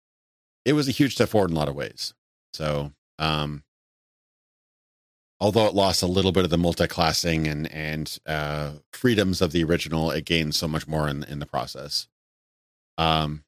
[0.64, 2.14] it was a huge step forward in a lot of ways.
[2.54, 3.62] So, um,
[5.42, 9.64] although it lost a little bit of the multi-classing and and uh, freedoms of the
[9.64, 12.06] original, it gained so much more in in the process.
[12.96, 13.42] Um,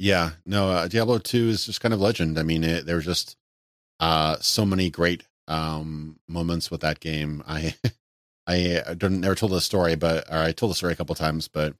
[0.00, 2.38] yeah, no, uh, Diablo two is just kind of legend.
[2.38, 3.36] I mean, it, there was just
[4.00, 7.42] uh so many great um moments with that game.
[7.46, 7.76] I
[8.48, 11.14] I, I don't never told the story, but or I told the story a couple
[11.14, 11.74] times, but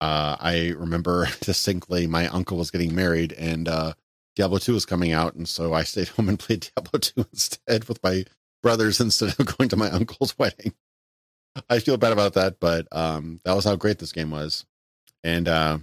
[0.00, 3.94] uh, I remember distinctly my uncle was getting married and uh,
[4.36, 5.34] Diablo 2 was coming out.
[5.34, 8.24] And so I stayed home and played Diablo 2 instead with my
[8.62, 10.74] brothers instead of going to my uncle's wedding.
[11.68, 14.64] I feel bad about that, but um, that was how great this game was.
[15.22, 15.78] And uh,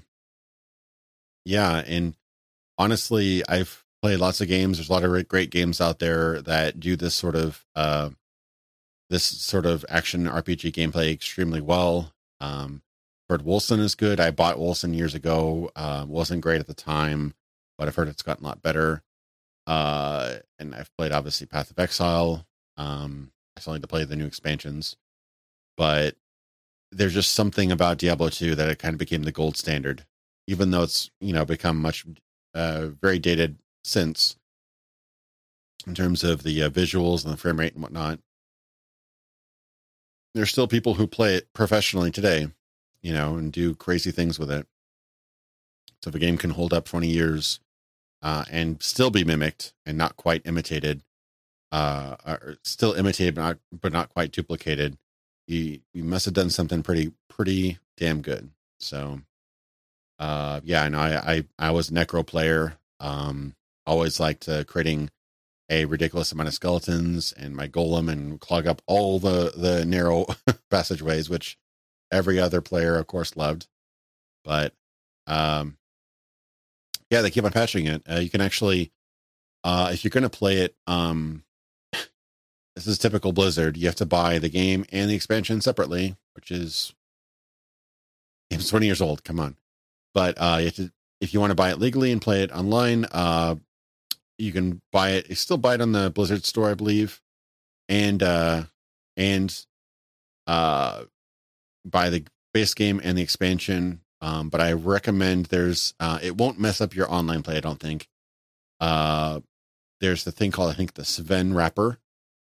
[1.46, 2.16] yeah, and
[2.78, 4.78] honestly, I've played lots of games.
[4.78, 8.10] There's a lot of great games out there that do this sort of uh,
[9.10, 12.14] this sort of action RPG gameplay extremely well.
[12.42, 12.82] Um,
[13.30, 14.20] heard Wolcen is good.
[14.20, 15.72] I bought Wolcen years ago.
[15.76, 17.34] Uh, wasn't great at the time,
[17.80, 19.02] but I've heard it's gotten a lot better.
[19.66, 22.46] Uh, and I've played obviously Path of Exile.
[22.78, 24.96] Um, I still need to play the new expansions,
[25.78, 26.16] but
[26.92, 30.06] there's just something about Diablo 2 that it kind of became the gold standard,
[30.48, 32.06] even though it's you know become much
[32.54, 34.36] uh, very dated since
[35.88, 38.20] in terms of the uh, visuals and the frame rate and whatnot.
[40.36, 42.50] There's still people who play it professionally today
[43.02, 44.68] you know, and do crazy things with it.
[46.02, 47.60] So if a game can hold up 20 years
[48.22, 51.04] uh, and still be mimicked and not quite imitated,
[51.72, 54.98] uh, or still imitated but not, but not quite duplicated,
[55.48, 58.52] you you must have done something pretty pretty damn good.
[58.80, 59.22] So,
[60.20, 62.78] uh, yeah, I know I, I I was a necro player.
[63.00, 65.10] Um, always liked uh, creating
[65.70, 70.26] a ridiculous amount of skeletons and my golem and clog up all the the narrow
[70.70, 71.58] passageways, which
[72.12, 73.68] every other player, of course, loved.
[74.44, 74.74] But
[75.28, 75.78] um,
[77.10, 78.04] yeah, they keep on patching it.
[78.10, 78.92] Uh, you can actually,
[79.64, 81.44] uh, if you're going to play it, um,
[82.76, 83.78] this is typical Blizzard.
[83.78, 86.94] You have to buy the game and the expansion separately, which is
[88.50, 89.24] it's 20 years old.
[89.24, 89.58] Come on,
[90.14, 92.52] but uh, you have to if you want to buy it legally and play it
[92.52, 93.06] online.
[93.12, 93.56] Uh,
[94.38, 95.30] you can buy it.
[95.30, 97.22] You still buy it on the Blizzard store, I believe,
[97.90, 98.64] and uh,
[99.18, 99.66] and
[100.48, 101.04] uh,
[101.86, 104.02] buy the base game and the expansion.
[104.22, 107.58] Um, but I recommend there's uh, it won't mess up your online play.
[107.58, 108.08] I don't think.
[108.80, 109.42] Uh,
[110.02, 112.00] there's the thing called I think the Sven wrapper,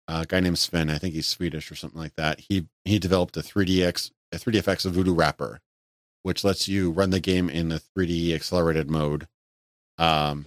[0.09, 0.91] a guy named Sven.
[0.91, 2.41] I think he's Swedish or something like that.
[2.41, 5.61] He he developed a 3DX a 3DFX Voodoo wrapper,
[6.23, 9.29] which lets you run the game in the 3D accelerated mode.
[9.99, 10.47] Um,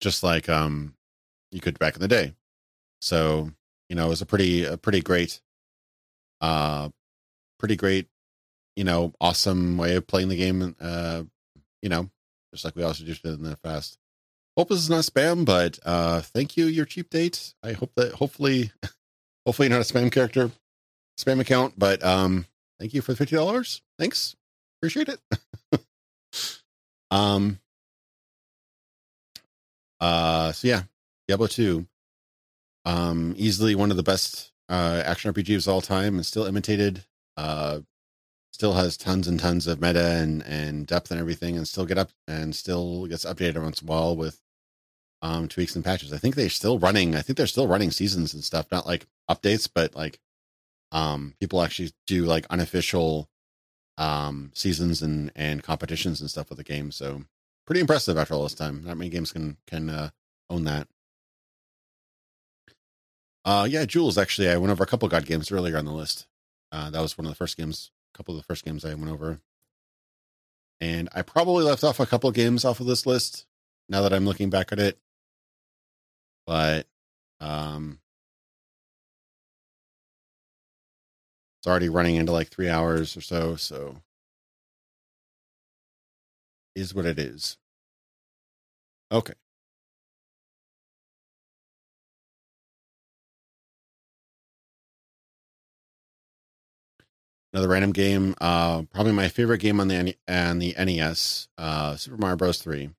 [0.00, 0.94] just like um
[1.50, 2.34] you could back in the day.
[3.00, 3.52] So,
[3.88, 5.40] you know, it was a pretty a pretty great
[6.40, 6.90] uh
[7.58, 8.06] pretty great,
[8.78, 11.24] you know, awesome way of playing the game uh
[11.82, 12.08] you know,
[12.54, 13.98] just like we also just did in the past.
[14.56, 17.54] Hope this is not spam, but uh thank you, your cheap date.
[17.60, 18.70] I hope that hopefully
[19.46, 20.52] hopefully not a spam character,
[21.18, 22.46] spam account, but um
[22.78, 23.82] thank you for the fifty dollars.
[23.98, 24.36] Thanks.
[24.80, 25.20] Appreciate it.
[27.10, 27.58] um
[30.00, 30.82] uh so yeah,
[31.26, 31.84] Diablo 2.
[32.84, 37.04] Um easily one of the best uh action RPGs of all time and still imitated.
[37.36, 37.80] Uh
[38.52, 41.98] still has tons and tons of meta and, and depth and everything and still get
[41.98, 44.40] up and still gets updated once in a while with
[45.22, 46.12] um tweaks and patches.
[46.12, 49.06] I think they're still running I think they're still running seasons and stuff, not like
[49.30, 50.20] updates, but like
[50.92, 53.28] um people actually do like unofficial
[53.98, 56.90] um seasons and and competitions and stuff with the game.
[56.92, 57.24] So
[57.66, 58.84] pretty impressive after all this time.
[58.84, 60.10] Not many games can can uh,
[60.48, 60.88] own that.
[63.44, 66.26] Uh yeah, Jules actually I went over a couple god games earlier on the list.
[66.72, 69.10] Uh that was one of the first games couple of the first games I went
[69.12, 69.40] over.
[70.80, 73.46] And I probably left off a couple of games off of this list
[73.88, 74.98] now that I'm looking back at it.
[76.46, 76.86] But
[77.40, 78.00] um
[81.60, 84.02] it's already running into like three hours or so, so
[86.74, 87.56] is what it is.
[89.12, 89.34] Okay.
[97.52, 98.34] Another random game.
[98.40, 102.58] Uh, probably my favorite game on the on the NES, uh, Super Mario Bros.
[102.58, 102.90] Three.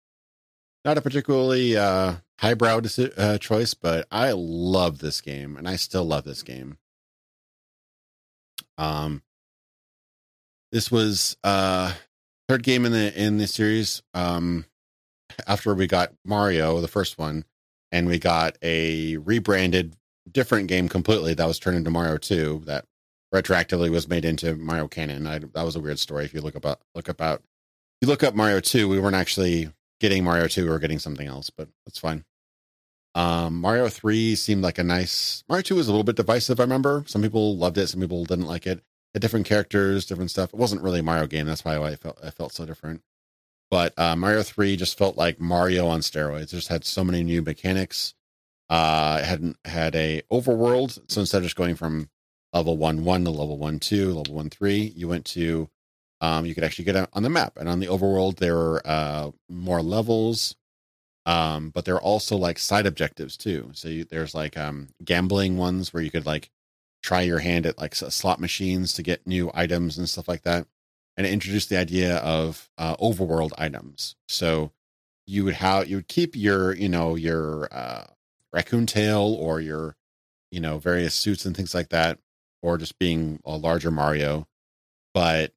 [0.85, 2.81] Not a particularly uh, highbrow
[3.17, 6.77] uh, choice, but I love this game, and I still love this game.
[8.77, 9.23] Um,
[10.71, 11.93] this was uh
[12.47, 14.01] third game in the in the series.
[14.13, 14.65] Um,
[15.47, 17.45] after we got Mario, the first one,
[17.91, 19.95] and we got a rebranded
[20.31, 22.85] different game completely that was turned into Mario 2 that
[23.33, 25.27] retroactively was made into Mario Canon.
[25.27, 26.25] I, that was a weird story.
[26.25, 27.43] If you look about look about
[28.01, 30.63] you look up Mario Two, we weren't actually getting Mario Two.
[30.63, 32.25] We were getting something else, but that's fine.
[33.15, 35.43] Um, Mario Three seemed like a nice.
[35.47, 36.59] Mario Two was a little bit divisive.
[36.59, 38.81] I remember some people loved it, some people didn't like it.
[39.13, 40.53] Had different characters, different stuff.
[40.53, 41.47] It wasn't really a Mario game.
[41.47, 43.01] That's probably why I felt I felt so different.
[43.71, 46.43] But uh, Mario Three just felt like Mario on steroids.
[46.43, 48.13] It just had so many new mechanics.
[48.69, 52.09] Uh, it had had a overworld, so instead of just going from
[52.53, 54.93] level one one to level one two, level one three.
[54.95, 55.69] You went to
[56.21, 59.31] um, you could actually get on the map, and on the overworld there are uh,
[59.47, 60.55] more levels,
[61.25, 63.71] um, but there are also like side objectives too.
[63.73, 66.49] So you, there's like um, gambling ones where you could like
[67.01, 70.67] try your hand at like slot machines to get new items and stuff like that,
[71.15, 74.15] and it introduced the idea of uh, overworld items.
[74.27, 74.71] So
[75.25, 78.05] you would have you would keep your you know your uh,
[78.51, 79.95] raccoon tail or your
[80.51, 82.19] you know various suits and things like that
[82.61, 84.47] or just being a larger Mario.
[85.13, 85.53] But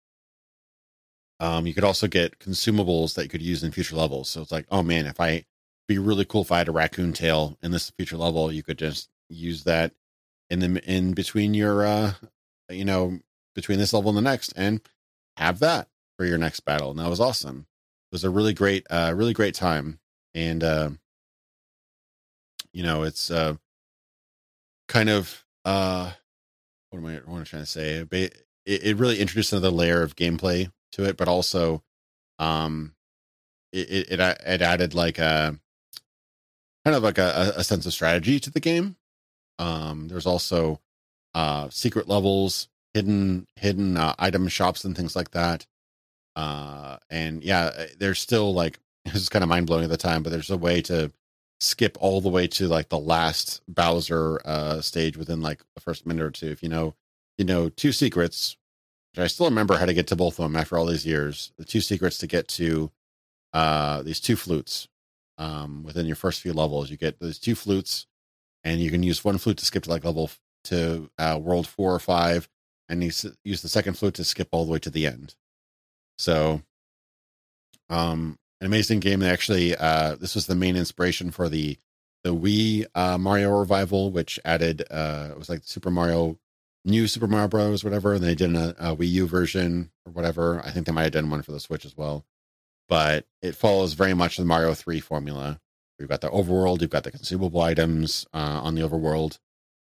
[1.40, 4.28] um, you could also get consumables that you could use in future levels.
[4.28, 5.44] So it's like, oh man, if I
[5.88, 8.78] be really cool if I had a raccoon tail in this future level, you could
[8.78, 9.92] just use that
[10.50, 12.12] in the in between your uh
[12.68, 13.18] you know
[13.54, 14.80] between this level and the next and
[15.36, 16.90] have that for your next battle.
[16.90, 17.66] And that was awesome.
[18.10, 19.98] It was a really great uh really great time.
[20.34, 20.90] And uh
[22.72, 23.56] you know, it's uh
[24.88, 26.12] kind of uh
[26.92, 28.06] what am I, what am I trying to say?
[28.10, 31.82] It, it really introduced another layer of gameplay to it, but also,
[32.38, 32.94] um,
[33.72, 35.58] it, it, it added like a
[36.84, 38.96] kind of like a, a sense of strategy to the game.
[39.58, 40.80] Um, there's also,
[41.34, 45.66] uh, secret levels, hidden, hidden, uh, item shops and things like that.
[46.36, 49.96] Uh, and yeah, eh, there's still like, this is kind of mind blowing at the
[49.96, 51.10] time, but there's a way to
[51.62, 56.06] skip all the way to like the last Bowser uh stage within like the first
[56.06, 56.48] minute or two.
[56.48, 56.94] If you know,
[57.38, 58.56] you know, two secrets,
[59.16, 61.52] I still remember how to get to both of them after all these years.
[61.58, 62.90] The two secrets to get to
[63.52, 64.88] uh these two flutes
[65.38, 66.90] um within your first few levels.
[66.90, 68.06] You get those two flutes,
[68.64, 70.30] and you can use one flute to skip to like level
[70.64, 72.48] to uh world four or five,
[72.88, 73.12] and you
[73.44, 75.36] use the second flute to skip all the way to the end.
[76.18, 76.62] So
[77.88, 79.18] um an amazing game.
[79.20, 81.78] They actually uh, this was the main inspiration for the
[82.22, 86.38] the Wii uh, Mario revival, which added uh, it was like Super Mario,
[86.84, 87.82] new Super Mario Bros.
[87.82, 88.14] whatever.
[88.14, 90.62] And they did a, a Wii U version or whatever.
[90.64, 92.24] I think they might have done one for the Switch as well.
[92.88, 95.60] But it follows very much the Mario Three formula,
[95.98, 99.38] You've got the overworld, you've got the consumable items uh, on the overworld,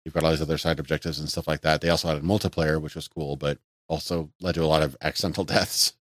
[0.05, 1.81] you've got all these other side objectives and stuff like that.
[1.81, 3.59] They also added multiplayer, which was cool, but
[3.89, 5.95] also led to a lot of accidental deaths.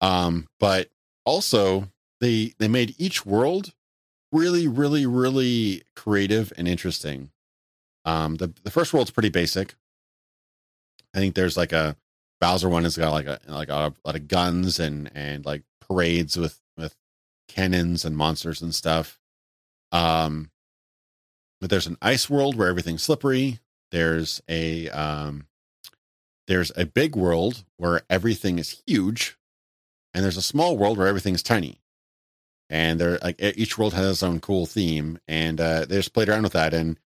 [0.00, 0.90] Um, but
[1.24, 1.88] also
[2.20, 3.74] they they made each world
[4.32, 7.30] really, really, really creative and interesting.
[8.04, 9.74] Um, the the first world's pretty basic.
[11.14, 11.96] I think there's like a
[12.40, 15.62] Bowser one has got like a like a, a lot of guns and and like
[15.80, 16.94] parades with with
[17.48, 19.18] cannons and monsters and stuff.
[19.90, 20.50] Um,
[21.60, 23.60] but there's an ice world where everything's slippery.
[23.90, 25.46] There's a um,
[26.46, 29.38] there's a big world where everything is huge,
[30.12, 31.80] and there's a small world where everything's tiny.
[32.68, 36.28] And they're like each world has its own cool theme, and uh, they just played
[36.28, 36.98] around with that, and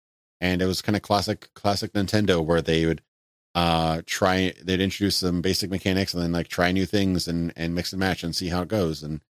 [0.41, 3.03] and it was kind of classic classic Nintendo where they would
[3.55, 7.75] uh try they'd introduce some basic mechanics and then like try new things and and
[7.75, 9.23] mix and match and see how it goes and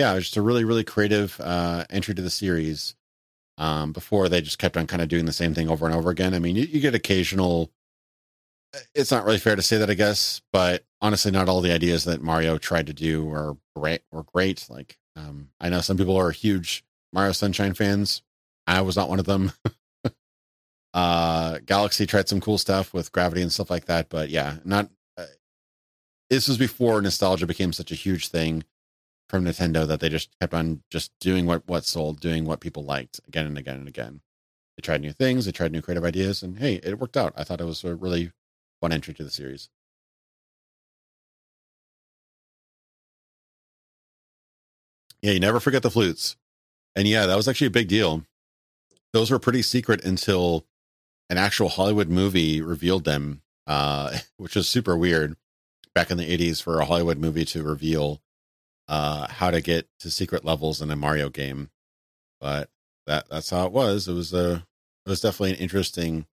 [0.00, 2.94] yeah, it was just a really, really creative uh, entry to the series.
[3.58, 6.08] Um, before they just kept on kind of doing the same thing over and over
[6.08, 6.32] again.
[6.32, 7.70] I mean, you, you get occasional.
[8.94, 12.04] It's not really fair to say that, I guess, but honestly, not all the ideas
[12.04, 14.00] that Mario tried to do are great.
[14.10, 14.66] Were great.
[14.70, 18.22] Like, um, I know some people are huge Mario Sunshine fans.
[18.66, 19.52] I was not one of them.
[20.94, 24.90] uh, Galaxy tried some cool stuff with gravity and stuff like that, but yeah, not.
[25.16, 25.26] Uh,
[26.28, 28.64] this was before nostalgia became such a huge thing
[29.28, 32.84] from Nintendo that they just kept on just doing what what sold, doing what people
[32.84, 34.20] liked again and again and again.
[34.76, 37.34] They tried new things, they tried new creative ideas, and hey, it worked out.
[37.36, 38.32] I thought it was a really
[38.80, 39.68] fun entry to the series.
[45.22, 46.36] Yeah, you never forget the flutes.
[46.96, 48.24] And yeah, that was actually a big deal.
[49.12, 50.66] Those were pretty secret until
[51.28, 55.36] an actual Hollywood movie revealed them, uh, which was super weird
[55.94, 58.20] back in the 80s for a Hollywood movie to reveal
[58.88, 61.70] uh, how to get to secret levels in a Mario game.
[62.40, 62.70] But
[63.06, 64.08] that that's how it was.
[64.08, 64.66] It was a
[65.06, 66.26] it was definitely an interesting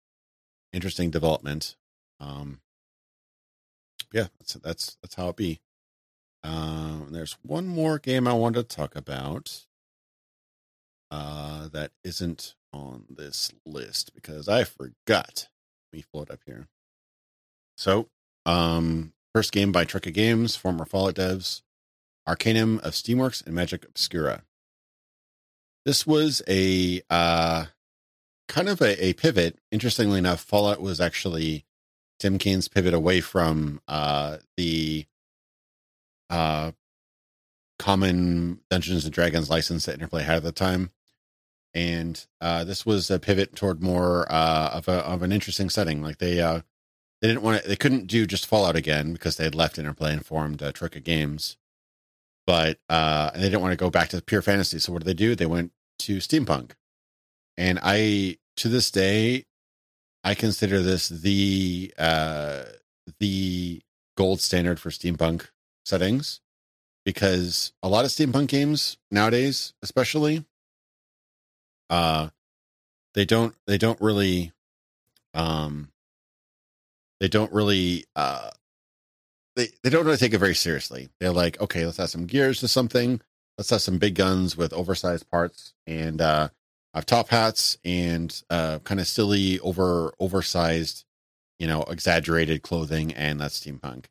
[0.71, 1.75] interesting development.
[2.19, 2.59] Um,
[4.13, 5.59] yeah, that's that's that's how it be.
[6.45, 9.65] Um, there's one more game I want to talk about
[11.09, 15.47] uh, that isn't on this list because I forgot.
[15.91, 16.67] Let me pull it up here.
[17.77, 18.09] So,
[18.45, 21.61] um, first game by Troika Games, former Fallout devs.
[22.27, 24.43] Arcanum of Steamworks and Magick Obscura.
[25.83, 27.65] This was a uh,
[28.47, 29.59] kind of a, a, pivot.
[29.71, 31.65] Interestingly enough, Fallout was actually
[32.19, 35.05] Tim Cain's pivot away from uh, the
[36.29, 36.71] uh,
[37.79, 40.91] common Dungeons and Dragons license that Interplay had at the time.
[41.73, 46.01] And uh, this was a pivot toward more uh, of a of an interesting setting.
[46.01, 46.61] Like they uh,
[47.21, 50.13] they didn't want to, they couldn't do just Fallout again because they had left Interplay
[50.13, 51.57] and formed uh, Troika Games
[52.45, 54.79] but uh, and they didn't want to go back to pure fantasy.
[54.79, 55.35] So what did they do?
[55.35, 56.71] They went to steampunk,
[57.57, 59.45] and I to this day,
[60.23, 62.63] I consider this the uh,
[63.19, 63.81] the
[64.17, 65.49] gold standard for steampunk
[65.85, 66.41] settings
[67.05, 70.43] because a lot of steampunk games nowadays, especially,
[71.89, 72.29] uh,
[73.13, 74.51] they don't they don't really
[75.33, 75.89] um
[77.19, 78.49] they don't really uh
[79.55, 81.09] they, they don't really take it very seriously.
[81.19, 83.21] They're like, okay, let's add some gears to something.
[83.57, 86.49] Let's have some big guns with oversized parts and uh,
[86.93, 91.05] have top hats and uh, kind of silly, over oversized,
[91.57, 94.05] you know, exaggerated clothing, and that's steampunk.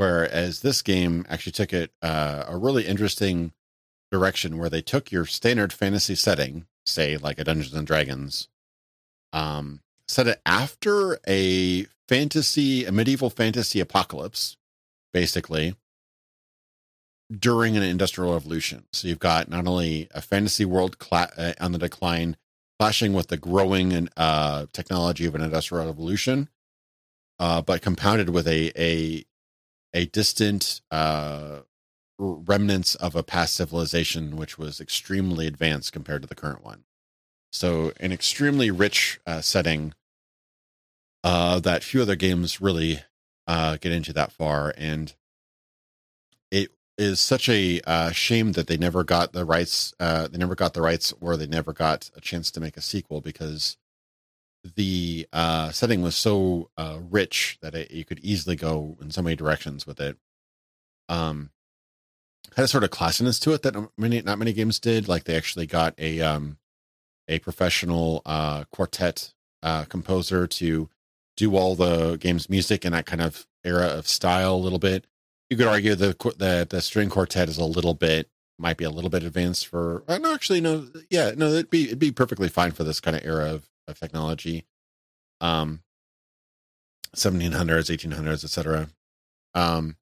[0.00, 3.52] Whereas this game actually took it uh, a really interesting
[4.10, 8.48] direction where they took your standard fantasy setting, say like a Dungeons and Dragons,
[9.34, 14.56] um, set it after a fantasy, a medieval fantasy apocalypse,
[15.12, 15.76] basically
[17.30, 18.86] during an industrial revolution.
[18.94, 22.38] So you've got not only a fantasy world uh, on the decline,
[22.78, 26.48] clashing with the growing uh, technology of an industrial revolution,
[27.38, 29.26] uh, but compounded with a a
[29.92, 31.60] a distant uh,
[32.18, 36.84] remnants of a past civilization which was extremely advanced compared to the current one.
[37.52, 39.94] So an extremely rich uh, setting
[41.24, 43.00] uh, that few other games really
[43.46, 44.72] uh, get into that far.
[44.76, 45.14] And
[46.50, 49.94] it is such a uh, shame that they never got the rights.
[49.98, 52.82] Uh, they never got the rights, or they never got a chance to make a
[52.82, 53.76] sequel because
[54.76, 59.22] the uh, setting was so uh, rich that it, you could easily go in so
[59.22, 60.16] many directions with it.
[61.08, 61.50] Um,
[62.56, 65.08] had a sort of classiness to it that many, not many games did.
[65.08, 66.58] Like they actually got a um,
[67.28, 69.32] a professional uh, quartet
[69.62, 70.88] uh, composer to
[71.36, 75.06] do all the game's music in that kind of era of style a little bit.
[75.48, 78.28] You could argue the the, the string quartet is a little bit
[78.60, 80.04] might be a little bit advanced for.
[80.06, 80.86] Uh, actually, no.
[81.08, 83.98] Yeah, no, it'd be it'd be perfectly fine for this kind of era of of
[83.98, 84.66] technology.
[85.40, 85.82] Um,
[87.16, 88.88] 1700s, 1800s, etc.
[89.54, 89.96] Um,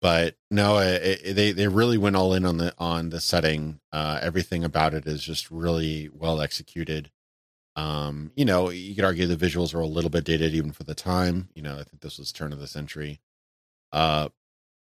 [0.00, 3.80] but no, it, it, they they really went all in on the on the setting.
[3.92, 7.10] Uh, everything about it is just really well executed.
[7.76, 10.84] Um, you know, you could argue the visuals are a little bit dated even for
[10.84, 11.48] the time.
[11.54, 13.20] You know, I think this was turn of the century.
[13.92, 14.28] Uh,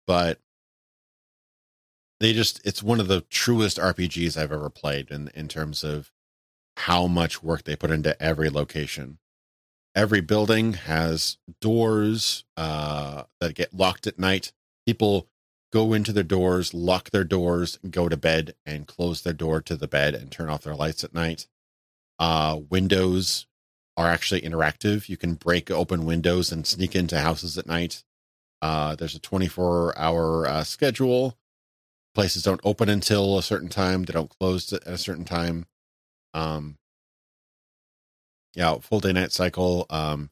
[0.07, 0.39] but
[2.19, 6.11] they just it's one of the truest RPGs I've ever played in in terms of
[6.85, 9.19] how much work they put into every location.
[9.93, 14.51] Every building has doors uh, that get locked at night.
[14.85, 15.27] People
[15.71, 19.75] go into their doors, lock their doors, go to bed, and close their door to
[19.75, 21.47] the bed and turn off their lights at night.
[22.17, 23.47] Uh, windows
[23.95, 25.07] are actually interactive.
[25.09, 28.03] You can break open windows and sneak into houses at night.
[28.61, 31.37] Uh, there's a 24 hour uh, schedule
[32.13, 35.65] places don't open until a certain time they don't close at a certain time
[36.33, 36.77] um
[38.55, 40.29] yeah full day night cycle um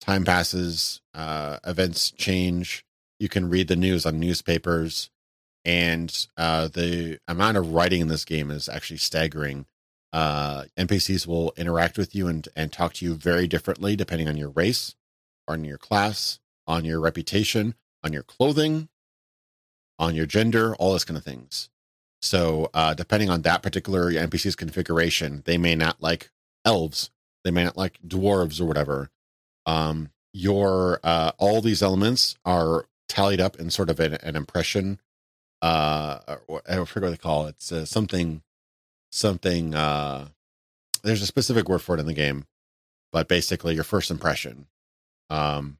[0.00, 2.84] time passes uh events change
[3.18, 5.10] you can read the news on newspapers
[5.64, 9.66] and uh the amount of writing in this game is actually staggering
[10.12, 14.36] uh npcs will interact with you and and talk to you very differently depending on
[14.36, 14.94] your race
[15.46, 18.88] on your class on your reputation on your clothing
[20.02, 21.70] on your gender, all those kind of things.
[22.22, 26.30] So, uh, depending on that particular NPC's configuration, they may not like
[26.64, 27.10] elves,
[27.44, 29.10] they may not like dwarves or whatever.
[29.66, 35.00] Um, your uh, all these elements are tallied up in sort of an, an impression.
[35.60, 36.18] Uh,
[36.66, 37.56] I forget what they call it.
[37.56, 38.42] It's uh, something,
[39.10, 39.74] something.
[39.74, 40.28] Uh,
[41.02, 42.46] there's a specific word for it in the game,
[43.12, 44.66] but basically your first impression.
[45.28, 45.78] Um,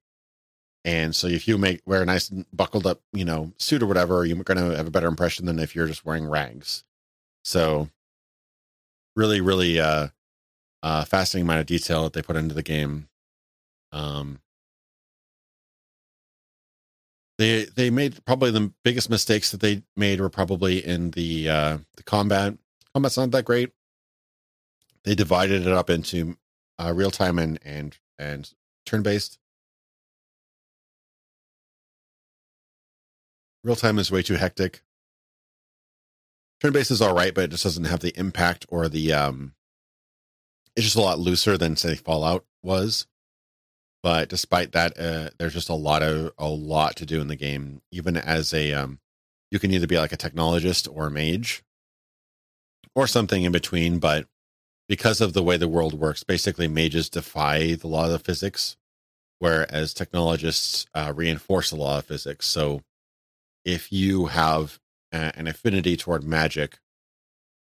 [0.85, 4.25] and so if you make wear a nice buckled up, you know, suit or whatever,
[4.25, 6.85] you're going to have a better impression than if you're just wearing rags.
[7.45, 7.89] So
[9.15, 10.09] really, really, uh,
[10.83, 13.09] uh, fascinating amount of detail that they put into the game.
[13.93, 14.41] Um,
[17.39, 21.79] they they made probably the biggest mistakes that they made were probably in the uh,
[21.97, 22.55] the combat.
[22.95, 23.71] Combat's not that great.
[25.05, 26.37] They divided it up into
[26.79, 28.53] uh, real time and and and
[28.87, 29.39] turn based.
[33.65, 34.83] Real time is way too hectic.
[36.61, 39.55] Turn based is all right, but it just doesn't have the impact or the um.
[40.75, 43.07] It's just a lot looser than say Fallout was,
[44.03, 47.37] but despite that, uh, there's just a lot of a lot to do in the
[47.37, 47.83] game.
[47.91, 49.01] Even as a um,
[49.51, 51.63] you can either be like a technologist or a mage,
[52.95, 53.99] or something in between.
[53.99, 54.27] But
[54.89, 58.77] because of the way the world works, basically mages defy the law of physics,
[59.39, 62.47] whereas technologists uh, reinforce the law of physics.
[62.47, 62.83] So
[63.65, 64.79] if you have
[65.13, 66.79] a, an affinity toward magic,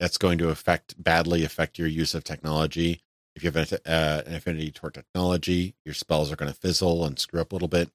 [0.01, 3.03] that's going to affect badly affect your use of technology.
[3.35, 7.05] If you have a, uh, an affinity toward technology, your spells are going to fizzle
[7.05, 7.91] and screw up a little bit.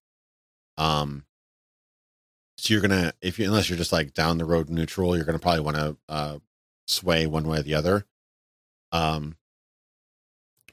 [0.77, 1.25] Um,
[2.57, 5.39] so you're gonna, if you unless you're just like down the road neutral, you're gonna
[5.39, 6.39] probably want to uh,
[6.87, 8.05] sway one way or the other.
[8.91, 9.35] Um,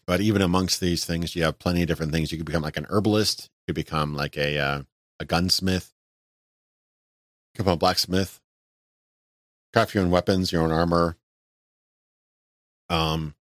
[0.06, 2.30] but even amongst these things, you have plenty of different things.
[2.30, 3.50] You could become like an herbalist.
[3.60, 4.82] You could become like a uh,
[5.20, 5.93] a gunsmith.
[7.54, 8.40] Become a blacksmith.
[9.72, 11.16] Craft your own weapons, your own armor.
[12.88, 13.34] Um,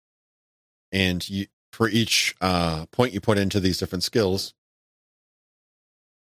[0.92, 4.54] and you for each uh point you put into these different skills.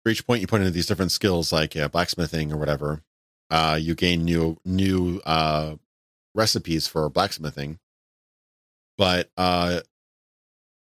[0.02, 3.02] For each point you put into these different skills, like yeah, blacksmithing or whatever,
[3.50, 5.76] uh, you gain new new uh
[6.34, 7.78] recipes for blacksmithing.
[8.96, 9.80] But uh,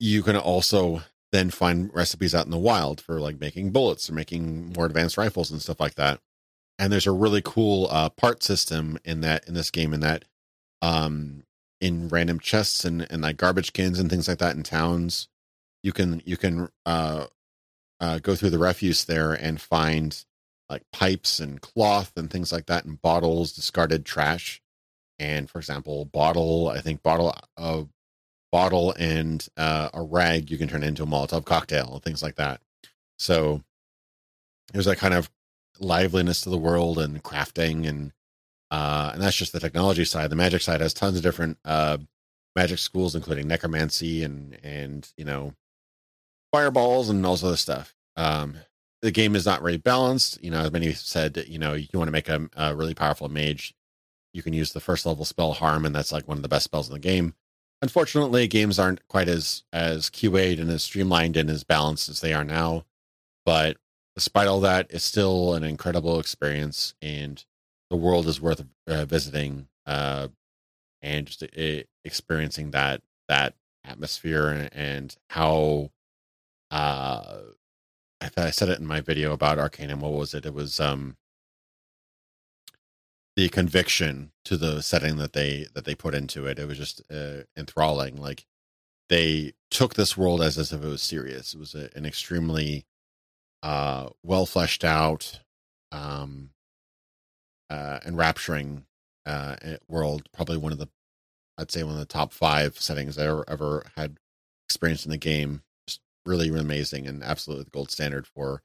[0.01, 4.15] you can also then find recipes out in the wild for like making bullets or
[4.15, 6.21] making more advanced rifles and stuff like that
[6.79, 10.25] and there's a really cool uh, part system in that in this game in that
[10.81, 11.45] um
[11.81, 15.29] in random chests and, and like garbage cans and things like that in towns
[15.83, 17.27] you can you can uh,
[18.01, 20.25] uh go through the refuse there and find
[20.69, 24.63] like pipes and cloth and things like that and bottles discarded trash.
[25.19, 27.85] And for example bottle i think bottle a uh,
[28.53, 32.37] bottle and uh, a rag you can turn into a molotov cocktail and things like
[32.37, 32.61] that.
[33.19, 33.63] So
[34.73, 35.31] there's that kind of
[35.83, 38.13] liveliness to the world and crafting and
[38.71, 40.31] uh and that's just the technology side.
[40.31, 41.99] The magic side has tons of different uh
[42.57, 45.55] magic schools including necromancy and and you know
[46.53, 47.95] fireballs and all this other stuff.
[48.17, 48.57] Um
[49.03, 50.43] the game is not very balanced.
[50.43, 53.29] You know as many said you know you want to make a, a really powerful
[53.29, 53.75] mage
[54.33, 56.65] you can use the first level spell harm and that's like one of the best
[56.65, 57.35] spells in the game.
[57.83, 62.33] Unfortunately games aren't quite as as QA'd and as streamlined and as balanced as they
[62.33, 62.85] are now
[63.45, 63.77] but
[64.15, 66.95] despite all that, it's still an incredible experience.
[67.03, 67.45] And
[67.91, 70.29] the world is worth uh, visiting uh,
[71.03, 75.91] and just uh, experiencing that that atmosphere and, and how
[76.71, 77.41] uh
[78.21, 80.01] I, I said it in my video about Arcanum.
[80.01, 80.47] What was it?
[80.47, 81.17] It was um
[83.37, 86.59] the conviction to the setting that they that they put into it.
[86.59, 88.17] It was just uh, enthralling.
[88.17, 88.47] Like
[89.09, 91.55] they took this world as as if it was serious.
[91.55, 92.85] It was a, an extremely
[93.63, 95.41] uh, well fleshed out,
[95.91, 96.51] um,
[97.71, 98.85] uh, enrapturing
[99.27, 100.29] uh, eh, world.
[100.33, 100.89] Probably one of the,
[101.59, 104.19] I'd say one of the top five settings I ever, ever had
[104.67, 105.63] experienced in the game.
[105.87, 108.63] Just really, really amazing and absolutely the gold standard for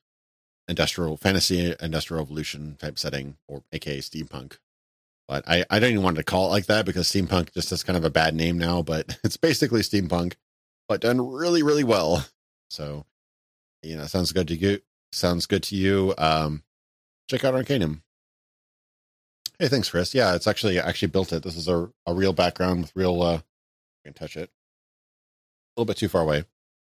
[0.68, 4.58] industrial fantasy, industrial revolution type setting, or aka steampunk.
[5.28, 7.84] But I, I don't even want to call it like that because steampunk just has
[7.84, 8.82] kind of a bad name now.
[8.82, 10.36] But it's basically steampunk,
[10.88, 12.26] but done really, really well.
[12.70, 13.06] So,
[13.88, 14.80] you know, sounds good to you.
[15.12, 16.14] Sounds good to you.
[16.18, 16.64] Um,
[17.30, 18.04] check out Arcanum.
[19.60, 20.14] Hey, thanks, Chris.
[20.14, 21.44] Yeah, it's actually actually built it.
[21.44, 23.22] This is a, a real background with real.
[23.22, 23.42] uh I
[24.04, 24.50] can touch it.
[24.50, 26.44] A little bit too far away,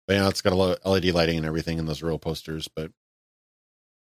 [0.07, 2.67] but yeah, it's got a lot of LED lighting and everything, and those real posters.
[2.67, 2.91] But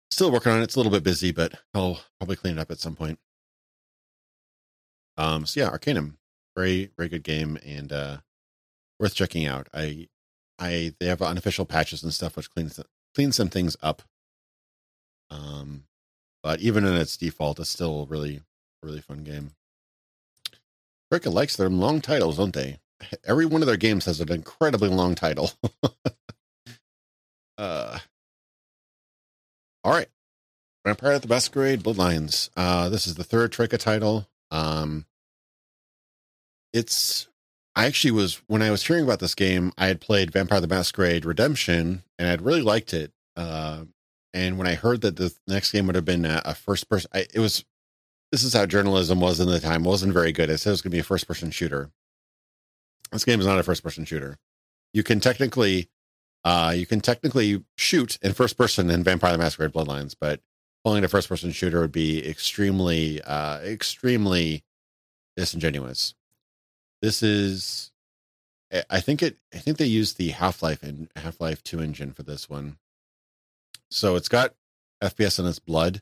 [0.10, 0.64] still working on it.
[0.64, 3.20] It's a little bit busy, but I'll probably clean it up at some point.
[5.18, 6.18] Um, so yeah, Arcanum,
[6.56, 8.18] very very good game and uh
[9.00, 9.68] worth checking out.
[9.74, 10.08] I
[10.60, 12.80] I they have unofficial patches and stuff which cleans
[13.16, 14.02] cleans some things up.
[15.32, 15.86] Um,
[16.44, 18.42] but even in its default, it's still a really
[18.84, 19.52] really fun game.
[21.12, 22.80] Troika likes their long titles, don't they?
[23.24, 25.52] Every one of their games has an incredibly long title.
[27.58, 28.00] uh,
[29.84, 30.08] all right.
[30.86, 32.50] Vampire at the Masquerade Bloodlines.
[32.56, 34.28] Uh, this is the third Troika title.
[34.52, 35.06] Um,
[36.74, 37.29] it's
[37.80, 40.68] I actually was when I was hearing about this game, I had played Vampire the
[40.68, 43.14] Masquerade Redemption and I'd really liked it.
[43.38, 43.86] Uh,
[44.34, 47.10] and when I heard that the next game would have been a, a first person,
[47.14, 47.64] I, it was
[48.34, 49.86] this is how journalism was in the time.
[49.86, 50.50] It wasn't very good.
[50.50, 51.90] It said it was going to be a first person shooter.
[53.14, 54.40] This game is not a first person shooter.
[54.94, 55.88] You can technically,
[56.44, 60.42] uh, you can technically shoot in first person in Vampire the Masquerade Bloodlines, but
[60.84, 64.66] calling it a first person shooter would be extremely, uh, extremely
[65.38, 66.14] disingenuous.
[67.02, 67.92] This is,
[68.90, 72.12] I think it, I think they used the Half Life and Half Life Two engine
[72.12, 72.78] for this one.
[73.90, 74.54] So it's got
[75.02, 76.02] FPS in its blood,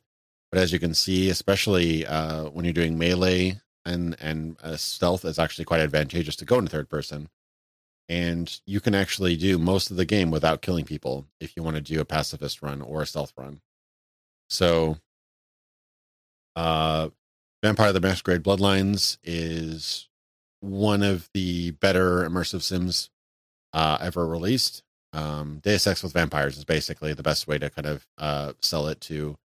[0.51, 5.23] but as you can see, especially uh, when you're doing melee and and uh, stealth,
[5.23, 7.29] it's actually quite advantageous to go into third person.
[8.09, 11.75] And you can actually do most of the game without killing people if you want
[11.75, 13.59] to do a pacifist run or a stealth run.
[14.49, 14.97] So,
[16.55, 17.09] uh,
[17.61, 20.07] Vampire the Masquerade Bloodlines is
[20.61, 23.09] one of the better immersive sims
[23.73, 24.83] uh, ever released.
[25.13, 28.87] Um, Deus Ex with vampires is basically the best way to kind of uh, sell
[28.87, 29.37] it to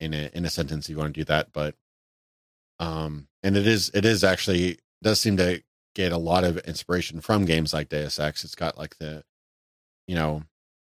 [0.00, 0.88] in a in a sentence.
[0.88, 1.74] You want to do that, but
[2.80, 5.62] um, and it is it is actually does seem to
[5.94, 8.44] get a lot of inspiration from games like Deus Ex.
[8.44, 9.24] It's got like the
[10.06, 10.42] you know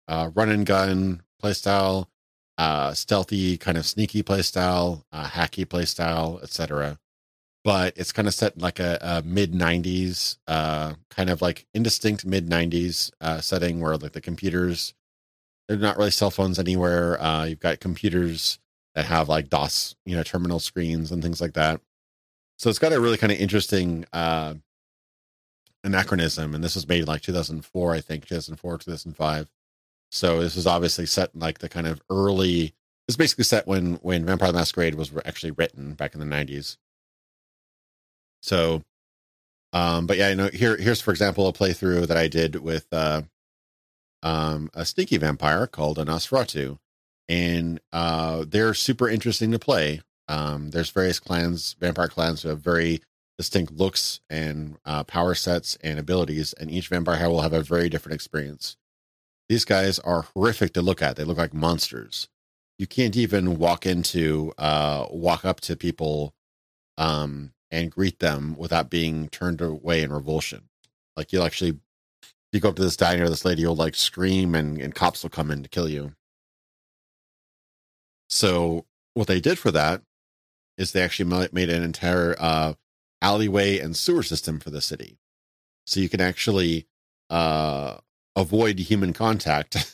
[0.07, 2.07] uh, run and gun playstyle,
[2.57, 6.97] uh, stealthy kind of sneaky playstyle, uh, hacky playstyle, etc
[7.63, 11.65] but it's kind of set in like a, a mid 90s uh kind of like
[11.73, 14.93] indistinct mid 90s uh setting where like the computers
[15.67, 18.59] they're not really cell phones anywhere uh you've got computers
[18.95, 21.81] that have like dos you know terminal screens and things like that.
[22.57, 24.55] So it's got a really kind of interesting uh
[25.83, 29.49] anachronism and this was made in like 2004 i think 2004 2005
[30.11, 32.75] so this is obviously set in like the kind of early
[33.07, 36.77] it's basically set when when vampire masquerade was actually written back in the 90s
[38.41, 38.83] so,
[39.73, 42.87] um, but yeah, you know, here, here's for example a playthrough that I did with
[42.91, 43.21] uh,
[44.23, 46.77] um, a sneaky vampire called a Nosferatu,
[47.29, 50.01] and uh, they're super interesting to play.
[50.27, 53.01] Um, there's various clans, vampire clans, who have very
[53.37, 57.89] distinct looks and uh, power sets and abilities, and each vampire will have a very
[57.89, 58.77] different experience.
[59.49, 61.15] These guys are horrific to look at.
[61.15, 62.29] They look like monsters.
[62.77, 66.33] You can't even walk into, uh, walk up to people
[66.97, 70.69] um, and greet them without being turned away in revulsion.
[71.15, 71.79] Like you'll actually,
[72.51, 75.23] you go up to this diner, or this lady will like scream and, and cops
[75.23, 76.13] will come in to kill you.
[78.29, 80.01] So what they did for that
[80.77, 82.73] is they actually made an entire uh,
[83.21, 85.17] alleyway and sewer system for the city.
[85.85, 86.87] So you can actually
[87.29, 87.97] uh,
[88.35, 89.93] avoid human contact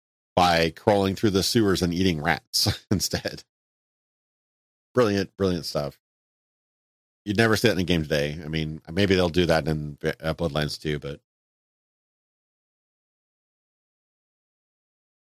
[0.36, 3.44] by crawling through the sewers and eating rats instead.
[4.94, 5.98] Brilliant, brilliant stuff.
[7.26, 8.38] You'd never see that in a game today.
[8.44, 11.18] I mean, maybe they'll do that in uh, Bloodlines too, but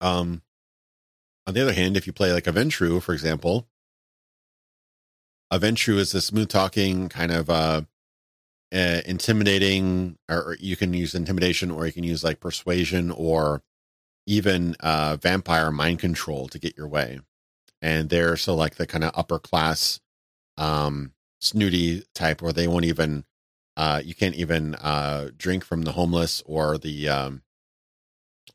[0.01, 0.43] um,
[1.47, 3.69] on the other hand, if you play like a Ventrue, for example,
[5.53, 7.83] a Ventrue is a smooth talking kind of uh,
[8.75, 13.63] uh, intimidating, or you can use intimidation, or you can use like persuasion, or
[14.27, 17.21] even uh, vampire mind control to get your way.
[17.81, 20.01] And they're so like the kind of upper class,
[20.57, 23.25] um, snooty type, where they won't even,
[23.77, 27.43] uh, you can't even uh, drink from the homeless or the um,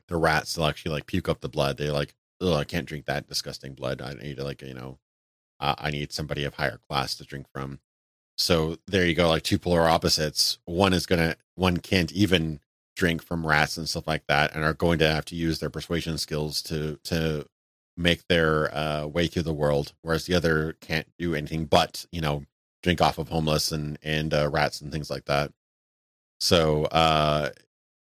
[0.08, 0.54] the rats.
[0.54, 1.76] They'll actually like puke up the blood.
[1.76, 4.00] They're like, oh, I can't drink that disgusting blood.
[4.00, 4.98] I need to like you know,
[5.60, 7.80] uh, I need somebody of higher class to drink from.
[8.36, 10.58] So there you go, like two polar opposites.
[10.64, 12.60] One is gonna, one can't even
[12.96, 15.70] drink from rats and stuff like that, and are going to have to use their
[15.70, 17.46] persuasion skills to to
[17.96, 22.20] make their uh, way through the world, whereas the other can't do anything but you
[22.20, 22.44] know
[22.82, 25.52] drink off of homeless and and uh, rats and things like that.
[26.40, 27.50] So uh,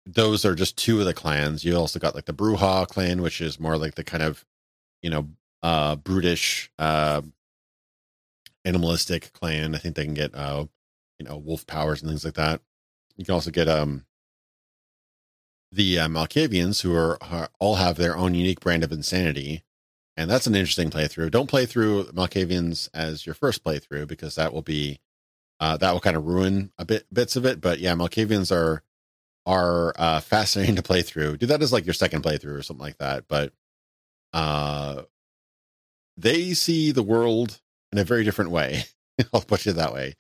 [0.05, 1.63] those are just two of the clans.
[1.63, 4.45] You also got like the Brujah clan, which is more like the kind of
[5.01, 5.29] you know
[5.63, 7.21] uh brutish uh
[8.63, 9.75] animalistic clan.
[9.75, 10.65] I think they can get uh
[11.19, 12.61] you know wolf powers and things like that.
[13.17, 14.05] You can also get um
[15.71, 19.63] the uh, Malkavians who are, are, all have their own unique brand of insanity,
[20.17, 21.31] and that's an interesting playthrough.
[21.31, 24.99] Don't play through Malkavians as your first playthrough because that will be
[25.59, 27.61] uh, that will kind of ruin a bit bits of it.
[27.61, 28.83] But yeah, Malkavians are
[29.45, 31.37] are uh, fascinating to play through.
[31.37, 33.27] Do that as like your second playthrough or something like that.
[33.27, 33.53] But
[34.33, 35.03] uh,
[36.17, 37.61] they see the world
[37.91, 38.85] in a very different way.
[39.33, 40.15] I'll put it that way.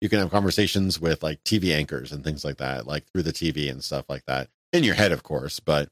[0.00, 3.32] You can have conversations with like TV anchors and things like that, like through the
[3.32, 5.60] TV and stuff like that in your head, of course.
[5.60, 5.88] But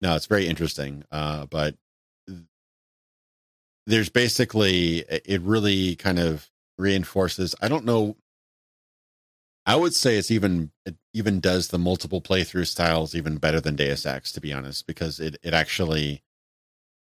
[0.00, 1.04] no, it's very interesting.
[1.12, 1.76] Uh, but
[3.86, 7.54] there's basically, it really kind of reinforces.
[7.60, 8.16] I don't know.
[9.64, 13.76] I would say it's even it even does the multiple playthrough styles even better than
[13.76, 16.22] Deus Ex, to be honest, because it it actually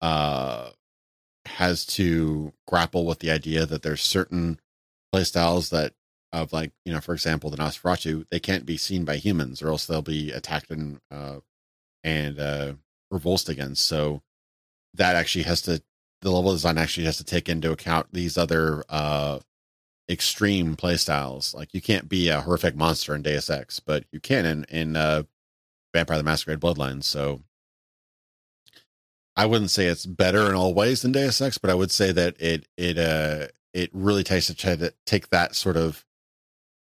[0.02, 0.70] uh
[1.47, 4.60] has to grapple with the idea that there's certain
[5.15, 5.94] playstyles that
[6.33, 9.68] of like you know for example the Nosferatu they can't be seen by humans or
[9.68, 11.39] else they'll be attacked and uh
[12.05, 12.73] and uh
[13.10, 14.23] revulsed against so
[14.94, 15.83] that actually has to
[16.23, 19.39] the level design actually has to take into account these other uh
[20.09, 24.44] extreme playstyles like you can't be a horrific monster in Deus Ex but you can
[24.47, 25.23] in in uh
[25.94, 27.41] Vampire the Masquerade Bloodlines so
[29.36, 32.12] I wouldn't say it's better in all ways than Deus Ex, but I would say
[32.12, 36.05] that it it uh it really takes to try to take that sort of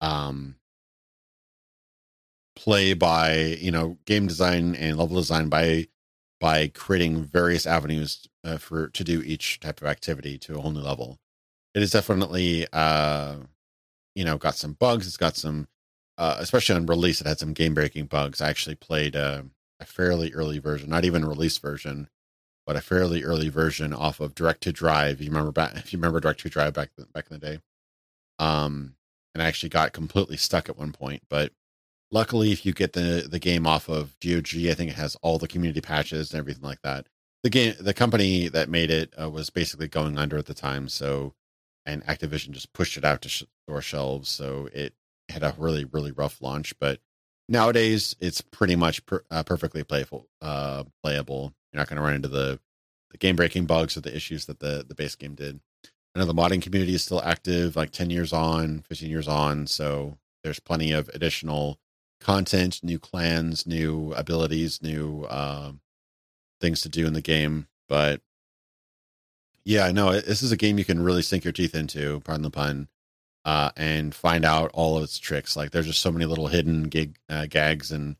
[0.01, 0.57] um
[2.57, 5.86] play by you know game design and level design by
[6.41, 10.70] by creating various avenues uh, for to do each type of activity to a whole
[10.70, 11.19] new level.
[11.75, 13.36] It is definitely uh
[14.15, 15.07] you know got some bugs.
[15.07, 15.69] It's got some
[16.19, 17.20] uh, especially on release.
[17.20, 18.41] It had some game breaking bugs.
[18.41, 19.43] I actually played uh,
[19.81, 22.09] a fairly early version, not even a release version
[22.70, 25.19] but a fairly early version off of Direct2Drive.
[25.19, 27.59] You remember back if you remember Direct2Drive back back in the day.
[28.39, 28.94] Um,
[29.35, 31.52] and I actually got completely stuck at one point, but
[32.11, 35.39] luckily, if you get the the game off of GOG, I think it has all
[35.39, 37.07] the community patches and everything like that.
[37.43, 40.89] The game, the company that made it uh, was basically going under at the time,
[40.89, 41.35] so
[41.87, 44.95] and Activision just pushed it out to store shelves, so it
[45.29, 46.79] had a really really rough launch.
[46.79, 47.01] But
[47.49, 52.15] nowadays, it's pretty much per, uh, perfectly playful, uh, playable you're not going to run
[52.15, 52.59] into the
[53.11, 55.61] the game breaking bugs or the issues that the the base game did.
[56.15, 59.69] I know the modding community is still active, like 10 years on, 15 years on.
[59.69, 61.79] So there's plenty of additional
[62.20, 65.73] content, new clans, new abilities, new uh,
[66.60, 67.66] things to do in the game.
[67.89, 68.20] But
[69.65, 72.50] yeah, know this is a game you can really sink your teeth into, pardon the
[72.50, 72.89] pun,
[73.44, 75.57] uh, and find out all of its tricks.
[75.57, 78.16] Like there's just so many little hidden gig, uh, gags and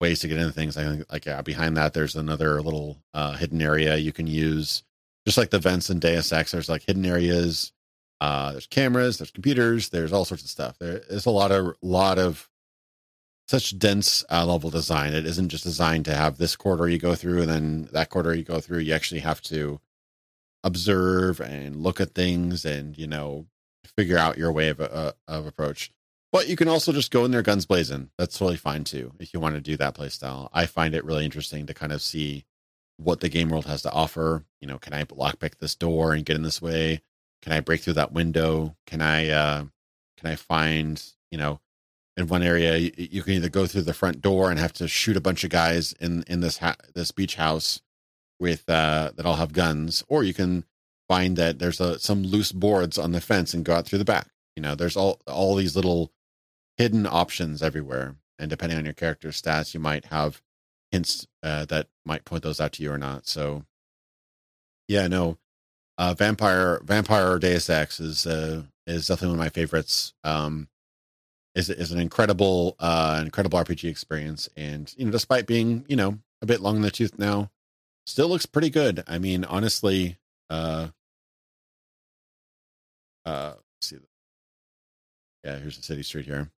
[0.00, 0.76] ways to get into things.
[0.76, 4.82] I think like yeah, behind that there's another little uh, hidden area you can use.
[5.26, 7.72] Just like the vents in Deus Ex, there's like hidden areas.
[8.20, 10.78] Uh, there's cameras, there's computers, there's all sorts of stuff.
[10.78, 12.49] There is a lot of lot of
[13.50, 15.12] such dense uh, level design.
[15.12, 18.32] It isn't just designed to have this corridor you go through and then that corridor
[18.32, 18.78] you go through.
[18.78, 19.80] You actually have to
[20.62, 23.46] observe and look at things and you know
[23.96, 25.90] figure out your way of uh, of approach.
[26.30, 28.10] But you can also just go in there guns blazing.
[28.16, 30.48] That's totally fine too if you want to do that play style.
[30.52, 32.44] I find it really interesting to kind of see
[32.98, 34.44] what the game world has to offer.
[34.60, 37.02] You know, can I lockpick this door and get in this way?
[37.42, 38.76] Can I break through that window?
[38.86, 39.64] Can I uh
[40.18, 41.58] can I find, you know,
[42.16, 44.88] in one area you, you can either go through the front door and have to
[44.88, 47.80] shoot a bunch of guys in in this ha- this beach house
[48.38, 50.64] with uh that all have guns or you can
[51.10, 54.04] find that there's a, some loose boards on the fence and go out through the
[54.04, 54.28] back.
[54.54, 56.12] You know, there's all all these little
[56.76, 58.14] hidden options everywhere.
[58.38, 60.40] And depending on your character's stats, you might have
[60.92, 63.26] hints uh, that might point those out to you or not.
[63.26, 63.64] So,
[64.86, 65.36] yeah, no,
[65.98, 70.14] uh, Vampire Vampire Deus Ex is uh, is definitely one of my favorites.
[70.22, 70.68] Um,
[71.60, 76.18] is is an incredible uh incredible RPG experience, and you know, despite being you know
[76.42, 77.50] a bit long in the tooth now,
[78.06, 79.04] still looks pretty good.
[79.06, 80.88] I mean, honestly, uh,
[83.24, 83.98] uh, see,
[85.44, 86.50] yeah, here's the city street here.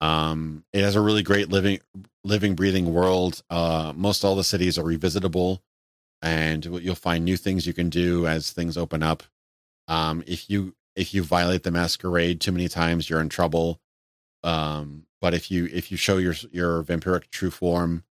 [0.00, 1.80] Um, it has a really great living,
[2.24, 3.42] living, breathing world.
[3.48, 5.60] Uh, most all the cities are revisitable,
[6.20, 9.22] and you'll find new things you can do as things open up.
[9.88, 13.80] Um, if you if you violate the masquerade too many times, you're in trouble.
[14.44, 18.04] Um, but if you if you show your your vampiric true form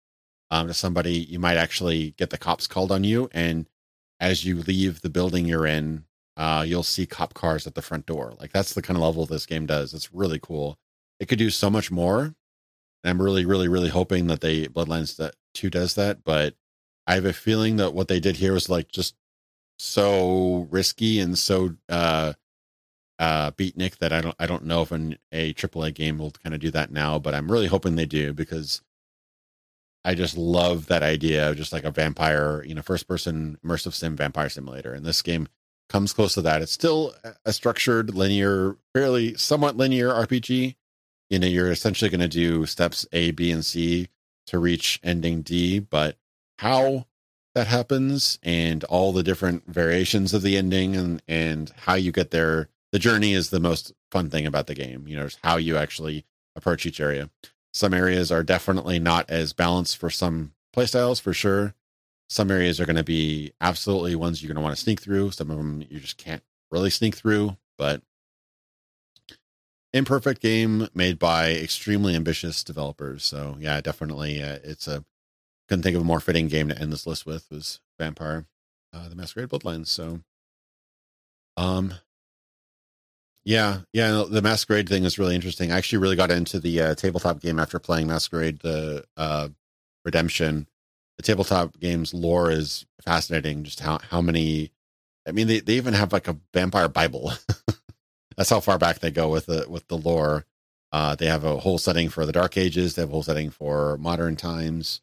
[0.49, 3.29] um, to somebody, you might actually get the cops called on you.
[3.33, 3.69] And
[4.19, 6.05] as you leave the building you're in,
[6.37, 8.33] uh, you'll see cop cars at the front door.
[8.39, 9.93] Like that's the kind of level this game does.
[9.93, 10.79] It's really cool.
[11.19, 12.21] It could do so much more.
[13.03, 16.23] And I'm really, really, really hoping that they Bloodlines that two does that.
[16.23, 16.55] But
[17.07, 19.15] I have a feeling that what they did here was like just
[19.79, 22.33] so risky and so uh
[23.21, 26.55] uh, beatnik that I don't I don't know if an, a AAA game will kind
[26.55, 28.81] of do that now, but I'm really hoping they do because
[30.03, 33.93] I just love that idea of just like a vampire, you know, first person immersive
[33.93, 34.91] sim vampire simulator.
[34.91, 35.47] And this game
[35.87, 36.63] comes close to that.
[36.63, 37.13] It's still
[37.45, 40.75] a structured, linear, fairly somewhat linear RPG.
[41.29, 44.09] You know, you're essentially going to do steps A, B, and C
[44.47, 46.17] to reach ending D, but
[46.57, 47.05] how
[47.53, 52.31] that happens and all the different variations of the ending and and how you get
[52.31, 55.07] there the journey is the most fun thing about the game.
[55.07, 57.29] You know, it's how you actually approach each area.
[57.73, 61.73] Some areas are definitely not as balanced for some playstyles, for sure.
[62.29, 65.31] Some areas are going to be absolutely ones you're going to want to sneak through.
[65.31, 68.01] Some of them you just can't really sneak through, but
[69.93, 73.23] imperfect game made by extremely ambitious developers.
[73.23, 75.03] So yeah, definitely, uh, it's a
[75.67, 78.45] couldn't think of a more fitting game to end this list with was Vampire,
[78.93, 79.87] uh, the Masquerade Bloodlines.
[79.87, 80.19] So,
[81.55, 81.93] um,
[83.43, 84.23] yeah, yeah.
[84.29, 85.71] The Masquerade thing is really interesting.
[85.71, 89.49] I actually really got into the uh, tabletop game after playing Masquerade: The uh,
[90.05, 90.67] Redemption.
[91.17, 93.63] The tabletop game's lore is fascinating.
[93.63, 94.71] Just how how many?
[95.27, 97.31] I mean, they, they even have like a vampire Bible.
[98.37, 100.45] That's how far back they go with the with the lore.
[100.91, 102.95] Uh, they have a whole setting for the Dark Ages.
[102.95, 105.01] They have a whole setting for modern times.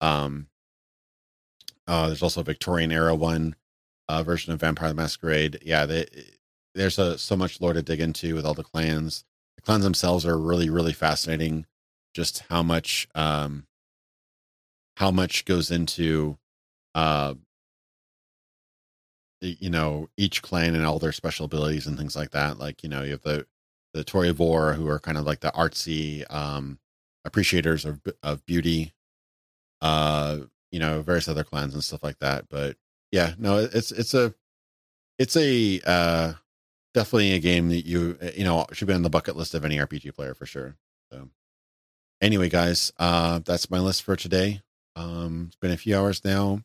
[0.00, 0.48] Um,
[1.86, 3.56] uh, there's also a Victorian era one
[4.08, 5.58] uh, version of Vampire the Masquerade.
[5.62, 6.06] Yeah, they
[6.78, 9.24] there's a, so much lore to dig into with all the clans.
[9.56, 11.66] The clans themselves are really, really fascinating.
[12.14, 13.66] Just how much, um,
[14.96, 16.38] how much goes into,
[16.94, 17.34] uh,
[19.40, 22.58] you know, each clan and all their special abilities and things like that.
[22.58, 23.46] Like, you know, you have the,
[23.92, 26.78] the Toreador who are kind of like the artsy, um,
[27.24, 28.92] appreciators of, of beauty,
[29.82, 30.38] uh,
[30.70, 32.48] you know, various other clans and stuff like that.
[32.48, 32.76] But
[33.12, 34.34] yeah, no, it's, it's a,
[35.18, 36.32] it's a, uh,
[36.98, 39.64] definitely a game that you eh, you know should be on the bucket list of
[39.64, 40.74] any RPG player for sure.
[41.12, 41.28] So
[42.20, 44.62] anyway, guys, uh, that's my list for today.
[44.96, 46.62] Um, it's been a few hours now.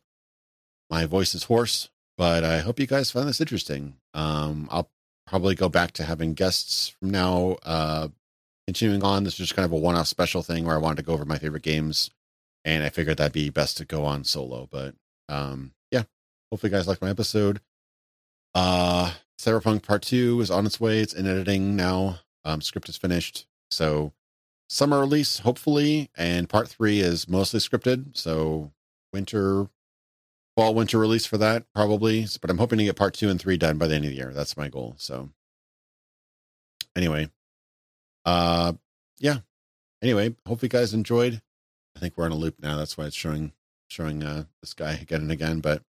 [0.89, 3.97] My voice is hoarse, but I hope you guys find this interesting.
[4.15, 4.89] Um, I'll
[5.27, 7.57] probably go back to having guests from now.
[7.63, 8.07] Uh,
[8.65, 11.03] continuing on, this is just kind of a one-off special thing where I wanted to
[11.03, 12.09] go over my favorite games,
[12.65, 14.67] and I figured that'd be best to go on solo.
[14.71, 14.95] But
[15.29, 16.03] um, yeah,
[16.51, 17.61] hopefully, you guys like my episode.
[18.55, 19.13] Uh,
[19.43, 20.99] Cyberpunk Part Two is on its way.
[20.99, 22.19] It's in editing now.
[22.45, 24.13] Um, script is finished, so
[24.69, 28.15] summer release hopefully, and Part Three is mostly scripted.
[28.15, 28.71] So
[29.11, 29.67] winter,
[30.55, 32.25] fall, winter release for that probably.
[32.39, 34.17] But I'm hoping to get Part Two and Three done by the end of the
[34.17, 34.31] year.
[34.33, 34.95] That's my goal.
[34.97, 35.29] So
[36.95, 37.29] anyway,
[38.23, 38.73] uh,
[39.19, 39.39] yeah.
[40.01, 41.41] Anyway, hope you guys enjoyed.
[41.97, 42.77] I think we're on a loop now.
[42.77, 43.51] That's why it's showing
[43.89, 45.59] showing uh, this guy again and again.
[45.59, 45.83] But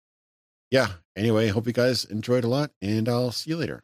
[0.72, 3.83] yeah, anyway, hope you guys enjoyed a lot, and I'll see you later.